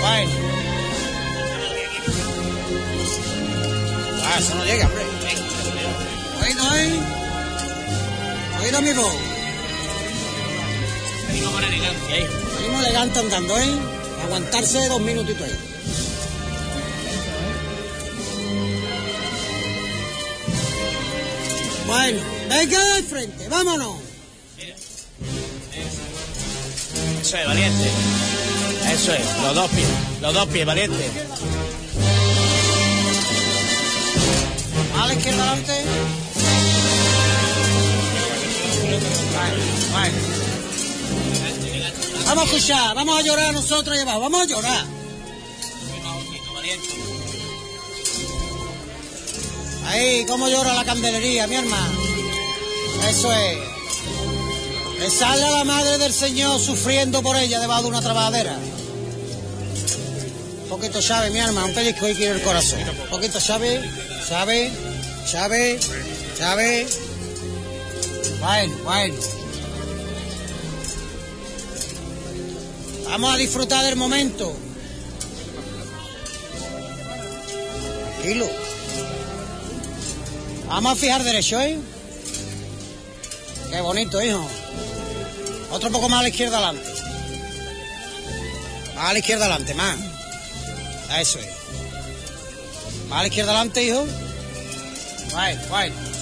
Bueno. 0.00 0.30
Ah, 4.24 4.38
eso 4.38 4.54
no 4.56 4.64
llega, 4.64 4.86
hombre. 4.86 5.04
Oído, 6.42 6.74
¿eh? 6.74 7.00
Oído, 8.64 8.82
mi 8.82 8.92
voz. 8.94 9.14
Venimos 11.28 11.52
con 11.52 11.64
elegancia, 11.64 12.18
hijo. 12.18 12.32
Venimos 12.56 12.84
elegante 12.84 13.18
andando, 13.20 13.58
¿eh? 13.58 13.78
Aguantarse 14.24 14.88
dos 14.88 15.00
minutitos 15.00 15.42
ahí. 15.42 15.56
Bueno. 21.86 22.20
Venga 22.48 22.94
de 22.94 23.02
frente, 23.02 23.48
vámonos. 23.48 24.05
Eso 27.26 27.38
es, 27.38 27.46
valiente. 27.48 27.90
Eso 28.92 29.12
es, 29.12 29.42
los 29.42 29.54
dos 29.56 29.68
pies, 29.72 29.88
los 30.20 30.32
dos 30.32 30.46
pies, 30.46 30.64
valiente. 30.64 31.10
A 34.96 35.06
la 35.08 35.12
izquierda 35.12 35.42
adelante. 35.42 35.72
Vale, 39.34 39.62
vale. 39.92 40.12
Vamos 42.26 42.44
a 42.44 42.46
escuchar, 42.46 42.94
vamos 42.94 43.18
a 43.18 43.22
llorar 43.22 43.52
nosotros 43.52 43.98
abajo, 43.98 44.20
vamos 44.20 44.42
a 44.42 44.44
llorar. 44.44 44.86
Ahí, 49.88 50.24
cómo 50.28 50.48
llora 50.48 50.74
la 50.74 50.84
candelería, 50.84 51.48
mi 51.48 51.56
hermano. 51.56 51.98
Eso 53.08 53.32
es. 53.32 53.75
Le 54.98 55.10
sale 55.10 55.44
a 55.44 55.50
la 55.50 55.64
madre 55.64 55.98
del 55.98 56.12
Señor 56.12 56.58
sufriendo 56.60 57.22
por 57.22 57.36
ella 57.36 57.60
debajo 57.60 57.82
de 57.82 57.88
una 57.88 58.00
trabajadera. 58.00 58.58
Un 60.62 60.68
poquito 60.68 61.00
sabe, 61.00 61.30
mi 61.30 61.38
hermano, 61.38 61.66
un 61.66 61.74
pellizco 61.74 62.08
y 62.08 62.14
quiere 62.14 62.36
el 62.36 62.42
corazón. 62.42 62.80
Un 62.80 63.10
poquito 63.10 63.40
sabe, 63.40 63.80
sabe, 64.26 64.72
sabe, 65.26 65.78
sabe. 66.36 66.86
Bueno, 68.40 68.76
bueno. 68.84 69.14
Vamos 73.04 73.34
a 73.34 73.36
disfrutar 73.36 73.84
del 73.84 73.96
momento. 73.96 74.52
Tranquilo. 78.20 78.48
Vamos 80.68 80.92
a 80.92 80.96
fijar 80.96 81.22
derecho, 81.22 81.60
¿eh? 81.60 81.78
Qué 83.70 83.80
bonito, 83.80 84.20
hijo. 84.20 84.46
Otro 85.70 85.90
poco 85.90 86.08
más 86.08 86.20
a 86.20 86.22
la 86.22 86.28
izquierda 86.28 86.58
adelante. 86.58 86.88
Más 88.94 89.10
a 89.10 89.12
la 89.12 89.18
izquierda 89.18 89.44
adelante, 89.46 89.74
más. 89.74 89.96
Eso 91.18 91.38
es. 91.38 91.46
Más 93.08 93.18
a 93.18 93.22
la 93.22 93.28
izquierda 93.28 93.52
adelante, 93.52 93.82
hijo. 93.82 94.06
Bueno, 95.32 95.60
bueno. 95.68 96.15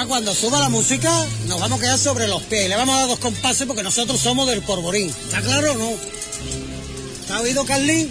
Ahora 0.00 0.08
cuando 0.08 0.34
suba 0.34 0.58
la 0.58 0.70
música 0.70 1.12
nos 1.46 1.60
vamos 1.60 1.78
a 1.78 1.82
quedar 1.82 1.98
sobre 1.98 2.26
los 2.26 2.42
pies 2.44 2.70
le 2.70 2.74
vamos 2.74 2.94
a 2.94 3.00
dar 3.00 3.08
dos 3.08 3.18
compases 3.18 3.66
porque 3.66 3.82
nosotros 3.82 4.18
somos 4.18 4.48
del 4.48 4.62
Porborín. 4.62 5.10
¿Está 5.10 5.42
claro 5.42 5.72
o 5.72 5.74
no? 5.74 5.90
¿Está 7.20 7.38
oído, 7.42 7.66
Carlín? 7.66 8.10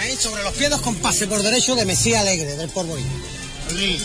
Ahí 0.00 0.16
sobre 0.16 0.42
los 0.42 0.52
pies 0.54 0.70
dos 0.70 0.80
compases 0.80 1.28
por 1.28 1.40
derecho 1.40 1.76
de 1.76 1.84
Mesía 1.84 2.22
Alegre, 2.22 2.56
del 2.56 2.68
Porborín. 2.70 3.06
Carlín. 3.68 4.02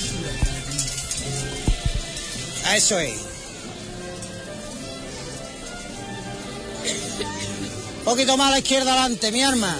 A 2.65 2.77
Eso 2.77 2.99
es. 2.99 3.15
Un 7.97 8.03
poquito 8.05 8.37
más 8.37 8.49
a 8.49 8.51
la 8.51 8.59
izquierda 8.59 8.91
adelante, 8.91 9.31
mi 9.31 9.41
arma. 9.41 9.75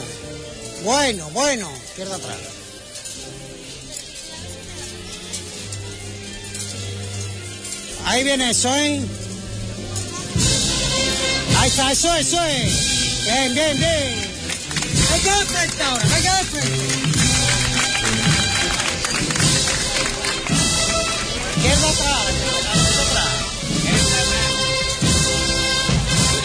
Bueno, 0.84 1.30
bueno. 1.30 1.72
Izquierda 1.90 2.16
atrás. 2.16 2.40
Ahí 8.06 8.24
viene 8.24 8.52
¿eh? 8.52 9.02
Ahí 11.58 11.70
está, 11.70 11.92
eso 11.92 12.14
es. 12.16 13.24
Bien, 13.24 13.54
bien, 13.54 13.78
bien. 13.78 14.24
Hay 15.12 15.20
que 15.22 15.30
de 15.30 15.46
frente 15.46 15.84
ahora, 15.84 16.04
hay 16.14 16.22
que 16.22 16.30
de 16.30 16.44
frente. 16.44 16.84
Izquierda 21.56 21.90
atrás, 21.90 22.26
atrás. 23.08 23.30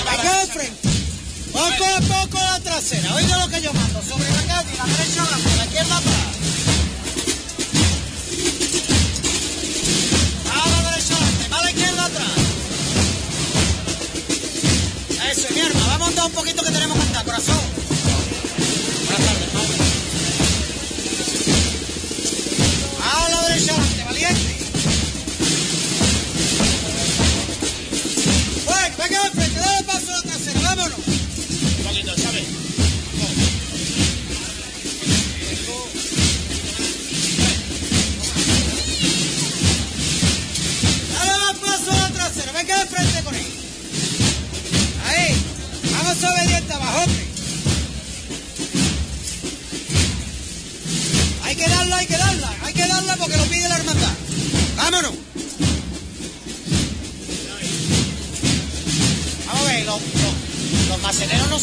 Hay. 0.06 0.72
Poco 1.52 1.84
a 1.84 2.00
poco 2.00 2.38
la 2.38 2.60
trasera. 2.60 3.14
Oiga 3.14 3.38
lo 3.38 3.48
que 3.48 3.60
yo 3.60 3.72
mando. 3.72 4.00
Sobre 4.02 4.30
la 4.30 4.42
calle, 4.42 4.76
la 4.76 4.84
derecha 4.84 5.22
adelante, 5.22 5.56
la 5.56 5.64
izquierda 5.64 5.96
atrás. 5.96 6.27
Que 16.62 16.72
tenemos 16.72 16.97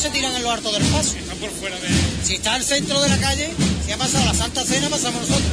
se 0.06 0.12
tiran 0.12 0.36
en 0.36 0.44
lo 0.44 0.52
harto 0.52 0.72
del 0.72 0.84
paso. 0.84 1.18
Están 1.18 1.38
por 1.38 1.50
fuera 1.50 1.80
de... 1.80 1.88
Si 2.24 2.36
está 2.36 2.54
al 2.54 2.64
centro 2.64 3.02
de 3.02 3.10
la 3.10 3.18
calle, 3.18 3.50
si 3.86 3.92
ha 3.92 3.98
pasado 3.98 4.26
la 4.26 4.34
Santa 4.36 4.64
Cena, 4.64 4.88
pasamos 4.88 5.22
nosotros. 5.22 5.52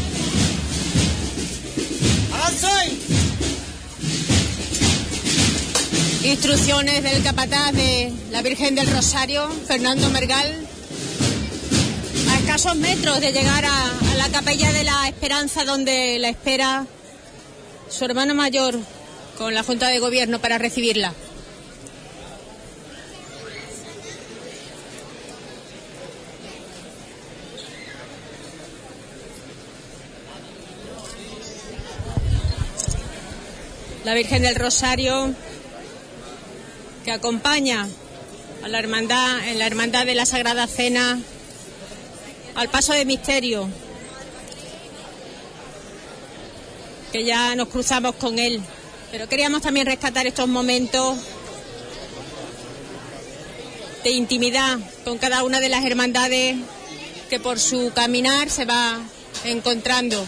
¡Avanza 2.34 2.80
ahí! 2.80 2.98
Instrucciones 6.24 7.02
del 7.02 7.22
capataz 7.22 7.72
de 7.72 8.12
la 8.30 8.42
Virgen 8.42 8.74
del 8.74 8.88
Rosario, 8.88 9.48
Fernando 9.66 10.10
Mergal, 10.10 10.54
a 12.30 12.38
escasos 12.38 12.76
metros 12.76 13.20
de 13.20 13.32
llegar 13.32 13.64
a, 13.64 13.86
a 13.86 14.14
la 14.16 14.28
capella 14.28 14.70
de 14.72 14.84
la 14.84 15.08
Esperanza, 15.08 15.64
donde 15.64 16.18
la 16.18 16.28
espera 16.28 16.86
su 17.88 18.04
hermano 18.04 18.34
mayor 18.34 18.78
con 19.38 19.54
la 19.54 19.62
Junta 19.62 19.88
de 19.88 19.98
Gobierno 19.98 20.40
para 20.40 20.58
recibirla. 20.58 21.14
La 34.12 34.18
Virgen 34.18 34.42
del 34.42 34.56
Rosario 34.56 35.34
que 37.02 37.12
acompaña 37.12 37.88
a 38.62 38.68
la 38.68 38.78
hermandad 38.78 39.48
en 39.48 39.58
la 39.58 39.66
hermandad 39.66 40.04
de 40.04 40.14
la 40.14 40.26
Sagrada 40.26 40.66
Cena 40.66 41.18
al 42.54 42.68
paso 42.68 42.92
de 42.92 43.06
misterio 43.06 43.70
que 47.10 47.24
ya 47.24 47.54
nos 47.54 47.68
cruzamos 47.68 48.16
con 48.16 48.38
él 48.38 48.60
pero 49.10 49.30
queríamos 49.30 49.62
también 49.62 49.86
rescatar 49.86 50.26
estos 50.26 50.46
momentos 50.46 51.16
de 54.04 54.10
intimidad 54.10 54.78
con 55.06 55.16
cada 55.16 55.42
una 55.42 55.58
de 55.58 55.70
las 55.70 55.86
hermandades 55.86 56.58
que 57.30 57.40
por 57.40 57.58
su 57.58 57.90
caminar 57.94 58.50
se 58.50 58.66
va 58.66 59.00
encontrando. 59.46 60.22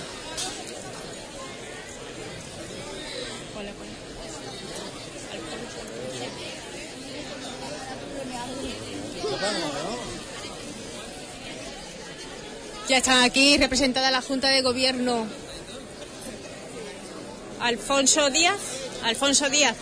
Ya 12.94 12.98
están 12.98 13.24
aquí 13.24 13.58
representada 13.58 14.12
la 14.12 14.22
Junta 14.22 14.50
de 14.50 14.62
Gobierno. 14.62 15.26
Alfonso 17.58 18.30
Díaz. 18.30 18.60
Alfonso 19.02 19.50
Díaz. 19.50 19.74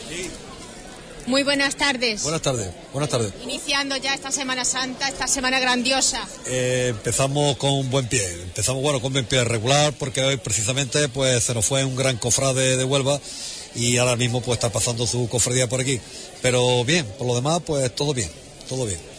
Muy 1.26 1.42
buenas 1.42 1.76
tardes. 1.76 2.22
Buenas 2.22 2.40
tardes, 2.40 2.70
buenas 2.90 3.10
tardes. 3.10 3.34
Iniciando 3.42 3.98
ya 3.98 4.14
esta 4.14 4.32
Semana 4.32 4.64
Santa, 4.64 5.10
esta 5.10 5.28
semana 5.28 5.60
grandiosa. 5.60 6.26
Eh, 6.46 6.86
empezamos 6.88 7.58
con 7.58 7.90
buen 7.90 8.08
pie, 8.08 8.26
empezamos 8.44 8.80
bueno 8.80 9.02
con 9.02 9.12
buen 9.12 9.26
pie 9.26 9.44
regular 9.44 9.92
porque 9.92 10.24
hoy 10.24 10.38
precisamente 10.38 11.10
pues 11.10 11.44
se 11.44 11.52
nos 11.52 11.66
fue 11.66 11.84
un 11.84 11.94
gran 11.94 12.16
cofrade 12.16 12.78
de 12.78 12.84
Huelva 12.84 13.20
y 13.74 13.98
ahora 13.98 14.16
mismo 14.16 14.40
pues 14.40 14.56
está 14.56 14.72
pasando 14.72 15.06
su 15.06 15.28
cofradía 15.28 15.68
por 15.68 15.82
aquí. 15.82 16.00
Pero 16.40 16.82
bien, 16.86 17.04
por 17.18 17.26
lo 17.26 17.34
demás 17.34 17.60
pues 17.66 17.94
todo 17.94 18.14
bien, 18.14 18.30
todo 18.70 18.86
bien. 18.86 19.11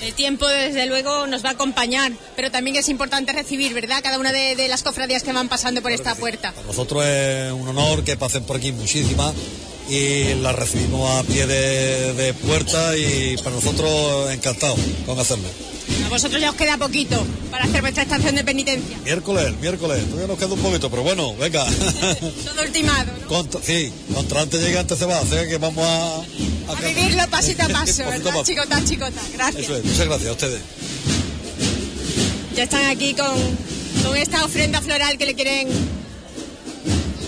El 0.00 0.12
tiempo, 0.12 0.46
desde 0.46 0.86
luego, 0.86 1.26
nos 1.26 1.44
va 1.44 1.50
a 1.50 1.52
acompañar, 1.52 2.12
pero 2.36 2.50
también 2.50 2.76
es 2.76 2.88
importante 2.88 3.32
recibir, 3.32 3.72
¿verdad? 3.72 4.02
Cada 4.02 4.18
una 4.18 4.30
de, 4.30 4.54
de 4.54 4.68
las 4.68 4.82
cofradías 4.82 5.22
que 5.22 5.32
van 5.32 5.48
pasando 5.48 5.80
por 5.80 5.90
esta 5.90 6.14
puerta. 6.14 6.52
Para 6.52 6.66
nosotros 6.66 7.04
es 7.04 7.52
un 7.52 7.66
honor 7.68 8.04
que 8.04 8.16
pasen 8.16 8.44
por 8.44 8.56
aquí 8.56 8.72
muchísimas 8.72 9.32
y 9.88 10.34
las 10.42 10.54
recibimos 10.56 11.08
a 11.10 11.22
pie 11.24 11.46
de, 11.46 12.12
de 12.14 12.34
puerta 12.34 12.96
y 12.96 13.36
para 13.38 13.54
nosotros 13.56 14.30
encantados 14.32 14.78
con 15.04 15.18
hacerlo. 15.18 15.48
A 16.04 16.08
vosotros 16.08 16.40
ya 16.40 16.50
os 16.50 16.56
queda 16.56 16.76
poquito 16.78 17.24
para 17.50 17.64
hacer 17.64 17.80
vuestra 17.80 18.02
estación 18.02 18.34
de 18.34 18.42
penitencia. 18.44 18.98
Miércoles, 19.04 19.54
miércoles, 19.60 20.04
todavía 20.06 20.26
nos 20.26 20.38
queda 20.38 20.54
un 20.54 20.60
poquito, 20.60 20.90
pero 20.90 21.02
bueno, 21.02 21.34
venga. 21.36 21.64
Todo 22.44 22.62
ultimado, 22.62 23.12
¿no? 23.20 23.26
Contra- 23.28 23.60
sí, 23.62 23.92
contra 24.12 24.40
antes 24.42 24.60
llega 24.60 24.80
antes 24.80 24.98
se 24.98 25.04
va, 25.04 25.20
o 25.20 25.26
sea 25.26 25.46
que 25.46 25.58
vamos 25.58 25.86
a... 25.86 26.16
A 26.72 26.74
vivirlo 26.80 27.22
pasito 27.30 27.62
a 27.62 27.68
paso, 27.68 28.04
¿verdad? 28.04 28.24
paso. 28.32 28.44
Chicota, 28.44 28.84
chicota. 28.84 29.20
Gracias. 29.34 29.62
Eso 29.64 29.76
es, 29.76 29.84
muchas 29.84 30.06
gracias 30.06 30.28
a 30.28 30.32
ustedes. 30.32 30.60
Ya 32.56 32.62
están 32.64 32.86
aquí 32.86 33.14
con, 33.14 33.36
con 34.04 34.16
esta 34.16 34.44
ofrenda 34.44 34.80
floral 34.80 35.18
que 35.18 35.26
le 35.26 35.34
quieren 35.34 35.68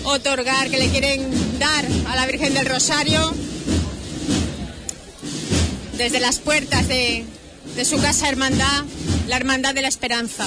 otorgar, 0.05 0.71
que 0.71 0.79
le 0.79 0.89
quieren 0.89 1.29
dar 1.59 1.85
a 2.09 2.17
la 2.17 2.27
Virgen 2.27 2.55
del 2.55 2.67
Rosario 2.67 3.35
desde 5.97 6.21
las 6.21 6.39
puertas 6.39 6.87
de, 6.89 7.25
de 7.75 7.85
su 7.85 8.01
casa 8.01 8.29
hermandad, 8.29 8.85
la 9.27 9.37
Hermandad 9.37 9.75
de 9.75 9.83
la 9.83 9.89
Esperanza. 9.89 10.47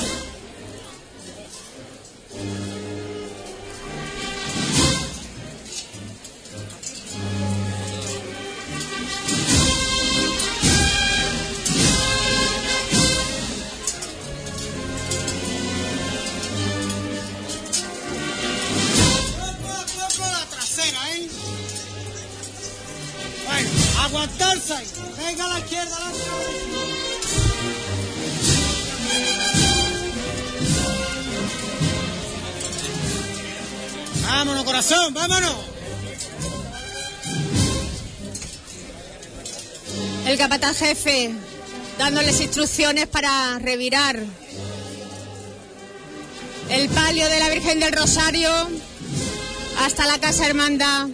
Aguantarse 24.22 24.74
ahí. 24.74 24.88
Venga 25.18 25.46
a 25.46 25.48
la 25.48 25.60
izquierda, 25.60 25.98
Vámonos, 34.24 34.64
corazón, 34.64 35.14
vámonos. 35.14 35.56
El 40.26 40.38
capataz 40.38 40.78
jefe 40.78 41.32
dándoles 41.98 42.40
instrucciones 42.40 43.08
para 43.08 43.60
revirar 43.60 44.24
el 46.70 46.90
palio 46.90 47.28
de 47.28 47.40
la 47.40 47.50
Virgen 47.50 47.80
del 47.80 47.92
Rosario 47.92 48.50
hasta 49.80 50.06
la 50.06 50.20
casa 50.20 50.48
hermandad 50.48 51.08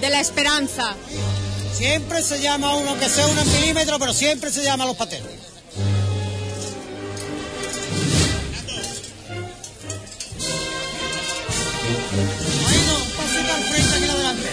de 0.00 0.10
la 0.10 0.20
Esperanza. 0.20 0.96
Siempre 1.78 2.22
se 2.22 2.40
llama 2.40 2.74
uno 2.74 2.98
que 2.98 3.08
sea 3.08 3.24
un 3.28 3.36
milímetro, 3.52 4.00
pero 4.00 4.12
siempre 4.12 4.50
se 4.50 4.64
llama 4.64 4.84
los 4.84 4.96
pateros. 4.96 5.28
Bueno, 12.64 12.96
un 12.96 13.10
pasito 13.12 13.54
al 13.54 13.62
frente 13.62 13.94
aquí 13.94 14.08
adelante. 14.08 14.48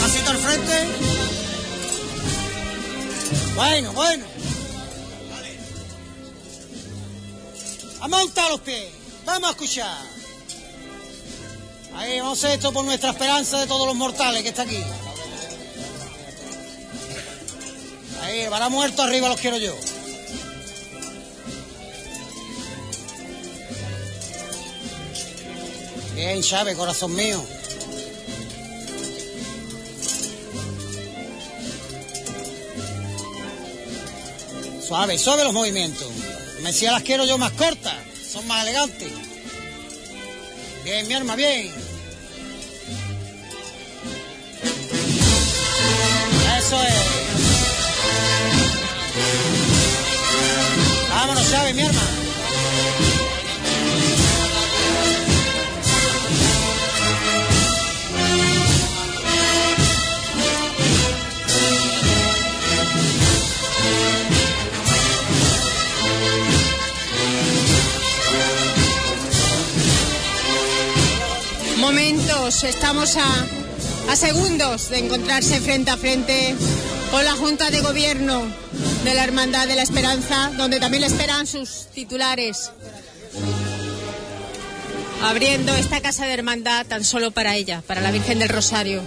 Pasito 0.00 0.30
al 0.30 0.38
frente. 0.38 0.88
Bueno, 3.54 3.92
bueno. 3.92 4.24
Vamos 7.98 8.20
a 8.20 8.24
montar 8.24 8.50
los 8.50 8.60
pies. 8.60 8.88
Vamos 9.26 9.50
a 9.50 9.52
escuchar. 9.52 9.98
Ahí, 11.94 12.20
vamos 12.20 12.42
a 12.42 12.46
hacer 12.46 12.56
esto 12.56 12.72
por 12.72 12.86
nuestra 12.86 13.10
esperanza 13.10 13.60
de 13.60 13.66
todos 13.66 13.86
los 13.86 13.96
mortales 13.96 14.42
que 14.42 14.48
está 14.48 14.62
aquí. 14.62 14.82
Ahí, 18.30 18.46
van 18.46 18.62
a 18.62 18.68
muerto 18.68 19.02
arriba 19.02 19.28
los 19.28 19.40
quiero 19.40 19.58
yo. 19.58 19.76
Bien, 26.14 26.40
Chávez, 26.40 26.76
corazón 26.76 27.14
mío. 27.14 27.44
Suave, 34.86 35.18
suave 35.18 35.44
los 35.44 35.52
movimientos. 35.52 36.08
Me 36.62 36.70
decía 36.70 36.92
las 36.92 37.02
quiero 37.02 37.24
yo 37.24 37.36
más 37.36 37.52
cortas, 37.52 37.96
son 38.32 38.46
más 38.46 38.62
elegantes. 38.62 39.12
Bien, 40.84 41.08
mi 41.08 41.14
arma, 41.14 41.34
bien. 41.34 41.72
Eso 46.58 46.82
es. 46.82 47.29
Vámonos, 51.10 51.50
Chávez, 51.50 51.74
mi 51.74 51.82
arma. 51.82 52.00
Momentos, 71.78 72.64
estamos 72.64 73.16
a, 73.16 73.22
a 74.10 74.16
segundos 74.16 74.90
de 74.90 74.98
encontrarse 74.98 75.60
frente 75.60 75.90
a 75.90 75.96
frente 75.96 76.54
con 77.10 77.24
la 77.24 77.32
Junta 77.32 77.70
de 77.70 77.80
Gobierno 77.80 78.42
de 79.04 79.14
la 79.14 79.24
Hermandad 79.24 79.66
de 79.66 79.76
la 79.76 79.82
Esperanza, 79.82 80.50
donde 80.56 80.80
también 80.80 81.02
le 81.02 81.06
esperan 81.06 81.46
sus 81.46 81.86
titulares. 81.94 82.70
Abriendo 85.22 85.74
esta 85.74 86.00
casa 86.00 86.26
de 86.26 86.34
hermandad 86.34 86.86
tan 86.86 87.04
solo 87.04 87.30
para 87.30 87.54
ella, 87.56 87.82
para 87.86 88.00
la 88.00 88.10
Virgen 88.10 88.38
del 88.38 88.48
Rosario. 88.48 89.02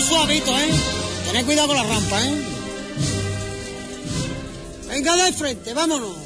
¿Eh? 0.00 0.02
Un 0.02 0.08
suavito, 0.08 0.58
¿eh? 0.58 0.70
Tened 1.26 1.44
cuidado 1.44 1.68
con 1.68 1.76
la 1.76 1.84
rampa, 1.84 2.24
¿eh? 2.24 2.42
Venga 4.88 5.16
de 5.16 5.32
frente, 5.32 5.74
vámonos. 5.74 6.16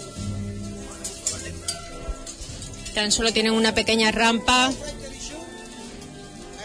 Tan 2.94 3.10
solo 3.10 3.32
tienen 3.32 3.52
una 3.52 3.74
pequeña 3.74 4.12
rampa. 4.12 4.72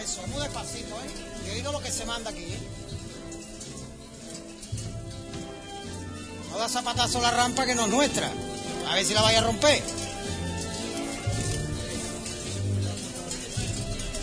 Eso, 0.02 0.26
muy 0.28 0.40
despacito, 0.42 0.94
¿eh? 0.94 1.52
Oído 1.52 1.72
lo 1.72 1.80
que 1.80 1.90
se 1.90 2.04
manda 2.06 2.30
aquí, 2.30 2.44
¿eh? 2.44 2.60
No 6.50 6.58
da 6.58 6.68
zapatazo 6.68 7.20
la 7.20 7.32
rampa 7.32 7.66
que 7.66 7.74
no 7.74 7.84
es 7.86 7.90
nuestra. 7.90 8.30
A 8.88 8.94
ver 8.94 9.04
si 9.04 9.14
la 9.14 9.22
vaya 9.22 9.38
a 9.38 9.42
romper. 9.42 9.82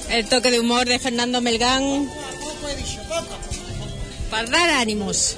El 0.10 0.30
toque 0.30 0.52
de 0.52 0.62
humor 0.62 0.88
de 0.88 1.00
Fernando 1.00 1.42
Melgán 1.42 2.10
Poco 2.60 2.70
he 2.70 2.76
dicho, 2.76 3.02
poco. 3.04 3.38
para 4.32 4.50
dar 4.50 4.70
ánimos 4.72 5.36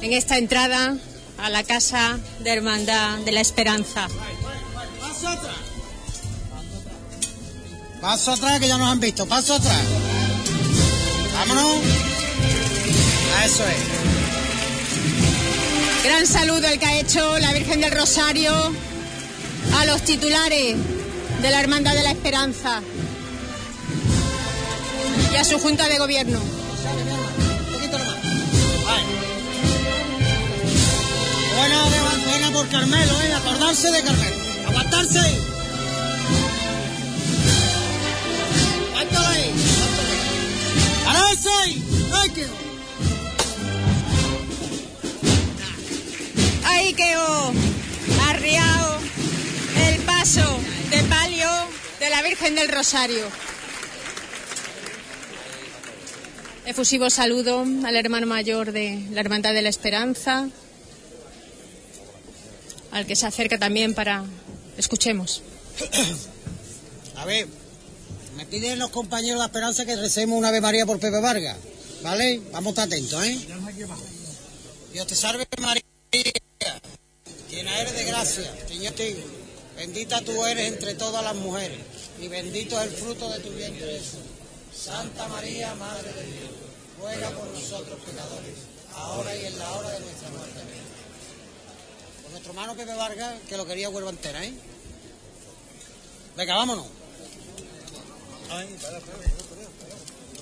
en 0.00 0.12
esta 0.12 0.38
entrada 0.38 0.96
a 1.38 1.50
la 1.50 1.62
casa 1.62 2.18
de 2.40 2.50
Hermandad 2.50 3.18
de 3.18 3.30
la 3.30 3.40
Esperanza. 3.40 4.08
Paso 5.00 5.28
atrás. 5.28 5.56
Paso 8.00 8.32
atrás 8.32 8.60
que 8.60 8.66
ya 8.66 8.76
nos 8.76 8.88
han 8.88 8.98
visto. 8.98 9.26
Paso 9.26 9.54
atrás. 9.54 9.82
Vámonos. 11.34 11.76
A 13.38 13.44
eso 13.44 13.64
es. 13.64 14.02
Gran 16.04 16.26
saludo 16.26 16.66
el 16.66 16.80
que 16.80 16.86
ha 16.86 16.98
hecho 16.98 17.38
la 17.38 17.52
Virgen 17.52 17.80
del 17.80 17.92
Rosario 17.92 18.52
a 19.76 19.84
los 19.86 20.02
titulares 20.02 20.76
de 21.40 21.50
la 21.50 21.60
Hermandad 21.60 21.94
de 21.94 22.02
la 22.02 22.10
Esperanza 22.10 22.82
y 25.32 25.36
a 25.36 25.44
su 25.44 25.58
Junta 25.58 25.88
de 25.88 25.98
Gobierno. 25.98 26.40
Buena, 31.56 31.88
de- 31.90 32.24
buena 32.26 32.50
por 32.50 32.68
Carmelo, 32.68 33.12
¿eh? 33.22 33.34
Acordarse 33.34 33.90
de 33.90 34.02
Carmelo. 34.02 34.36
Aguantarse 34.68 35.18
ahí. 35.18 35.38
Aguántalo 38.90 39.28
ahí. 39.28 39.52
¡Pararse 41.04 41.48
ahí! 41.62 41.84
¡Ay, 42.14 42.30
que 42.30 42.46
Ahí 46.64 46.92
quedó 46.94 47.52
arriado 48.28 48.98
el 49.88 49.98
paso 50.00 50.60
de 50.90 51.02
palio 51.04 51.48
de 52.00 52.10
la 52.10 52.22
Virgen 52.22 52.54
del 52.54 52.68
Rosario. 52.68 53.24
Efusivo 56.72 57.10
saludo 57.10 57.66
al 57.84 57.96
hermano 57.96 58.26
mayor 58.26 58.72
de 58.72 59.06
la 59.10 59.20
Hermandad 59.20 59.52
de 59.52 59.60
la 59.60 59.68
Esperanza, 59.68 60.48
al 62.90 63.06
que 63.06 63.14
se 63.14 63.26
acerca 63.26 63.58
también 63.58 63.92
para... 63.92 64.24
Escuchemos. 64.78 65.42
A 67.16 67.26
ver, 67.26 67.46
me 68.38 68.46
piden 68.46 68.78
los 68.78 68.88
compañeros 68.88 69.40
de 69.40 69.44
Esperanza 69.44 69.84
que 69.84 69.96
recemos 69.96 70.38
una 70.38 70.48
Ave 70.48 70.62
María 70.62 70.86
por 70.86 70.98
Pepe 70.98 71.20
Vargas, 71.20 71.58
¿vale? 72.02 72.40
Vamos 72.52 72.78
a 72.78 72.84
atentos, 72.84 73.22
¿eh? 73.22 73.38
Dios 74.94 75.06
te 75.06 75.14
salve 75.14 75.46
María, 75.60 75.82
llena 77.50 77.80
eres 77.80 77.94
de 77.94 78.04
gracia, 78.04 78.50
Señor 78.66 78.94
bendita 79.76 80.22
tú 80.22 80.46
eres 80.46 80.68
entre 80.68 80.94
todas 80.94 81.22
las 81.22 81.34
mujeres, 81.34 81.80
y 82.18 82.28
bendito 82.28 82.80
es 82.80 82.90
el 82.90 82.96
fruto 82.96 83.28
de 83.28 83.40
tu 83.40 83.50
vientre. 83.50 84.00
Santa 84.82 85.28
María, 85.28 85.72
Madre 85.76 86.12
de 86.12 86.26
Dios, 86.26 86.50
ruega 86.98 87.30
por 87.30 87.46
nosotros 87.46 88.00
pecadores, 88.04 88.56
ahora 88.92 89.36
y 89.36 89.46
en 89.46 89.56
la 89.56 89.72
hora 89.74 89.90
de 89.90 90.00
nuestra 90.00 90.28
muerte. 90.30 90.60
Por 92.22 92.30
nuestro 92.32 92.50
hermano 92.50 92.74
Pepe 92.74 92.94
Vargas, 92.94 93.34
que 93.48 93.56
lo 93.56 93.64
quería 93.64 93.90
Huelva 93.90 94.10
entera, 94.10 94.44
¿eh? 94.44 94.52
Venga, 96.36 96.56
vámonos. 96.56 96.86
Ay. 98.50 98.76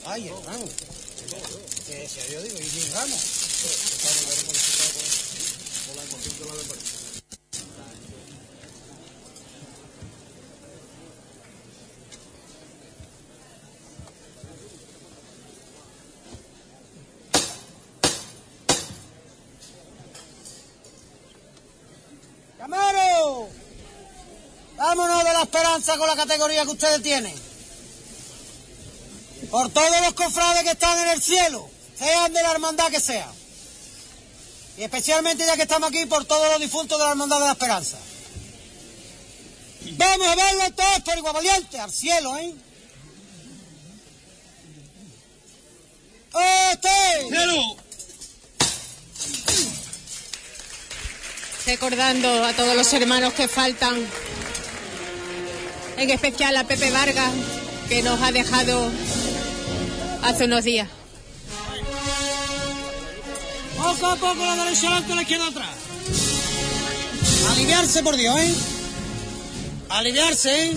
Ay, 0.07 0.29
hermano. 0.29 0.65
Que 1.87 2.09
se 2.09 2.33
yo 2.33 2.41
digo, 2.43 2.59
y 2.59 2.71
llegamos. 2.71 3.21
¡Camaro! 6.51 6.80
Esperanza 25.71 25.99
con 25.99 26.09
la 26.09 26.17
categoría 26.17 26.65
que 26.65 26.71
ustedes 26.71 27.03
tienen. 27.03 27.35
Por 29.51 29.71
todos 29.71 30.01
los 30.03 30.15
cofrades 30.15 30.63
que 30.65 30.71
están 30.71 30.99
en 31.01 31.09
el 31.09 31.23
cielo, 31.23 31.69
sean 31.97 32.33
de 32.33 32.43
la 32.43 32.53
hermandad 32.53 32.91
que 32.91 33.01
sea. 33.01 33.31
Y 34.77 34.83
especialmente 34.83 35.45
ya 35.47 35.57
que 35.57 35.63
estamos 35.63 35.91
aquí 35.91 36.07
por 36.07 36.25
todos 36.25 36.51
los 36.51 36.61
difuntos 36.61 36.99
de 36.99 37.05
la 37.05 37.11
hermandad 37.11 37.39
de 37.39 37.45
la 37.47 37.53
esperanza. 37.53 37.99
Vamos 39.93 40.27
a 40.27 40.35
verlo 40.35 40.75
todos 40.75 41.01
por 41.01 41.19
igual 41.19 41.35
valiente, 41.35 41.79
al 41.79 41.93
cielo, 41.93 42.37
¿eh? 42.37 42.55
¡Este! 46.73 47.29
¡Cielo! 47.29 47.77
Recordando 51.67 52.45
a 52.45 52.53
todos 52.55 52.75
los 52.75 52.93
hermanos 52.93 53.33
que 53.35 53.49
faltan, 53.49 54.07
en 56.01 56.09
especial 56.09 56.57
a 56.57 56.65
Pepe 56.65 56.91
Vargas, 56.91 57.31
que 57.91 58.03
nos 58.03 58.21
ha 58.23 58.33
dejado 58.33 58.91
hace 60.23 60.47
unos 60.47 60.65
días. 60.65 60.89
Poco 63.77 64.07
a 64.07 64.17
poco 64.17 64.45
la 64.45 64.65
derecha 64.65 64.87
adelante, 64.87 65.15
la 65.15 65.23
izquierda 65.23 65.49
atrás. 65.49 65.69
Aliviarse, 67.51 68.03
por 68.03 68.17
Dios, 68.17 68.39
¿eh? 68.41 68.55
Aliviarse, 69.91 70.65
¿eh? 70.65 70.77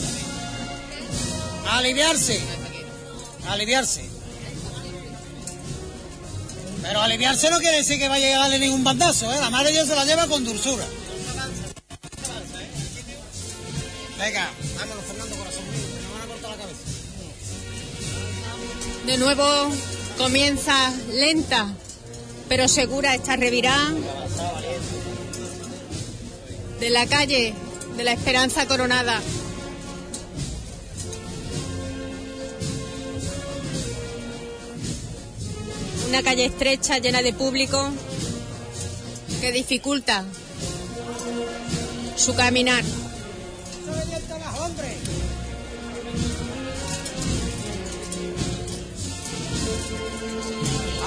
Aliviarse. 1.69 2.41
Aliviarse. 3.47 4.09
Pero 6.81 7.01
aliviarse 7.01 7.49
no 7.49 7.59
quiere 7.59 7.77
decir 7.77 7.97
que 7.97 8.09
vaya 8.09 8.35
a 8.35 8.39
darle 8.41 8.59
ningún 8.59 8.83
bandazo, 8.83 9.31
¿eh? 9.31 9.39
La 9.39 9.49
madre 9.49 9.67
de 9.67 9.73
Dios 9.75 9.87
se 9.87 9.95
la 9.95 10.03
lleva 10.03 10.27
con 10.27 10.43
dulzura. 10.43 10.85
Venga, 14.19 14.49
vámonos, 14.77 15.12
De 19.05 19.17
nuevo 19.17 19.43
comienza 20.17 20.93
lenta, 21.11 21.67
pero 22.47 22.69
segura 22.69 23.13
esta 23.13 23.35
revirá 23.35 23.75
de 26.79 26.89
la 26.89 27.05
calle 27.07 27.53
de 27.97 28.03
la 28.05 28.13
Esperanza 28.13 28.65
Coronada. 28.65 29.21
Una 36.07 36.23
calle 36.23 36.45
estrecha 36.45 36.99
llena 36.99 37.21
de 37.21 37.33
público 37.33 37.91
que 39.41 39.51
dificulta 39.51 40.23
su 42.15 42.33
caminar. 42.35 42.83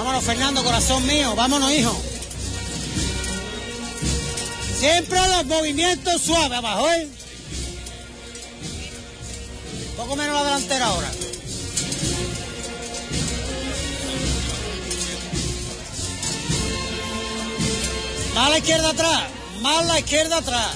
Vámonos, 0.07 0.25
Fernando, 0.25 0.63
corazón 0.63 1.05
mío, 1.05 1.35
vámonos, 1.35 1.69
hijo. 1.69 1.93
Siempre 4.79 5.19
los 5.19 5.45
movimientos 5.47 6.21
suaves 6.21 6.59
abajo, 6.59 6.89
¿eh? 6.93 7.09
Poco 9.97 10.15
menos 10.15 10.33
la 10.33 10.43
delantera 10.45 10.85
ahora. 10.85 11.11
Más 18.33 18.49
la 18.49 18.57
izquierda 18.59 18.89
atrás, 18.91 19.23
más 19.61 19.85
la 19.87 19.99
izquierda 19.99 20.37
atrás. 20.37 20.69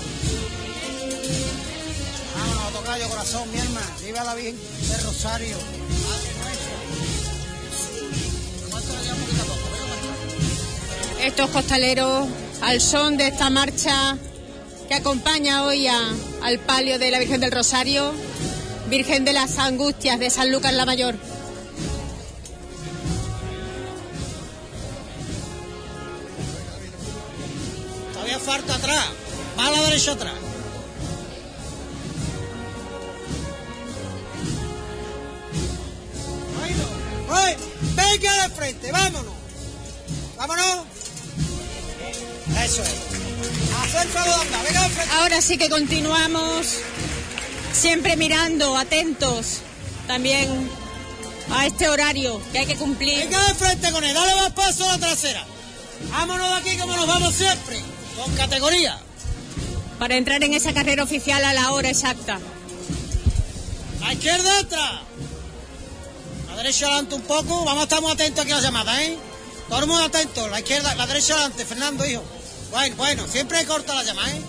Vámonos, 2.36 2.74
tocayo, 2.74 3.08
corazón, 3.08 3.50
mi 3.50 3.60
hermano. 3.60 3.96
Viva 4.04 4.26
la 4.26 4.36
Virgen 4.36 4.60
del 4.90 5.04
Rosario. 5.04 5.81
Estos 11.22 11.50
costaleros 11.50 12.28
al 12.62 12.82
son 12.82 13.18
de 13.18 13.28
esta 13.28 13.50
marcha 13.50 14.18
que 14.88 14.96
acompaña 14.96 15.64
hoy 15.66 15.88
a- 15.88 16.14
al 16.44 16.60
palio 16.60 17.00
de 17.00 17.12
la 17.12 17.20
Virgen 17.20 17.40
del 17.42 17.52
Rosario, 17.52 18.12
Virgen 18.90 19.24
de 19.26 19.34
las 19.34 19.58
Angustias 19.58 20.20
de 20.20 20.30
San 20.30 20.52
Lucas 20.52 20.74
la 20.74 20.86
Mayor. 20.86 21.16
Todavía 28.14 28.40
falta 28.40 28.76
atrás. 28.76 29.06
Más 29.58 29.68
a 29.68 29.72
la 29.72 29.82
derecha 29.84 30.12
atrás. 30.14 30.34
¡Ay! 37.30 37.56
¡Venga 37.96 38.44
de 38.48 38.50
frente! 38.56 38.92
¡Vámonos! 38.92 39.34
¡Vámonos! 40.38 40.86
Eso 42.60 42.84
es. 42.84 43.12
De 43.92 44.08
andar. 44.18 44.64
Venga. 44.64 44.90
Ahora 45.20 45.42
sí 45.42 45.58
que 45.58 45.70
continuamos, 45.70 46.78
siempre 47.74 48.16
mirando, 48.16 48.78
atentos 48.78 49.60
también 50.08 50.70
a 51.52 51.66
este 51.66 51.90
horario 51.90 52.42
que 52.52 52.60
hay 52.60 52.66
que 52.66 52.76
cumplir. 52.76 53.18
Venga 53.18 53.44
de 53.48 53.56
frente 53.56 53.92
con 53.92 54.04
él. 54.04 54.14
Dale 54.14 54.36
más 54.36 54.52
paso 54.52 54.90
a 54.90 54.94
la 54.94 54.98
trasera. 55.00 55.46
Vámonos 56.12 56.50
de 56.50 56.56
aquí 56.56 56.78
como 56.78 56.96
nos 56.96 57.08
vamos 57.08 57.34
siempre. 57.36 57.82
Con 58.16 58.34
categoría. 58.36 58.98
Para 60.00 60.16
entrar 60.16 60.44
en 60.44 60.54
esa 60.54 60.74
carrera 60.74 61.04
oficial 61.04 61.44
a 61.44 61.54
la 61.54 61.72
hora 61.72 61.90
exacta. 61.90 62.40
La 64.00 64.14
izquierda 64.14 64.60
atrás. 64.60 65.02
La 66.50 66.56
derecha 66.58 66.86
adelante 66.88 67.16
un 67.16 67.22
poco. 67.24 67.66
Vamos 67.66 67.82
a 67.82 67.84
estar 67.84 68.02
muy 68.02 68.12
atentos 68.12 68.44
aquí 68.44 68.52
a 68.52 68.56
la 68.56 68.62
llamada, 68.62 69.04
¿eh? 69.04 69.18
Todo 69.70 69.80
el 69.80 69.88
mundo 69.88 70.06
atento. 70.06 70.48
La 70.48 70.60
izquierda, 70.60 70.96
la 70.96 71.08
derecha 71.08 71.34
adelante. 71.34 71.66
Fernando, 71.66 72.06
hijo. 72.06 72.24
Bueno, 72.72 72.96
bueno. 72.96 73.28
Siempre 73.28 73.64
corta 73.66 73.94
la 73.94 74.04
llamada, 74.04 74.32
¿eh? 74.32 74.42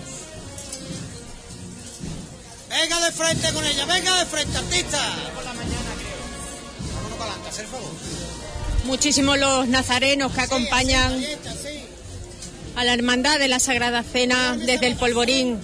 Venga 2.71 3.05
de 3.05 3.13
frente 3.13 3.53
con 3.53 3.63
ella, 3.65 3.85
venga 3.85 4.19
de 4.19 4.27
frente, 4.27 4.57
artista. 4.57 4.99
Por 5.35 5.45
la 5.45 5.53
mañana, 5.53 5.91
creo. 5.99 6.95
Vámonos 6.95 7.19
para 7.19 7.33
adelante, 7.33 7.51
hacer 7.51 7.67
favor. 7.67 7.91
Muchísimos 8.85 9.39
los 9.39 9.69
nazarenos 9.69 10.33
que 10.33 10.41
acompañan 10.41 11.23
a 12.77 12.85
la 12.85 12.95
Hermandad 12.95 13.39
de 13.39 13.49
la 13.49 13.59
Sagrada 13.59 14.03
Cena 14.03 14.57
desde 14.57 14.87
el 14.87 14.97
Polvorín. 14.97 15.59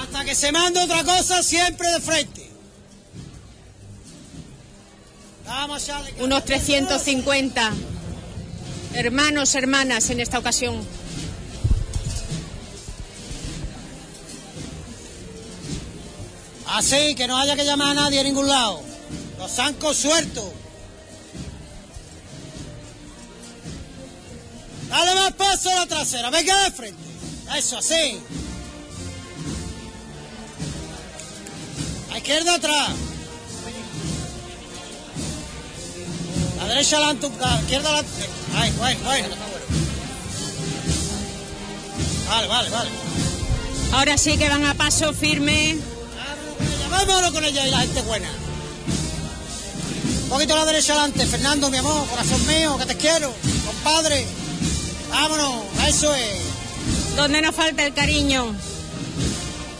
Hasta 0.00 0.24
que 0.24 0.34
se 0.34 0.50
mande 0.52 0.80
otra 0.80 1.04
cosa, 1.04 1.42
siempre 1.42 1.90
de 1.90 2.00
frente. 2.00 2.30
Vamos, 2.32 2.42
Charlie. 5.20 5.31
Unos 6.20 6.44
350 6.44 7.72
hermanos, 8.94 9.54
hermanas 9.54 10.10
en 10.10 10.20
esta 10.20 10.38
ocasión. 10.38 10.86
Así, 16.66 17.14
que 17.14 17.26
no 17.26 17.36
haya 17.36 17.54
que 17.56 17.64
llamar 17.64 17.90
a 17.90 17.94
nadie 17.94 18.20
a 18.20 18.22
ningún 18.22 18.48
lado. 18.48 18.82
Los 19.38 19.52
zancos 19.52 19.96
sueltos. 19.96 20.50
Dale 24.88 25.14
más 25.14 25.32
paso 25.32 25.70
a 25.70 25.74
la 25.74 25.86
trasera, 25.86 26.30
venga 26.30 26.64
de 26.64 26.70
frente. 26.70 27.02
Eso, 27.56 27.78
así. 27.78 28.20
A 32.10 32.18
izquierda 32.18 32.54
atrás. 32.54 32.90
La 36.62 36.68
derecha 36.68 36.96
adelante, 36.96 37.28
la 37.40 37.60
izquierda 37.60 37.88
adelante. 37.88 38.28
Ay, 38.54 38.72
bueno, 38.78 39.00
bueno. 39.04 39.28
Vale, 42.28 42.46
vale, 42.46 42.70
vale. 42.70 42.90
Ahora 43.92 44.16
sí 44.16 44.38
que 44.38 44.48
van 44.48 44.64
a 44.64 44.74
paso 44.74 45.12
firme. 45.12 45.76
Vámonos 46.88 47.32
con 47.32 47.44
ella 47.44 47.66
y 47.66 47.70
la 47.70 47.80
gente 47.80 48.00
buena. 48.02 48.28
Un 50.22 50.28
poquito 50.28 50.54
a 50.54 50.58
la 50.58 50.64
derecha 50.66 50.92
adelante, 50.92 51.26
Fernando, 51.26 51.68
mi 51.68 51.78
amor, 51.78 52.06
corazón 52.06 52.46
mío, 52.46 52.78
que 52.78 52.86
te 52.86 52.96
quiero, 52.96 53.34
compadre. 53.66 54.24
Vámonos, 55.10 55.64
eso 55.88 56.14
es. 56.14 57.16
Donde 57.16 57.42
nos 57.42 57.56
falta 57.56 57.84
el 57.84 57.92
cariño 57.92 58.54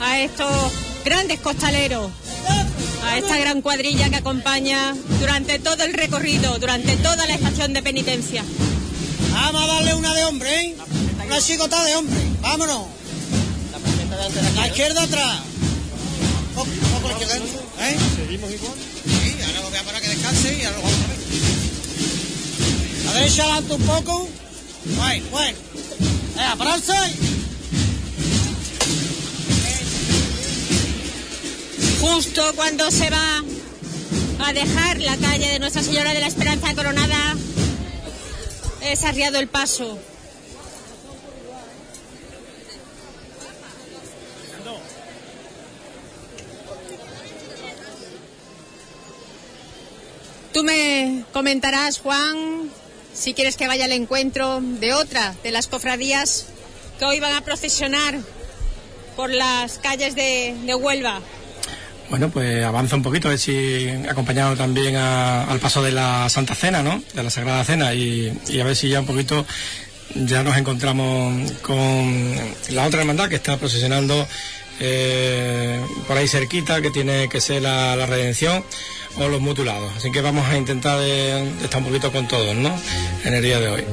a 0.01 0.19
estos 0.19 0.73
grandes 1.05 1.39
costaleros, 1.41 2.11
a 3.05 3.19
esta 3.19 3.37
gran 3.37 3.61
cuadrilla 3.63 4.09
que 4.11 4.17
acompaña 4.17 4.95
durante 5.21 5.59
todo 5.59 5.85
el 5.85 5.93
recorrido, 5.93 6.59
durante 6.59 6.97
toda 6.97 7.27
la 7.27 7.35
estación 7.35 7.73
de 7.73 7.83
penitencia. 7.83 8.45
Vamos 9.33 9.63
a 9.63 9.67
darle 9.67 9.95
una 9.95 10.15
de 10.15 10.25
hombre, 10.25 10.61
¿eh? 10.61 10.77
Una 11.27 11.41
chicota 11.41 11.83
de 11.85 11.97
hombre. 11.97 12.21
Vámonos. 12.41 12.87
La 14.57 14.67
izquierda 14.67 15.03
atrás. 15.03 15.41
Un 16.49 16.55
poco, 16.55 16.71
un 16.71 16.91
poco 16.93 17.09
la 17.09 17.13
izquierda 17.15 17.35
dentro, 17.35 17.61
¿eh? 17.81 17.97
Seguimos 18.17 18.51
igual. 18.53 18.75
Sí, 19.05 19.37
ahora 19.45 19.61
lo 19.61 19.71
voy 19.71 19.79
a 19.79 19.83
parar 19.83 20.03
que 20.03 20.09
descanse 20.09 20.59
y 20.59 20.65
ahora 20.65 20.77
lo 20.77 20.83
vamos 20.83 20.99
a 20.99 21.09
ver. 21.09 21.19
La 23.05 23.13
derecha 23.15 23.43
adelante 23.43 23.75
un 23.75 23.83
poco. 23.83 24.29
Bueno, 24.97 25.27
bueno. 25.31 25.59
Eh, 26.39 26.45
a 26.45 26.57
pararse. 26.57 26.93
Justo 32.15 32.43
cuando 32.57 32.91
se 32.91 33.09
va 33.09 33.43
a 34.45 34.53
dejar 34.53 35.01
la 35.01 35.17
calle 35.17 35.49
de 35.49 35.59
Nuestra 35.59 35.83
Señora 35.83 36.13
de 36.13 36.21
la 36.21 36.27
Esperanza 36.27 36.75
Coronada, 36.75 37.37
es 38.83 39.03
arriado 39.05 39.39
el 39.39 39.49
paso. 39.49 39.99
Tú 50.53 50.65
me 50.65 51.25
comentarás, 51.33 51.99
Juan, 51.99 52.71
si 53.15 53.33
quieres 53.33 53.57
que 53.57 53.67
vaya 53.67 53.87
al 53.87 53.93
encuentro 53.93 54.61
de 54.61 54.93
otra 54.93 55.35
de 55.43 55.51
las 55.51 55.67
cofradías 55.67 56.45
que 56.99 57.07
hoy 57.07 57.21
van 57.21 57.33
a 57.33 57.41
procesionar 57.41 58.19
por 59.17 59.31
las 59.31 59.79
calles 59.79 60.15
de, 60.15 60.55
de 60.67 60.75
Huelva. 60.75 61.23
Bueno, 62.13 62.29
pues 62.29 62.63
avanza 62.63 62.95
un 62.95 63.03
poquito, 63.03 63.29
a 63.29 63.31
ver 63.31 63.39
si 63.39 63.89
acompañado 64.07 64.55
también 64.55 64.97
a- 64.97 65.45
al 65.45 65.59
paso 65.61 65.83
de 65.83 65.93
la 65.93 66.29
Santa 66.29 66.55
Cena, 66.55 66.83
¿no? 66.83 67.03
De 67.15 67.23
la 67.23 67.31
Sagrada 67.31 67.65
Cena 67.65 67.95
y, 67.95 68.29
a 68.61 68.65
ver 68.65 68.77
si 68.77 68.91
ya 68.91 69.01
un 69.01 69.07
poquito 69.07 69.47
ya 70.15 70.43
nos 70.43 70.59
encontramos 70.59 71.51
con 71.63 72.37
la 72.69 72.87
otra 72.87 73.01
hermandad 73.01 73.31
que 73.31 73.37
está 73.37 73.57
procesionando 73.57 74.29
eh, 74.79 75.81
por 76.07 76.19
ahí 76.19 76.29
cerquita, 76.29 76.83
que 76.83 76.91
tiene 76.91 77.31
que 77.31 77.41
ser 77.41 77.63
la, 77.63 78.05
Redención 78.05 78.63
o 79.17 79.29
los 79.29 79.41
mutilados. 79.41 79.91
Así 79.97 80.13
que 80.13 80.21
vamos 80.21 80.47
a 80.47 80.59
intentar 80.59 80.99
de, 80.99 81.07
de 81.61 81.65
estar 81.65 81.79
un 81.81 81.87
poquito 81.87 82.13
con 82.13 82.29
todos, 82.29 82.55
¿no? 82.55 82.79
En 83.25 83.33
el 83.33 83.43
día 83.43 83.59
de 83.59 83.69
hoy. 83.69 83.85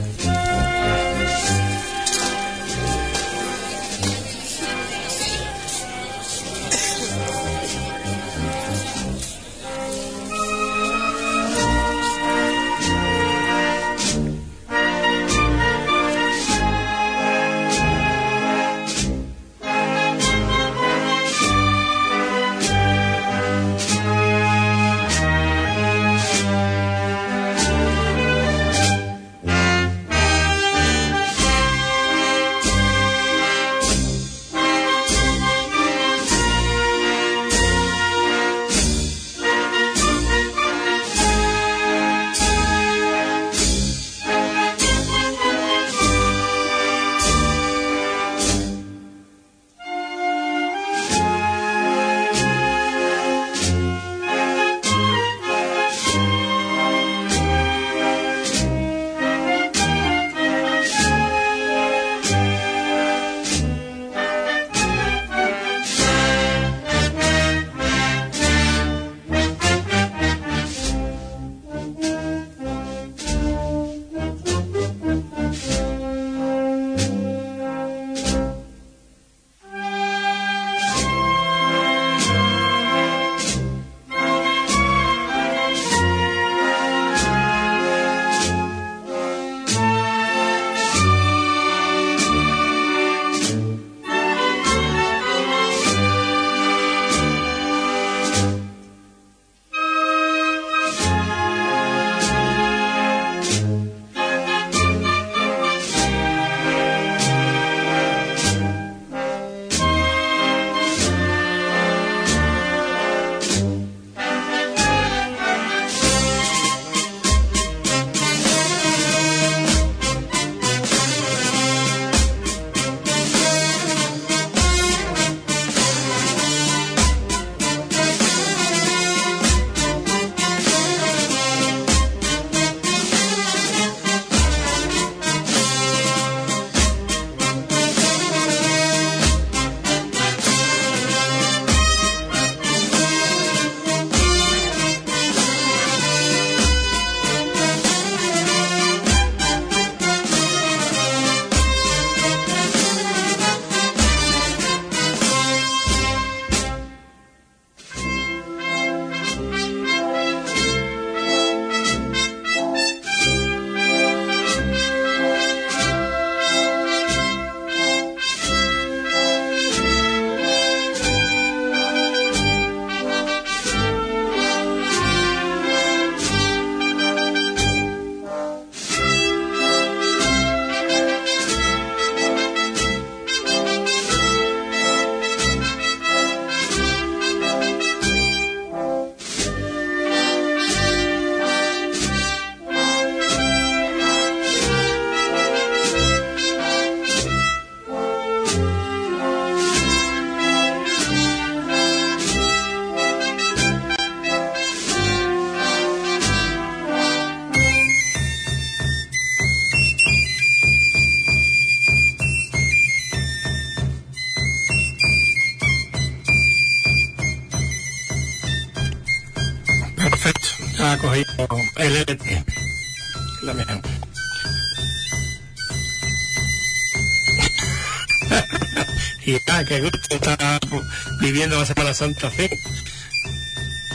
Viviendo 231.31 231.59
la 231.59 231.65
Semana 231.65 231.93
Santa 231.93 232.27
así. 232.27 232.49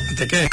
¿No 0.08 0.14
te 0.14 0.28
quedes? 0.28 0.50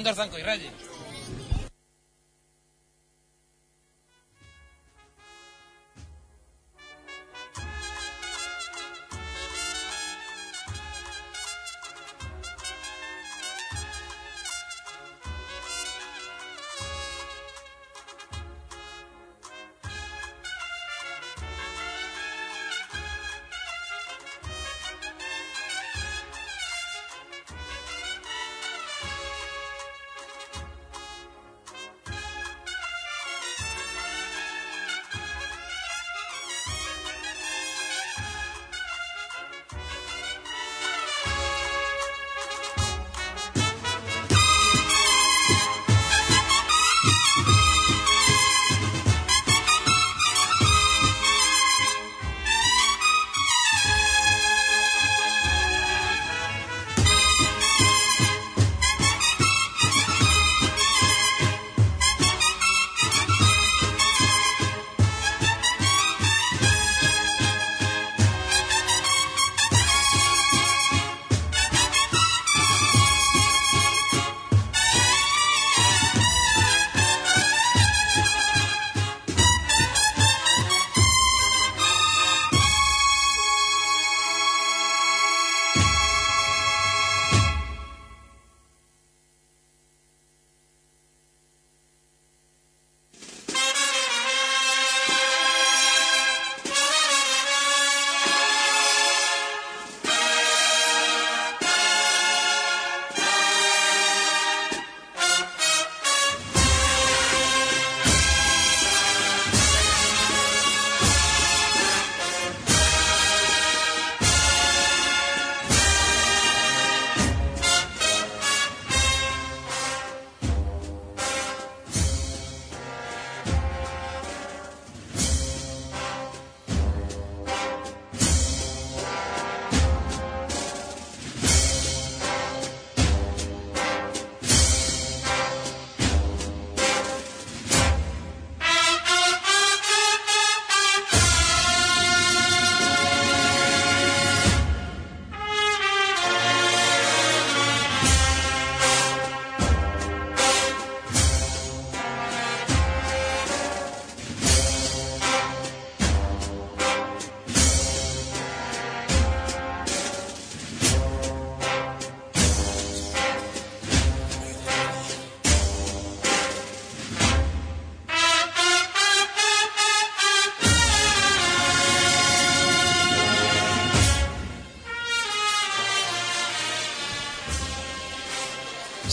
Aguantando 0.00 0.38
el 0.38 0.69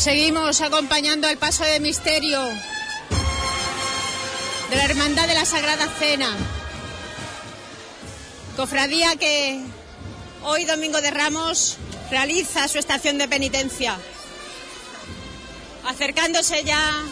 Seguimos 0.08 0.62
acompañando 0.62 1.28
el 1.28 1.38
paso 1.38 1.66
de 1.66 1.82
misterio 1.82 2.42
de 4.70 4.76
la 4.78 4.86
Hermandad 4.86 5.28
de 5.28 5.34
la 5.34 5.44
Sagrada 5.44 5.86
Cena. 6.00 6.34
Cofradía 8.56 9.18
que 9.18 9.62
hoy, 10.44 10.64
domingo 10.64 11.02
de 11.02 11.12
Ramos, 11.12 11.76
realiza 12.10 12.70
su 12.70 12.80
estación 12.80 13.18
de 13.18 13.28
penitencia, 13.28 13.98
acercándose 15.86 16.64
ya 16.64 17.04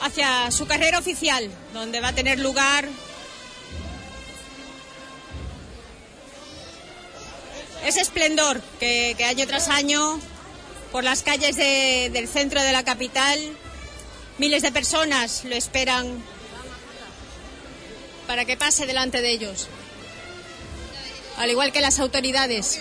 hacia 0.00 0.52
su 0.52 0.64
carrera 0.68 1.00
oficial, 1.00 1.50
donde 1.74 2.00
va 2.00 2.10
a 2.10 2.14
tener 2.14 2.38
lugar 2.38 2.88
ese 7.84 8.00
esplendor 8.00 8.62
que, 8.78 9.16
que 9.18 9.24
año 9.24 9.44
tras 9.48 9.68
año 9.68 10.20
por 10.96 11.04
las 11.04 11.22
calles 11.22 11.56
del 11.56 12.26
centro 12.26 12.62
de 12.62 12.72
la 12.72 12.82
capital. 12.82 13.38
Miles 14.38 14.62
de 14.62 14.72
personas 14.72 15.44
lo 15.44 15.54
esperan 15.54 16.06
para 18.26 18.46
que 18.46 18.56
pase 18.56 18.86
delante 18.86 19.20
de 19.20 19.30
ellos, 19.30 19.68
al 21.36 21.50
igual 21.50 21.70
que 21.70 21.82
las 21.82 21.98
autoridades. 21.98 22.80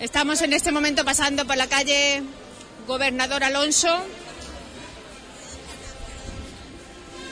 Estamos 0.00 0.42
en 0.42 0.54
este 0.54 0.72
momento 0.72 1.04
pasando 1.04 1.46
por 1.46 1.56
la 1.56 1.68
calle 1.68 2.24
Gobernador 2.88 3.44
Alonso 3.44 4.04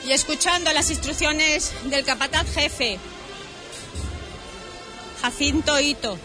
y 0.05 0.13
escuchando 0.13 0.71
las 0.71 0.89
instrucciones 0.89 1.73
del 1.83 2.05
capataz 2.05 2.49
jefe. 2.53 2.97
Jacinto 5.21 5.79
Hito. 5.79 6.17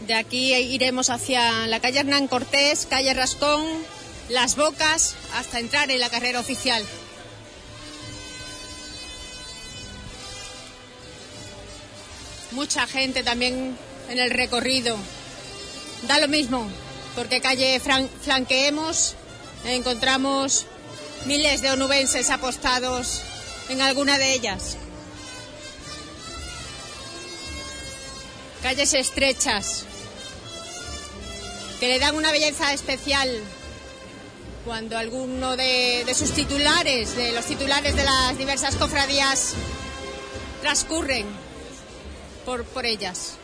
De 0.00 0.14
aquí 0.14 0.54
iremos 0.54 1.10
hacia 1.10 1.66
la 1.66 1.80
calle 1.80 1.98
Hernán 1.98 2.28
Cortés, 2.28 2.86
calle 2.86 3.12
Rascón, 3.12 3.64
Las 4.28 4.56
Bocas, 4.56 5.14
hasta 5.34 5.60
entrar 5.60 5.90
en 5.90 6.00
la 6.00 6.10
carrera 6.10 6.40
oficial. 6.40 6.84
Mucha 12.50 12.86
gente 12.86 13.22
también 13.22 13.78
en 14.08 14.18
el 14.18 14.30
recorrido. 14.30 14.96
Da 16.08 16.18
lo 16.18 16.26
mismo, 16.26 16.68
porque 17.14 17.40
calle 17.40 17.80
flanqueemos 18.22 19.14
encontramos 19.64 20.66
miles 21.24 21.60
de 21.62 21.70
onubenses 21.70 22.30
apostados 22.30 23.22
en 23.68 23.80
alguna 23.80 24.18
de 24.18 24.32
ellas. 24.32 24.76
Calles 28.62 28.94
estrechas 28.94 29.84
que 31.78 31.88
le 31.88 31.98
dan 31.98 32.16
una 32.16 32.32
belleza 32.32 32.72
especial 32.72 33.40
cuando 34.66 34.98
alguno 34.98 35.56
de, 35.56 36.04
sus 36.12 36.32
titulares, 36.32 37.16
de 37.16 37.30
los 37.30 37.46
titulares 37.46 37.94
de 37.94 38.02
las 38.02 38.36
diversas 38.36 38.74
cofradías, 38.74 39.54
transcurren 40.60 41.24
por, 42.44 42.64
por 42.64 42.84
ellas. 42.84 43.38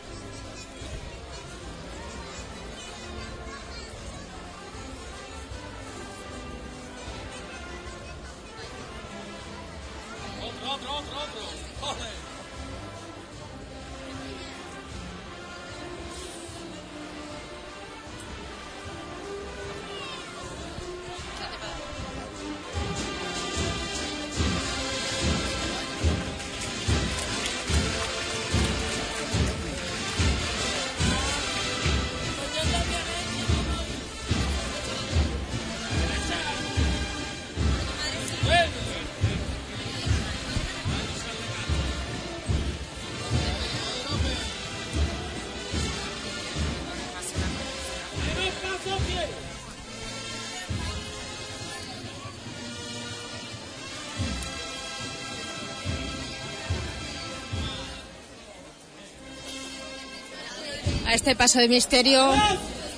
Este 61.23 61.37
paso 61.37 61.59
de 61.59 61.69
misterio 61.69 62.33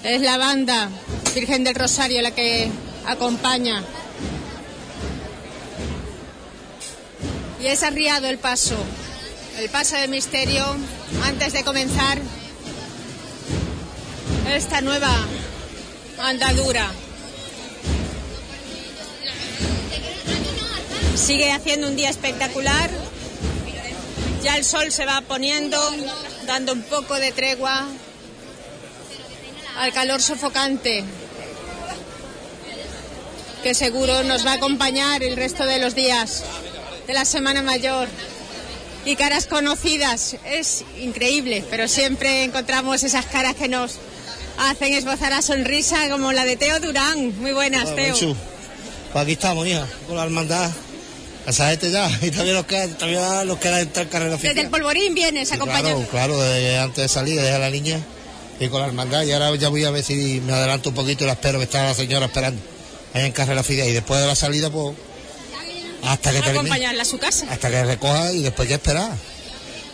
es 0.04 0.20
la 0.20 0.40
banda 0.40 0.90
Virgen 1.36 1.64
del 1.64 1.76
Rosario 1.76 2.24
la 2.24 2.32
que 2.32 2.72
acompaña. 3.06 3.84
Y 7.62 7.68
es 7.68 7.84
arriado 7.84 8.26
el 8.26 8.40
paso, 8.40 8.76
el 9.60 9.70
paso 9.70 9.96
de 9.98 10.08
misterio 10.08 10.66
antes 11.24 11.54
de 11.54 11.64
comenzar 11.64 12.18
esta 14.50 14.82
nueva 14.82 15.16
andadura. 16.18 16.90
Sigue 21.16 21.52
haciendo 21.52 21.90
un 21.90 21.96
día 21.96 22.10
espectacular. 22.10 22.90
Ya 24.42 24.58
el 24.58 24.64
sol 24.64 24.92
se 24.92 25.06
va 25.06 25.22
poniendo, 25.22 25.80
dando 26.48 26.74
un 26.74 26.82
poco 26.82 27.14
de 27.20 27.32
tregua 27.32 27.88
al 29.78 29.94
calor 29.94 30.22
sofocante 30.22 31.04
que 33.64 33.74
seguro 33.74 34.24
nos 34.24 34.46
va 34.46 34.52
a 34.52 34.56
acompañar 34.56 35.24
el 35.24 35.36
resto 35.36 35.66
de 35.66 35.80
los 35.80 35.96
días 35.96 36.44
de 37.08 37.14
la 37.14 37.26
Semana 37.26 37.64
Mayor. 37.64 38.08
Y 39.06 39.16
caras 39.16 39.48
conocidas, 39.48 40.36
es 40.46 40.84
increíble, 41.00 41.64
pero 41.70 41.88
siempre 41.88 42.44
encontramos 42.44 43.04
esas 43.04 43.26
caras 43.26 43.56
que 43.56 43.68
nos 43.68 43.96
hacen 44.58 44.94
esbozar 44.94 45.32
la 45.32 45.42
sonrisa, 45.42 46.10
como 46.10 46.32
la 46.32 46.46
de 46.46 46.58
Teo 46.58 46.80
Durán. 46.80 47.40
Muy 47.40 47.54
buenas, 47.54 47.96
Teo. 47.96 48.16
Pues 48.16 49.24
aquí 49.24 49.34
estamos, 49.34 49.68
hija, 49.68 49.88
con 50.08 50.16
la 50.16 50.24
hermandad. 50.24 50.72
Esa 51.48 51.70
gente 51.70 51.92
ya, 51.92 52.10
y 52.22 52.32
también 52.32 52.56
nos 52.56 52.66
queda, 52.66 52.88
todavía 52.88 53.46
nos 53.46 53.60
queda 53.60 53.82
entrar 53.82 54.06
en 54.06 54.12
carrera 54.12 54.38
Desde 54.38 54.62
el 54.62 54.70
polvorín 54.70 55.14
vienes 55.14 55.52
acompañando. 55.52 56.08
Claro, 56.08 56.36
claro, 56.36 56.40
desde 56.40 56.80
antes 56.80 57.04
de 57.04 57.08
salir, 57.08 57.40
desde 57.40 57.60
la 57.60 57.70
niña 57.70 58.00
y 58.60 58.68
con 58.70 58.82
la 58.82 58.88
hermandad. 58.88 59.24
Y 59.24 59.32
ahora 59.32 59.56
ya 59.56 59.70
voy 59.70 59.84
a 59.86 59.92
ver 59.92 60.04
si 60.04 60.42
me 60.46 60.54
adelanto 60.54 60.90
un 60.90 60.96
poquito 60.96 61.24
y 61.24 61.28
la 61.28 61.34
espero, 61.34 61.58
que 61.60 61.66
está 61.66 61.84
la 61.84 61.94
señora 61.94 62.26
esperando 62.28 62.62
ahí 63.14 63.26
en 63.26 63.32
carrera 63.32 63.62
oficial. 63.62 63.88
Y 63.88 63.94
después 63.94 64.20
de 64.22 64.28
la 64.28 64.36
salida, 64.36 64.70
pues, 64.70 64.96
hasta 66.04 66.32
que 66.32 66.38
termine, 66.40 66.60
acompañarla 66.60 67.02
a 67.02 67.06
su 67.06 67.18
casa. 67.18 67.48
hasta 67.50 67.70
que 67.70 67.84
recoja 67.84 68.32
y 68.34 68.44
después 68.44 68.66
hay 68.66 68.68
que 68.70 68.74
esperar. 68.76 69.12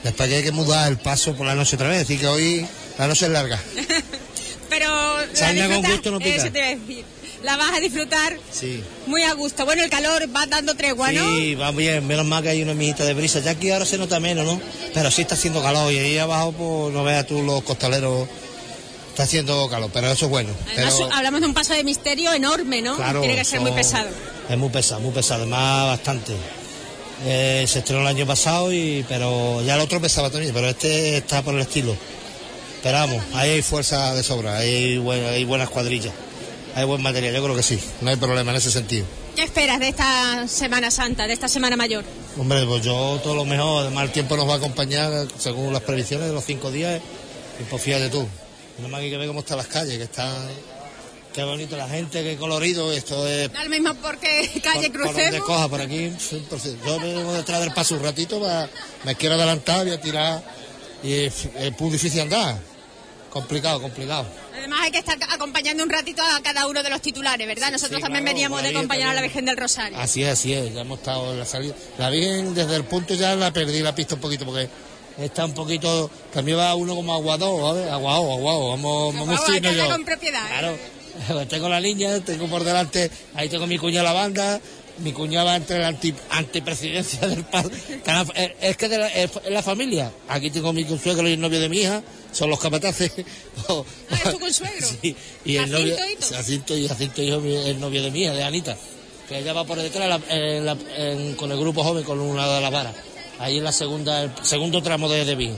Después 0.03 0.29
que 0.29 0.35
hay 0.37 0.43
que 0.43 0.51
mudar 0.51 0.87
el 0.89 0.97
paso 0.97 1.35
por 1.35 1.45
la 1.45 1.53
noche 1.55 1.75
otra 1.75 1.87
vez, 1.89 2.01
así 2.03 2.17
que 2.17 2.27
hoy 2.27 2.65
la 2.97 3.07
noche 3.07 3.25
es 3.25 3.31
larga. 3.31 3.59
Pero 4.69 4.87
la 4.87 5.67
con 5.67 5.81
gusto 5.83 6.11
no 6.11 6.19
pica. 6.19 6.49
te. 6.51 6.77
La 7.43 7.57
vas 7.57 7.75
a 7.75 7.79
disfrutar 7.79 8.37
Sí. 8.51 8.83
muy 9.07 9.23
a 9.23 9.33
gusto. 9.33 9.65
Bueno, 9.65 9.83
el 9.83 9.89
calor 9.89 10.23
va 10.33 10.45
dando 10.45 10.75
tregua, 10.75 11.11
¿no? 11.11 11.37
Sí, 11.37 11.55
va 11.55 11.71
bien, 11.71 12.05
menos 12.05 12.25
mal 12.25 12.43
que 12.43 12.49
hay 12.49 12.61
una 12.61 12.73
mijita 12.75 13.03
de 13.03 13.13
brisa. 13.15 13.39
Ya 13.39 13.51
aquí 13.51 13.71
ahora 13.71 13.85
se 13.85 13.97
nota 13.97 14.19
menos, 14.19 14.45
¿no? 14.45 14.61
Pero 14.93 15.09
sí 15.09 15.23
está 15.23 15.33
haciendo 15.35 15.61
calor 15.61 15.91
y 15.91 15.97
ahí 15.97 16.17
abajo, 16.19 16.51
pues 16.51 16.93
no 16.93 17.03
veas 17.03 17.25
tú 17.25 17.41
los 17.41 17.63
costaleros, 17.63 18.27
está 19.11 19.23
haciendo 19.23 19.67
calor, 19.69 19.89
pero 19.93 20.11
eso 20.11 20.25
es 20.25 20.31
bueno. 20.31 20.49
Además, 20.73 20.95
Pero, 20.97 21.13
hablamos 21.13 21.41
de 21.41 21.47
un 21.47 21.53
paso 21.53 21.73
de 21.73 21.83
misterio 21.83 22.33
enorme, 22.33 22.81
¿no? 22.81 22.95
claro, 22.95 23.19
Tiene 23.21 23.35
que 23.35 23.45
ser 23.45 23.59
son- 23.59 23.67
muy 23.67 23.71
pesado. 23.77 24.09
Es 24.49 24.57
muy 24.57 24.69
pesado, 24.69 24.99
muy 25.01 25.11
pesado, 25.11 25.41
además 25.43 25.87
bastante. 25.87 26.33
Eh, 27.25 27.65
se 27.67 27.79
estrenó 27.79 28.01
el 28.01 28.07
año 28.07 28.25
pasado, 28.25 28.73
y 28.73 29.05
pero 29.07 29.61
ya 29.63 29.75
el 29.75 29.81
otro 29.81 30.01
pesaba 30.01 30.29
también, 30.31 30.53
pero 30.53 30.67
este 30.69 31.17
está 31.17 31.43
por 31.43 31.53
el 31.53 31.61
estilo. 31.61 31.95
Pero 32.81 32.97
vamos, 32.97 33.23
ahí 33.35 33.51
hay 33.51 33.61
fuerza 33.61 34.15
de 34.15 34.23
sobra, 34.23 34.57
hay, 34.57 34.97
buen- 34.97 35.23
hay 35.25 35.45
buenas 35.45 35.69
cuadrillas, 35.69 36.13
hay 36.73 36.83
buen 36.85 37.01
material, 37.03 37.35
yo 37.35 37.43
creo 37.43 37.55
que 37.55 37.61
sí, 37.61 37.79
no 38.01 38.09
hay 38.09 38.15
problema 38.15 38.49
en 38.51 38.57
ese 38.57 38.71
sentido. 38.71 39.05
¿Qué 39.35 39.43
esperas 39.43 39.79
de 39.79 39.89
esta 39.89 40.47
Semana 40.47 40.89
Santa, 40.89 41.27
de 41.27 41.33
esta 41.33 41.47
Semana 41.47 41.75
Mayor? 41.77 42.03
Hombre, 42.39 42.65
pues 42.65 42.83
yo 42.83 43.19
todo 43.23 43.35
lo 43.35 43.45
mejor, 43.45 43.83
además 43.85 44.05
el 44.05 44.11
tiempo 44.11 44.35
nos 44.35 44.49
va 44.49 44.53
a 44.55 44.57
acompañar 44.57 45.27
según 45.37 45.71
las 45.73 45.83
previsiones 45.83 46.27
de 46.27 46.33
los 46.33 46.43
cinco 46.43 46.71
días, 46.71 46.99
y 47.59 47.63
pues 47.65 47.81
fíjate 47.83 48.09
tú, 48.09 48.27
nada 48.77 48.89
más 48.89 48.99
que 48.99 49.05
hay 49.05 49.11
que 49.11 49.17
ver 49.17 49.27
cómo 49.27 49.39
están 49.41 49.57
las 49.57 49.67
calles, 49.67 49.97
que 49.97 50.03
están, 50.03 50.35
qué 51.33 51.43
bonito 51.43 51.75
la 51.77 51.87
gente, 51.87 52.23
qué 52.23 52.37
colorido, 52.37 52.91
esto 52.91 53.27
es 53.27 53.51
Da 53.51 53.63
lo 53.63 53.69
mismo 53.69 53.93
porque 53.95 54.49
calle 54.63 54.89
por, 54.89 55.03
por 55.03 55.13
crucemos. 55.13 55.41
coja, 55.45 55.67
por 55.69 55.81
aquí, 55.81 56.09
100%. 56.09 56.77
yo 56.85 56.99
me 56.99 57.13
vengo 57.13 57.33
detrás 57.33 57.59
del 57.61 57.73
paso 57.73 57.95
un 57.95 58.03
ratito, 58.03 58.41
me 59.03 59.15
quiero 59.15 59.35
adelantar, 59.35 59.85
voy 59.85 59.93
a 59.93 60.01
tirar, 60.01 60.43
y 61.03 61.13
es, 61.13 61.47
es 61.57 61.79
muy 61.79 61.91
difícil 61.91 62.21
andar, 62.21 62.57
complicado, 63.29 63.81
complicado. 63.81 64.25
Además 64.53 64.81
hay 64.83 64.91
que 64.91 64.99
estar 64.99 65.17
acompañando 65.31 65.83
un 65.83 65.89
ratito 65.89 66.21
a 66.21 66.39
cada 66.43 66.67
uno 66.67 66.83
de 66.83 66.89
los 66.91 67.01
titulares, 67.01 67.47
¿verdad? 67.47 67.71
Nosotros 67.71 67.97
sí, 67.97 68.01
también 68.03 68.23
claro, 68.23 68.35
veníamos 68.35 68.61
de 68.61 68.69
acompañar 68.69 69.09
a 69.09 69.13
la. 69.15 69.21
Virgen 69.21 69.45
del 69.45 69.57
Rosario. 69.57 69.97
Así 69.97 70.21
es, 70.21 70.29
así 70.29 70.53
es, 70.53 70.71
ya 70.73 70.81
hemos 70.81 70.99
estado 70.99 71.31
en 71.31 71.39
la 71.39 71.45
salida. 71.45 71.73
La 71.97 72.11
Virgen 72.11 72.53
desde 72.53 72.75
el 72.75 72.83
punto 72.83 73.15
ya 73.15 73.35
la 73.35 73.51
perdí 73.51 73.79
la 73.79 73.95
pista 73.95 74.13
un 74.15 74.21
poquito 74.21 74.45
porque 74.45 74.69
está 75.17 75.45
un 75.45 75.53
poquito, 75.53 76.09
también 76.33 76.57
va 76.57 76.75
uno 76.75 76.95
como 76.95 77.13
aguado, 77.13 77.57
¿sabes? 77.61 77.91
Aguado, 77.91 78.31
aguado, 78.31 78.69
vamos, 78.69 79.13
vamos 79.13 79.27
Vamos, 79.27 79.49
hay 79.49 79.61
que 79.61 79.69
fino 79.69 79.69
hablar 79.69 79.87
yo. 79.87 79.91
con 79.93 80.05
propiedad. 80.05 80.45
¿eh? 80.45 80.49
Claro, 80.49 81.47
tengo 81.47 81.69
la 81.69 81.79
niña, 81.79 82.19
tengo 82.21 82.47
por 82.47 82.63
delante, 82.63 83.11
ahí 83.33 83.49
tengo 83.49 83.67
mi 83.67 83.77
cuña 83.77 84.03
la 84.03 84.13
banda, 84.13 84.59
mi 84.99 85.11
cuñado 85.13 85.47
va 85.47 85.55
entre 85.55 85.79
la 85.79 85.87
anti, 85.87 86.13
antipresidencia 86.29 87.27
del 87.27 87.43
padre. 87.43 87.75
Es 88.61 88.77
que 88.77 88.89
de 88.89 88.97
la, 88.97 89.07
es, 89.07 89.31
la 89.49 89.63
familia. 89.63 90.11
Aquí 90.27 90.51
tengo 90.51 90.73
mi 90.73 90.85
consuegro 90.85 91.27
y 91.27 91.33
el 91.33 91.39
novio 91.39 91.59
de 91.59 91.69
mi 91.69 91.79
hija, 91.79 92.03
son 92.31 92.49
los 92.49 92.59
capataces. 92.59 93.11
¿Ah, 93.69 93.83
es 94.11 94.31
tu 94.31 94.39
consuegro? 94.39 94.87
Sí, 95.01 95.15
y 95.45 95.57
el 95.57 95.71
novio, 95.71 95.95
Jacinto 96.29 96.77
y 96.77 96.87
Jacinto 96.87 97.21
y 97.21 97.29
el 97.29 97.79
novio 97.79 98.03
de 98.03 98.11
mi 98.11 98.23
hija, 98.23 98.33
de 98.33 98.43
Anita, 98.43 98.77
que 99.27 99.39
ella 99.39 99.53
va 99.53 99.65
por 99.65 99.77
detrás 99.77 100.21
en 100.29 100.65
la, 100.65 100.77
en, 100.97 101.35
con 101.35 101.51
el 101.51 101.59
grupo 101.59 101.83
joven 101.83 102.03
con 102.03 102.19
una 102.19 102.47
de 102.47 102.61
las 102.61 102.71
varas. 102.71 102.95
Ahí 103.41 103.57
en 103.57 103.63
la 103.63 103.71
segunda, 103.71 104.21
el 104.23 104.31
segundo 104.43 104.83
tramo 104.83 105.09
de, 105.09 105.25
de 105.25 105.35
Vin. 105.35 105.57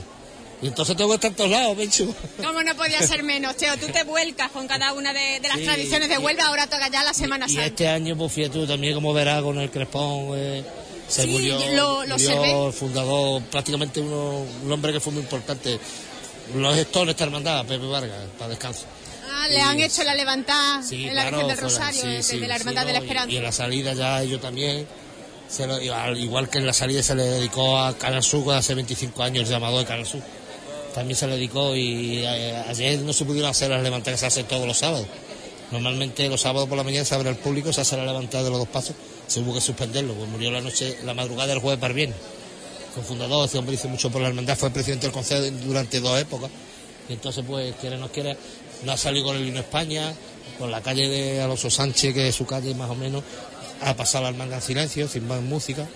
Y 0.62 0.68
entonces 0.68 0.96
tengo 0.96 1.10
que 1.10 1.16
estar 1.16 1.32
todos 1.32 1.50
lados, 1.50 1.76
Pencho. 1.76 2.14
¿Cómo 2.42 2.62
no 2.62 2.74
podía 2.74 3.02
ser 3.02 3.22
menos, 3.22 3.54
Teo? 3.56 3.76
Tú 3.76 3.86
te 3.88 4.02
vuelcas 4.04 4.50
con 4.50 4.66
cada 4.66 4.94
una 4.94 5.12
de, 5.12 5.38
de 5.40 5.48
las 5.48 5.58
sí, 5.58 5.64
tradiciones 5.64 6.08
de 6.08 6.16
Huelva, 6.16 6.46
ahora 6.46 6.66
toca 6.66 6.88
ya 6.88 7.04
la 7.04 7.12
Semana 7.12 7.44
y, 7.44 7.50
Santa. 7.50 7.62
Y 7.62 7.66
este 7.66 7.88
año, 7.88 8.16
pues 8.16 8.32
fíjate 8.32 8.60
tú, 8.60 8.66
también 8.66 8.94
como 8.94 9.12
verás 9.12 9.42
con 9.42 9.58
el 9.58 9.70
Crespón, 9.70 10.30
eh, 10.34 10.64
se 11.06 11.24
sí, 11.24 11.28
murió, 11.28 11.58
lo, 11.72 12.06
lo 12.06 12.16
murió 12.16 12.68
el 12.68 12.72
fundador, 12.72 13.42
prácticamente 13.42 14.00
uno, 14.00 14.46
un 14.64 14.72
hombre 14.72 14.90
que 14.90 15.00
fue 15.00 15.12
muy 15.12 15.22
importante. 15.22 15.78
Los 16.54 16.74
gestores 16.74 17.08
de 17.08 17.12
esta 17.12 17.24
hermandad, 17.24 17.66
Pepe 17.66 17.84
Vargas, 17.84 18.16
para 18.38 18.48
descanso. 18.48 18.86
Ah, 19.30 19.46
le 19.48 19.60
han 19.60 19.78
hecho 19.80 20.02
la 20.04 20.14
levantada 20.14 20.82
sí, 20.82 21.06
en 21.06 21.14
la 21.14 21.22
claro, 21.22 21.36
Virgen 21.36 21.54
del 21.54 21.58
Rosario, 21.58 22.00
sí, 22.00 22.08
de, 22.08 22.22
sí, 22.22 22.38
de 22.38 22.48
la 22.48 22.56
Hermandad 22.56 22.82
sí, 22.82 22.86
de 22.86 22.92
la 22.94 22.98
no, 23.00 23.04
Esperanza. 23.04 23.30
Y, 23.30 23.34
y, 23.34 23.36
en 23.36 23.42
la 23.44 23.52
salida 23.52 23.92
ya 23.92 24.22
ellos 24.22 24.40
también, 24.40 24.86
igual 26.16 26.48
que 26.48 26.58
en 26.58 26.66
la 26.66 26.72
salida 26.72 27.02
se 27.02 27.14
le 27.14 27.24
dedicó 27.24 27.78
a 27.78 27.96
Canal 27.96 28.22
Sur 28.22 28.52
hace 28.54 28.74
25 28.74 29.22
años 29.22 29.44
el 29.44 29.50
llamado 29.50 29.78
de 29.78 29.84
Canal 29.84 30.06
Sur. 30.06 30.20
También 30.94 31.16
se 31.16 31.26
le 31.26 31.34
dedicó 31.34 31.74
y 31.74 32.18
eh, 32.24 32.56
ayer 32.68 33.00
no 33.00 33.12
se 33.12 33.24
pudieron 33.24 33.50
hacer 33.50 33.70
las 33.70 33.82
levantadas 33.82 34.20
que 34.20 34.20
se 34.20 34.26
hacen 34.26 34.46
todos 34.46 34.66
los 34.66 34.78
sábados. 34.78 35.06
Normalmente 35.70 36.28
los 36.28 36.40
sábados 36.40 36.68
por 36.68 36.78
la 36.78 36.84
mañana 36.84 37.04
se 37.04 37.14
abre 37.14 37.28
al 37.30 37.36
público, 37.36 37.72
se 37.72 37.80
hace 37.80 37.96
la 37.96 38.04
levantada 38.04 38.44
de 38.44 38.50
los 38.50 38.58
dos 38.60 38.68
pasos, 38.68 38.94
se 39.26 39.40
hubo 39.40 39.54
que 39.54 39.60
suspenderlo, 39.60 40.14
pues 40.14 40.28
murió 40.28 40.50
la 40.50 40.60
noche, 40.60 40.98
la 41.04 41.14
madrugada 41.14 41.48
del 41.48 41.58
jueves 41.58 41.80
para 41.80 41.94
bien. 41.94 42.14
Fue 42.94 43.02
fundador, 43.02 43.46
ese 43.46 43.58
hombre 43.58 43.74
hizo 43.74 43.88
mucho 43.88 44.10
por 44.10 44.22
la 44.22 44.28
hermandad, 44.28 44.56
fue 44.56 44.70
presidente 44.70 45.06
del 45.06 45.12
consejo 45.12 45.42
durante 45.64 45.98
dos 46.00 46.16
épocas. 46.20 46.50
Y 47.08 47.14
entonces, 47.14 47.44
pues, 47.46 47.74
quiere 47.80 47.98
no 47.98 48.08
quiere, 48.08 48.36
no 48.84 48.92
ha 48.92 48.96
salido 48.96 49.26
con 49.26 49.36
el 49.36 49.44
vino 49.44 49.58
España, 49.58 50.14
con 50.58 50.70
la 50.70 50.80
calle 50.80 51.08
de 51.08 51.42
Alonso 51.42 51.70
Sánchez, 51.70 52.14
que 52.14 52.28
es 52.28 52.34
su 52.34 52.46
calle 52.46 52.72
más 52.74 52.88
o 52.88 52.94
menos, 52.94 53.24
ha 53.82 53.94
pasado 53.94 54.24
la 54.24 54.30
hermandad 54.30 54.58
en 54.58 54.62
silencio, 54.62 55.08
sin 55.08 55.26
más 55.26 55.40
música, 55.40 55.86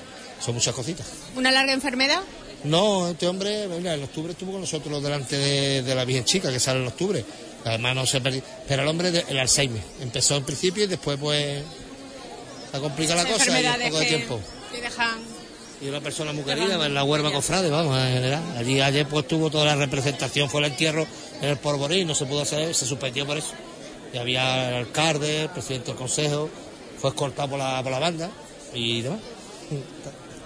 son 0.44 0.54
muchas 0.54 0.74
cositas. 0.74 1.06
¿Una 1.36 1.50
larga 1.50 1.72
enfermedad? 1.72 2.20
No, 2.64 3.08
este 3.08 3.26
hombre, 3.26 3.68
mira, 3.68 3.94
en 3.94 4.02
octubre 4.02 4.32
estuvo 4.32 4.52
con 4.52 4.60
nosotros 4.60 5.02
delante 5.02 5.36
de, 5.36 5.82
de 5.82 5.94
la 5.94 6.04
Virgen 6.04 6.24
Chica, 6.24 6.50
que 6.50 6.58
sale 6.58 6.80
en 6.80 6.88
octubre. 6.88 7.24
Además 7.64 7.94
no 7.94 8.06
se 8.06 8.20
perdió. 8.20 8.42
Pero 8.66 8.82
el 8.82 8.88
hombre, 8.88 9.10
de, 9.10 9.24
el 9.28 9.38
Alzheimer, 9.38 9.82
empezó 10.00 10.36
en 10.36 10.44
principio 10.44 10.84
y 10.84 10.86
después 10.86 11.18
pues 11.18 11.62
ha 12.72 12.78
complicado 12.78 13.22
la 13.22 13.28
cosa 13.28 13.60
y 13.60 13.66
un 13.66 13.82
poco 13.82 13.98
de 13.98 14.06
tiempo. 14.06 14.40
Que 14.72 14.80
dejan... 14.80 15.18
Y 15.80 15.88
una 15.88 16.00
persona 16.00 16.32
muy 16.32 16.42
querida 16.42 16.84
en 16.84 16.92
la 16.92 17.04
huerva 17.04 17.30
cofrade, 17.30 17.70
vamos, 17.70 17.96
en 17.96 18.14
general. 18.14 18.42
Allí 18.56 18.80
ayer 18.80 19.06
pues 19.06 19.28
tuvo 19.28 19.48
toda 19.48 19.64
la 19.64 19.76
representación, 19.76 20.50
fue 20.50 20.60
el 20.62 20.72
entierro 20.72 21.06
en 21.40 21.50
el 21.50 21.56
Porvorí, 21.56 22.04
no 22.04 22.16
se 22.16 22.26
pudo 22.26 22.42
hacer, 22.42 22.74
se 22.74 22.84
suspendió 22.84 23.24
por 23.24 23.38
eso. 23.38 23.52
Y 24.12 24.18
había 24.18 24.70
el 24.70 24.74
alcalde, 24.74 25.42
el 25.42 25.50
presidente 25.50 25.88
del 25.88 25.96
consejo, 25.96 26.50
fue 27.00 27.10
escoltado 27.10 27.50
por 27.50 27.58
la, 27.58 27.82
por 27.82 27.92
la 27.92 27.98
banda 27.98 28.30
y 28.74 29.02
demás. 29.02 29.20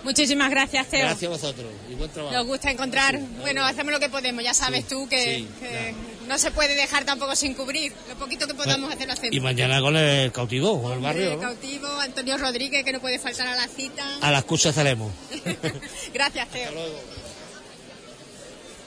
Muchísimas 0.04 0.50
gracias, 0.50 0.88
Teo. 0.88 1.00
Gracias 1.00 1.28
a 1.28 1.32
vosotros 1.32 1.70
y 1.88 1.94
buen 1.94 2.10
trabajo. 2.10 2.34
Nos 2.34 2.46
gusta 2.46 2.70
encontrar, 2.70 3.16
sí, 3.16 3.24
bueno, 3.40 3.64
hacemos 3.64 3.92
lo 3.92 4.00
que 4.00 4.08
podemos, 4.08 4.42
ya 4.42 4.52
sabes 4.52 4.80
sí, 4.80 4.86
tú 4.90 5.08
que, 5.08 5.24
sí, 5.24 5.48
que 5.60 5.68
claro. 5.68 5.96
no 6.26 6.38
se 6.38 6.50
puede 6.50 6.74
dejar 6.74 7.04
tampoco 7.04 7.36
sin 7.36 7.54
cubrir. 7.54 7.92
Lo 8.08 8.16
poquito 8.16 8.48
que 8.48 8.54
podamos 8.54 8.92
hacer 8.92 9.06
lo 9.06 9.12
hacemos. 9.12 9.34
Y 9.34 9.40
mañana 9.40 9.80
con 9.80 9.96
el 9.96 10.32
cautivo, 10.32 10.82
con 10.82 10.92
el 10.92 10.98
barrio. 10.98 11.32
El 11.34 11.38
cautivo, 11.38 11.86
Antonio 12.00 12.36
Rodríguez, 12.36 12.84
que 12.84 12.92
no 12.92 13.00
puede 13.00 13.20
faltar 13.20 13.46
a 13.46 13.54
la 13.54 13.68
cita. 13.68 14.18
A 14.20 14.32
las 14.32 14.44
cuchas 14.44 14.70
estaremos. 14.70 15.12
gracias, 16.12 16.48
Teo. 16.48 16.72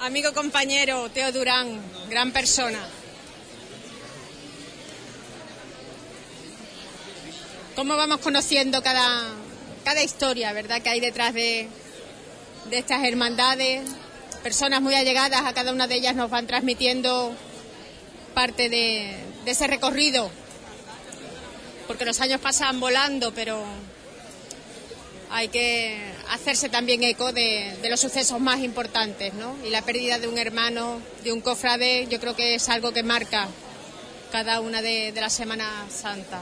Amigo 0.02 0.34
compañero, 0.34 1.10
Teo 1.10 1.32
Durán, 1.32 1.80
gran 2.10 2.32
persona. 2.32 2.80
¿Cómo 7.76 7.98
vamos 7.98 8.20
conociendo 8.22 8.82
cada, 8.82 9.34
cada 9.84 10.02
historia, 10.02 10.54
verdad, 10.54 10.82
que 10.82 10.90
hay 10.90 11.02
detrás 11.02 11.34
de, 11.34 11.68
de 12.70 12.78
estas 12.78 13.04
hermandades? 13.04 13.84
Personas 14.44 14.82
muy 14.82 14.95
allegadas 14.95 15.42
a 15.44 15.54
cada 15.54 15.74
una 15.74 15.86
de 15.86 15.95
ellas 15.95 16.16
nos 16.16 16.30
van 16.30 16.48
transmitiendo 16.48 17.36
parte 18.34 18.70
de, 18.70 19.18
ese 19.45 19.68
recorrido, 19.68 20.32
porque 21.86 22.06
los 22.06 22.22
años 22.22 22.40
pasan 22.40 22.80
volando, 22.80 23.34
pero 23.34 23.62
hay 25.30 25.50
que 25.50 26.00
hacerse 26.30 26.70
también 26.70 27.04
eco 27.04 27.34
de, 27.34 27.76
de, 27.82 27.90
los 27.90 28.00
sucesos 28.00 28.40
más 28.40 28.62
importantes, 28.62 29.34
¿no? 29.34 29.54
Y 29.66 29.70
la 29.70 29.82
pérdida 29.82 30.18
de 30.18 30.30
un 30.30 30.38
hermano, 30.38 31.02
de 31.26 31.34
un 31.34 31.42
cofrade, 31.42 32.08
yo 32.08 32.22
creo 32.22 32.38
que 32.38 32.56
es 32.56 32.70
algo 32.70 32.94
que 32.94 33.04
marca 33.04 33.50
cada 34.32 34.62
una 34.62 34.82
de, 34.82 35.12
de 35.12 35.20
las 35.20 35.34
Semanas 35.34 35.92
Santas 35.92 36.40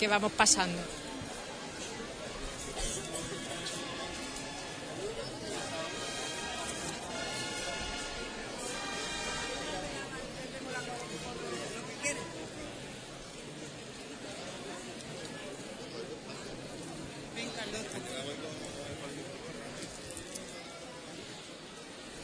que 0.00 0.08
vamos 0.08 0.32
pasando. 0.32 0.80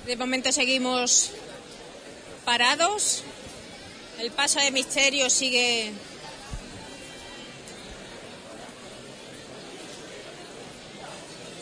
De 0.06 0.16
momento 0.16 0.50
seguimos 0.50 1.32
parados. 2.46 3.22
El 4.18 4.30
paso 4.30 4.60
de 4.60 4.70
misterio 4.70 5.28
sigue 5.28 5.92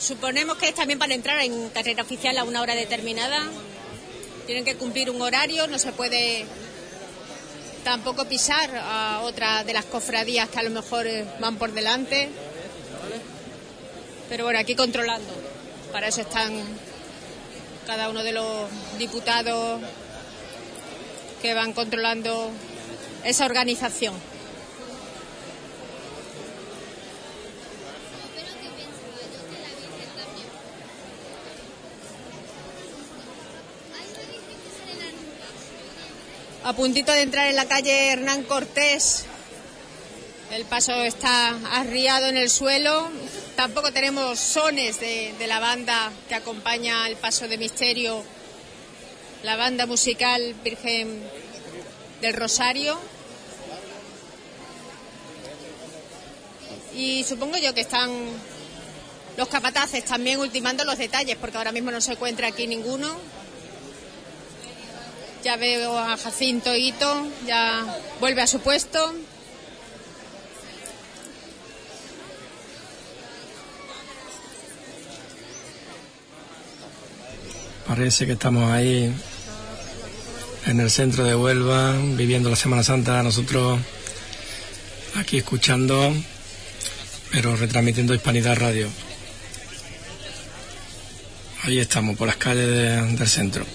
Suponemos 0.05 0.59
que 0.59 0.69
es 0.69 0.75
también 0.75 0.99
para 0.99 1.15
entrar 1.15 1.41
en 1.41 1.71
carrera 1.71 2.03
oficial 2.03 2.37
a 2.37 2.45
una 2.45 2.61
hora 2.61 2.75
determinada. 2.75 3.43
Tienen 4.45 4.63
que 4.63 4.75
cumplir 4.75 5.09
un 5.09 5.23
horario, 5.23 5.67
no 5.67 5.79
se 5.79 5.93
puede 5.93 6.45
tampoco 7.85 8.27
pisar 8.27 8.69
a 8.77 9.21
otra 9.23 9.65
de 9.65 9.73
las 9.73 9.87
cofradías 9.87 10.51
que 10.51 10.59
a 10.59 10.63
lo 10.63 10.69
mejor 10.69 11.07
van 11.41 11.57
por 11.57 11.73
delante. 11.73 12.29
Pero 14.29 14.45
bueno, 14.45 14.59
aquí 14.59 14.75
controlando. 14.75 15.33
Para 15.91 16.09
eso 16.09 16.21
están 16.21 16.53
cada 17.87 18.11
uno 18.11 18.23
de 18.23 18.33
los 18.33 18.69
diputados 18.99 19.81
que 21.41 21.55
van 21.55 21.73
controlando 21.73 22.51
esa 23.25 23.47
organización. 23.47 24.13
A 36.65 36.73
puntito 36.73 37.13
de 37.13 37.21
entrar 37.21 37.49
en 37.49 37.57
la 37.57 37.67
calle 37.67 38.11
Hernán 38.11 38.43
Cortés. 38.45 39.27
El 40.51 40.65
paso 40.65 40.93
está 41.03 41.49
arriado 41.79 42.29
en 42.29 42.39
el 42.39 42.49
suelo. 42.49 43.11
Tampoco 43.55 43.93
tenemos 43.93 44.41
sones 44.41 44.99
de, 44.99 45.35
la 45.47 45.59
banda 45.61 46.11
que 46.27 46.35
acompaña 46.35 47.07
el 47.07 47.17
paso 47.17 47.47
de 47.49 47.59
misterio, 47.59 48.25
la 49.43 49.57
banda 49.57 49.85
musical 49.85 50.55
Virgen 50.65 51.23
del 52.23 52.33
Rosario. 52.33 52.99
Y 56.97 57.25
supongo 57.25 57.59
yo 57.59 57.75
que 57.75 57.83
están 57.83 58.11
los 59.37 59.49
capataces 59.49 60.03
también 60.07 60.41
ultimando 60.41 60.85
los 60.85 60.97
detalles, 60.97 61.37
porque 61.37 61.59
ahora 61.59 61.73
mismo 61.73 61.91
no 61.91 62.01
se 62.01 62.13
encuentra 62.13 62.49
aquí 62.49 62.67
ninguno. 62.67 63.19
Ya 65.45 65.57
veo 65.57 65.99
a 65.99 66.17
Jacinto 66.17 66.75
Hito, 66.75 67.29
ya 67.47 67.85
vuelve 68.19 68.41
a 68.41 68.47
su 68.47 68.61
puesto. 68.61 69.15
Parece 77.87 78.25
que 78.25 78.33
estamos 78.33 78.71
ahí 78.73 79.15
en 80.65 80.81
el 80.81 80.91
centro 80.91 81.25
de 81.25 81.35
Huelva, 81.35 81.93
viviendo 82.17 82.49
la 82.49 82.57
Semana 82.57 82.83
Santa, 82.83 83.23
nosotros 83.23 83.79
aquí 85.15 85.37
escuchando, 85.37 86.15
pero 87.31 87.55
retransmitiendo 87.55 88.15
Hispanidad 88.15 88.57
Radio. 88.57 88.89
Ahí 91.65 91.81
estamos, 91.81 92.17
por 92.17 92.29
las 92.29 92.37
calles 92.37 92.67
de, 92.67 93.03
del 93.15 93.29
centro. 93.29 93.67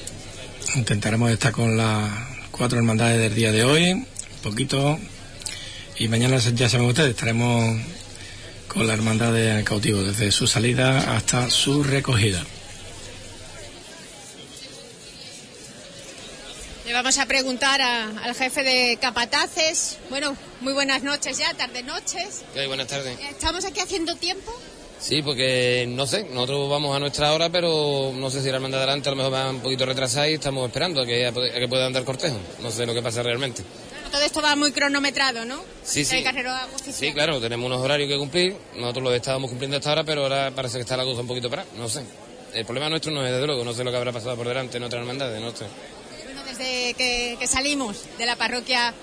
Intentaremos 0.76 1.32
estar 1.32 1.52
con 1.52 1.76
las 1.78 2.10
cuatro 2.52 2.78
hermandades 2.78 3.20
del 3.20 3.36
día 3.36 3.52
de 3.52 3.64
hoy, 3.64 3.92
un 3.92 4.08
poquito, 4.44 5.00
y 5.98 6.08
mañana 6.08 6.38
ya 6.38 6.70
saben 6.70 6.88
ustedes, 6.88 7.10
estaremos 7.12 7.80
con 8.68 8.86
la 8.88 8.94
hermandad 8.94 9.34
de 9.34 9.64
cautivo, 9.64 10.02
desde 10.04 10.32
su 10.32 10.46
salida 10.48 11.16
hasta 11.16 11.50
su 11.50 11.84
recogida. 11.84 12.44
Le 16.86 16.94
vamos 16.94 17.18
a 17.20 17.26
preguntar 17.26 17.82
a- 17.82 18.10
al 18.24 18.34
jefe 18.36 18.64
de 18.64 18.98
Capataces. 19.00 19.98
Bueno, 20.10 20.36
muy 20.62 20.74
buenas 20.74 21.04
noches 21.04 21.38
ya, 21.38 21.54
tarde 21.54 21.84
noches. 21.84 22.44
Ok, 22.56 22.68
buenas 22.68 22.88
tardes. 22.88 23.18
¿Estamos 23.30 23.64
aquí 23.66 23.80
haciendo 23.80 24.16
tiempo? 24.16 24.52
Sí, 25.00 25.22
porque 25.22 25.86
no 25.88 26.06
sé, 26.06 26.26
nosotros 26.26 26.70
vamos 26.70 26.96
a 26.96 27.00
nuestra 27.00 27.32
hora, 27.34 27.50
pero 27.50 28.12
no 28.14 28.30
sé 28.30 28.42
si 28.42 28.50
la 28.50 28.56
hermandad 28.56 28.80
de 28.80 28.84
adelante 28.84 29.08
a 29.10 29.12
lo 29.14 29.16
mejor 29.16 29.34
va 29.34 29.50
un 29.50 29.62
poquito 29.62 29.86
retrasada 29.86 30.28
y 30.30 30.34
estamos 30.34 30.68
esperando 30.68 31.02
a 31.02 31.06
que, 31.06 31.26
a 31.26 31.32
que 31.32 31.68
pueda 31.70 31.86
andar 31.86 32.04
cortejo. 32.04 32.38
No 32.62 32.70
sé 32.70 32.86
lo 32.86 32.94
que 32.94 33.02
pasa 33.02 33.24
realmente. 33.24 33.64
Todo 34.12 34.22
esto 34.22 34.42
va 34.42 34.56
muy 34.56 34.72
cronometrado, 34.72 35.46
¿no? 35.46 35.62
Sí, 35.84 36.04
sí. 36.04 36.18
El 36.18 36.24
carrero 36.24 36.52
oficial. 36.76 36.94
Sí, 36.96 37.14
claro, 37.14 37.40
tenemos 37.40 37.66
unos 37.68 37.80
horarios 37.80 38.10
que 38.10 38.18
cumplir. 38.18 38.56
Nosotros 38.76 39.04
los 39.06 39.14
estábamos 39.14 39.50
cumpliendo 39.50 39.78
hasta 39.78 39.90
ahora, 39.90 40.04
pero 40.04 40.24
ahora 40.24 40.52
parece 40.52 40.78
que 40.78 40.82
está 40.82 40.98
la 40.98 41.04
cosa 41.06 41.22
un 41.22 41.28
poquito 41.28 41.50
para. 41.50 41.64
No 41.78 41.88
sé. 41.88 42.04
El 42.54 42.66
problema 42.66 42.90
nuestro 42.90 43.12
no 43.12 43.24
es 43.26 43.32
desde 43.32 43.46
luego, 43.46 43.64
no 43.64 43.72
sé 43.74 43.84
lo 43.84 43.92
que 43.92 43.98
habrá 43.98 44.12
pasado 44.12 44.36
por 44.36 44.48
delante 44.48 44.78
en 44.78 44.84
otras 44.84 45.00
hermandades, 45.02 45.40
no 45.40 45.52
sé. 45.56 45.66
Bueno, 46.26 46.42
desde 46.44 46.94
que, 46.96 47.38
que 47.40 47.48
salimos 47.48 47.98
de 48.18 48.26
la 48.26 48.36
parroquia 48.36 48.94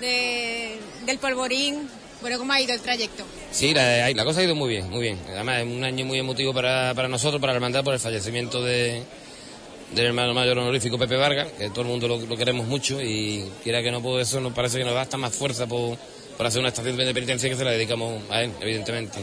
de- 0.00 0.78
del 1.06 1.18
Polvorín, 1.18 1.88
bueno, 2.20 2.38
¿cómo 2.38 2.52
ha 2.52 2.60
ido 2.60 2.72
el 2.74 2.80
trayecto? 2.80 3.24
Sí, 3.50 3.72
la, 3.74 4.10
la 4.10 4.24
cosa 4.24 4.40
ha 4.40 4.44
ido 4.44 4.54
muy 4.54 4.68
bien, 4.70 4.88
muy 4.90 5.00
bien. 5.00 5.18
Además, 5.28 5.60
es 5.60 5.66
un 5.66 5.84
año 5.84 6.04
muy 6.04 6.18
emotivo 6.18 6.52
para, 6.52 6.92
para 6.94 7.08
nosotros, 7.08 7.40
para 7.40 7.52
la 7.52 7.56
hermandad, 7.56 7.82
por 7.84 7.94
el 7.94 8.00
fallecimiento 8.00 8.62
de, 8.62 9.02
del 9.94 10.06
hermano 10.06 10.34
mayor 10.34 10.58
honorífico 10.58 10.98
Pepe 10.98 11.16
Vargas, 11.16 11.48
que 11.58 11.70
todo 11.70 11.82
el 11.82 11.88
mundo 11.88 12.06
lo, 12.08 12.18
lo 12.18 12.36
queremos 12.36 12.66
mucho 12.66 13.00
y 13.00 13.44
quiera 13.62 13.82
que 13.82 13.90
no, 13.90 14.00
pues 14.02 14.28
eso 14.28 14.40
nos 14.40 14.52
parece 14.52 14.78
que 14.78 14.84
nos 14.84 14.94
da 14.94 15.02
hasta 15.02 15.16
más 15.16 15.34
fuerza 15.34 15.66
por, 15.66 15.96
por 16.36 16.46
hacer 16.46 16.60
una 16.60 16.68
estación 16.68 16.96
de 16.96 17.12
penitencia 17.14 17.48
que 17.48 17.56
se 17.56 17.64
la 17.64 17.72
dedicamos 17.72 18.22
a 18.30 18.42
él, 18.42 18.52
evidentemente. 18.60 19.18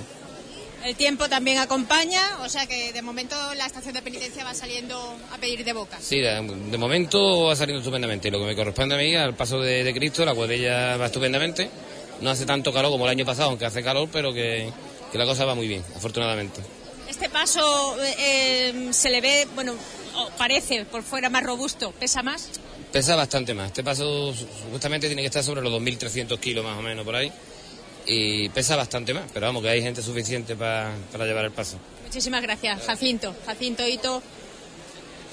El 0.86 0.96
tiempo 0.96 1.28
también 1.28 1.58
acompaña, 1.58 2.22
o 2.44 2.50
sea 2.50 2.66
que 2.68 2.94
de 2.94 3.02
momento 3.02 3.36
la 3.56 3.66
estación 3.66 3.94
de 3.94 4.02
penitencia 4.02 4.44
va 4.46 4.54
saliendo 4.54 5.18
a 5.34 5.38
pedir 5.38 5.66
de 5.66 5.74
boca. 5.74 5.98
Sí, 6.00 6.20
de, 6.20 6.30
de 6.42 6.78
momento 6.78 7.46
va 7.46 7.56
saliendo 7.56 7.80
estupendamente. 7.82 8.30
Lo 8.32 8.40
que 8.40 8.46
me 8.46 8.56
corresponde 8.56 8.96
a 8.96 8.98
mí, 8.98 9.14
al 9.16 9.36
paso 9.36 9.60
de, 9.60 9.84
de 9.84 9.94
Cristo, 9.94 10.24
la 10.24 10.34
cuadrilla 10.36 10.96
va 10.96 11.08
estupendamente. 11.08 11.70
No 12.22 12.30
hace 12.32 12.46
tanto 12.46 12.74
calor 12.74 12.92
como 12.92 13.06
el 13.06 13.12
año 13.12 13.26
pasado, 13.26 13.50
aunque 13.50 13.66
hace 13.66 13.84
calor, 13.84 14.10
pero 14.12 14.34
que, 14.34 14.72
que 15.12 15.18
la 15.18 15.26
cosa 15.26 15.46
va 15.46 15.56
muy 15.56 15.68
bien, 15.68 15.84
afortunadamente. 15.96 16.62
Este 17.08 17.30
paso 17.30 17.96
eh, 18.04 18.16
eh, 18.20 18.90
se 18.92 19.10
le 19.10 19.22
ve, 19.22 19.48
bueno, 19.56 19.76
parece 20.38 20.86
por 20.86 21.04
fuera 21.04 21.30
más 21.30 21.44
robusto, 21.44 21.92
pesa 21.92 22.24
más. 22.24 22.50
Pesa 22.92 23.16
bastante 23.16 23.54
más. 23.54 23.68
Este 23.68 23.84
paso 23.84 24.34
su- 24.34 24.48
supuestamente 24.64 25.08
tiene 25.08 25.22
que 25.22 25.28
estar 25.28 25.44
sobre 25.44 25.62
los 25.62 25.72
2.300 25.74 26.40
kilos 26.40 26.64
más 26.66 26.78
o 26.78 26.82
menos 26.82 27.06
por 27.06 27.16
ahí. 27.16 27.32
Y 28.06 28.50
pesa 28.50 28.76
bastante 28.78 29.14
más, 29.14 29.26
pero 29.34 29.48
vamos, 29.48 29.62
que 29.62 29.70
hay 29.70 29.82
gente 29.82 30.02
suficiente 30.02 30.56
pa- 30.56 30.92
para 31.12 31.26
llevar 31.26 31.46
el 31.46 31.52
paso. 31.52 31.78
Muchísimas 32.06 32.42
gracias, 32.42 32.82
Jacinto. 32.86 33.36
Jacinto 33.46 33.86
Hito, 33.86 34.24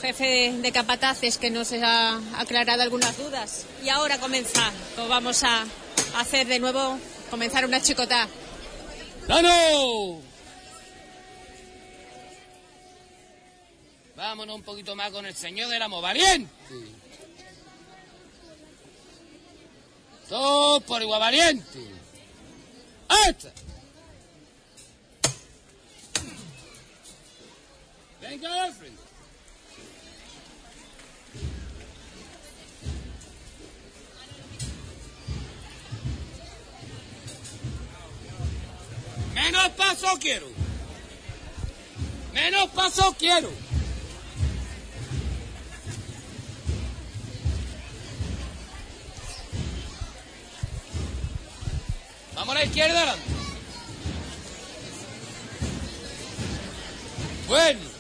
jefe 0.03 0.25
de, 0.27 0.53
de 0.61 0.73
Capataces, 0.73 1.39
que 1.39 1.51
nos 1.51 1.73
ha 1.73 2.21
aclarado 2.39 2.83
algunas 2.83 3.17
dudas. 3.17 3.67
Y 3.85 3.89
ahora 3.89 4.19
comenzar, 4.19 4.73
pues 4.97 5.09
vamos 5.09 5.43
a 5.45 5.65
hacer 6.15 6.47
de 6.47 6.59
nuevo, 6.59 6.99
comenzar 7.31 7.65
una 7.65 7.81
chicotá. 7.81 8.29
¡Plano! 9.27 10.21
Vámonos 14.17 14.57
un 14.57 14.63
poquito 14.63 14.95
más 14.95 15.11
con 15.11 15.27
el 15.27 15.35
señor 15.35 15.69
del 15.69 15.83
amo 15.83 16.01
valiente. 16.01 16.51
Todos 20.29 20.83
por 20.85 21.03
igual 21.03 21.21
valiente. 21.21 21.79
¡Esta! 23.29 23.53
Venga, 28.21 28.65
Alfred. 28.65 28.94
Menos 39.35 39.69
paso 39.71 40.07
quiero. 40.21 40.47
Menos 42.33 42.71
paso 42.71 43.15
quiero. 43.19 43.51
Vamos 52.35 52.55
a 52.57 52.59
la 52.59 52.65
izquierda. 52.65 53.17
Bueno. 57.47 57.94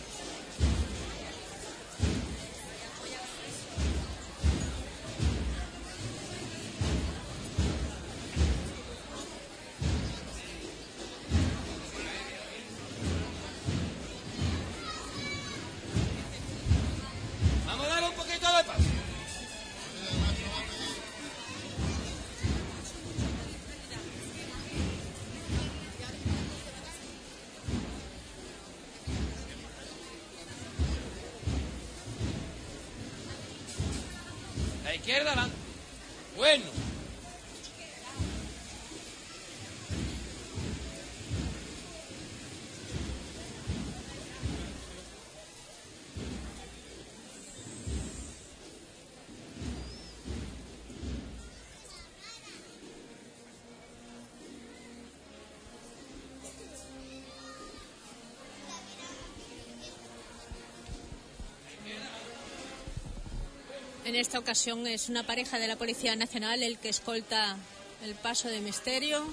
En 64.14 64.20
esta 64.20 64.38
ocasión 64.38 64.86
es 64.86 65.08
una 65.08 65.26
pareja 65.26 65.58
de 65.58 65.66
la 65.66 65.74
Policía 65.74 66.14
Nacional 66.14 66.62
el 66.62 66.78
que 66.78 66.88
escolta 66.88 67.56
el 68.04 68.14
paso 68.14 68.48
de 68.48 68.60
misterio. 68.60 69.26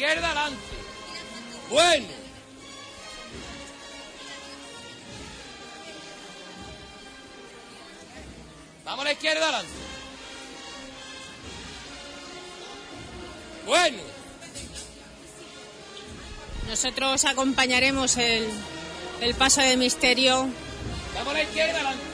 Izquierda 0.00 0.26
adelante. 0.28 0.56
Bueno. 1.68 2.06
Vamos 8.86 9.00
a 9.00 9.04
la 9.04 9.12
izquierda 9.12 9.42
adelante. 9.42 9.72
Bueno. 13.66 13.98
Nosotros 16.66 17.24
acompañaremos 17.26 18.16
el, 18.16 18.48
el 19.20 19.34
paso 19.34 19.60
de 19.60 19.76
misterio 19.76 20.48
Vamos 21.14 21.28
a 21.28 21.32
la 21.34 21.42
izquierda 21.42 21.74
adelante. 21.74 22.04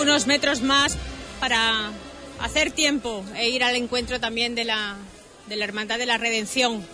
unos 0.00 0.26
metros 0.26 0.62
más 0.62 0.96
para 1.38 1.92
hacer 2.40 2.72
tiempo 2.72 3.24
e 3.36 3.50
ir 3.50 3.62
al 3.62 3.76
encuentro 3.76 4.18
también 4.18 4.56
de 4.56 4.64
la, 4.64 4.96
de 5.46 5.56
la 5.56 5.64
Hermandad 5.64 5.98
de 5.98 6.06
la 6.06 6.18
Redención. 6.18 6.86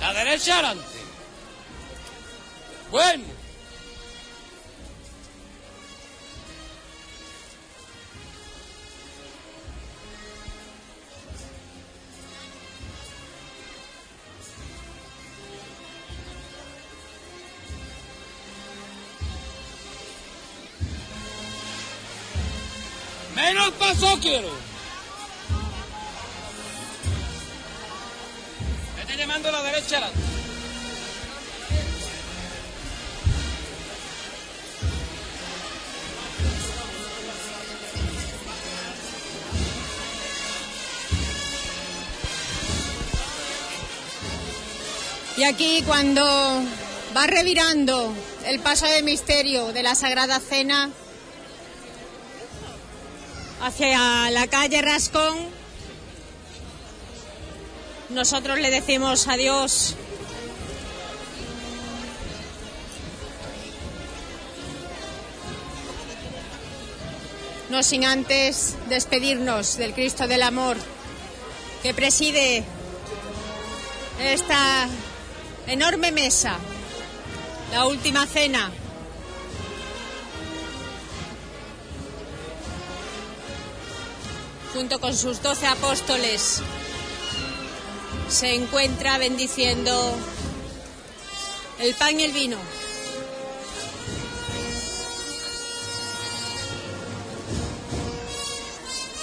La 0.00 0.12
derecha 0.14 0.54
adelante. 0.54 0.98
Bueno. 2.90 3.37
Paso 24.00 24.20
quiero. 24.20 24.48
Vete 28.96 29.16
llamando 29.16 29.48
a 29.48 29.52
la 29.52 29.62
derecha. 29.62 29.98
la- 29.98 30.10
Y 45.36 45.44
aquí 45.44 45.82
cuando 45.86 46.24
va 47.16 47.26
revirando 47.26 48.12
el 48.46 48.58
paso 48.60 48.86
de 48.86 49.02
misterio 49.02 49.72
de 49.72 49.82
la 49.82 49.94
Sagrada 49.94 50.40
Cena 50.40 50.90
hacia 53.68 54.30
la 54.30 54.46
calle 54.46 54.80
Rascón, 54.80 55.36
nosotros 58.08 58.58
le 58.60 58.70
decimos 58.70 59.28
adiós. 59.28 59.94
No 67.68 67.82
sin 67.82 68.06
antes 68.06 68.76
despedirnos 68.88 69.76
del 69.76 69.92
Cristo 69.92 70.26
del 70.26 70.44
Amor 70.44 70.78
que 71.82 71.92
preside 71.92 72.64
esta 74.18 74.88
enorme 75.66 76.10
mesa, 76.10 76.56
la 77.72 77.84
última 77.84 78.26
cena. 78.26 78.72
Junto 84.78 85.00
con 85.00 85.12
sus 85.12 85.42
doce 85.42 85.66
apóstoles, 85.66 86.62
se 88.28 88.54
encuentra 88.54 89.18
bendiciendo 89.18 90.16
el 91.80 91.96
pan 91.96 92.20
y 92.20 92.22
el 92.22 92.30
vino. 92.30 92.56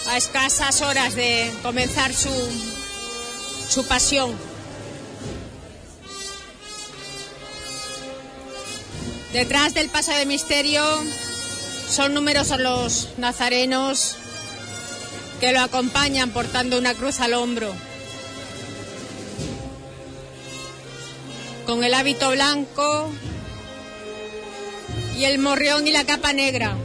A 0.09 0.17
escasas 0.17 0.81
horas 0.81 1.15
de 1.15 1.49
comenzar 1.63 2.13
su, 2.13 2.33
su 3.69 3.87
pasión. 3.87 4.37
Detrás 9.31 9.73
del 9.73 9.89
paso 9.89 10.11
de 10.11 10.25
misterio 10.25 10.83
son 11.89 12.13
numerosos 12.13 12.59
los 12.59 13.07
nazarenos 13.17 14.17
que 15.39 15.51
lo 15.51 15.61
acompañan 15.61 16.31
portando 16.31 16.77
una 16.77 16.93
cruz 16.93 17.19
al 17.19 17.33
hombro. 17.33 17.73
Con 21.65 21.83
el 21.83 21.93
hábito 21.93 22.31
blanco 22.31 23.09
y 25.17 25.25
el 25.25 25.39
morrión 25.39 25.87
y 25.87 25.91
la 25.91 26.05
capa 26.05 26.33
negra. 26.33 26.75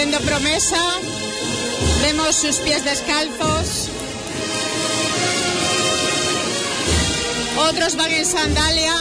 Haciendo 0.00 0.20
promesa, 0.20 0.78
vemos 2.00 2.34
sus 2.34 2.56
pies 2.56 2.82
descalzos, 2.86 3.90
otros 7.68 7.96
van 7.96 8.10
en 8.10 8.24
sandalia. 8.24 8.94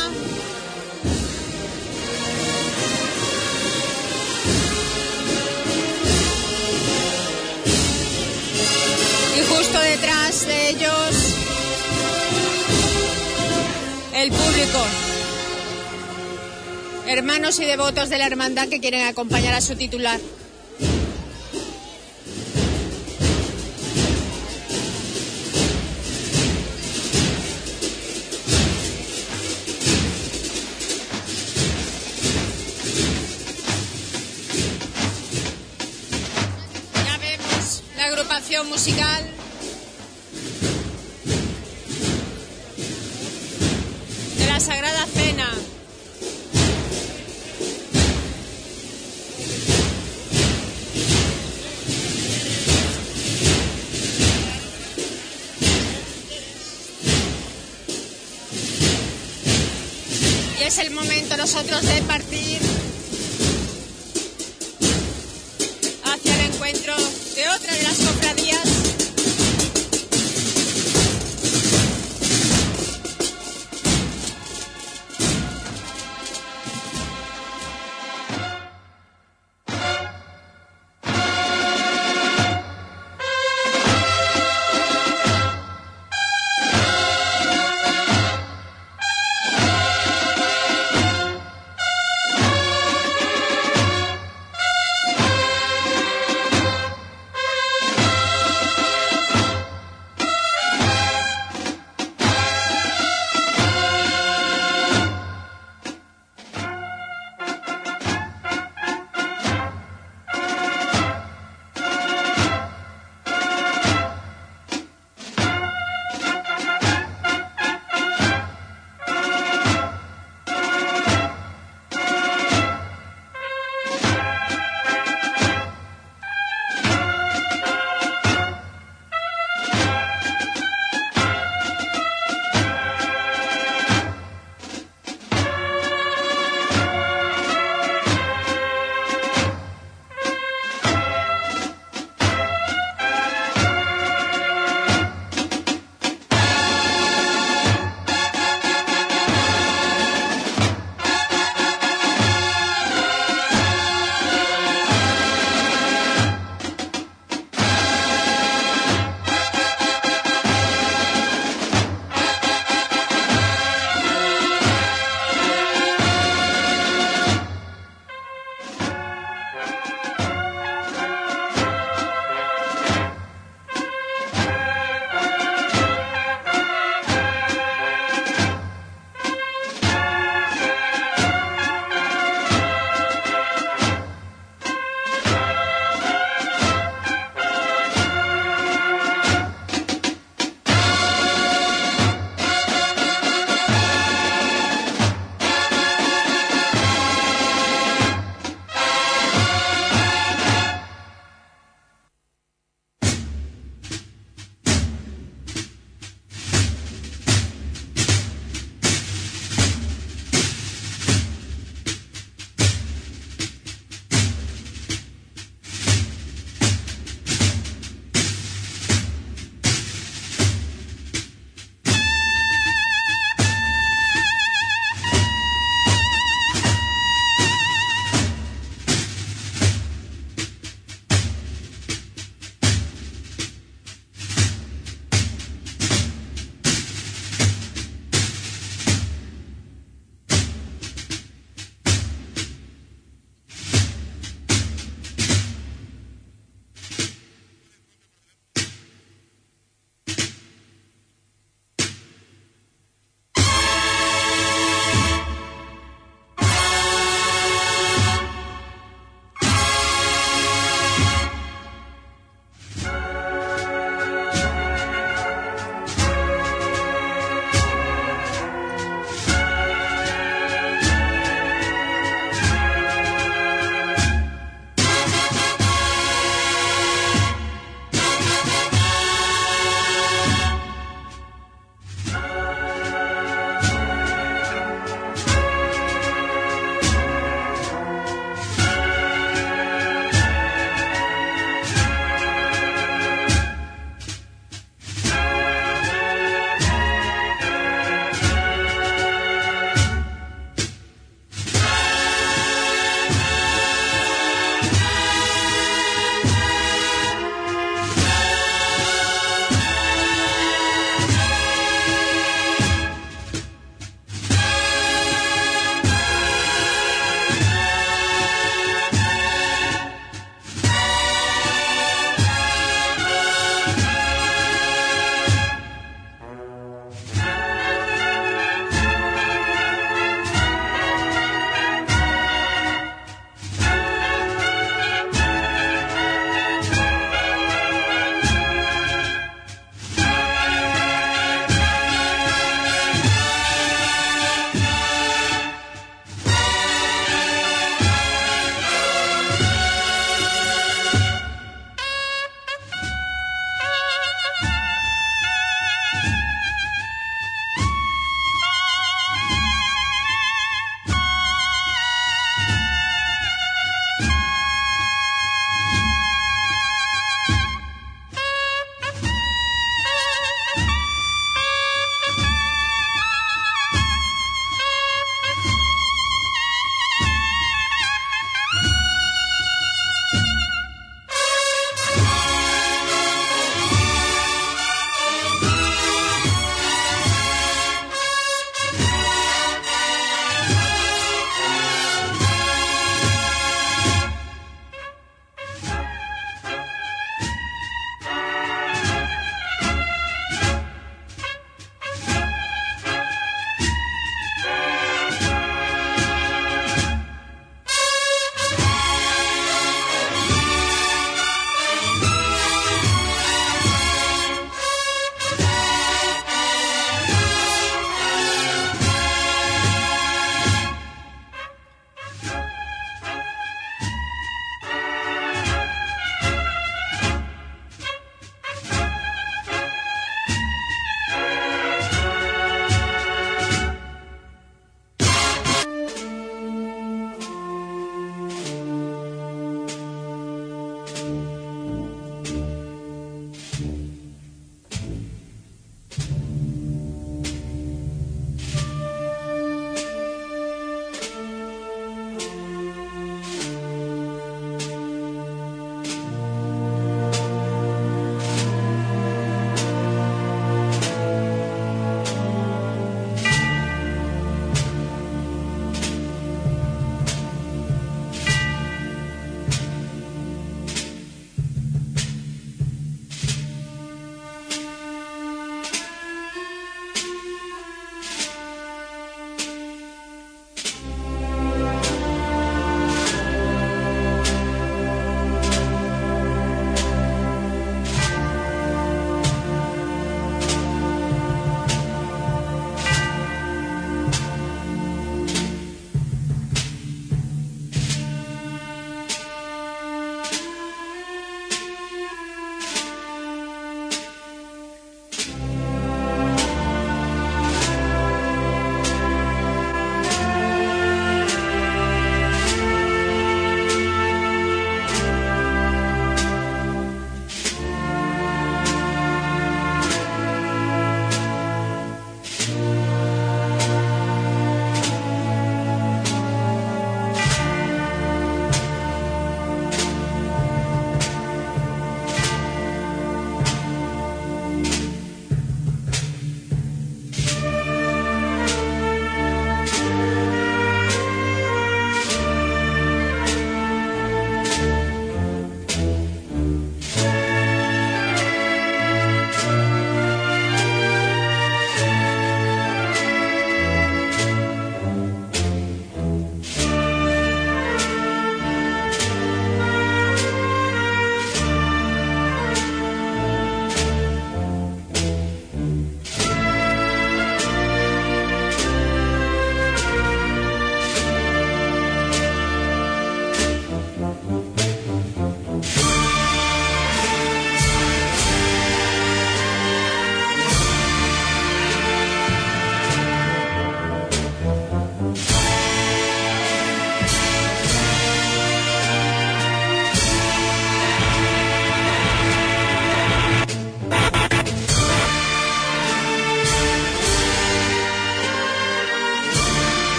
Y 9.38 9.56
justo 9.56 9.80
detrás 9.80 10.48
de 10.48 10.70
ellos, 10.70 11.36
el 14.16 14.32
público 14.32 14.80
hermanos 17.08 17.58
y 17.60 17.66
devotos 17.66 18.10
de 18.10 18.18
la 18.18 18.28
hermandad 18.28 18.68
que 18.68 18.82
quieren 18.82 19.08
acompañar 19.08 19.54
a 19.54 19.62
su 19.62 19.78
titular. 19.78 20.20
Nosotros 61.52 61.82
de 61.88 61.99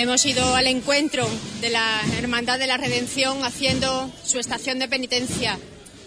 Hemos 0.00 0.24
ido 0.24 0.54
al 0.54 0.66
encuentro 0.66 1.28
de 1.60 1.68
la 1.68 2.00
Hermandad 2.16 2.58
de 2.58 2.66
la 2.66 2.78
Redención 2.78 3.44
haciendo 3.44 4.10
su 4.24 4.38
estación 4.38 4.78
de 4.78 4.88
penitencia. 4.88 5.58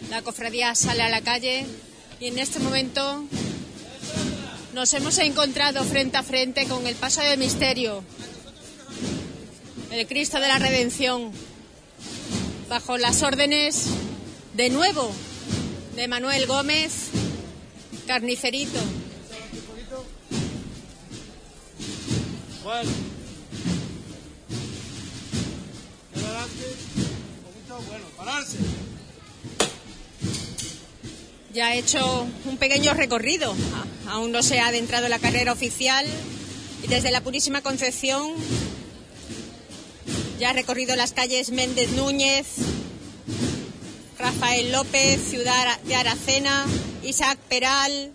La 0.09 0.23
cofradía 0.23 0.73
sale 0.73 1.03
a 1.03 1.09
la 1.09 1.21
calle 1.21 1.67
y 2.19 2.25
en 2.25 2.39
este 2.39 2.57
momento 2.57 3.23
nos 4.73 4.91
hemos 4.95 5.19
encontrado 5.19 5.83
frente 5.83 6.17
a 6.17 6.23
frente 6.23 6.65
con 6.65 6.87
el 6.87 6.95
paso 6.95 7.21
de 7.21 7.37
misterio, 7.37 8.03
el 9.91 10.07
Cristo 10.07 10.39
de 10.39 10.47
la 10.47 10.57
Redención, 10.57 11.31
bajo 12.69 12.97
las 12.97 13.21
órdenes 13.21 13.85
de 14.55 14.71
nuevo 14.71 15.11
de 15.95 16.07
Manuel 16.07 16.47
Gómez, 16.47 17.09
carnicerito. 18.07 18.79
Ha 31.73 31.75
hecho 31.75 32.27
un 32.45 32.57
pequeño 32.57 32.93
recorrido. 32.93 33.51
Aún 34.07 34.31
no 34.31 34.43
se 34.43 34.59
ha 34.59 34.67
adentrado 34.67 35.05
en 35.05 35.09
la 35.09 35.17
carrera 35.17 35.51
oficial 35.51 36.05
y 36.83 36.87
desde 36.87 37.09
la 37.09 37.21
Purísima 37.21 37.63
Concepción 37.63 38.31
ya 40.37 40.51
ha 40.51 40.53
recorrido 40.53 40.95
las 40.95 41.13
calles 41.13 41.49
Méndez 41.49 41.89
Núñez, 41.93 42.45
Rafael 44.19 44.71
López, 44.71 45.19
Ciudad 45.27 45.79
de 45.81 45.95
Aracena, 45.95 46.67
Isaac 47.01 47.39
Peral, 47.49 48.13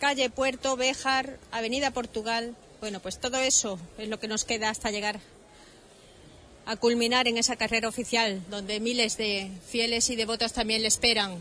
calle 0.00 0.28
Puerto, 0.28 0.76
Béjar, 0.76 1.38
Avenida 1.50 1.92
Portugal. 1.92 2.54
Bueno, 2.80 3.00
pues 3.00 3.18
todo 3.18 3.38
eso 3.38 3.78
es 3.96 4.08
lo 4.08 4.20
que 4.20 4.28
nos 4.28 4.44
queda 4.44 4.68
hasta 4.68 4.90
llegar 4.90 5.18
a 6.66 6.76
culminar 6.76 7.28
en 7.28 7.38
esa 7.38 7.56
carrera 7.56 7.88
oficial, 7.88 8.42
donde 8.50 8.80
miles 8.80 9.16
de 9.16 9.50
fieles 9.68 10.08
y 10.10 10.16
devotos 10.16 10.52
también 10.52 10.82
le 10.82 10.88
esperan 10.88 11.36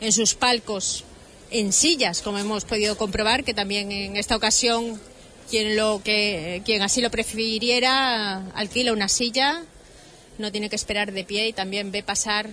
en 0.00 0.12
sus 0.12 0.34
palcos, 0.34 1.04
en 1.50 1.72
sillas, 1.72 2.22
como 2.22 2.38
hemos 2.38 2.64
podido 2.64 2.96
comprobar, 2.96 3.44
que 3.44 3.54
también 3.54 3.90
en 3.90 4.16
esta 4.16 4.36
ocasión 4.36 5.00
quien 5.50 5.76
lo 5.76 6.02
que 6.04 6.62
quien 6.64 6.82
así 6.82 7.00
lo 7.00 7.10
prefiriera 7.10 8.50
alquila 8.54 8.92
una 8.92 9.08
silla, 9.08 9.64
no 10.36 10.52
tiene 10.52 10.68
que 10.68 10.76
esperar 10.76 11.12
de 11.12 11.24
pie 11.24 11.48
y 11.48 11.52
también 11.52 11.90
ve 11.90 12.02
pasar 12.02 12.50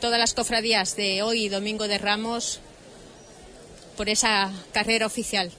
todas 0.00 0.18
las 0.18 0.34
cofradías 0.34 0.96
de 0.96 1.22
hoy, 1.22 1.48
Domingo 1.48 1.88
de 1.88 1.98
Ramos, 1.98 2.60
por 3.96 4.08
esa 4.08 4.52
carrera 4.72 5.06
oficial. 5.06 5.52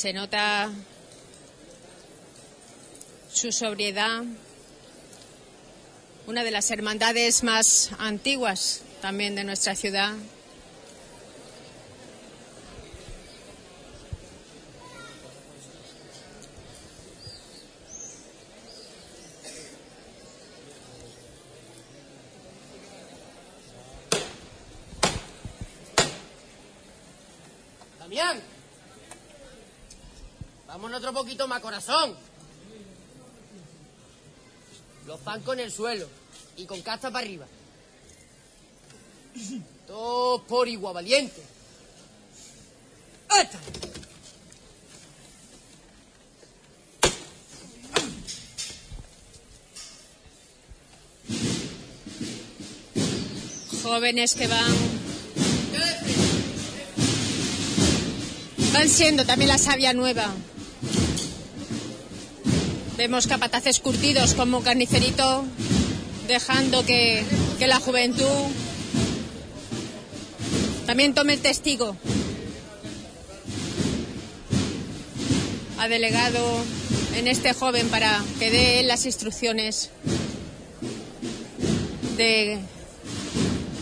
Se 0.00 0.14
nota 0.14 0.70
su 3.30 3.52
sobriedad, 3.52 4.22
una 6.26 6.42
de 6.42 6.50
las 6.50 6.70
hermandades 6.70 7.44
más 7.44 7.90
antiguas 7.98 8.80
también 9.02 9.34
de 9.34 9.44
nuestra 9.44 9.74
ciudad. 9.74 10.14
Vamos 30.70 30.92
otro 30.94 31.12
poquito 31.12 31.48
más, 31.48 31.60
corazón. 31.60 32.14
Los 35.04 35.20
zancos 35.22 35.54
en 35.54 35.60
el 35.64 35.72
suelo 35.72 36.06
y 36.56 36.64
con 36.64 36.80
casta 36.80 37.10
para 37.10 37.24
arriba. 37.26 37.44
Todos 39.88 40.42
por 40.42 40.68
igual, 40.68 40.94
valiente. 40.94 41.42
¡Esta! 43.36 43.58
Jóvenes 53.82 54.34
que 54.36 54.46
van 54.46 55.00
van 58.72 58.88
siendo 58.88 59.26
también 59.26 59.48
la 59.48 59.58
savia 59.58 59.92
nueva. 59.92 60.32
Vemos 63.00 63.26
capataces 63.26 63.80
curtidos 63.80 64.34
como 64.34 64.62
carnicerito, 64.62 65.42
dejando 66.28 66.84
que, 66.84 67.24
la 67.60 67.80
juventud 67.80 68.26
también 70.84 71.14
tome 71.14 71.32
el 71.32 71.40
testigo. 71.40 71.96
Ha 75.78 75.88
delegado 75.88 76.62
en 77.16 77.26
este 77.26 77.54
joven 77.54 77.88
para 77.88 78.22
que 78.38 78.50
dé 78.50 78.82
las 78.82 79.06
instrucciones 79.06 79.88
de 82.18 82.58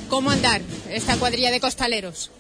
cómo 0.08 0.30
andar 0.30 0.62
esta 0.90 1.16
cuadrilla 1.16 1.50
de 1.50 1.58
costaleros. 1.58 2.30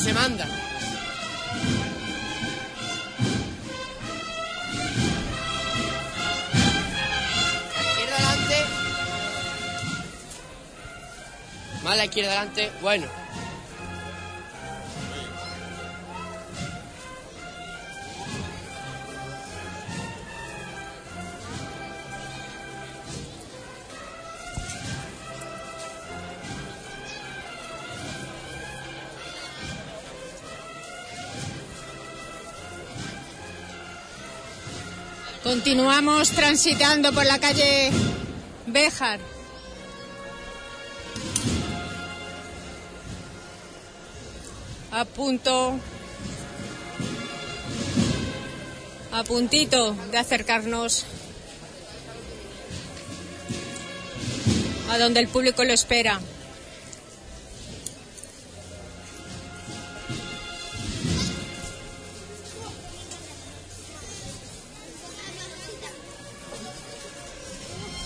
Se 0.00 0.12
manda. 0.12 0.46
Izquierda 7.80 8.16
adelante. 8.16 8.56
Más 11.82 11.96
la 11.96 12.04
izquierda 12.04 12.30
adelante. 12.32 12.72
Bueno. 12.82 13.23
Continuamos 35.64 36.28
transitando 36.32 37.10
por 37.14 37.24
la 37.24 37.38
calle 37.38 37.90
Béjar. 38.66 39.18
a 44.90 45.06
punto, 45.06 45.80
a 49.10 49.24
puntito 49.24 49.96
de 50.10 50.18
acercarnos 50.18 51.06
a 54.90 54.98
donde 54.98 55.20
el 55.20 55.28
público 55.28 55.64
lo 55.64 55.72
espera. 55.72 56.20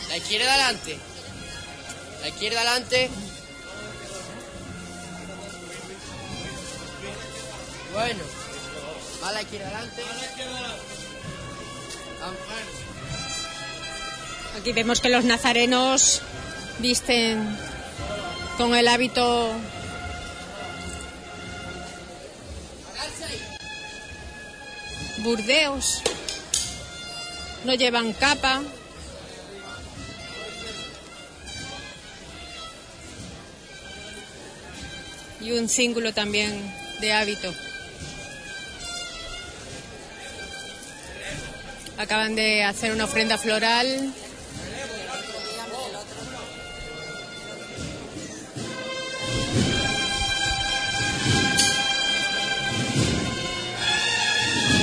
La 0.09 0.17
izquierda 0.17 0.55
adelante. 0.55 0.99
La 2.21 2.29
izquierda 2.29 2.61
adelante. 2.61 3.11
Bueno. 7.93 8.21
Va 9.23 9.33
la 9.33 9.43
izquierda 9.43 9.69
adelante. 9.69 10.03
Aquí 14.61 14.73
vemos 14.73 15.01
que 15.01 15.09
los 15.09 15.25
nazarenos 15.25 16.23
visten 16.81 17.57
con 18.57 18.75
el 18.75 18.89
hábito 18.89 19.55
burdeos. 25.19 26.03
No 27.65 27.75
llevan 27.75 28.13
capa. 28.13 28.63
Y 35.49 35.53
un 35.53 35.67
cíngulo 35.71 36.13
también 36.13 36.53
de 37.01 37.11
hábito. 37.15 37.55
Acaban 41.97 42.35
de 42.35 42.65
hacer 42.65 42.93
una 42.93 43.07
ofrenda 43.07 43.39
floral. 43.39 44.13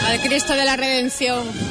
Al 0.08 0.20
Cristo 0.22 0.54
de 0.54 0.66
la 0.66 0.76
Redención. 0.78 1.65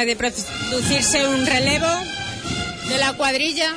De 0.00 0.16
producirse 0.16 1.28
un 1.28 1.44
relevo 1.44 1.86
de 2.88 2.96
la 2.96 3.12
cuadrilla. 3.12 3.74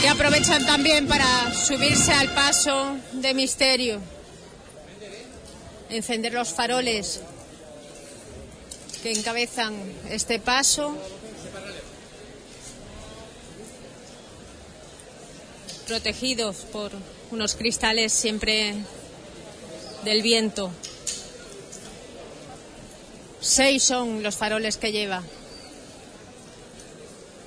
Que 0.00 0.08
aprovechan 0.08 0.66
también 0.66 1.06
para 1.06 1.54
subirse 1.54 2.12
al 2.12 2.34
paso 2.34 2.96
de 3.12 3.34
misterio. 3.34 4.00
Encender 5.90 6.32
los 6.32 6.48
faroles 6.48 7.20
que 9.04 9.12
encabezan 9.12 9.74
este 10.10 10.40
paso. 10.40 10.96
Protegidos 15.86 16.56
por 16.72 16.90
unos 17.30 17.54
cristales 17.54 18.12
siempre 18.12 18.74
del 20.04 20.20
viento. 20.22 20.72
Seis 23.42 23.82
son 23.82 24.22
los 24.22 24.36
faroles 24.36 24.76
que 24.76 24.92
lleva. 24.92 25.20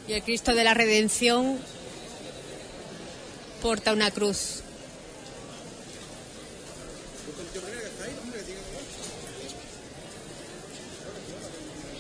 Y 0.10 0.14
el 0.14 0.24
Cristo 0.24 0.54
de 0.54 0.66
la 0.66 0.74
Redención 0.74 1.58
porta 3.62 3.94
una 3.94 4.12
cruz. 4.12 4.62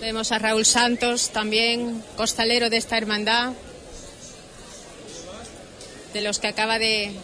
Vemos 0.01 0.33
a 0.33 0.39
Raúl 0.39 0.65
Santos, 0.65 1.29
también 1.29 2.03
costalero 2.17 2.69
de 2.69 2.77
esta 2.77 2.97
hermandad, 2.97 3.53
de 6.13 6.21
los 6.21 6.39
que 6.39 6.49
acaba 6.49 6.79
de, 6.79 7.15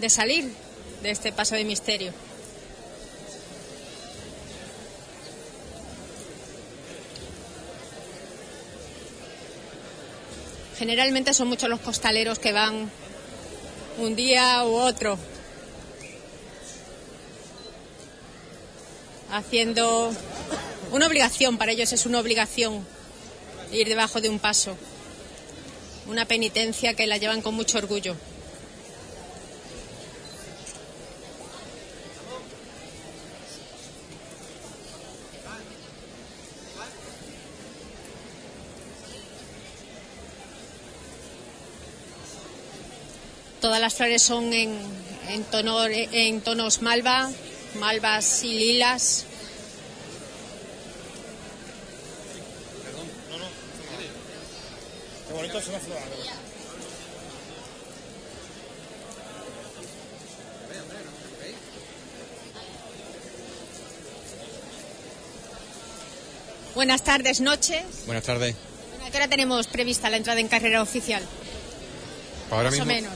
de 0.00 0.10
salir 0.10 0.52
de 1.00 1.12
este 1.12 1.32
paso 1.32 1.54
de 1.54 1.64
misterio. 1.64 2.12
Generalmente 10.80 11.34
son 11.34 11.48
muchos 11.48 11.68
los 11.68 11.80
costaleros 11.80 12.38
que 12.38 12.52
van 12.52 12.90
un 13.98 14.16
día 14.16 14.64
u 14.64 14.76
otro 14.76 15.18
haciendo 19.30 20.10
una 20.90 21.06
obligación, 21.06 21.58
para 21.58 21.72
ellos 21.72 21.92
es 21.92 22.06
una 22.06 22.18
obligación 22.18 22.82
ir 23.72 23.88
debajo 23.88 24.22
de 24.22 24.30
un 24.30 24.38
paso, 24.38 24.74
una 26.06 26.24
penitencia 26.24 26.94
que 26.94 27.06
la 27.06 27.18
llevan 27.18 27.42
con 27.42 27.54
mucho 27.54 27.76
orgullo. 27.76 28.16
Todas 43.60 43.80
las 43.80 43.94
flores 43.94 44.22
son 44.22 44.52
en, 44.52 44.74
en, 45.28 45.44
tono- 45.44 45.86
en 45.86 46.40
tonos 46.40 46.80
malva, 46.82 47.30
malvas 47.78 48.42
y 48.42 48.54
lilas. 48.54 49.26
Qué 55.26 55.32
bonito 55.34 55.60
se 55.60 55.70
me 55.72 55.78
flor. 55.78 55.98
Buenas 66.74 67.02
tardes, 67.02 67.40
noches. 67.40 67.82
Buenas 68.06 68.24
tardes. 68.24 68.54
Bueno, 68.90 69.06
¿A 69.06 69.10
qué 69.10 69.16
hora 69.16 69.28
tenemos 69.28 69.66
prevista 69.66 70.08
la 70.08 70.16
entrada 70.16 70.40
en 70.40 70.48
carrera 70.48 70.82
oficial? 70.82 71.22
Ahora 72.50 72.64
Más 72.64 72.72
mismo, 72.72 72.84
o 72.84 72.86
menos. 72.86 73.12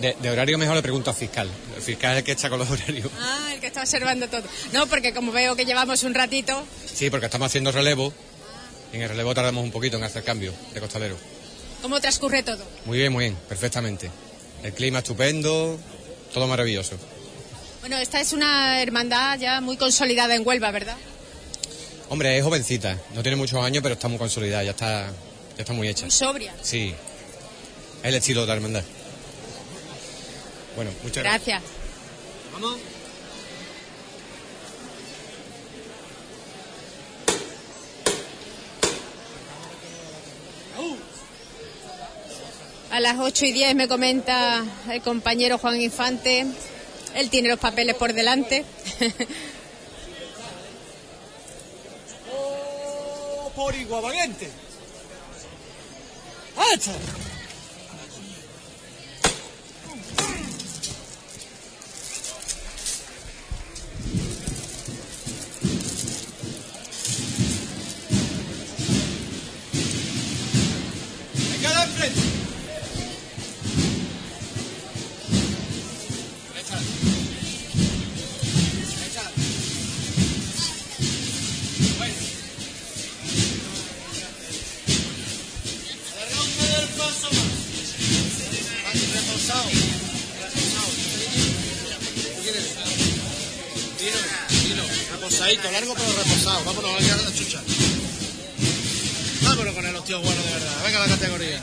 De, 0.00 0.14
de 0.20 0.30
horario 0.30 0.58
mejor 0.58 0.76
le 0.76 0.82
pregunto 0.82 1.10
al 1.10 1.16
fiscal. 1.16 1.48
El 1.74 1.82
fiscal 1.82 2.12
es 2.12 2.18
el 2.18 2.24
que 2.24 2.32
está 2.32 2.50
con 2.50 2.58
los 2.58 2.70
horarios. 2.70 3.10
Ah, 3.18 3.50
el 3.54 3.60
que 3.60 3.66
está 3.68 3.80
observando 3.80 4.28
todo. 4.28 4.42
No, 4.72 4.86
porque 4.86 5.12
como 5.14 5.32
veo 5.32 5.56
que 5.56 5.64
llevamos 5.64 6.02
un 6.02 6.14
ratito, 6.14 6.62
Sí, 6.92 7.10
porque 7.10 7.26
estamos 7.26 7.46
haciendo 7.46 7.72
relevo. 7.72 8.12
Y 8.92 8.96
en 8.96 9.02
el 9.02 9.08
relevo 9.08 9.34
tardamos 9.34 9.64
un 9.64 9.70
poquito 9.70 9.96
en 9.96 10.04
hacer 10.04 10.22
cambio 10.24 10.52
de 10.74 10.80
costalero. 10.80 11.16
¿cómo 11.82 12.00
transcurre 12.00 12.42
todo? 12.42 12.64
Muy 12.84 12.98
bien, 12.98 13.12
muy 13.12 13.24
bien, 13.26 13.36
perfectamente. 13.48 14.10
El 14.62 14.72
clima 14.72 14.98
estupendo, 14.98 15.78
todo 16.34 16.46
maravilloso. 16.48 16.96
Bueno, 17.80 17.96
esta 17.98 18.20
es 18.20 18.32
una 18.32 18.82
hermandad 18.82 19.38
ya 19.38 19.60
muy 19.60 19.76
consolidada 19.76 20.34
en 20.34 20.44
Huelva, 20.44 20.70
¿verdad? 20.72 20.96
Hombre, 22.08 22.36
es 22.38 22.42
jovencita, 22.42 22.98
no 23.14 23.22
tiene 23.22 23.36
muchos 23.36 23.62
años, 23.62 23.82
pero 23.82 23.94
está 23.94 24.08
muy 24.08 24.18
consolidada, 24.18 24.64
ya 24.64 24.70
está, 24.70 25.06
ya 25.56 25.60
está 25.60 25.72
muy 25.72 25.86
hecha. 25.88 26.02
Muy 26.02 26.10
sobria. 26.10 26.54
Sí, 26.62 26.92
es 28.02 28.08
el 28.08 28.14
estilo 28.14 28.40
de 28.40 28.46
la 28.48 28.54
hermandad. 28.54 28.82
Bueno, 30.76 30.90
muchas 31.02 31.24
gracias. 31.24 31.62
Gracias. 31.62 32.52
Vamos. 32.52 32.78
A 42.90 43.00
las 43.00 43.18
8 43.18 43.46
y 43.46 43.52
10 43.52 43.74
me 43.74 43.88
comenta 43.88 44.64
el 44.88 45.02
compañero 45.02 45.58
Juan 45.58 45.80
Infante, 45.80 46.46
Él 47.14 47.30
tiene 47.30 47.48
los 47.48 47.58
papeles 47.58 47.96
por 47.96 48.12
delante. 48.12 48.64
Oh, 52.38 53.50
por 53.54 53.74
igual, 53.74 54.02
valiente. 54.02 54.50
Enfrente. 71.96 72.20
Derecha. 76.52 76.78
Derecha. 78.98 79.24
Bueno. 81.96 82.14
Alarga 86.12 86.82
el 86.82 86.88
paso 86.88 87.28
más. 87.32 87.50
Más 88.84 88.96
reposado. 89.14 89.68
Reposado. 90.42 90.90
Tiro, 93.96 94.20
tiro. 94.48 94.84
Reposadito, 95.12 95.70
largo 95.70 95.94
pero 95.94 96.12
reposado. 96.12 96.60
Vámonos 96.64 96.90
a 96.90 97.16
la 97.22 97.34
chucha. 97.34 97.62
Vámonos 99.44 99.74
con 99.74 99.86
el 99.86 99.96
hostia 99.96 100.16
bueno 100.18 100.42
de 100.42 100.50
verdad. 100.52 100.84
Venga 100.84 100.98
la 100.98 101.06
categoría. 101.08 101.62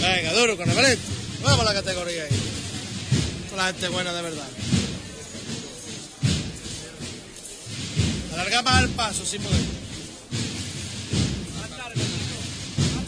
Venga, 0.00 0.32
duro 0.34 0.56
con 0.56 0.68
el. 0.68 0.98
Vamos 1.42 1.60
a 1.60 1.64
la 1.64 1.74
categoría 1.74 2.24
ahí. 2.24 2.30
La 3.56 3.66
gente 3.66 3.88
buena 3.88 4.12
de 4.12 4.22
verdad. 4.22 4.48
Alarga 8.32 8.62
más 8.62 8.82
el 8.82 8.88
paso 8.90 9.26
sin 9.26 9.42
poder. 9.42 9.60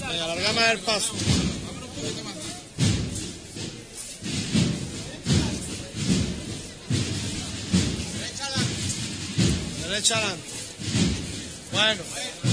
Venga, 0.08 0.24
el 0.72 0.78
paso. 0.80 1.14
Adelante. 9.94 10.48
Bueno. 11.70 12.51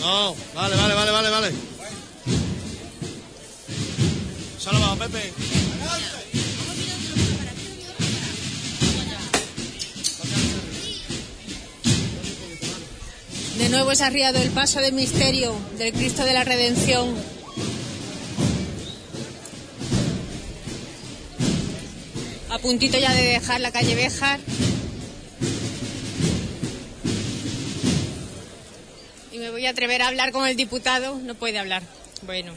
No, 0.00 0.34
vale, 0.54 0.76
vale, 0.76 0.94
vale, 0.94 1.10
vale, 1.10 1.30
vale. 1.30 1.52
Solo 4.58 4.80
vamos, 4.80 4.98
Pepe. 4.98 5.32
De 13.58 13.68
nuevo 13.68 13.92
es 13.92 14.00
arriado 14.00 14.40
el 14.40 14.48
paso 14.50 14.80
de 14.80 14.90
misterio 14.90 15.54
del 15.76 15.92
Cristo 15.92 16.24
de 16.24 16.32
la 16.32 16.44
Redención. 16.44 17.14
A 22.50 22.58
puntito 22.58 22.98
ya 22.98 23.12
de 23.12 23.22
dejar 23.22 23.60
la 23.60 23.70
calle 23.70 23.94
Béjar. 23.94 24.40
Voy 29.50 29.66
a 29.66 29.70
atrever 29.70 30.02
a 30.02 30.08
hablar 30.08 30.32
con 30.32 30.46
el 30.46 30.56
diputado. 30.56 31.18
No 31.18 31.34
puede 31.34 31.58
hablar. 31.58 31.82
Bueno. 32.22 32.52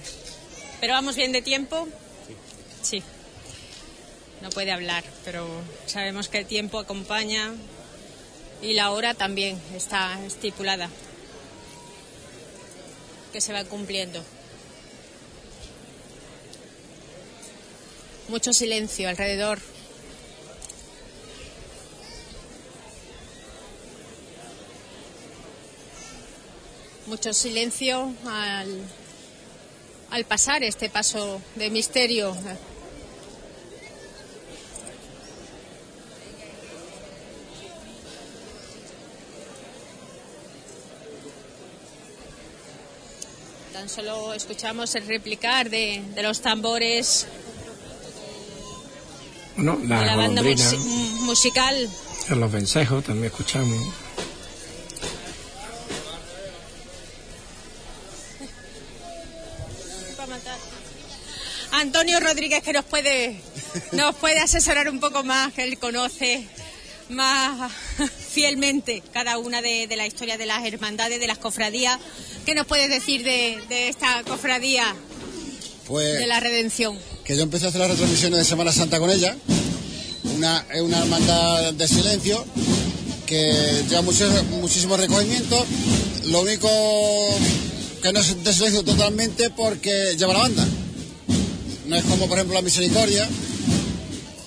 ¿Pero 0.80 0.94
vamos 0.94 1.16
bien 1.16 1.32
de 1.32 1.42
tiempo? 1.42 1.88
Sí. 2.82 3.02
No 4.42 4.50
puede 4.50 4.72
hablar, 4.72 5.06
pero 5.24 5.48
sabemos 5.86 6.28
que 6.28 6.40
el 6.40 6.46
tiempo 6.46 6.78
acompaña 6.78 7.54
y 8.62 8.74
la 8.74 8.92
hora 8.92 9.14
también 9.14 9.58
está 9.74 10.20
estipulada, 10.26 10.90
que 13.32 13.40
se 13.40 13.54
va 13.54 13.64
cumpliendo. 13.64 14.22
Mucho 18.28 18.52
silencio 18.52 19.08
alrededor. 19.08 19.60
Mucho 27.14 27.32
silencio 27.32 28.12
al, 28.26 28.82
al 30.10 30.26
pasar 30.26 30.64
este 30.64 30.90
paso 30.90 31.40
de 31.54 31.70
misterio. 31.70 32.36
Tan 43.74 43.90
solo 43.90 44.34
escuchamos 44.34 44.96
el 44.96 45.06
replicar 45.08 45.70
de, 45.70 46.04
de 46.16 46.24
los 46.24 46.42
tambores 46.42 47.28
de 49.56 49.64
la, 49.88 50.06
la 50.06 50.16
banda 50.16 50.42
musical. 51.22 51.90
en 52.30 52.40
los 52.40 52.52
vencejos 52.52 53.04
también 53.04 53.28
escuchamos. 53.28 54.03
Rodríguez 62.34 62.64
que 62.64 62.74
nos 62.74 62.86
puede 62.86 63.36
nos 63.92 64.16
puede 64.16 64.40
asesorar 64.40 64.90
un 64.90 65.00
poco 65.00 65.24
más, 65.24 65.54
que 65.54 65.64
él 65.66 65.78
conoce 65.78 66.44
más 67.10 67.72
fielmente 68.32 69.04
cada 69.14 69.38
una 69.38 69.62
de, 69.62 69.86
de 69.86 69.96
la 69.96 70.08
historia 70.08 70.36
de 70.36 70.48
las 70.48 70.66
hermandades, 70.66 71.20
de 71.20 71.28
las 71.28 71.38
cofradías. 71.38 72.00
¿Qué 72.44 72.56
nos 72.56 72.66
puedes 72.66 72.90
decir 72.90 73.24
de, 73.24 73.62
de 73.70 73.90
esta 73.90 74.24
cofradía 74.24 74.96
Pues 75.86 76.18
de 76.18 76.26
la 76.26 76.40
redención? 76.40 76.98
que 77.24 77.38
yo 77.38 77.44
empecé 77.44 77.68
a 77.68 77.70
hacer 77.70 77.82
las 77.82 77.92
retransmisiones 77.92 78.40
de 78.40 78.46
Semana 78.46 78.72
Santa 78.72 78.98
con 78.98 79.12
ella. 79.12 79.36
Una, 80.24 80.66
es 80.74 80.82
una 80.82 81.02
hermandad 81.02 81.72
de 81.74 81.88
silencio 81.88 82.44
que 83.28 83.84
lleva 83.88 84.02
mucho, 84.02 84.28
muchísimos 84.60 85.00
recogimientos. 85.00 85.68
Lo 86.26 86.42
único 86.42 86.68
que 88.02 88.12
no 88.12 88.20
es 88.20 88.44
de 88.44 88.54
silencio 88.54 88.84
totalmente 88.84 89.52
porque 89.52 90.16
lleva 90.18 90.34
la 90.34 90.40
banda. 90.40 90.68
Es 91.96 92.04
como 92.06 92.28
por 92.28 92.38
ejemplo 92.38 92.56
la 92.56 92.62
Misericordia 92.62 93.28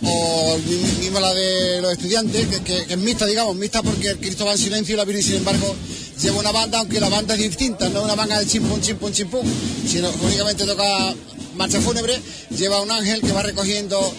o 0.03 0.59
mi- 0.67 1.05
mismo 1.05 1.21
la 1.21 1.33
de 1.35 1.81
los 1.81 1.93
estudiantes, 1.93 2.47
que, 2.65 2.85
es 2.89 2.99
mixta, 2.99 3.27
digamos, 3.27 3.57
mixta 3.57 3.83
porque 3.83 4.11
el 4.11 4.19
Cristo 4.19 4.45
va 4.45 4.53
en 4.53 4.59
silencio 4.59 4.95
y 4.95 4.99
la 4.99 5.05
Virgen, 5.05 5.23
sin 5.25 5.35
embargo, 5.37 5.75
lleva 6.23 6.39
una 6.39 6.53
banda, 6.53 6.79
aunque 6.81 7.01
la 7.01 7.09
banda 7.09 7.35
es 7.35 7.41
distinta, 7.41 7.89
no 7.89 7.99
es 8.01 8.05
una 8.05 8.15
banda 8.15 8.39
de 8.39 8.47
chimpum, 8.47 8.81
chimpum, 8.81 9.13
chimpum, 9.13 9.47
sino 9.89 10.11
únicamente 10.23 10.65
toca 10.65 11.15
marcha 11.57 11.81
fúnebre, 11.81 12.21
lleva 12.57 12.81
un 12.83 12.91
ángel 12.91 13.21
que 13.21 13.33
va 13.33 13.43
recogiendo 13.43 14.13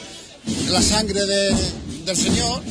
la 0.70 0.82
sangre 0.82 1.26
de- 1.26 1.56
del 2.06 2.18
Señor. 2.18 2.62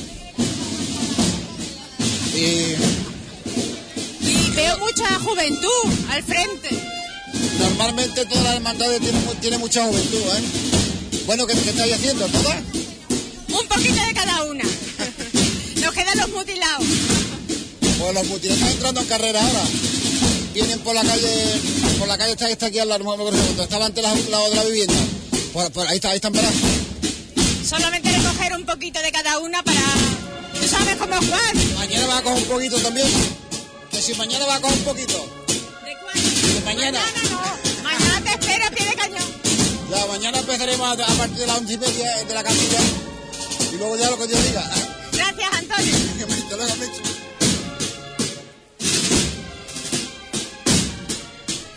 Y 2.35 2.75
veo 4.55 4.78
mucha 4.78 5.18
juventud 5.20 5.70
al 6.10 6.23
frente. 6.23 6.68
Normalmente 7.58 8.24
todas 8.26 8.44
las 8.44 8.55
hermandades 8.56 9.00
tienen, 9.00 9.24
mu- 9.24 9.34
tienen 9.34 9.60
mucha 9.60 9.84
juventud, 9.86 10.18
¿eh? 10.18 10.42
Bueno, 11.26 11.46
¿qué, 11.46 11.55
qué 11.55 11.70
estáis 11.70 11.94
haciendo? 11.94 12.26
¿Todas? 12.26 12.56
Un 13.48 13.68
poquito 13.68 14.02
de 14.06 14.14
cada 14.14 14.44
una. 14.44 14.64
Nos 15.82 15.94
quedan 15.94 16.18
los 16.18 16.28
mutilados. 16.30 16.84
Pues 17.98 18.14
los 18.14 18.26
mutilados 18.26 18.58
están 18.62 18.72
entrando 18.74 19.00
en 19.00 19.06
carrera 19.06 19.40
ahora. 19.44 19.62
Vienen 20.55 20.78
por 20.80 20.94
la 20.94 21.02
calle, 21.02 21.60
por 21.98 22.08
la 22.08 22.16
calle 22.16 22.36
que 22.36 22.52
está 22.52 22.66
aquí 22.66 22.78
al 22.78 22.88
lado, 22.88 23.05
no 23.05 23.16
me 23.30 23.62
estaba 23.62 23.86
antes 23.86 24.02
la, 24.02 24.14
la 24.30 24.40
otra 24.40 24.64
vivienda. 24.64 24.94
Pues, 25.52 25.70
pues 25.70 25.88
ahí 25.88 25.96
está, 25.96 26.10
ahí 26.10 26.16
están 26.16 26.32
parados. 26.32 26.56
Solamente 27.68 28.10
recoger 28.16 28.55
un 28.55 28.64
poquito 28.64 29.00
de 29.02 29.10
cada 29.12 29.38
una 29.40 29.62
para... 29.62 29.80
¿Tú 30.60 30.66
sabes 30.68 30.96
cómo 30.96 31.14
es 31.18 31.28
Juan? 31.28 31.74
Mañana 31.76 32.06
va 32.06 32.18
a 32.18 32.22
coger 32.22 32.38
un 32.42 32.48
poquito 32.48 32.78
también. 32.78 33.06
si 33.92 34.14
mañana 34.14 34.46
va 34.46 34.55
a 34.56 34.60
coger 34.60 34.78
un 34.78 34.84
poquito. 34.84 35.45
¿De 36.55 36.60
Mañana 36.65 37.00
no. 37.31 37.83
Mañana 37.83 38.20
te 38.25 38.31
espero 38.31 38.66
a 38.66 38.70
pie 38.70 38.86
de 38.86 38.94
cañón. 38.94 39.28
Ya, 39.91 40.07
mañana 40.07 40.39
empezaremos 40.39 40.86
a, 40.89 40.92
a 40.92 41.15
partir 41.15 41.39
de 41.39 41.47
las 41.47 41.58
once 41.58 41.75
y 41.75 41.78
media 41.78 42.25
de 42.25 42.34
la 42.34 42.42
capilla. 42.42 42.78
Y 43.73 43.76
luego 43.76 43.97
ya 43.97 44.10
lo 44.10 44.18
que 44.18 44.26
Dios 44.26 44.44
diga. 44.44 44.70
Gracias, 45.12 45.52
Antonio. 45.52 45.97
Hasta 46.44 46.57
luego. 46.57 46.75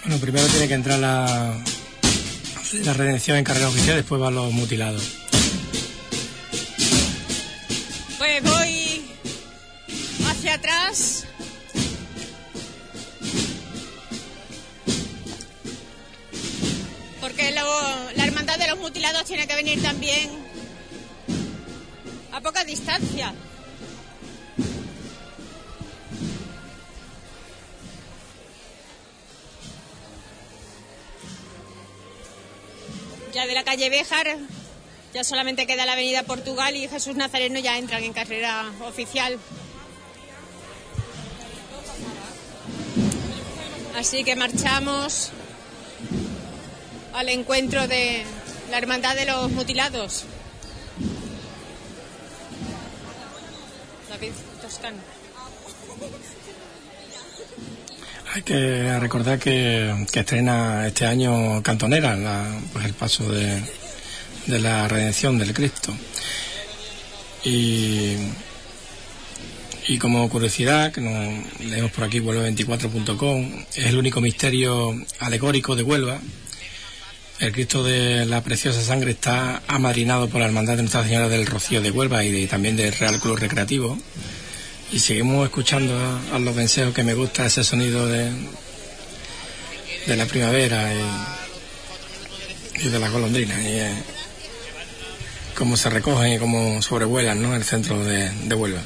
Bueno, 0.04 0.22
primero 0.22 0.48
tiene 0.48 0.68
que 0.68 0.74
entrar 0.74 1.00
la, 1.00 1.64
la 2.84 2.94
redención 2.94 3.38
en 3.38 3.44
carrera 3.44 3.68
oficial, 3.68 3.96
después 3.98 4.20
van 4.20 4.34
los 4.34 4.52
mutilados. 4.52 5.04
Pues 8.18 8.44
voy 8.44 9.06
hacia 10.28 10.56
atrás. 10.56 11.26
Porque 17.40 17.54
lo- 17.54 18.12
la 18.18 18.26
hermandad 18.26 18.58
de 18.60 18.68
los 18.68 18.78
mutilados 18.80 19.24
tiene 19.24 19.48
que 19.48 19.56
venir 19.56 19.82
también 19.82 20.30
a 22.34 22.42
poca 22.42 22.66
distancia. 22.66 23.34
Ya 33.34 33.46
de 33.46 33.54
la 33.54 33.64
calle 33.64 33.90
Béjar 33.90 34.38
ya 35.14 35.24
solamente 35.24 35.66
queda 35.66 35.86
la 35.86 35.94
avenida 35.94 36.24
Portugal 36.24 36.76
y 36.76 36.88
Jesús 36.88 37.16
Nazareno 37.16 37.60
ya 37.60 37.78
entran 37.78 38.04
en 38.04 38.14
carrera 38.14 38.72
oficial. 38.86 39.40
Así 43.98 44.24
que 44.24 44.36
marchamos 44.36 45.32
al 47.20 47.28
encuentro 47.28 47.86
de 47.86 48.24
la 48.72 48.78
Hermandad 48.78 49.14
de 49.14 49.26
los 49.26 49.52
Mutilados. 49.52 50.24
David 54.10 54.32
Toscano. 54.62 54.98
Hay 58.34 58.42
que 58.44 58.98
recordar 59.00 59.38
que, 59.38 60.06
estrena 60.14 60.88
este 60.88 61.06
año 61.08 61.62
Cantonera, 61.62 62.16
la- 62.16 62.58
pues 62.72 62.86
el 62.86 62.94
paso 62.94 63.30
de, 63.30 63.62
la 64.48 64.88
redención 64.88 65.38
del 65.38 65.54
Cristo. 65.54 65.94
Y, 67.44 68.14
y 69.90 69.98
como 70.00 70.30
curiosidad, 70.30 70.94
que 70.94 71.02
nos 71.02 71.60
leemos 71.60 71.92
por 71.92 72.06
aquí, 72.06 72.20
Huelva24.com, 72.22 73.66
es 73.76 73.86
el 73.88 73.98
único 73.98 74.22
misterio 74.22 74.96
alegórico 75.20 75.76
de 75.76 75.84
Huelva. 75.84 76.22
El 77.40 77.54
Cristo 77.54 77.84
de 77.84 78.26
la 78.26 78.44
Preciosa 78.44 78.82
Sangre 78.82 79.12
está 79.12 79.62
amadrinado 79.68 80.28
por 80.30 80.42
la 80.42 80.48
Hermandad 80.48 80.76
de 80.76 80.82
Nuestra 80.84 81.04
Señora 81.04 81.30
del 81.30 81.46
Rocío 81.46 81.82
de 81.82 81.90
Huelva 81.92 82.24
y 82.26 82.32
de- 82.32 82.48
también 82.48 82.76
del 82.76 82.92
Real 82.94 83.18
Club 83.20 83.38
Recreativo. 83.38 83.98
Y 84.92 85.00
seguimos 85.00 85.46
escuchando 85.46 85.96
a, 86.34 86.40
los 86.40 86.54
vencejos 86.56 86.94
que 86.94 87.04
me 87.04 87.14
gusta 87.14 87.46
ese 87.46 87.64
sonido 87.64 88.08
de, 88.08 88.30
de 90.08 90.16
la 90.18 90.26
primavera 90.26 90.92
y, 90.94 92.90
de 92.90 93.00
las 93.00 93.12
golondrinas. 93.12 93.58
Y, 93.62 93.80
cómo 95.56 95.78
se 95.78 95.90
recogen 95.90 96.34
y 96.34 96.40
cómo 96.40 96.82
sobrevuelan 96.82 97.42
¿no? 97.42 97.56
el 97.56 97.64
centro 97.64 98.04
de, 98.04 98.30
de 98.32 98.56
Huelva. 98.56 98.82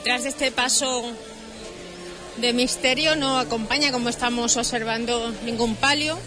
Detrás 0.00 0.22
de 0.22 0.30
este 0.30 0.50
paso 0.50 1.12
de 2.38 2.54
misterio 2.54 3.16
no 3.16 3.38
acompaña, 3.38 3.92
como 3.92 4.08
estamos 4.08 4.56
observando, 4.56 5.30
ningún 5.44 5.76
palio. 5.76 6.18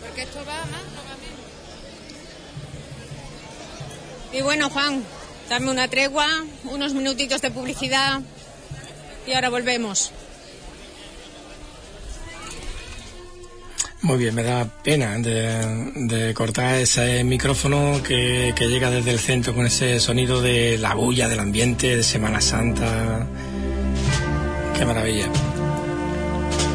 Porque 0.00 0.22
esto 0.22 0.38
va 0.40 0.56
más, 0.64 0.82
no 0.90 1.02
va 1.06 1.14
menos. 1.22 1.38
Y 4.32 4.42
bueno, 4.42 4.68
Juan, 4.68 5.04
dame 5.48 5.70
una 5.70 5.86
tregua, 5.86 6.26
unos 6.64 6.94
minutitos 6.94 7.40
de 7.42 7.52
publicidad 7.52 8.22
y 9.24 9.34
ahora 9.34 9.50
volvemos. 9.50 10.10
Muy 14.02 14.18
bien, 14.18 14.34
me 14.34 14.42
da 14.42 14.64
pena 14.82 15.16
de, 15.18 16.32
cortar 16.34 16.76
ese 16.76 17.24
micrófono 17.24 18.02
que, 18.02 18.52
que 18.54 18.68
llega 18.68 18.90
desde 18.90 19.10
el 19.10 19.18
centro 19.18 19.54
con 19.54 19.66
ese 19.66 19.98
sonido 20.00 20.42
de 20.42 20.76
la 20.78 20.94
bulla 20.94 21.28
del 21.28 21.40
ambiente 21.40 21.96
de 21.96 22.02
Semana 22.02 22.40
Santa. 22.40 23.26
Qué 24.78 24.84
maravilla. 24.84 25.26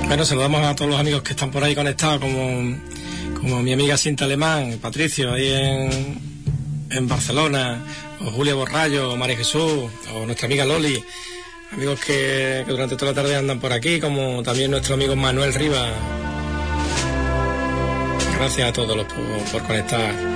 Bueno, 0.07 0.25
saludamos 0.25 0.65
a 0.65 0.75
todos 0.75 0.91
los 0.91 0.99
amigos 0.99 1.21
que 1.21 1.31
están 1.31 1.51
por 1.51 1.63
ahí 1.63 1.75
conectados, 1.75 2.19
como, 2.19 2.75
como 3.39 3.61
mi 3.61 3.71
amiga 3.71 3.97
Cinta 3.97 4.25
Alemán, 4.25 4.79
Patricio, 4.81 5.31
ahí 5.31 5.53
en, 5.53 6.19
en 6.89 7.07
Barcelona, 7.07 7.85
o 8.19 8.31
Julia 8.31 8.55
Borrallo, 8.55 9.13
o 9.13 9.17
María 9.17 9.37
Jesús, 9.37 9.89
o 10.13 10.25
nuestra 10.25 10.47
amiga 10.47 10.65
Loli, 10.65 11.01
amigos 11.71 11.99
que, 11.99 12.63
que 12.65 12.71
durante 12.71 12.95
toda 12.97 13.11
la 13.11 13.21
tarde 13.21 13.35
andan 13.35 13.59
por 13.59 13.71
aquí, 13.71 13.99
como 13.99 14.41
también 14.41 14.71
nuestro 14.71 14.95
amigo 14.95 15.15
Manuel 15.15 15.53
Rivas. 15.53 15.91
Gracias 18.41 18.69
a 18.69 18.73
todos 18.73 18.97
los 18.97 19.05
por, 19.05 19.51
por 19.51 19.61
conectar. 19.67 20.30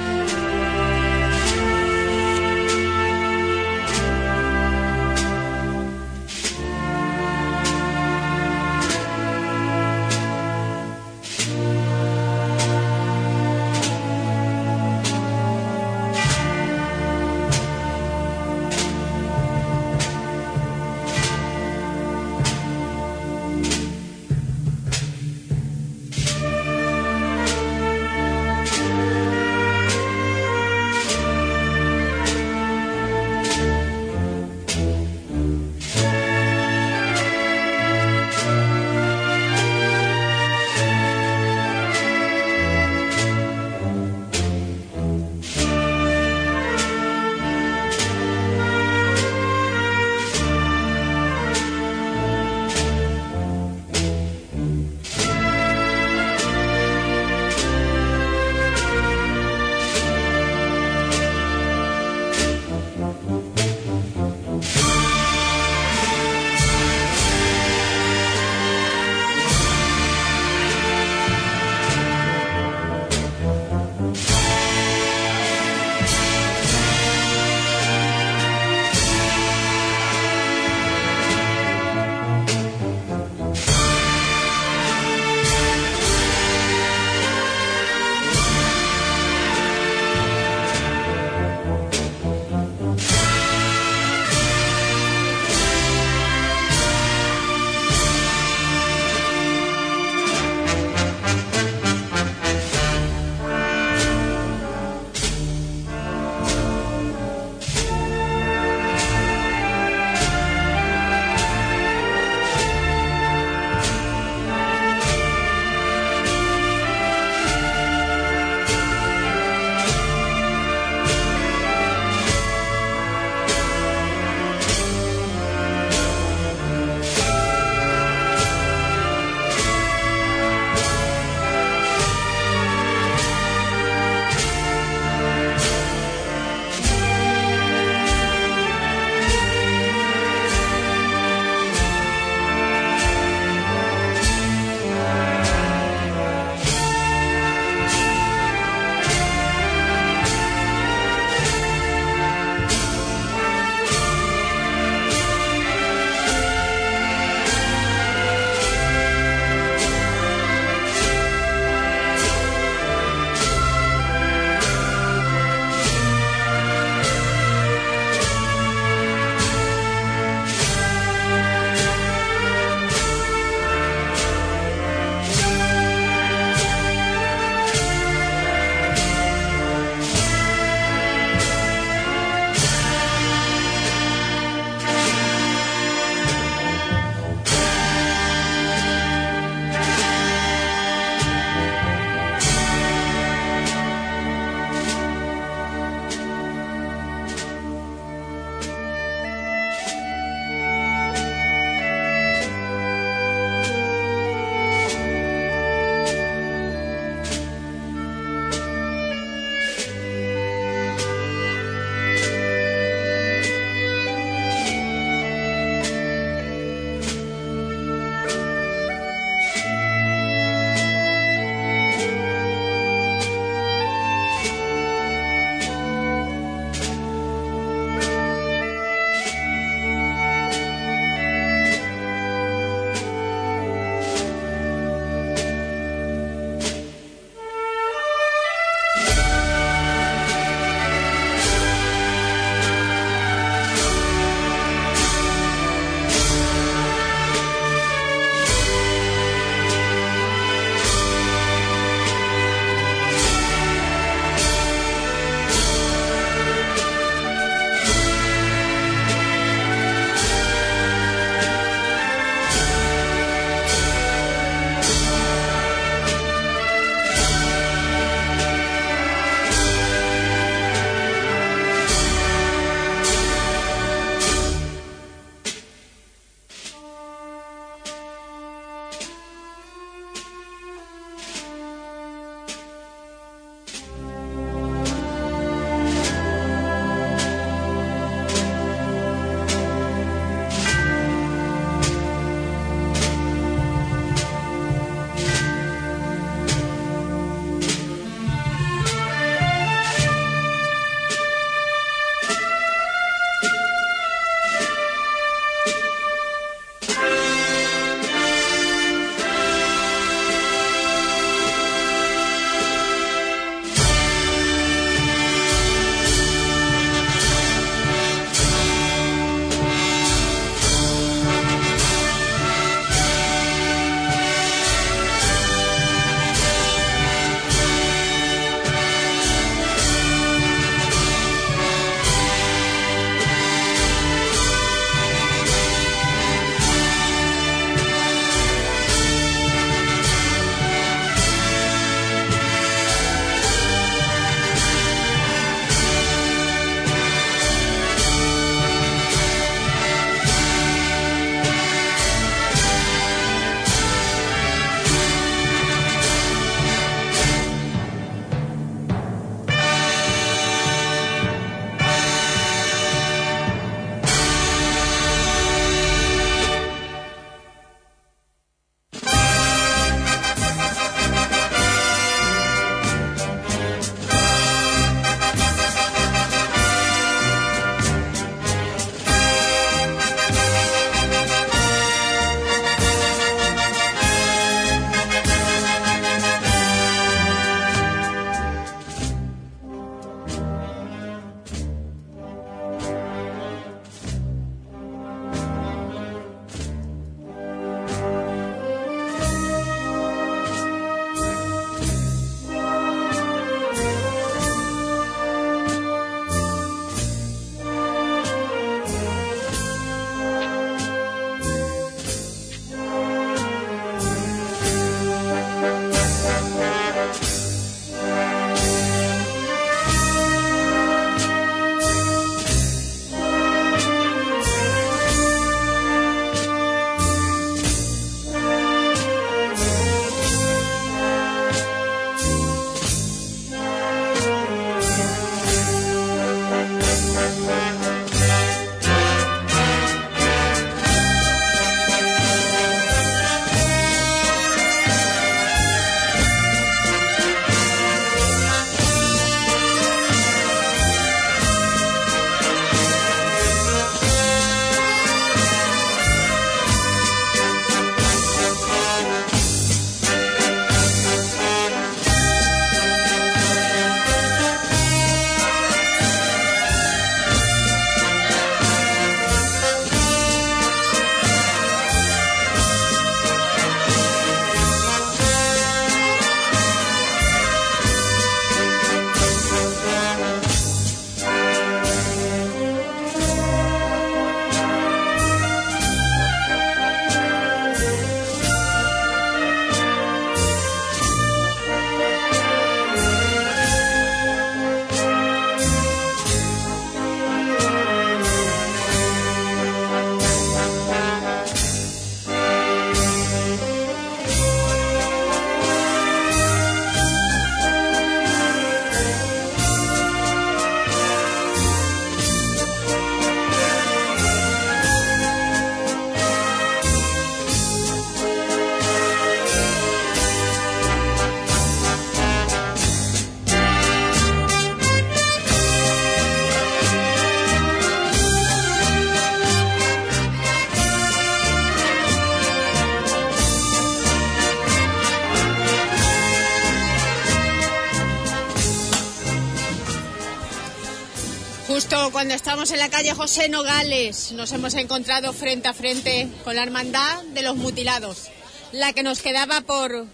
Cuando 542.15 542.33
estamos 542.33 542.71
en 542.71 542.79
la 542.79 542.87
calle 542.87 543.13
José 543.13 543.49
Nogales 543.49 544.31
nos 544.31 544.53
hemos 544.53 544.73
encontrado 544.75 545.33
frente 545.33 545.67
a 545.67 545.73
frente 545.73 546.29
con 546.45 546.55
la 546.55 546.63
Hermandad 546.63 547.21
de 547.33 547.41
los 547.41 547.57
Mutilados, 547.57 548.29
la 548.71 548.93
que 548.93 549.03
nos 549.03 549.21
quedaba 549.21 549.59
por, 549.59 550.05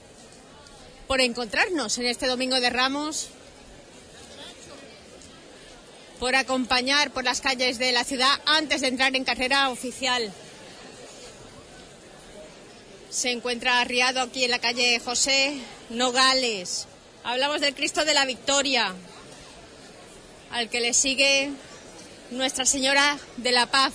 por 1.05 1.21
encontrarnos 1.21 1.99
en 1.99 2.07
este 2.07 2.25
Domingo 2.25 2.59
de 2.59 2.71
Ramos, 2.71 3.27
por 6.19 6.33
acompañar 6.35 7.11
por 7.11 7.23
las 7.23 7.39
calles 7.39 7.77
de 7.77 7.91
la 7.91 8.03
ciudad 8.03 8.31
antes 8.47 8.81
de 8.81 8.87
entrar 8.87 9.15
en 9.15 9.23
carrera 9.23 9.69
oficial. 9.69 10.33
Se 13.11 13.29
encuentra 13.29 13.79
arriado 13.79 14.21
aquí 14.21 14.43
en 14.43 14.49
la 14.49 14.57
calle 14.57 14.99
José 15.05 15.61
Nogales. 15.91 16.87
Hablamos 17.23 17.61
del 17.61 17.75
Cristo 17.75 18.05
de 18.05 18.15
la 18.15 18.25
Victoria, 18.25 18.95
al 20.49 20.67
que 20.67 20.81
le 20.81 20.95
sigue 20.95 21.51
Nuestra 22.31 22.65
Señora 22.65 23.19
de 23.35 23.51
la 23.51 23.65
Paz. 23.65 23.93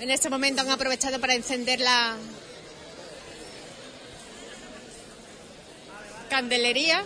En 0.00 0.10
este 0.10 0.30
momento 0.30 0.62
han 0.62 0.70
aprovechado 0.70 1.20
para 1.20 1.34
encender 1.34 1.78
la 1.78 2.16
candelería. 6.30 7.04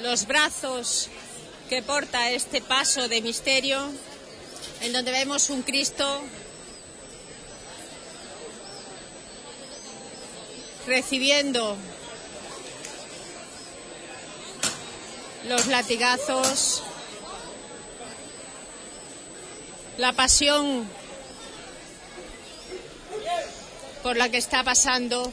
Los 0.00 0.26
brazos 0.26 1.10
que 1.68 1.82
porta 1.82 2.30
este 2.30 2.62
paso 2.62 3.08
de 3.08 3.20
misterio, 3.20 3.92
en 4.80 4.94
donde 4.94 5.12
vemos 5.12 5.50
un 5.50 5.60
Cristo 5.60 6.22
recibiendo 10.86 11.76
los 15.46 15.66
latigazos, 15.66 16.82
la 19.98 20.12
pasión 20.12 20.88
por 24.02 24.16
la 24.16 24.28
que 24.28 24.38
está 24.38 24.62
pasando 24.64 25.32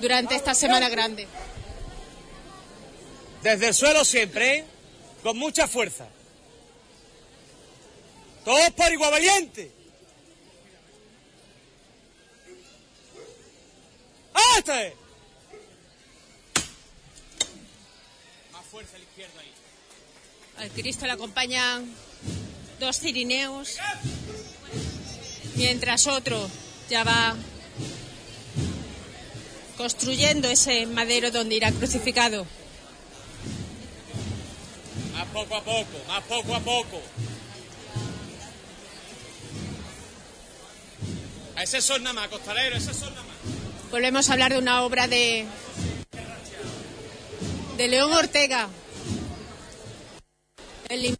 durante 0.00 0.34
esta 0.34 0.54
semana 0.54 0.88
grande. 0.88 1.26
Desde 3.42 3.68
el 3.68 3.74
suelo 3.74 4.04
siempre, 4.04 4.58
¿eh? 4.58 4.64
con 5.22 5.36
mucha 5.38 5.68
fuerza. 5.68 6.08
Todos 8.44 8.70
por 8.70 8.92
igual 8.92 9.10
valiente. 9.10 9.72
¡Este! 14.58 15.05
Al 20.58 20.70
Cristo 20.70 21.04
le 21.06 21.12
acompañan 21.12 21.84
dos 22.80 22.98
cirineos, 22.98 23.76
mientras 25.54 26.06
otro 26.06 26.48
ya 26.88 27.04
va 27.04 27.36
construyendo 29.76 30.48
ese 30.48 30.86
madero 30.86 31.30
donde 31.30 31.56
irá 31.56 31.72
crucificado. 31.72 32.46
Más 35.12 35.26
poco 35.28 35.56
a 35.56 35.62
poco, 35.62 36.04
más 36.08 36.22
poco 36.24 36.54
a 36.54 36.60
poco. 36.60 37.02
A 41.56 41.62
ese 41.62 41.80
son 41.80 42.02
nada 42.02 42.14
más, 42.14 42.28
costalero, 42.28 42.76
ese 42.76 42.94
son 42.94 43.14
nada 43.14 43.24
más. 43.24 43.90
Volvemos 43.90 44.28
a 44.28 44.32
hablar 44.32 44.52
de 44.52 44.58
una 44.58 44.82
obra 44.82 45.06
de, 45.06 45.46
de 47.76 47.88
León 47.88 48.12
Ortega, 48.12 48.68
el 50.88 51.18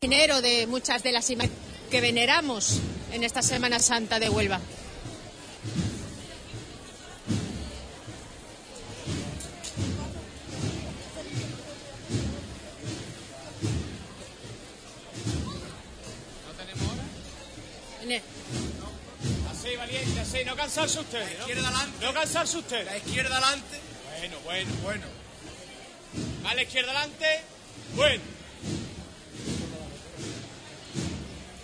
imaginero 0.00 0.40
de 0.40 0.66
muchas 0.66 1.02
de 1.02 1.12
las 1.12 1.30
imágenes 1.30 1.56
que 1.90 2.00
veneramos 2.00 2.80
en 3.12 3.24
esta 3.24 3.42
Semana 3.42 3.78
Santa 3.78 4.18
de 4.18 4.30
Huelva. 4.30 4.60
Así, 19.50 19.76
valiente, 19.76 20.20
así, 20.20 20.44
no 20.44 20.56
cansarse 20.56 20.98
ustedes. 20.98 21.38
¿no? 21.38 21.46
izquierda 21.46 21.68
adelante. 21.68 22.04
No 22.04 22.12
cansarse 22.12 22.58
ustedes. 22.58 22.84
La 22.84 22.96
izquierda 22.96 23.36
adelante. 23.36 23.80
Bueno, 24.18 24.36
bueno. 24.44 24.70
Bueno. 24.82 25.21
A 26.44 26.54
la 26.54 26.62
izquierda 26.62 26.90
adelante. 26.90 27.26
Bueno. 27.94 28.22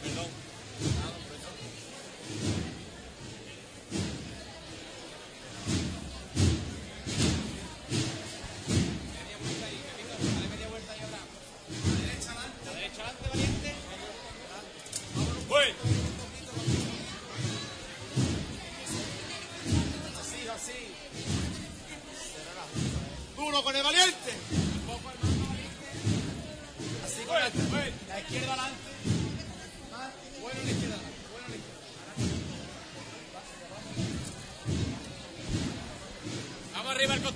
Perdón. 0.02 0.26
Con 23.64 23.74
el 23.74 23.82
valiente. 23.82 24.27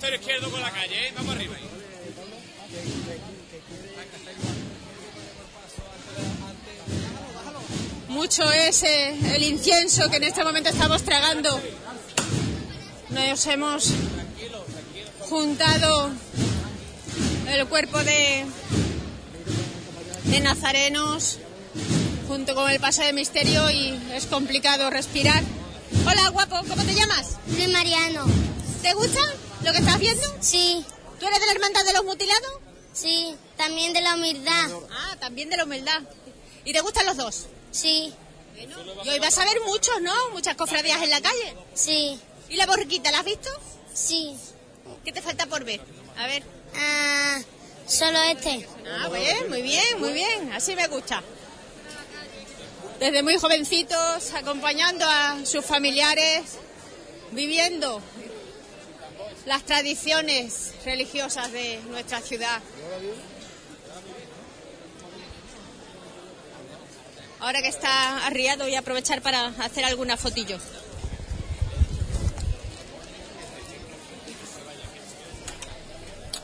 Costero 0.02 0.20
izquierdo 0.20 0.50
con 0.50 0.60
la 0.60 0.70
calle, 0.72 1.06
¿eh? 1.06 1.12
Vamos 1.14 1.36
arriba. 1.36 1.54
Mucho 8.08 8.50
es 8.50 8.82
eh, 8.82 9.16
el 9.36 9.44
incienso 9.44 10.10
que 10.10 10.16
en 10.16 10.24
este 10.24 10.42
momento 10.42 10.70
estamos 10.70 11.04
tragando. 11.04 11.60
Nos 13.10 13.46
hemos 13.46 13.90
juntado 15.20 16.10
el 17.46 17.64
cuerpo 17.68 18.02
de, 18.02 18.44
de 20.24 20.40
nazarenos 20.40 21.38
junto 22.26 22.56
con 22.56 22.68
el 22.68 22.80
paso 22.80 23.02
de 23.02 23.12
misterio 23.12 23.70
y 23.70 24.02
es 24.12 24.26
complicado 24.26 24.90
respirar. 24.90 25.44
Hola, 26.04 26.28
guapo, 26.30 26.56
¿cómo 26.68 26.82
te 26.82 26.92
llamas? 26.92 27.36
Soy 27.56 27.68
Mariano. 27.68 28.24
¿Te 28.82 28.94
gusta 28.94 29.20
lo 29.64 29.72
que 29.72 29.78
estás 29.78 29.98
viendo? 29.98 30.22
Sí. 30.40 30.84
¿Tú 31.18 31.26
eres 31.26 31.40
de 31.40 31.46
la 31.46 31.52
hermandad 31.52 31.84
de 31.84 31.92
los 31.92 32.04
mutilados? 32.04 32.52
Sí, 32.92 33.34
también 33.56 33.92
de 33.92 34.00
la 34.00 34.14
humildad. 34.14 34.70
Ah, 34.90 35.16
también 35.20 35.48
de 35.48 35.56
la 35.56 35.64
humildad. 35.64 36.02
¿Y 36.64 36.72
te 36.72 36.80
gustan 36.80 37.06
los 37.06 37.16
dos? 37.16 37.46
Sí. 37.70 38.12
Y 39.04 39.08
hoy 39.08 39.18
vas 39.18 39.38
a 39.38 39.44
ver 39.44 39.60
muchos, 39.66 40.00
¿no? 40.02 40.12
Muchas 40.30 40.56
cofradías 40.56 41.02
en 41.02 41.10
la 41.10 41.20
calle. 41.20 41.56
Sí. 41.74 42.18
¿Y 42.48 42.56
la 42.56 42.66
borriquita, 42.66 43.10
la 43.10 43.20
has 43.20 43.24
visto? 43.24 43.48
Sí. 43.94 44.36
¿Qué 45.04 45.12
te 45.12 45.22
falta 45.22 45.46
por 45.46 45.64
ver? 45.64 45.80
A 46.18 46.26
ver. 46.26 46.42
Ah, 46.76 47.40
solo 47.86 48.20
este. 48.22 48.68
Ah, 48.86 49.08
bien, 49.08 49.48
muy 49.48 49.62
bien, 49.62 50.00
muy 50.00 50.12
bien. 50.12 50.52
Así 50.52 50.76
me 50.76 50.86
gusta. 50.88 51.22
Desde 53.00 53.22
muy 53.22 53.38
jovencitos, 53.38 54.32
acompañando 54.34 55.04
a 55.08 55.44
sus 55.44 55.64
familiares, 55.64 56.42
viviendo 57.32 58.00
las 59.46 59.64
tradiciones 59.64 60.72
religiosas 60.84 61.52
de 61.52 61.80
nuestra 61.90 62.20
ciudad. 62.20 62.60
Ahora 67.40 67.60
que 67.60 67.68
está 67.68 68.24
arriado 68.26 68.64
voy 68.64 68.74
a 68.76 68.80
aprovechar 68.80 69.20
para 69.20 69.46
hacer 69.48 69.84
algunas 69.84 70.20
fotillos. 70.20 70.62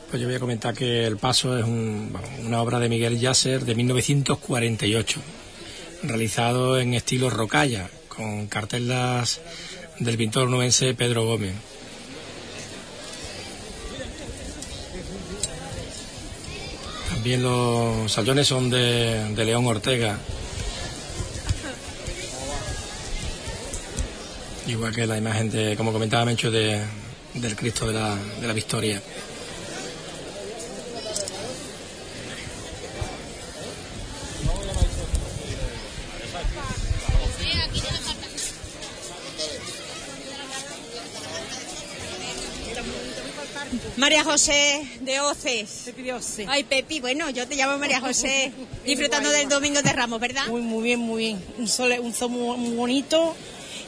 Pues 0.09 0.21
yo 0.21 0.27
voy 0.27 0.35
a 0.35 0.39
comentar 0.39 0.73
que 0.73 1.05
El 1.05 1.17
Paso 1.17 1.57
es 1.57 1.63
un- 1.63 2.17
una 2.45 2.61
obra 2.61 2.79
de 2.79 2.89
Miguel 2.89 3.19
Yasser 3.19 3.63
de 3.63 3.75
1948, 3.75 5.21
realizado 6.03 6.79
en 6.79 6.95
estilo 6.95 7.29
rocalla, 7.29 7.89
con 8.07 8.47
cartelas 8.47 9.39
del 9.99 10.17
pintor 10.17 10.49
nubense 10.49 10.93
Pedro 10.95 11.25
Gómez. 11.25 11.53
También 17.19 17.43
los 17.43 18.09
sallones 18.09 18.47
son 18.47 18.69
de, 18.69 19.35
de 19.35 19.43
León 19.43 19.67
Ortega. 19.67 20.17
Igual 24.65 24.95
que 24.95 25.05
la 25.05 25.17
imagen 25.17 25.51
de, 25.51 25.75
como 25.75 25.91
comentaba 25.91 26.23
Mencho, 26.23 26.49
de, 26.49 26.81
del 27.33 27.57
Cristo 27.57 27.87
de 27.87 27.93
la, 27.93 28.15
de 28.15 28.47
la 28.47 28.53
Victoria. 28.53 29.01
María 43.99 44.23
José 44.23 44.87
de 45.01 45.19
Oces. 45.19 45.91
Ay, 46.47 46.63
Pepi, 46.63 47.01
bueno, 47.01 47.29
yo 47.31 47.45
te 47.45 47.55
llamo 47.57 47.77
María 47.77 47.99
José. 47.99 48.53
Disfrutando 48.85 49.29
del 49.29 49.49
Domingo 49.49 49.81
de 49.81 49.91
Ramos, 49.91 50.21
¿verdad? 50.21 50.47
Muy, 50.47 50.61
muy 50.61 50.83
bien, 50.83 50.99
muy 50.99 51.23
bien. 51.25 51.43
Un 51.57 51.67
sol, 51.67 51.93
un 51.99 52.13
sol 52.13 52.29
muy, 52.29 52.57
muy 52.57 52.77
bonito 52.77 53.35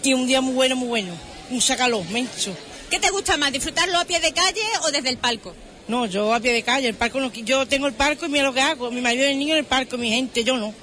y 0.03 0.13
un 0.13 0.27
día 0.27 0.41
muy 0.41 0.53
bueno, 0.53 0.75
muy 0.75 0.89
bueno. 0.89 1.13
Un 1.49 1.61
sacalón, 1.61 2.11
mencho. 2.11 2.53
¿Qué 2.89 2.99
te 2.99 3.09
gusta 3.09 3.37
más, 3.37 3.53
disfrutarlo 3.53 3.97
a 3.97 4.03
pie 4.03 4.19
de 4.19 4.33
calle 4.33 4.61
o 4.83 4.91
desde 4.91 5.07
el 5.07 5.17
palco? 5.17 5.55
No, 5.87 6.05
yo 6.07 6.33
a 6.33 6.41
pie 6.41 6.51
de 6.51 6.63
calle, 6.63 6.89
el 6.89 6.95
palco 6.95 7.21
no, 7.21 7.31
yo 7.31 7.65
tengo 7.65 7.87
el 7.87 7.93
palco 7.93 8.25
y 8.25 8.29
mira 8.29 8.43
lo 8.43 8.53
que 8.53 8.59
hago, 8.59 8.91
mi 8.91 8.99
marido 8.99 9.25
y 9.25 9.31
el 9.31 9.39
niño 9.39 9.53
en 9.53 9.59
el 9.59 9.65
palco, 9.65 9.97
mi 9.97 10.09
gente, 10.09 10.43
yo 10.43 10.57
no. 10.57 10.73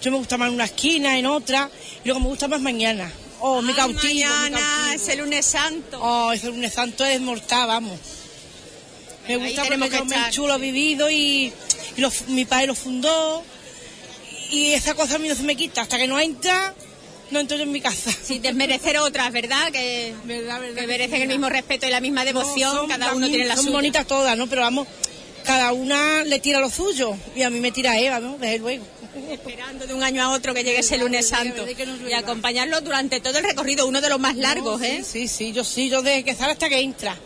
Yo 0.00 0.12
me 0.12 0.18
gusta 0.18 0.38
más 0.38 0.48
en 0.48 0.54
una 0.54 0.64
esquina, 0.66 1.18
en 1.18 1.26
otra, 1.26 1.68
y 2.04 2.06
luego 2.06 2.20
me 2.20 2.28
gusta 2.28 2.46
más 2.46 2.60
mañana. 2.60 3.10
Oh, 3.40 3.60
mi 3.62 3.72
cautivo, 3.72 4.14
mi 4.14 4.22
mañana, 4.22 4.60
cautivo. 4.60 4.94
es 4.94 5.08
el 5.08 5.18
lunes 5.18 5.44
santo. 5.44 5.98
Oh, 6.00 6.32
ese 6.32 6.46
lunes 6.46 6.72
santo 6.72 7.04
es 7.04 7.20
mortal, 7.20 7.66
vamos. 7.66 7.98
Me 9.28 9.34
Ahí 9.34 9.40
gusta 9.40 9.62
tenemos 9.64 9.88
porque 9.88 10.02
que 10.04 10.08
yo 10.14 10.20
me 10.24 10.30
chulo 10.30 10.58
vivido 10.58 11.10
y, 11.10 11.52
y 11.96 12.00
lo- 12.00 12.12
mi 12.28 12.44
padre 12.44 12.68
lo 12.68 12.74
fundó 12.74 13.42
y 14.50 14.72
esa 14.72 14.94
cosa 14.94 15.16
a 15.16 15.18
mí 15.18 15.28
no 15.28 15.34
se 15.34 15.42
me 15.42 15.56
quita. 15.56 15.82
Hasta 15.82 15.98
que 15.98 16.06
no 16.06 16.18
entra, 16.20 16.74
no 17.30 17.40
entro 17.40 17.56
yo 17.56 17.64
en 17.64 17.72
mi 17.72 17.80
casa. 17.80 18.10
Sin 18.22 18.40
desmerecer 18.42 18.98
otras, 18.98 19.32
¿verdad? 19.32 19.72
Que, 19.72 20.14
que 20.26 20.86
merecen 20.86 21.22
el 21.22 21.28
mismo 21.28 21.48
respeto 21.48 21.86
y 21.86 21.90
la 21.90 22.00
misma 22.00 22.24
devoción, 22.24 22.72
No, 22.74 22.80
son 22.82 22.88
cada 22.88 23.14
uno 23.14 23.28
tiene 23.28 23.44
la 23.46 23.56
Son 23.56 23.64
suya. 23.64 23.76
bonitas 23.76 24.06
todas, 24.06 24.36
¿no? 24.38 24.46
Pero 24.46 24.62
vamos, 24.62 24.86
cada 25.44 25.72
una 25.72 26.22
le 26.24 26.38
tira 26.40 26.60
lo 26.60 26.70
suyo 26.70 27.16
y 27.34 27.42
a 27.42 27.50
mí 27.50 27.58
me 27.60 27.72
tira 27.72 27.98
Eva, 27.98 28.20
¿no? 28.20 28.38
Desde 28.38 28.58
luego. 28.58 28.84
Esperando 29.30 29.86
de 29.86 29.94
un 29.94 30.02
año 30.02 30.22
a 30.22 30.30
otro 30.30 30.52
que 30.52 30.62
llegue 30.62 30.80
ese 30.80 30.98
lunes 30.98 31.26
santo 31.28 31.66
y 32.08 32.12
acompañarlo 32.12 32.80
durante 32.82 33.18
todo 33.20 33.38
el 33.38 33.44
recorrido, 33.44 33.86
uno 33.86 34.00
de 34.02 34.10
los 34.10 34.20
más 34.20 34.36
largos, 34.36 34.78
No, 34.78 34.84
¿eh? 34.86 35.02
Sí, 35.02 35.26
sí, 35.26 35.28
sí, 35.28 35.52
yo 35.52 35.64
sí, 35.64 35.88
yo 35.88 36.02
desde 36.02 36.22
que 36.22 36.34
sale 36.34 36.52
hasta 36.52 36.68
que 36.68 36.78
entra. 36.80 37.16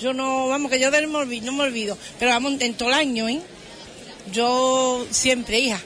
Yo 0.00 0.12
no, 0.14 0.48
vamos, 0.48 0.70
que 0.70 0.80
yo 0.80 0.90
de 0.90 0.98
él 0.98 1.08
me 1.08 1.18
olvido, 1.18 1.46
no 1.46 1.52
me 1.52 1.64
olvido. 1.64 1.96
Pero 2.18 2.30
vamos, 2.30 2.60
en 2.60 2.74
todo 2.74 2.88
el 2.88 2.94
año, 2.94 3.28
¿eh? 3.28 3.40
Yo 4.32 5.06
siempre, 5.10 5.58
hija, 5.58 5.80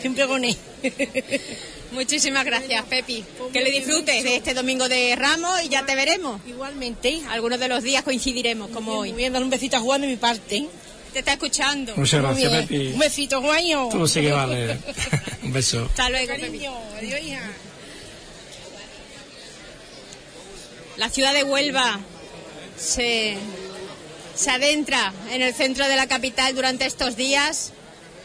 siempre 0.00 0.26
con 0.26 0.44
él. 0.44 0.56
Muchísimas 1.92 2.44
gracias, 2.44 2.84
Pepi. 2.86 3.24
Que 3.52 3.60
le 3.62 3.70
disfrutes 3.70 4.24
de 4.24 4.36
este 4.36 4.52
domingo 4.52 4.88
de 4.88 5.14
Ramos 5.16 5.62
y 5.62 5.68
ya 5.68 5.86
te 5.86 5.94
veremos. 5.94 6.40
Igualmente. 6.46 7.22
Algunos 7.28 7.60
de 7.60 7.68
los 7.68 7.82
días 7.82 8.02
coincidiremos, 8.02 8.70
como 8.70 8.94
hoy. 8.94 9.12
Voy 9.12 9.24
a 9.24 9.30
dar 9.30 9.42
un 9.42 9.50
besito 9.50 9.76
a 9.76 9.80
Juan 9.80 10.00
de 10.00 10.08
mi 10.08 10.16
parte. 10.16 10.56
¿eh? 10.56 10.68
Te 11.12 11.20
está 11.20 11.34
escuchando. 11.34 11.94
Muchas 11.96 12.20
Muy 12.20 12.42
gracias, 12.42 12.52
bien. 12.52 12.66
Pepi. 12.66 12.92
Un 12.94 12.98
besito, 12.98 13.40
Juanjo. 13.40 13.88
Tú 13.90 14.08
sí 14.08 14.20
que 14.20 14.32
vale. 14.32 14.76
Un 15.44 15.52
beso. 15.52 15.84
Hasta 15.84 16.10
luego, 16.10 16.26
Pepi. 16.34 16.40
Cariño, 16.40 16.72
adiós, 16.98 17.20
hija. 17.22 17.50
La 20.96 21.08
ciudad 21.08 21.32
de 21.32 21.44
Huelva 21.44 22.00
se, 22.78 23.36
se 24.34 24.50
adentra 24.50 25.12
en 25.30 25.42
el 25.42 25.54
centro 25.54 25.86
de 25.86 25.96
la 25.96 26.06
capital 26.06 26.54
durante 26.54 26.86
estos 26.86 27.16
días. 27.16 27.72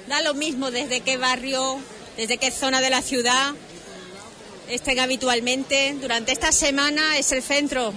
Da 0.07 0.21
lo 0.21 0.33
mismo 0.33 0.71
desde 0.71 1.01
qué 1.01 1.17
barrio, 1.17 1.79
desde 2.17 2.37
qué 2.37 2.51
zona 2.51 2.81
de 2.81 2.89
la 2.89 3.01
ciudad 3.01 3.53
estén 4.69 4.99
habitualmente. 4.99 5.95
Durante 6.01 6.31
esta 6.31 6.51
semana 6.51 7.17
es 7.17 7.31
el 7.31 7.43
centro, 7.43 7.93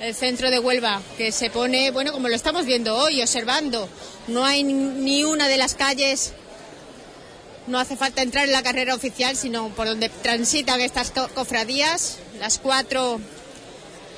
el 0.00 0.14
centro 0.14 0.50
de 0.50 0.58
Huelva, 0.58 1.02
que 1.16 1.32
se 1.32 1.50
pone, 1.50 1.90
bueno, 1.90 2.12
como 2.12 2.28
lo 2.28 2.36
estamos 2.36 2.66
viendo 2.66 2.96
hoy, 2.96 3.20
observando. 3.20 3.88
No 4.28 4.44
hay 4.44 4.62
ni 4.62 5.24
una 5.24 5.48
de 5.48 5.56
las 5.56 5.74
calles 5.74 6.32
no 7.66 7.78
hace 7.78 7.96
falta 7.96 8.22
entrar 8.22 8.46
en 8.46 8.52
la 8.52 8.62
carrera 8.64 8.94
oficial, 8.94 9.36
sino 9.36 9.68
por 9.68 9.86
donde 9.86 10.08
transitan 10.08 10.80
estas 10.80 11.10
co- 11.12 11.28
cofradías, 11.34 12.16
las 12.40 12.58
cuatro 12.58 13.20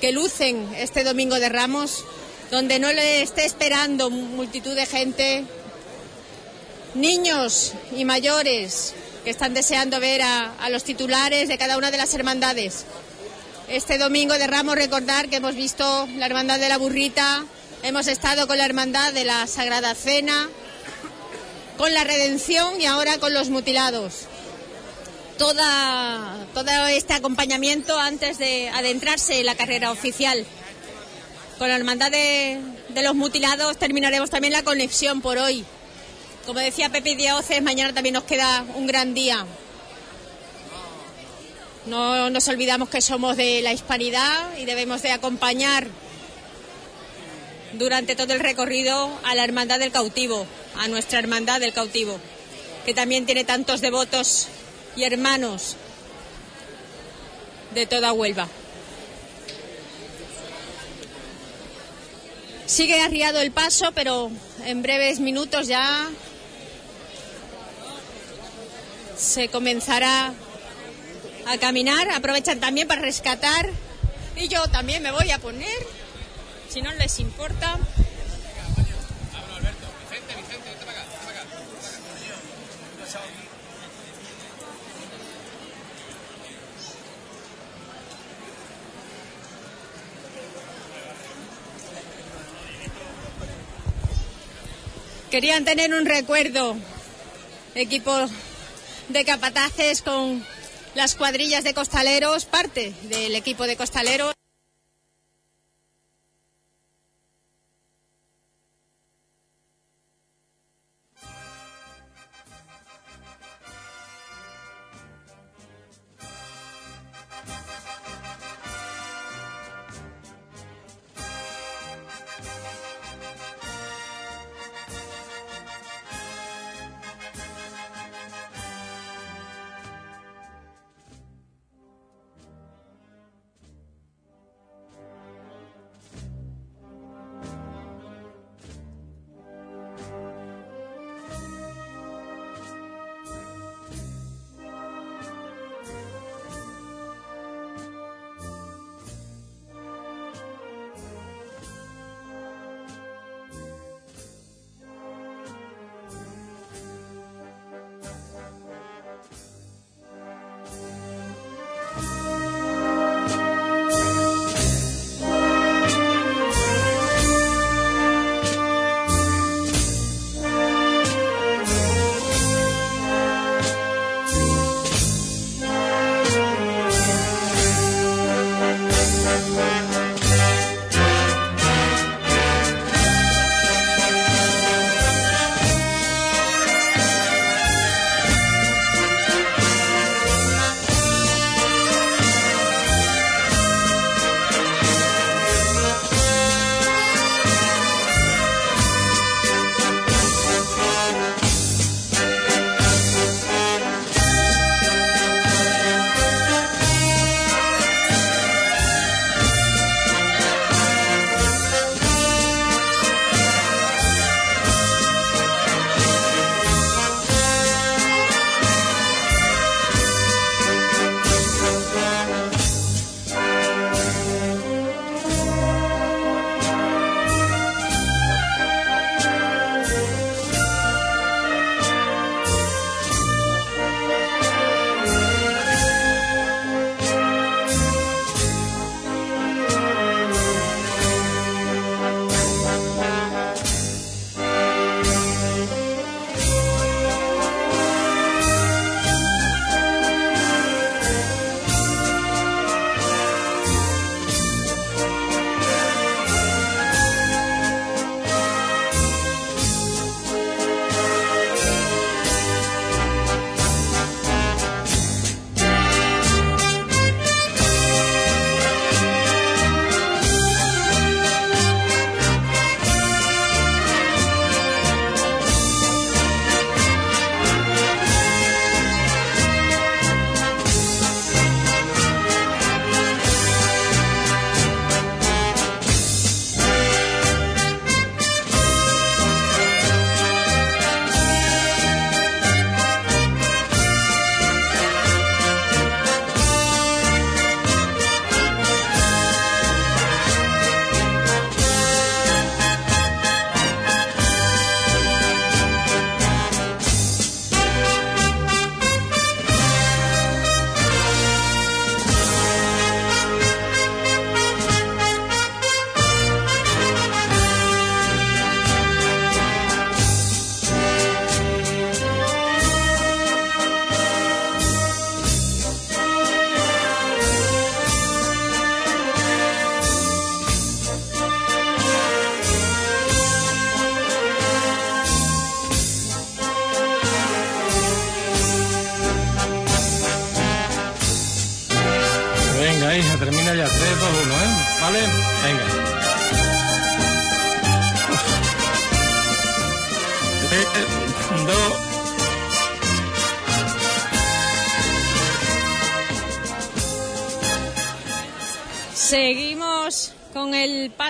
que 0.03 0.11
lucen 0.11 0.69
este 0.77 1.05
domingo 1.05 1.39
de 1.39 1.49
Ramos, 1.49 2.05
donde 2.51 2.81
no 2.81 2.93
le 2.93 3.23
esté 3.23 3.45
esperando 3.45 4.11
multitud 4.11 4.75
de 4.75 4.85
gente, 4.85 5.45
niños 6.97 7.75
y 7.97 8.05
mayores 8.05 8.95
que 9.23 9.31
están 9.31 9.55
deseando 9.55 10.01
ver 10.01 10.23
a, 10.23 10.55
a 10.59 10.71
los 10.71 10.83
titulares 10.83 11.49
de 11.49 11.57
cada 11.57 11.79
una 11.79 11.93
de 11.93 11.99
las 11.99 12.13
hermandades. 12.15 12.85
Este 13.69 13.97
domingo 13.97 14.35
de 14.35 14.49
Ramos 14.49 14.75
recordar 14.75 15.29
que 15.29 15.37
hemos 15.37 15.55
visto 15.55 16.09
la 16.17 16.27
Hermandad 16.27 16.59
de 16.59 16.69
la 16.69 16.79
Burrita, 16.79 17.45
hemos 17.85 18.09
estado 18.09 18.49
con 18.49 18.59
la 18.59 18.65
Hermandad 18.65 19.13
de 19.13 19.25
la 19.25 19.47
Sagrada 19.47 19.95
Cena, 19.95 20.49
con 21.79 21.95
la 21.95 22.03
redención 22.03 22.81
y 22.81 22.87
ahora 22.87 23.19
con 23.19 23.33
los 23.33 23.51
mutilados. 23.51 24.27
Toda, 25.43 26.47
todo 26.55 26.87
este 26.87 27.15
acompañamiento 27.15 27.99
antes 27.99 28.39
de 28.39 28.69
adentrarse 28.69 29.41
en 29.41 29.47
la 29.47 29.57
carrera 29.57 29.91
oficial. 29.91 30.47
Con 31.59 31.67
la 31.67 31.75
hermandad 31.75 32.12
de, 32.12 32.61
los 33.03 33.17
mutilados 33.17 33.77
terminaremos 33.77 34.31
también 34.31 34.53
la 34.53 34.62
conexión 34.62 35.21
por 35.21 35.39
hoy. 35.39 35.65
Como 36.47 36.61
decía 36.61 36.91
Pepe 36.91 37.17
Dioces, 37.17 37.61
mañana 37.61 37.93
también 37.93 38.12
nos 38.12 38.23
queda 38.23 38.65
un 38.77 38.87
gran 38.87 39.15
día. 39.15 39.45
No 41.87 42.31
nos 42.31 42.47
olvidamos 42.47 42.89
que 42.89 43.01
somos 43.01 43.37
de 43.37 43.62
la 43.62 43.73
hispanidad 43.73 44.57
y 44.59 44.65
debemos 44.65 45.03
de 45.03 45.11
acompañar 45.11 45.89
durante 47.73 48.15
todo 48.15 48.33
el 48.33 48.39
recorrido 48.39 49.11
a 49.25 49.35
la 49.35 49.43
Hermandad 49.43 49.81
del 49.81 49.91
Cautivo, 49.91 50.47
a 50.77 50.87
nuestra 50.87 51.19
Hermandad 51.19 51.59
del 51.59 51.73
Cautivo, 51.73 52.21
que 52.87 52.95
también 52.95 53.27
tiene 53.27 53.43
tantos 53.43 53.81
devotos 53.81 54.47
y 54.97 55.05
hermanos 55.05 55.77
de 57.75 57.87
toda 57.87 58.12
Huelva. 58.12 58.49
Sigue 62.67 63.01
arriado 63.01 63.41
el 63.41 63.53
paso, 63.53 63.93
pero 63.93 64.31
en 64.65 64.83
breves 64.83 65.21
minutos 65.21 65.67
ya 65.67 66.09
se 69.19 69.49
comenzará 69.49 70.33
a 71.47 71.59
caminar. 71.59 72.09
Aprovechan 72.11 72.61
también 72.61 72.89
para 72.89 73.03
rescatar. 73.03 73.71
Y 74.37 74.49
yo 74.49 74.67
también 74.69 75.03
me 75.03 75.12
voy 75.12 75.31
a 75.31 75.39
poner, 75.39 75.69
si 76.71 76.81
no 76.81 76.93
les 76.95 77.19
importa. 77.21 77.79
Querían 95.33 95.65
tener 95.65 95.94
un 95.94 96.05
recuerdo, 96.05 96.77
equipo 97.75 98.15
de 99.09 99.25
capataces 99.25 100.02
con 100.02 100.44
las 100.94 101.15
cuadrillas 101.15 101.65
de 101.65 101.73
costaleros, 101.73 102.44
parte 102.44 102.93
del 103.05 103.35
equipo 103.35 103.67
de 103.67 103.78
costaleros. 103.78 104.35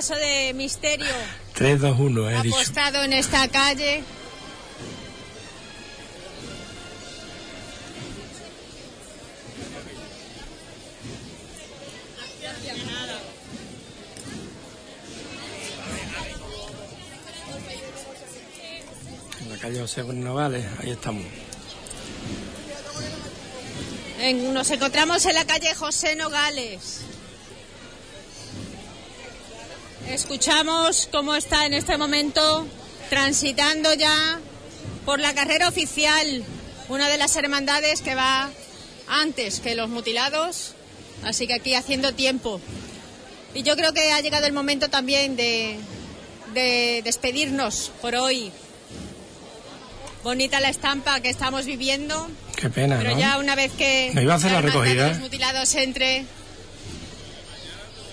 El 0.02 0.08
paso 0.08 0.16
de 0.16 0.52
misterio 0.54 1.06
3, 1.54 1.80
2, 1.80 1.96
1, 2.00 2.30
he 2.30 2.42
dicho. 2.42 2.56
apostado 2.56 3.04
en 3.04 3.12
esta 3.12 3.46
calle. 3.48 4.02
En 19.40 19.48
la 19.50 19.56
calle 19.58 19.80
José 19.80 20.04
Nogales, 20.04 20.64
ahí 20.80 20.90
estamos. 20.90 21.24
En- 24.20 24.54
nos 24.54 24.70
encontramos 24.70 25.24
en 25.26 25.34
la 25.34 25.44
calle 25.44 25.74
José 25.74 26.14
Nogales. 26.14 27.00
Escuchamos 30.26 31.08
cómo 31.10 31.34
está 31.34 31.66
en 31.66 31.74
este 31.74 31.98
momento 31.98 32.64
transitando 33.10 33.92
ya 33.92 34.38
por 35.04 35.18
la 35.18 35.34
carrera 35.34 35.66
oficial 35.66 36.44
una 36.88 37.08
de 37.08 37.18
las 37.18 37.34
hermandades 37.34 38.02
que 38.02 38.14
va 38.14 38.48
antes 39.08 39.58
que 39.58 39.74
los 39.74 39.88
mutilados, 39.88 40.74
así 41.24 41.48
que 41.48 41.54
aquí 41.54 41.74
haciendo 41.74 42.14
tiempo. 42.14 42.60
Y 43.52 43.64
yo 43.64 43.74
creo 43.74 43.92
que 43.92 44.12
ha 44.12 44.20
llegado 44.20 44.46
el 44.46 44.52
momento 44.52 44.88
también 44.88 45.34
de, 45.34 45.76
de 46.54 47.02
despedirnos 47.04 47.90
por 48.00 48.14
hoy. 48.14 48.52
Bonita 50.22 50.60
la 50.60 50.68
estampa 50.68 51.18
que 51.18 51.30
estamos 51.30 51.66
viviendo, 51.66 52.28
Qué 52.54 52.70
pena, 52.70 52.96
pero 52.98 53.10
¿no? 53.14 53.18
ya 53.18 53.38
una 53.38 53.56
vez 53.56 53.72
que 53.72 54.12
No 54.14 54.22
iba 54.22 54.34
a 54.34 54.36
hacer 54.36 54.52
la 54.52 54.60
recogida. 54.60 55.08
los 55.08 55.18
mutilados 55.18 55.74
entre 55.74 56.24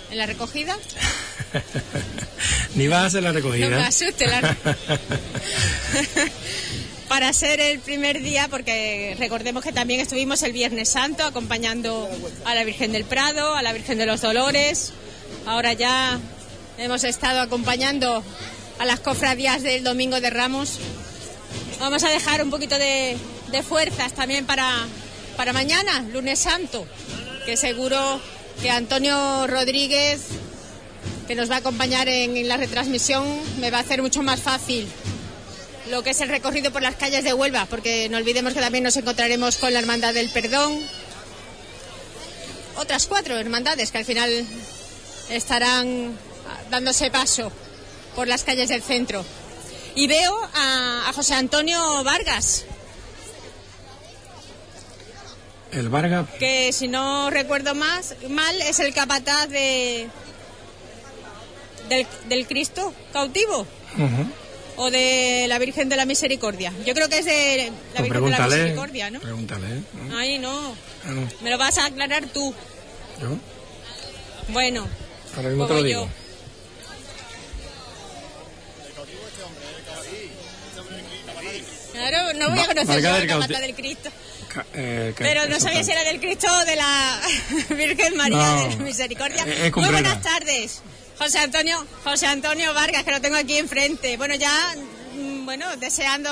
en 0.10 0.18
la 0.18 0.26
recogida, 0.26 0.76
Ni 2.76 2.88
vas 2.88 3.04
a 3.04 3.06
hacer 3.06 3.24
la 3.24 3.32
recogida. 3.32 3.70
no 3.70 3.78
me 3.78 3.84
asuste 3.84 4.28
la 4.28 4.56
para 7.10 7.34
ser 7.34 7.60
el 7.60 7.80
primer 7.80 8.22
día, 8.22 8.48
porque 8.50 9.16
recordemos 9.18 9.64
que 9.64 9.74
también 9.74 10.00
estuvimos 10.00 10.44
el 10.44 10.54
Viernes 10.54 10.90
Santo 10.90 11.26
acompañando 11.26 12.08
a 12.46 12.54
la 12.54 12.64
Virgen 12.64 12.92
del 12.92 13.04
Prado, 13.04 13.56
a 13.56 13.64
la 13.64 13.74
Virgen 13.74 13.98
de 13.98 14.06
los 14.06 14.22
Dolores. 14.22 14.94
Ahora 15.48 15.74
ya 15.74 16.20
hemos 16.78 17.04
estado 17.04 17.42
acompañando 17.42 18.24
a 18.78 18.86
las 18.86 19.00
cofradías 19.00 19.64
del 19.64 19.84
Domingo 19.84 20.22
de 20.22 20.30
Ramos. 20.30 20.78
Vamos 21.80 22.04
a 22.04 22.10
dejar 22.10 22.44
un 22.44 22.52
poquito 22.52 22.78
de, 22.78 23.18
de 23.52 23.64
fuerzas 23.64 24.14
también 24.14 24.46
para, 24.46 24.72
para 25.36 25.52
mañana, 25.52 26.06
lunes 26.14 26.38
santo, 26.38 26.86
que 27.46 27.58
seguro 27.58 28.22
que 28.62 28.70
Antonio 28.70 29.48
Rodríguez, 29.48 30.22
que 31.30 31.36
nos 31.36 31.52
va 31.52 31.58
a 31.58 31.60
acompañar 31.60 32.10
en, 32.10 32.36
en 32.38 32.48
la 32.48 32.58
retransmisión, 32.58 33.24
me 33.60 33.70
va 33.70 33.78
a 33.78 33.82
hacer 33.82 34.02
mucho 34.02 34.24
más 34.24 34.40
fácil 34.40 34.88
lo 35.92 36.02
que 36.02 36.10
es 36.10 36.22
el 36.22 36.30
recorrido 36.30 36.72
por 36.72 36.82
las 36.82 36.96
calles 36.96 37.24
de 37.24 37.36
Huelva, 37.36 37.68
porque 37.68 38.10
no 38.10 38.18
olvidemos 38.18 38.56
que 38.56 38.60
también 38.60 38.84
nos 38.84 38.98
encontraremos 38.98 39.58
con 39.58 39.72
la 39.72 39.78
Hermandad 39.78 40.16
del 40.16 40.32
Perdón, 40.32 40.80
otras 42.78 43.06
cuatro 43.06 43.38
hermandades 43.38 43.92
que 43.92 44.00
al 44.00 44.06
final 44.06 44.44
estarán 45.30 46.18
dándose 46.72 47.12
paso 47.12 47.52
por 48.16 48.28
las 48.28 48.44
calles 48.44 48.70
del 48.70 48.82
centro. 48.82 49.24
Y 49.94 50.08
veo 50.08 50.50
a, 50.56 51.10
a 51.10 51.14
José 51.14 51.36
Antonio 51.36 52.04
Vargas, 52.04 52.66
El 55.72 55.90
Vargas, 55.90 56.28
que 56.40 56.74
si 56.74 56.88
no 56.88 57.30
recuerdo 57.30 57.76
más 57.76 58.16
mal 58.30 58.60
es 58.64 58.80
el 58.80 58.96
capataz 58.96 59.48
de 59.50 60.10
del, 61.90 62.08
del 62.28 62.48
Cristo 62.48 62.94
cautivo 63.12 63.66
o 64.78 64.90
de 64.92 65.46
la 65.50 65.60
Virgen 65.60 65.90
de 65.90 65.96
la 65.98 66.06
Misericordia. 66.06 66.72
Yo 66.86 66.94
creo 66.94 67.10
que 67.10 67.20
es 67.20 67.26
de 67.26 67.72
la 67.94 68.00
pues 68.00 68.04
Virgen 68.10 68.24
de 68.26 68.30
la. 68.32 68.48
Misericordia, 68.48 69.10
¿no? 69.12 69.20
Pregúntale. 69.20 69.68
¿eh? 69.68 69.82
Ay, 70.14 70.40
no. 70.40 70.74
Ah, 71.06 71.10
no, 71.12 71.28
Me 71.42 71.50
lo 71.50 71.58
vas 71.58 71.78
a 71.78 71.86
aclarar 71.86 72.26
tú. 72.28 72.54
yo, 73.22 73.38
Bueno, 74.50 74.88
ahora 75.36 75.50
mismo 75.50 75.66
te 75.66 75.74
pues 75.74 75.78
lo 75.78 75.84
voy 75.84 75.88
digo. 75.90 76.06
yo. 76.06 76.10
Claro, 81.92 82.34
no 82.34 82.50
voy 82.52 82.60
a 82.60 82.68
conocer 82.68 83.02
la 83.02 83.28
capata 83.28 83.60
del 83.60 83.76
Cristo. 83.76 84.10
Ca- 84.54 84.66
eh, 84.74 85.14
Pero 85.18 85.48
no 85.48 85.60
sabía 85.60 85.84
si 85.84 85.92
era 85.92 86.04
del 86.04 86.20
Cristo 86.20 86.48
o 86.52 86.66
de 86.66 86.76
la 86.76 87.20
Virgen 87.76 88.16
María 88.16 88.38
No, 88.38 88.64
de 88.70 88.76
la 88.78 88.84
Misericordia. 88.84 89.46
Muy 89.76 89.90
buenas 89.90 90.22
tardes. 90.22 90.82
José 91.20 91.40
Antonio, 91.40 91.86
José 92.06 92.28
Antonio 92.28 92.74
Vargas, 92.74 93.04
que 93.04 93.12
lo 93.12 93.20
tengo 93.20 93.36
aquí 93.36 93.58
enfrente. 93.58 94.16
Bueno, 94.16 94.36
ya, 94.36 94.74
mm, 95.16 95.44
bueno, 95.46 95.66
deseando 95.76 96.30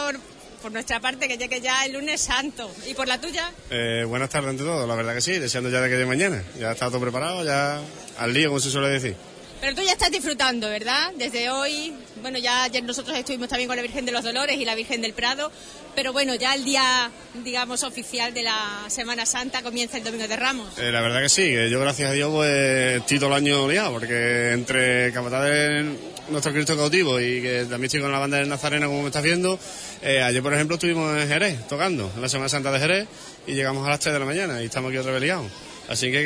por 0.61 0.71
nuestra 0.71 1.01
parte 1.01 1.27
que 1.27 1.37
llegue 1.37 1.59
ya 1.59 1.85
el 1.85 1.91
lunes 1.91 2.21
santo. 2.21 2.71
¿Y 2.87 2.93
por 2.93 3.05
la 3.05 3.19
tuya? 3.19 3.51
Eh, 3.69 4.05
buenas 4.07 4.29
tardes 4.29 4.51
ante 4.51 4.63
todo, 4.63 4.87
la 4.87 4.95
verdad 4.95 5.13
que 5.13 5.21
sí, 5.21 5.39
deseando 5.39 5.69
ya 5.69 5.81
de 5.81 5.89
que 5.89 5.95
llegue 5.95 6.05
mañana. 6.05 6.41
Ya 6.57 6.71
está 6.71 6.87
todo 6.87 7.01
preparado, 7.01 7.43
ya 7.43 7.81
al 8.17 8.33
lío, 8.33 8.47
como 8.47 8.61
se 8.61 8.71
suele 8.71 8.87
decir. 8.87 9.17
Pero 9.59 9.75
tú 9.75 9.81
ya 9.81 9.93
estás 9.93 10.11
disfrutando, 10.11 10.69
¿verdad? 10.69 11.11
Desde 11.17 11.49
hoy, 11.49 11.91
bueno, 12.21 12.37
ya 12.37 12.69
nosotros 12.83 13.17
estuvimos 13.17 13.49
también 13.49 13.67
con 13.67 13.75
la 13.75 13.81
Virgen 13.81 14.05
de 14.05 14.11
los 14.11 14.23
Dolores 14.23 14.57
y 14.59 14.65
la 14.65 14.75
Virgen 14.75 15.01
del 15.01 15.13
Prado, 15.13 15.51
pero 15.95 16.13
bueno, 16.13 16.35
ya 16.35 16.53
el 16.53 16.63
día, 16.63 17.09
digamos, 17.43 17.81
oficial 17.83 18.33
de 18.35 18.43
la 18.43 18.85
Semana 18.87 19.25
Santa 19.25 19.63
comienza 19.63 19.97
el 19.97 20.03
Domingo 20.03 20.27
de 20.27 20.35
Ramos. 20.35 20.77
Eh, 20.77 20.91
la 20.91 21.01
verdad 21.01 21.21
que 21.21 21.29
sí, 21.29 21.51
yo 21.71 21.79
gracias 21.79 22.11
a 22.11 22.13
Dios 22.13 22.31
pues 22.31 22.97
estoy 22.97 23.17
el 23.17 23.33
año 23.33 23.67
liado, 23.67 23.93
porque 23.93 24.51
entre 24.51 25.11
capataz 25.11 25.45
de 25.45 25.97
nuestro 26.29 26.53
Cristo 26.53 26.77
cautivo 26.77 27.19
y 27.19 27.41
que 27.41 27.61
también 27.61 27.85
estoy 27.85 28.01
con 28.01 28.11
la 28.11 28.19
banda 28.19 28.37
del 28.37 28.49
Nazareno 28.49 28.87
como 28.87 29.01
me 29.01 29.07
está 29.07 29.19
haciendo, 29.19 29.59
eh, 30.03 30.21
ayer 30.21 30.43
por 30.43 30.53
ejemplo 30.53 30.75
estuvimos 30.75 31.19
en 31.19 31.27
Jerez 31.27 31.67
tocando, 31.67 32.11
en 32.15 32.21
la 32.21 32.29
Semana 32.29 32.49
Santa 32.49 32.71
de 32.71 32.79
Jerez, 32.79 33.07
y 33.47 33.53
llegamos 33.53 33.87
a 33.87 33.89
las 33.89 33.99
3 33.99 34.13
de 34.13 34.19
la 34.19 34.25
mañana 34.25 34.61
y 34.61 34.65
estamos 34.65 34.89
aquí 34.89 34.99
otra 34.99 35.13
vez 35.13 35.21
liados. 35.21 35.51
Así 35.89 36.11
que, 36.11 36.21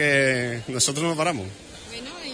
que 0.66 0.74
nosotros 0.74 1.06
no 1.06 1.16
paramos. 1.16 1.46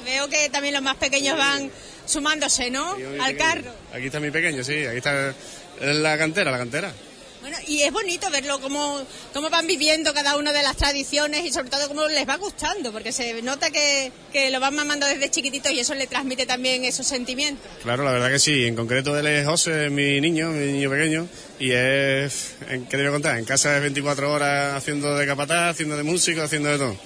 Veo 0.07 0.29
que 0.29 0.49
también 0.49 0.73
los 0.73 0.81
más 0.81 0.95
pequeños 0.95 1.37
van 1.37 1.69
sumándose, 2.05 2.71
¿no? 2.71 2.95
Al 3.19 3.35
carro. 3.35 3.73
Aquí 3.93 4.05
está 4.05 4.21
mi 4.21 4.31
pequeño, 4.31 4.63
sí, 4.63 4.85
aquí 4.85 4.97
está 4.97 5.35
la 5.81 6.17
cantera, 6.17 6.49
la 6.49 6.57
cantera. 6.57 6.93
Bueno, 7.41 7.57
y 7.67 7.81
es 7.81 7.91
bonito 7.91 8.29
verlo 8.31 8.59
cómo, 8.61 9.05
cómo 9.33 9.49
van 9.49 9.67
viviendo 9.67 10.13
cada 10.13 10.37
una 10.37 10.53
de 10.53 10.63
las 10.63 10.77
tradiciones 10.77 11.45
y 11.45 11.51
sobre 11.51 11.69
todo 11.69 11.89
cómo 11.89 12.07
les 12.07 12.27
va 12.27 12.37
gustando, 12.37 12.93
porque 12.93 13.11
se 13.11 13.41
nota 13.41 13.69
que, 13.69 14.13
que 14.31 14.49
lo 14.49 14.61
van 14.61 14.75
mamando 14.75 15.05
desde 15.05 15.29
chiquititos 15.29 15.73
y 15.73 15.81
eso 15.81 15.93
le 15.93 16.07
transmite 16.07 16.45
también 16.45 16.85
esos 16.85 17.05
sentimientos. 17.05 17.69
Claro, 17.83 18.05
la 18.05 18.11
verdad 18.11 18.31
que 18.31 18.39
sí. 18.39 18.65
En 18.65 18.75
concreto 18.75 19.17
él 19.19 19.27
es 19.27 19.45
José, 19.45 19.89
mi 19.89 20.21
niño, 20.21 20.51
mi 20.51 20.71
niño 20.71 20.89
pequeño, 20.89 21.27
y 21.59 21.71
es, 21.71 22.55
¿en 22.69 22.85
¿qué 22.85 22.91
te 22.91 22.97
voy 22.97 23.07
a 23.07 23.11
contar? 23.11 23.37
En 23.37 23.45
casa 23.45 23.75
es 23.75 23.81
24 23.81 24.31
horas 24.31 24.75
haciendo 24.75 25.15
de 25.15 25.27
capataz, 25.27 25.71
haciendo 25.71 25.97
de 25.97 26.03
músico, 26.03 26.41
haciendo 26.41 26.69
de 26.69 26.77
todo. 26.77 26.97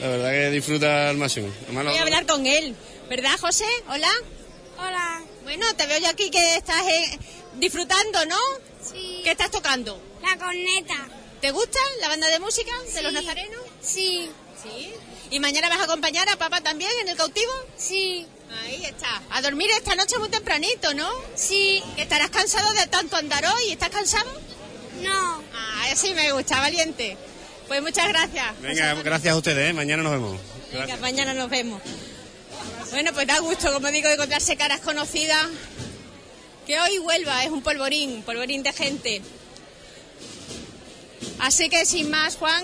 La 0.00 0.08
verdad 0.08 0.30
que 0.30 0.50
disfruta 0.50 1.10
al 1.10 1.16
máximo. 1.16 1.48
Además, 1.64 1.84
Voy 1.84 1.96
a 1.96 2.02
hablar 2.02 2.26
con 2.26 2.46
él, 2.46 2.74
¿verdad, 3.08 3.38
José? 3.40 3.66
Hola. 3.88 4.10
Hola. 4.78 5.22
Bueno, 5.44 5.66
te 5.76 5.86
veo 5.86 5.98
yo 5.98 6.08
aquí 6.08 6.30
que 6.30 6.56
estás 6.56 6.86
eh, 6.86 7.18
disfrutando, 7.54 8.24
¿no? 8.26 8.36
Sí. 8.82 9.20
¿Qué 9.24 9.30
estás 9.32 9.50
tocando? 9.50 10.00
La 10.22 10.36
corneta. 10.38 11.08
¿Te 11.40 11.50
gusta 11.50 11.78
la 12.00 12.08
banda 12.08 12.28
de 12.28 12.38
música 12.38 12.70
de 12.94 13.02
los 13.02 13.12
nazarenos? 13.12 13.60
Sí. 13.80 14.30
Sí. 14.62 14.92
¿Y 15.30 15.40
mañana 15.40 15.68
vas 15.68 15.80
a 15.80 15.84
acompañar 15.84 16.28
a 16.28 16.36
papá 16.36 16.60
también 16.60 16.90
en 17.02 17.08
el 17.08 17.16
cautivo? 17.16 17.52
Sí. 17.76 18.26
Ahí 18.64 18.84
está. 18.84 19.22
A 19.30 19.40
dormir 19.42 19.70
esta 19.70 19.94
noche 19.94 20.18
muy 20.18 20.28
tempranito, 20.28 20.94
¿no? 20.94 21.08
Sí. 21.34 21.82
¿Que 21.96 22.02
estarás 22.02 22.30
cansado 22.30 22.72
de 22.74 22.86
tanto 22.86 23.16
andar 23.16 23.44
hoy? 23.46 23.72
¿Estás 23.72 23.88
cansado? 23.88 24.30
No. 25.00 25.42
Ah, 25.54 25.94
sí 25.96 26.12
me 26.14 26.32
gusta, 26.32 26.60
valiente. 26.60 27.16
Pues 27.72 27.80
muchas 27.80 28.06
gracias. 28.06 28.44
Venga, 28.60 28.92
gracias 29.02 29.32
a 29.32 29.36
ustedes, 29.38 29.70
¿eh? 29.70 29.72
mañana 29.72 30.02
nos 30.02 30.12
vemos. 30.12 30.38
Venga, 30.74 30.94
mañana 30.98 31.32
nos 31.32 31.48
vemos. 31.48 31.80
Bueno, 32.90 33.12
pues 33.14 33.26
da 33.26 33.38
gusto, 33.38 33.72
como 33.72 33.90
digo, 33.90 34.10
encontrarse 34.10 34.56
caras 34.58 34.80
conocidas. 34.80 35.46
Que 36.66 36.78
hoy 36.78 36.98
Huelva 36.98 37.42
es 37.44 37.50
un 37.50 37.62
polvorín, 37.62 38.20
polvorín 38.24 38.62
de 38.62 38.74
gente. 38.74 39.22
Así 41.38 41.70
que 41.70 41.86
sin 41.86 42.10
más, 42.10 42.36
Juan, 42.36 42.62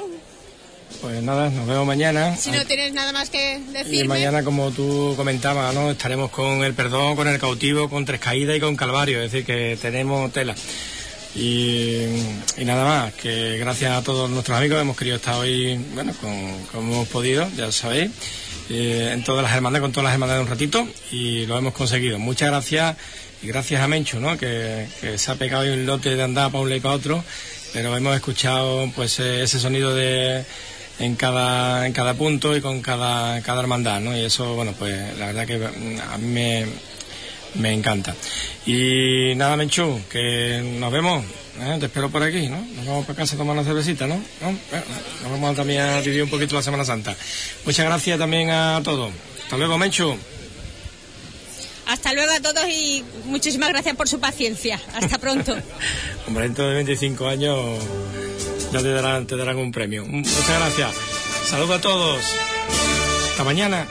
Pues 1.01 1.23
nada, 1.23 1.49
nos 1.49 1.67
vemos 1.67 1.87
mañana. 1.87 2.37
si 2.37 2.51
no 2.51 2.67
tienes 2.67 2.93
nada 2.93 3.13
más 3.15 3.31
que 3.31 3.63
Y 3.67 3.73
decirme. 3.73 4.09
mañana, 4.09 4.45
como 4.45 4.73
tú 4.73 5.15
comentabas, 5.17 5.73
¿no? 5.75 5.91
estaremos 5.91 6.31
con 6.31 6.63
el 6.65 6.75
perdón, 6.75 7.17
con 7.17 7.27
el 7.29 7.39
cautivo, 7.41 7.89
con 7.89 8.05
Tres 8.05 8.21
Caídas 8.21 8.59
y 8.59 8.61
con 8.61 8.77
Calvario. 8.77 9.23
Es 9.23 9.33
decir, 9.33 9.47
que 9.47 9.79
tenemos 9.81 10.31
tela. 10.35 10.55
Y, 11.39 12.65
nada 12.65 12.85
más, 12.85 13.15
que 13.15 13.59
gracias 13.59 13.93
a 13.93 14.03
todos 14.03 14.29
nuestros 14.29 14.59
amigos 14.59 14.81
hemos 14.81 14.97
querido 14.97 15.17
estar 15.17 15.37
hoy, 15.37 15.77
bueno, 15.95 16.13
con- 16.21 16.65
como 16.73 16.93
hemos 16.95 17.09
podido, 17.09 17.49
ya 17.57 17.71
sabéis, 17.71 18.11
eh, 18.71 19.11
en 19.15 19.23
todas 19.23 19.45
las 19.45 19.55
hermandades, 19.55 19.83
con 19.83 19.93
todas 19.93 20.07
las 20.07 20.15
hermandades 20.15 20.43
un 20.43 20.49
ratito, 20.49 20.89
y 21.13 21.47
lo 21.47 21.57
hemos 21.57 21.75
conseguido. 21.75 22.19
Muchas 22.19 22.49
gracias, 22.51 22.97
y 23.41 23.47
gracias 23.47 23.81
a 23.81 23.87
Mencho, 23.87 24.19
¿no? 24.19 24.37
Que, 24.37 24.87
se 25.17 25.31
ha 25.31 25.37
pegado 25.37 25.63
ahí 25.63 25.71
un 25.71 25.87
lote 25.87 26.17
de 26.17 26.23
andar 26.25 26.51
para 26.51 26.63
un 26.63 26.71
lado 26.71 26.79
y 26.79 26.81
para 26.81 26.95
otro, 26.97 27.25
pero 27.73 27.97
hemos 27.97 28.17
escuchado 28.17 28.91
pues 28.97 29.21
eh, 29.21 29.43
ese 29.45 29.61
sonido 29.61 29.95
de 29.95 30.45
en 30.99 31.15
cada 31.15 31.87
en 31.87 31.93
cada 31.93 32.15
punto 32.15 32.57
y 32.57 32.61
con 32.61 32.81
cada 32.83 33.41
cada 33.43 33.61
hermandad, 33.61 34.01
¿no? 34.01 34.17
Y 34.17 34.25
eso, 34.25 34.55
bueno, 34.57 34.75
pues 34.77 35.17
la 35.19 35.27
verdad 35.27 35.47
que 35.47 35.59
mm, 35.59 36.01
a 36.01 36.19
mí 36.19 36.27
me, 36.27 36.67
me 37.55 37.73
encanta. 37.73 38.15
Y 38.67 39.35
nada, 39.37 39.57
Menchu, 39.57 40.01
que 40.11 40.77
nos 40.79 40.93
vemos. 40.93 41.25
¿eh? 41.61 41.77
Te 41.81 41.87
espero 41.87 42.11
por 42.11 42.23
aquí, 42.23 42.49
¿no? 42.49 42.61
Nos 42.77 42.87
vamos 42.87 43.07
para 43.07 43.17
casa 43.17 43.35
a 43.35 43.39
tomar 43.39 43.55
una 43.55 43.65
cervecita, 43.65 44.07
¿no? 44.07 44.17
¿No? 44.17 44.59
Bueno, 44.71 44.85
nos 45.23 45.33
vamos 45.33 45.57
también 45.57 45.81
a 45.81 46.01
vivir 46.01 46.23
un 46.23 46.31
poquito 46.31 46.55
la 46.55 46.63
Semana 46.63 46.85
Santa. 46.85 47.17
Muchas 47.65 47.87
gracias 47.87 48.19
también 48.19 48.51
a 48.51 48.81
todos. 48.83 49.13
Hasta 49.45 49.57
luego, 49.57 49.79
Menchu. 49.79 50.17
Hasta 51.87 52.13
luego 52.13 52.33
a 52.33 52.41
todos 52.41 52.69
y 52.69 53.03
muchísimas 53.25 53.71
gracias 53.71 53.97
por 53.97 54.09
su 54.09 54.21
paciencia. 54.21 54.79
Hasta 54.95 55.19
pronto. 55.21 55.57
Hombre, 56.27 56.45
dentro 56.45 56.69
de 56.69 56.75
25 56.75 57.27
años 57.27 57.59
ya 58.73 58.81
te 58.81 58.93
darán, 58.93 59.27
te 59.27 59.37
darán 59.37 59.57
un 59.57 59.73
premio. 59.73 60.05
Muchas 60.05 60.49
gracias. 60.49 60.95
Saludos 61.47 61.79
a 61.79 61.81
todos. 61.81 62.23
Hasta 63.31 63.43
mañana. 63.45 63.87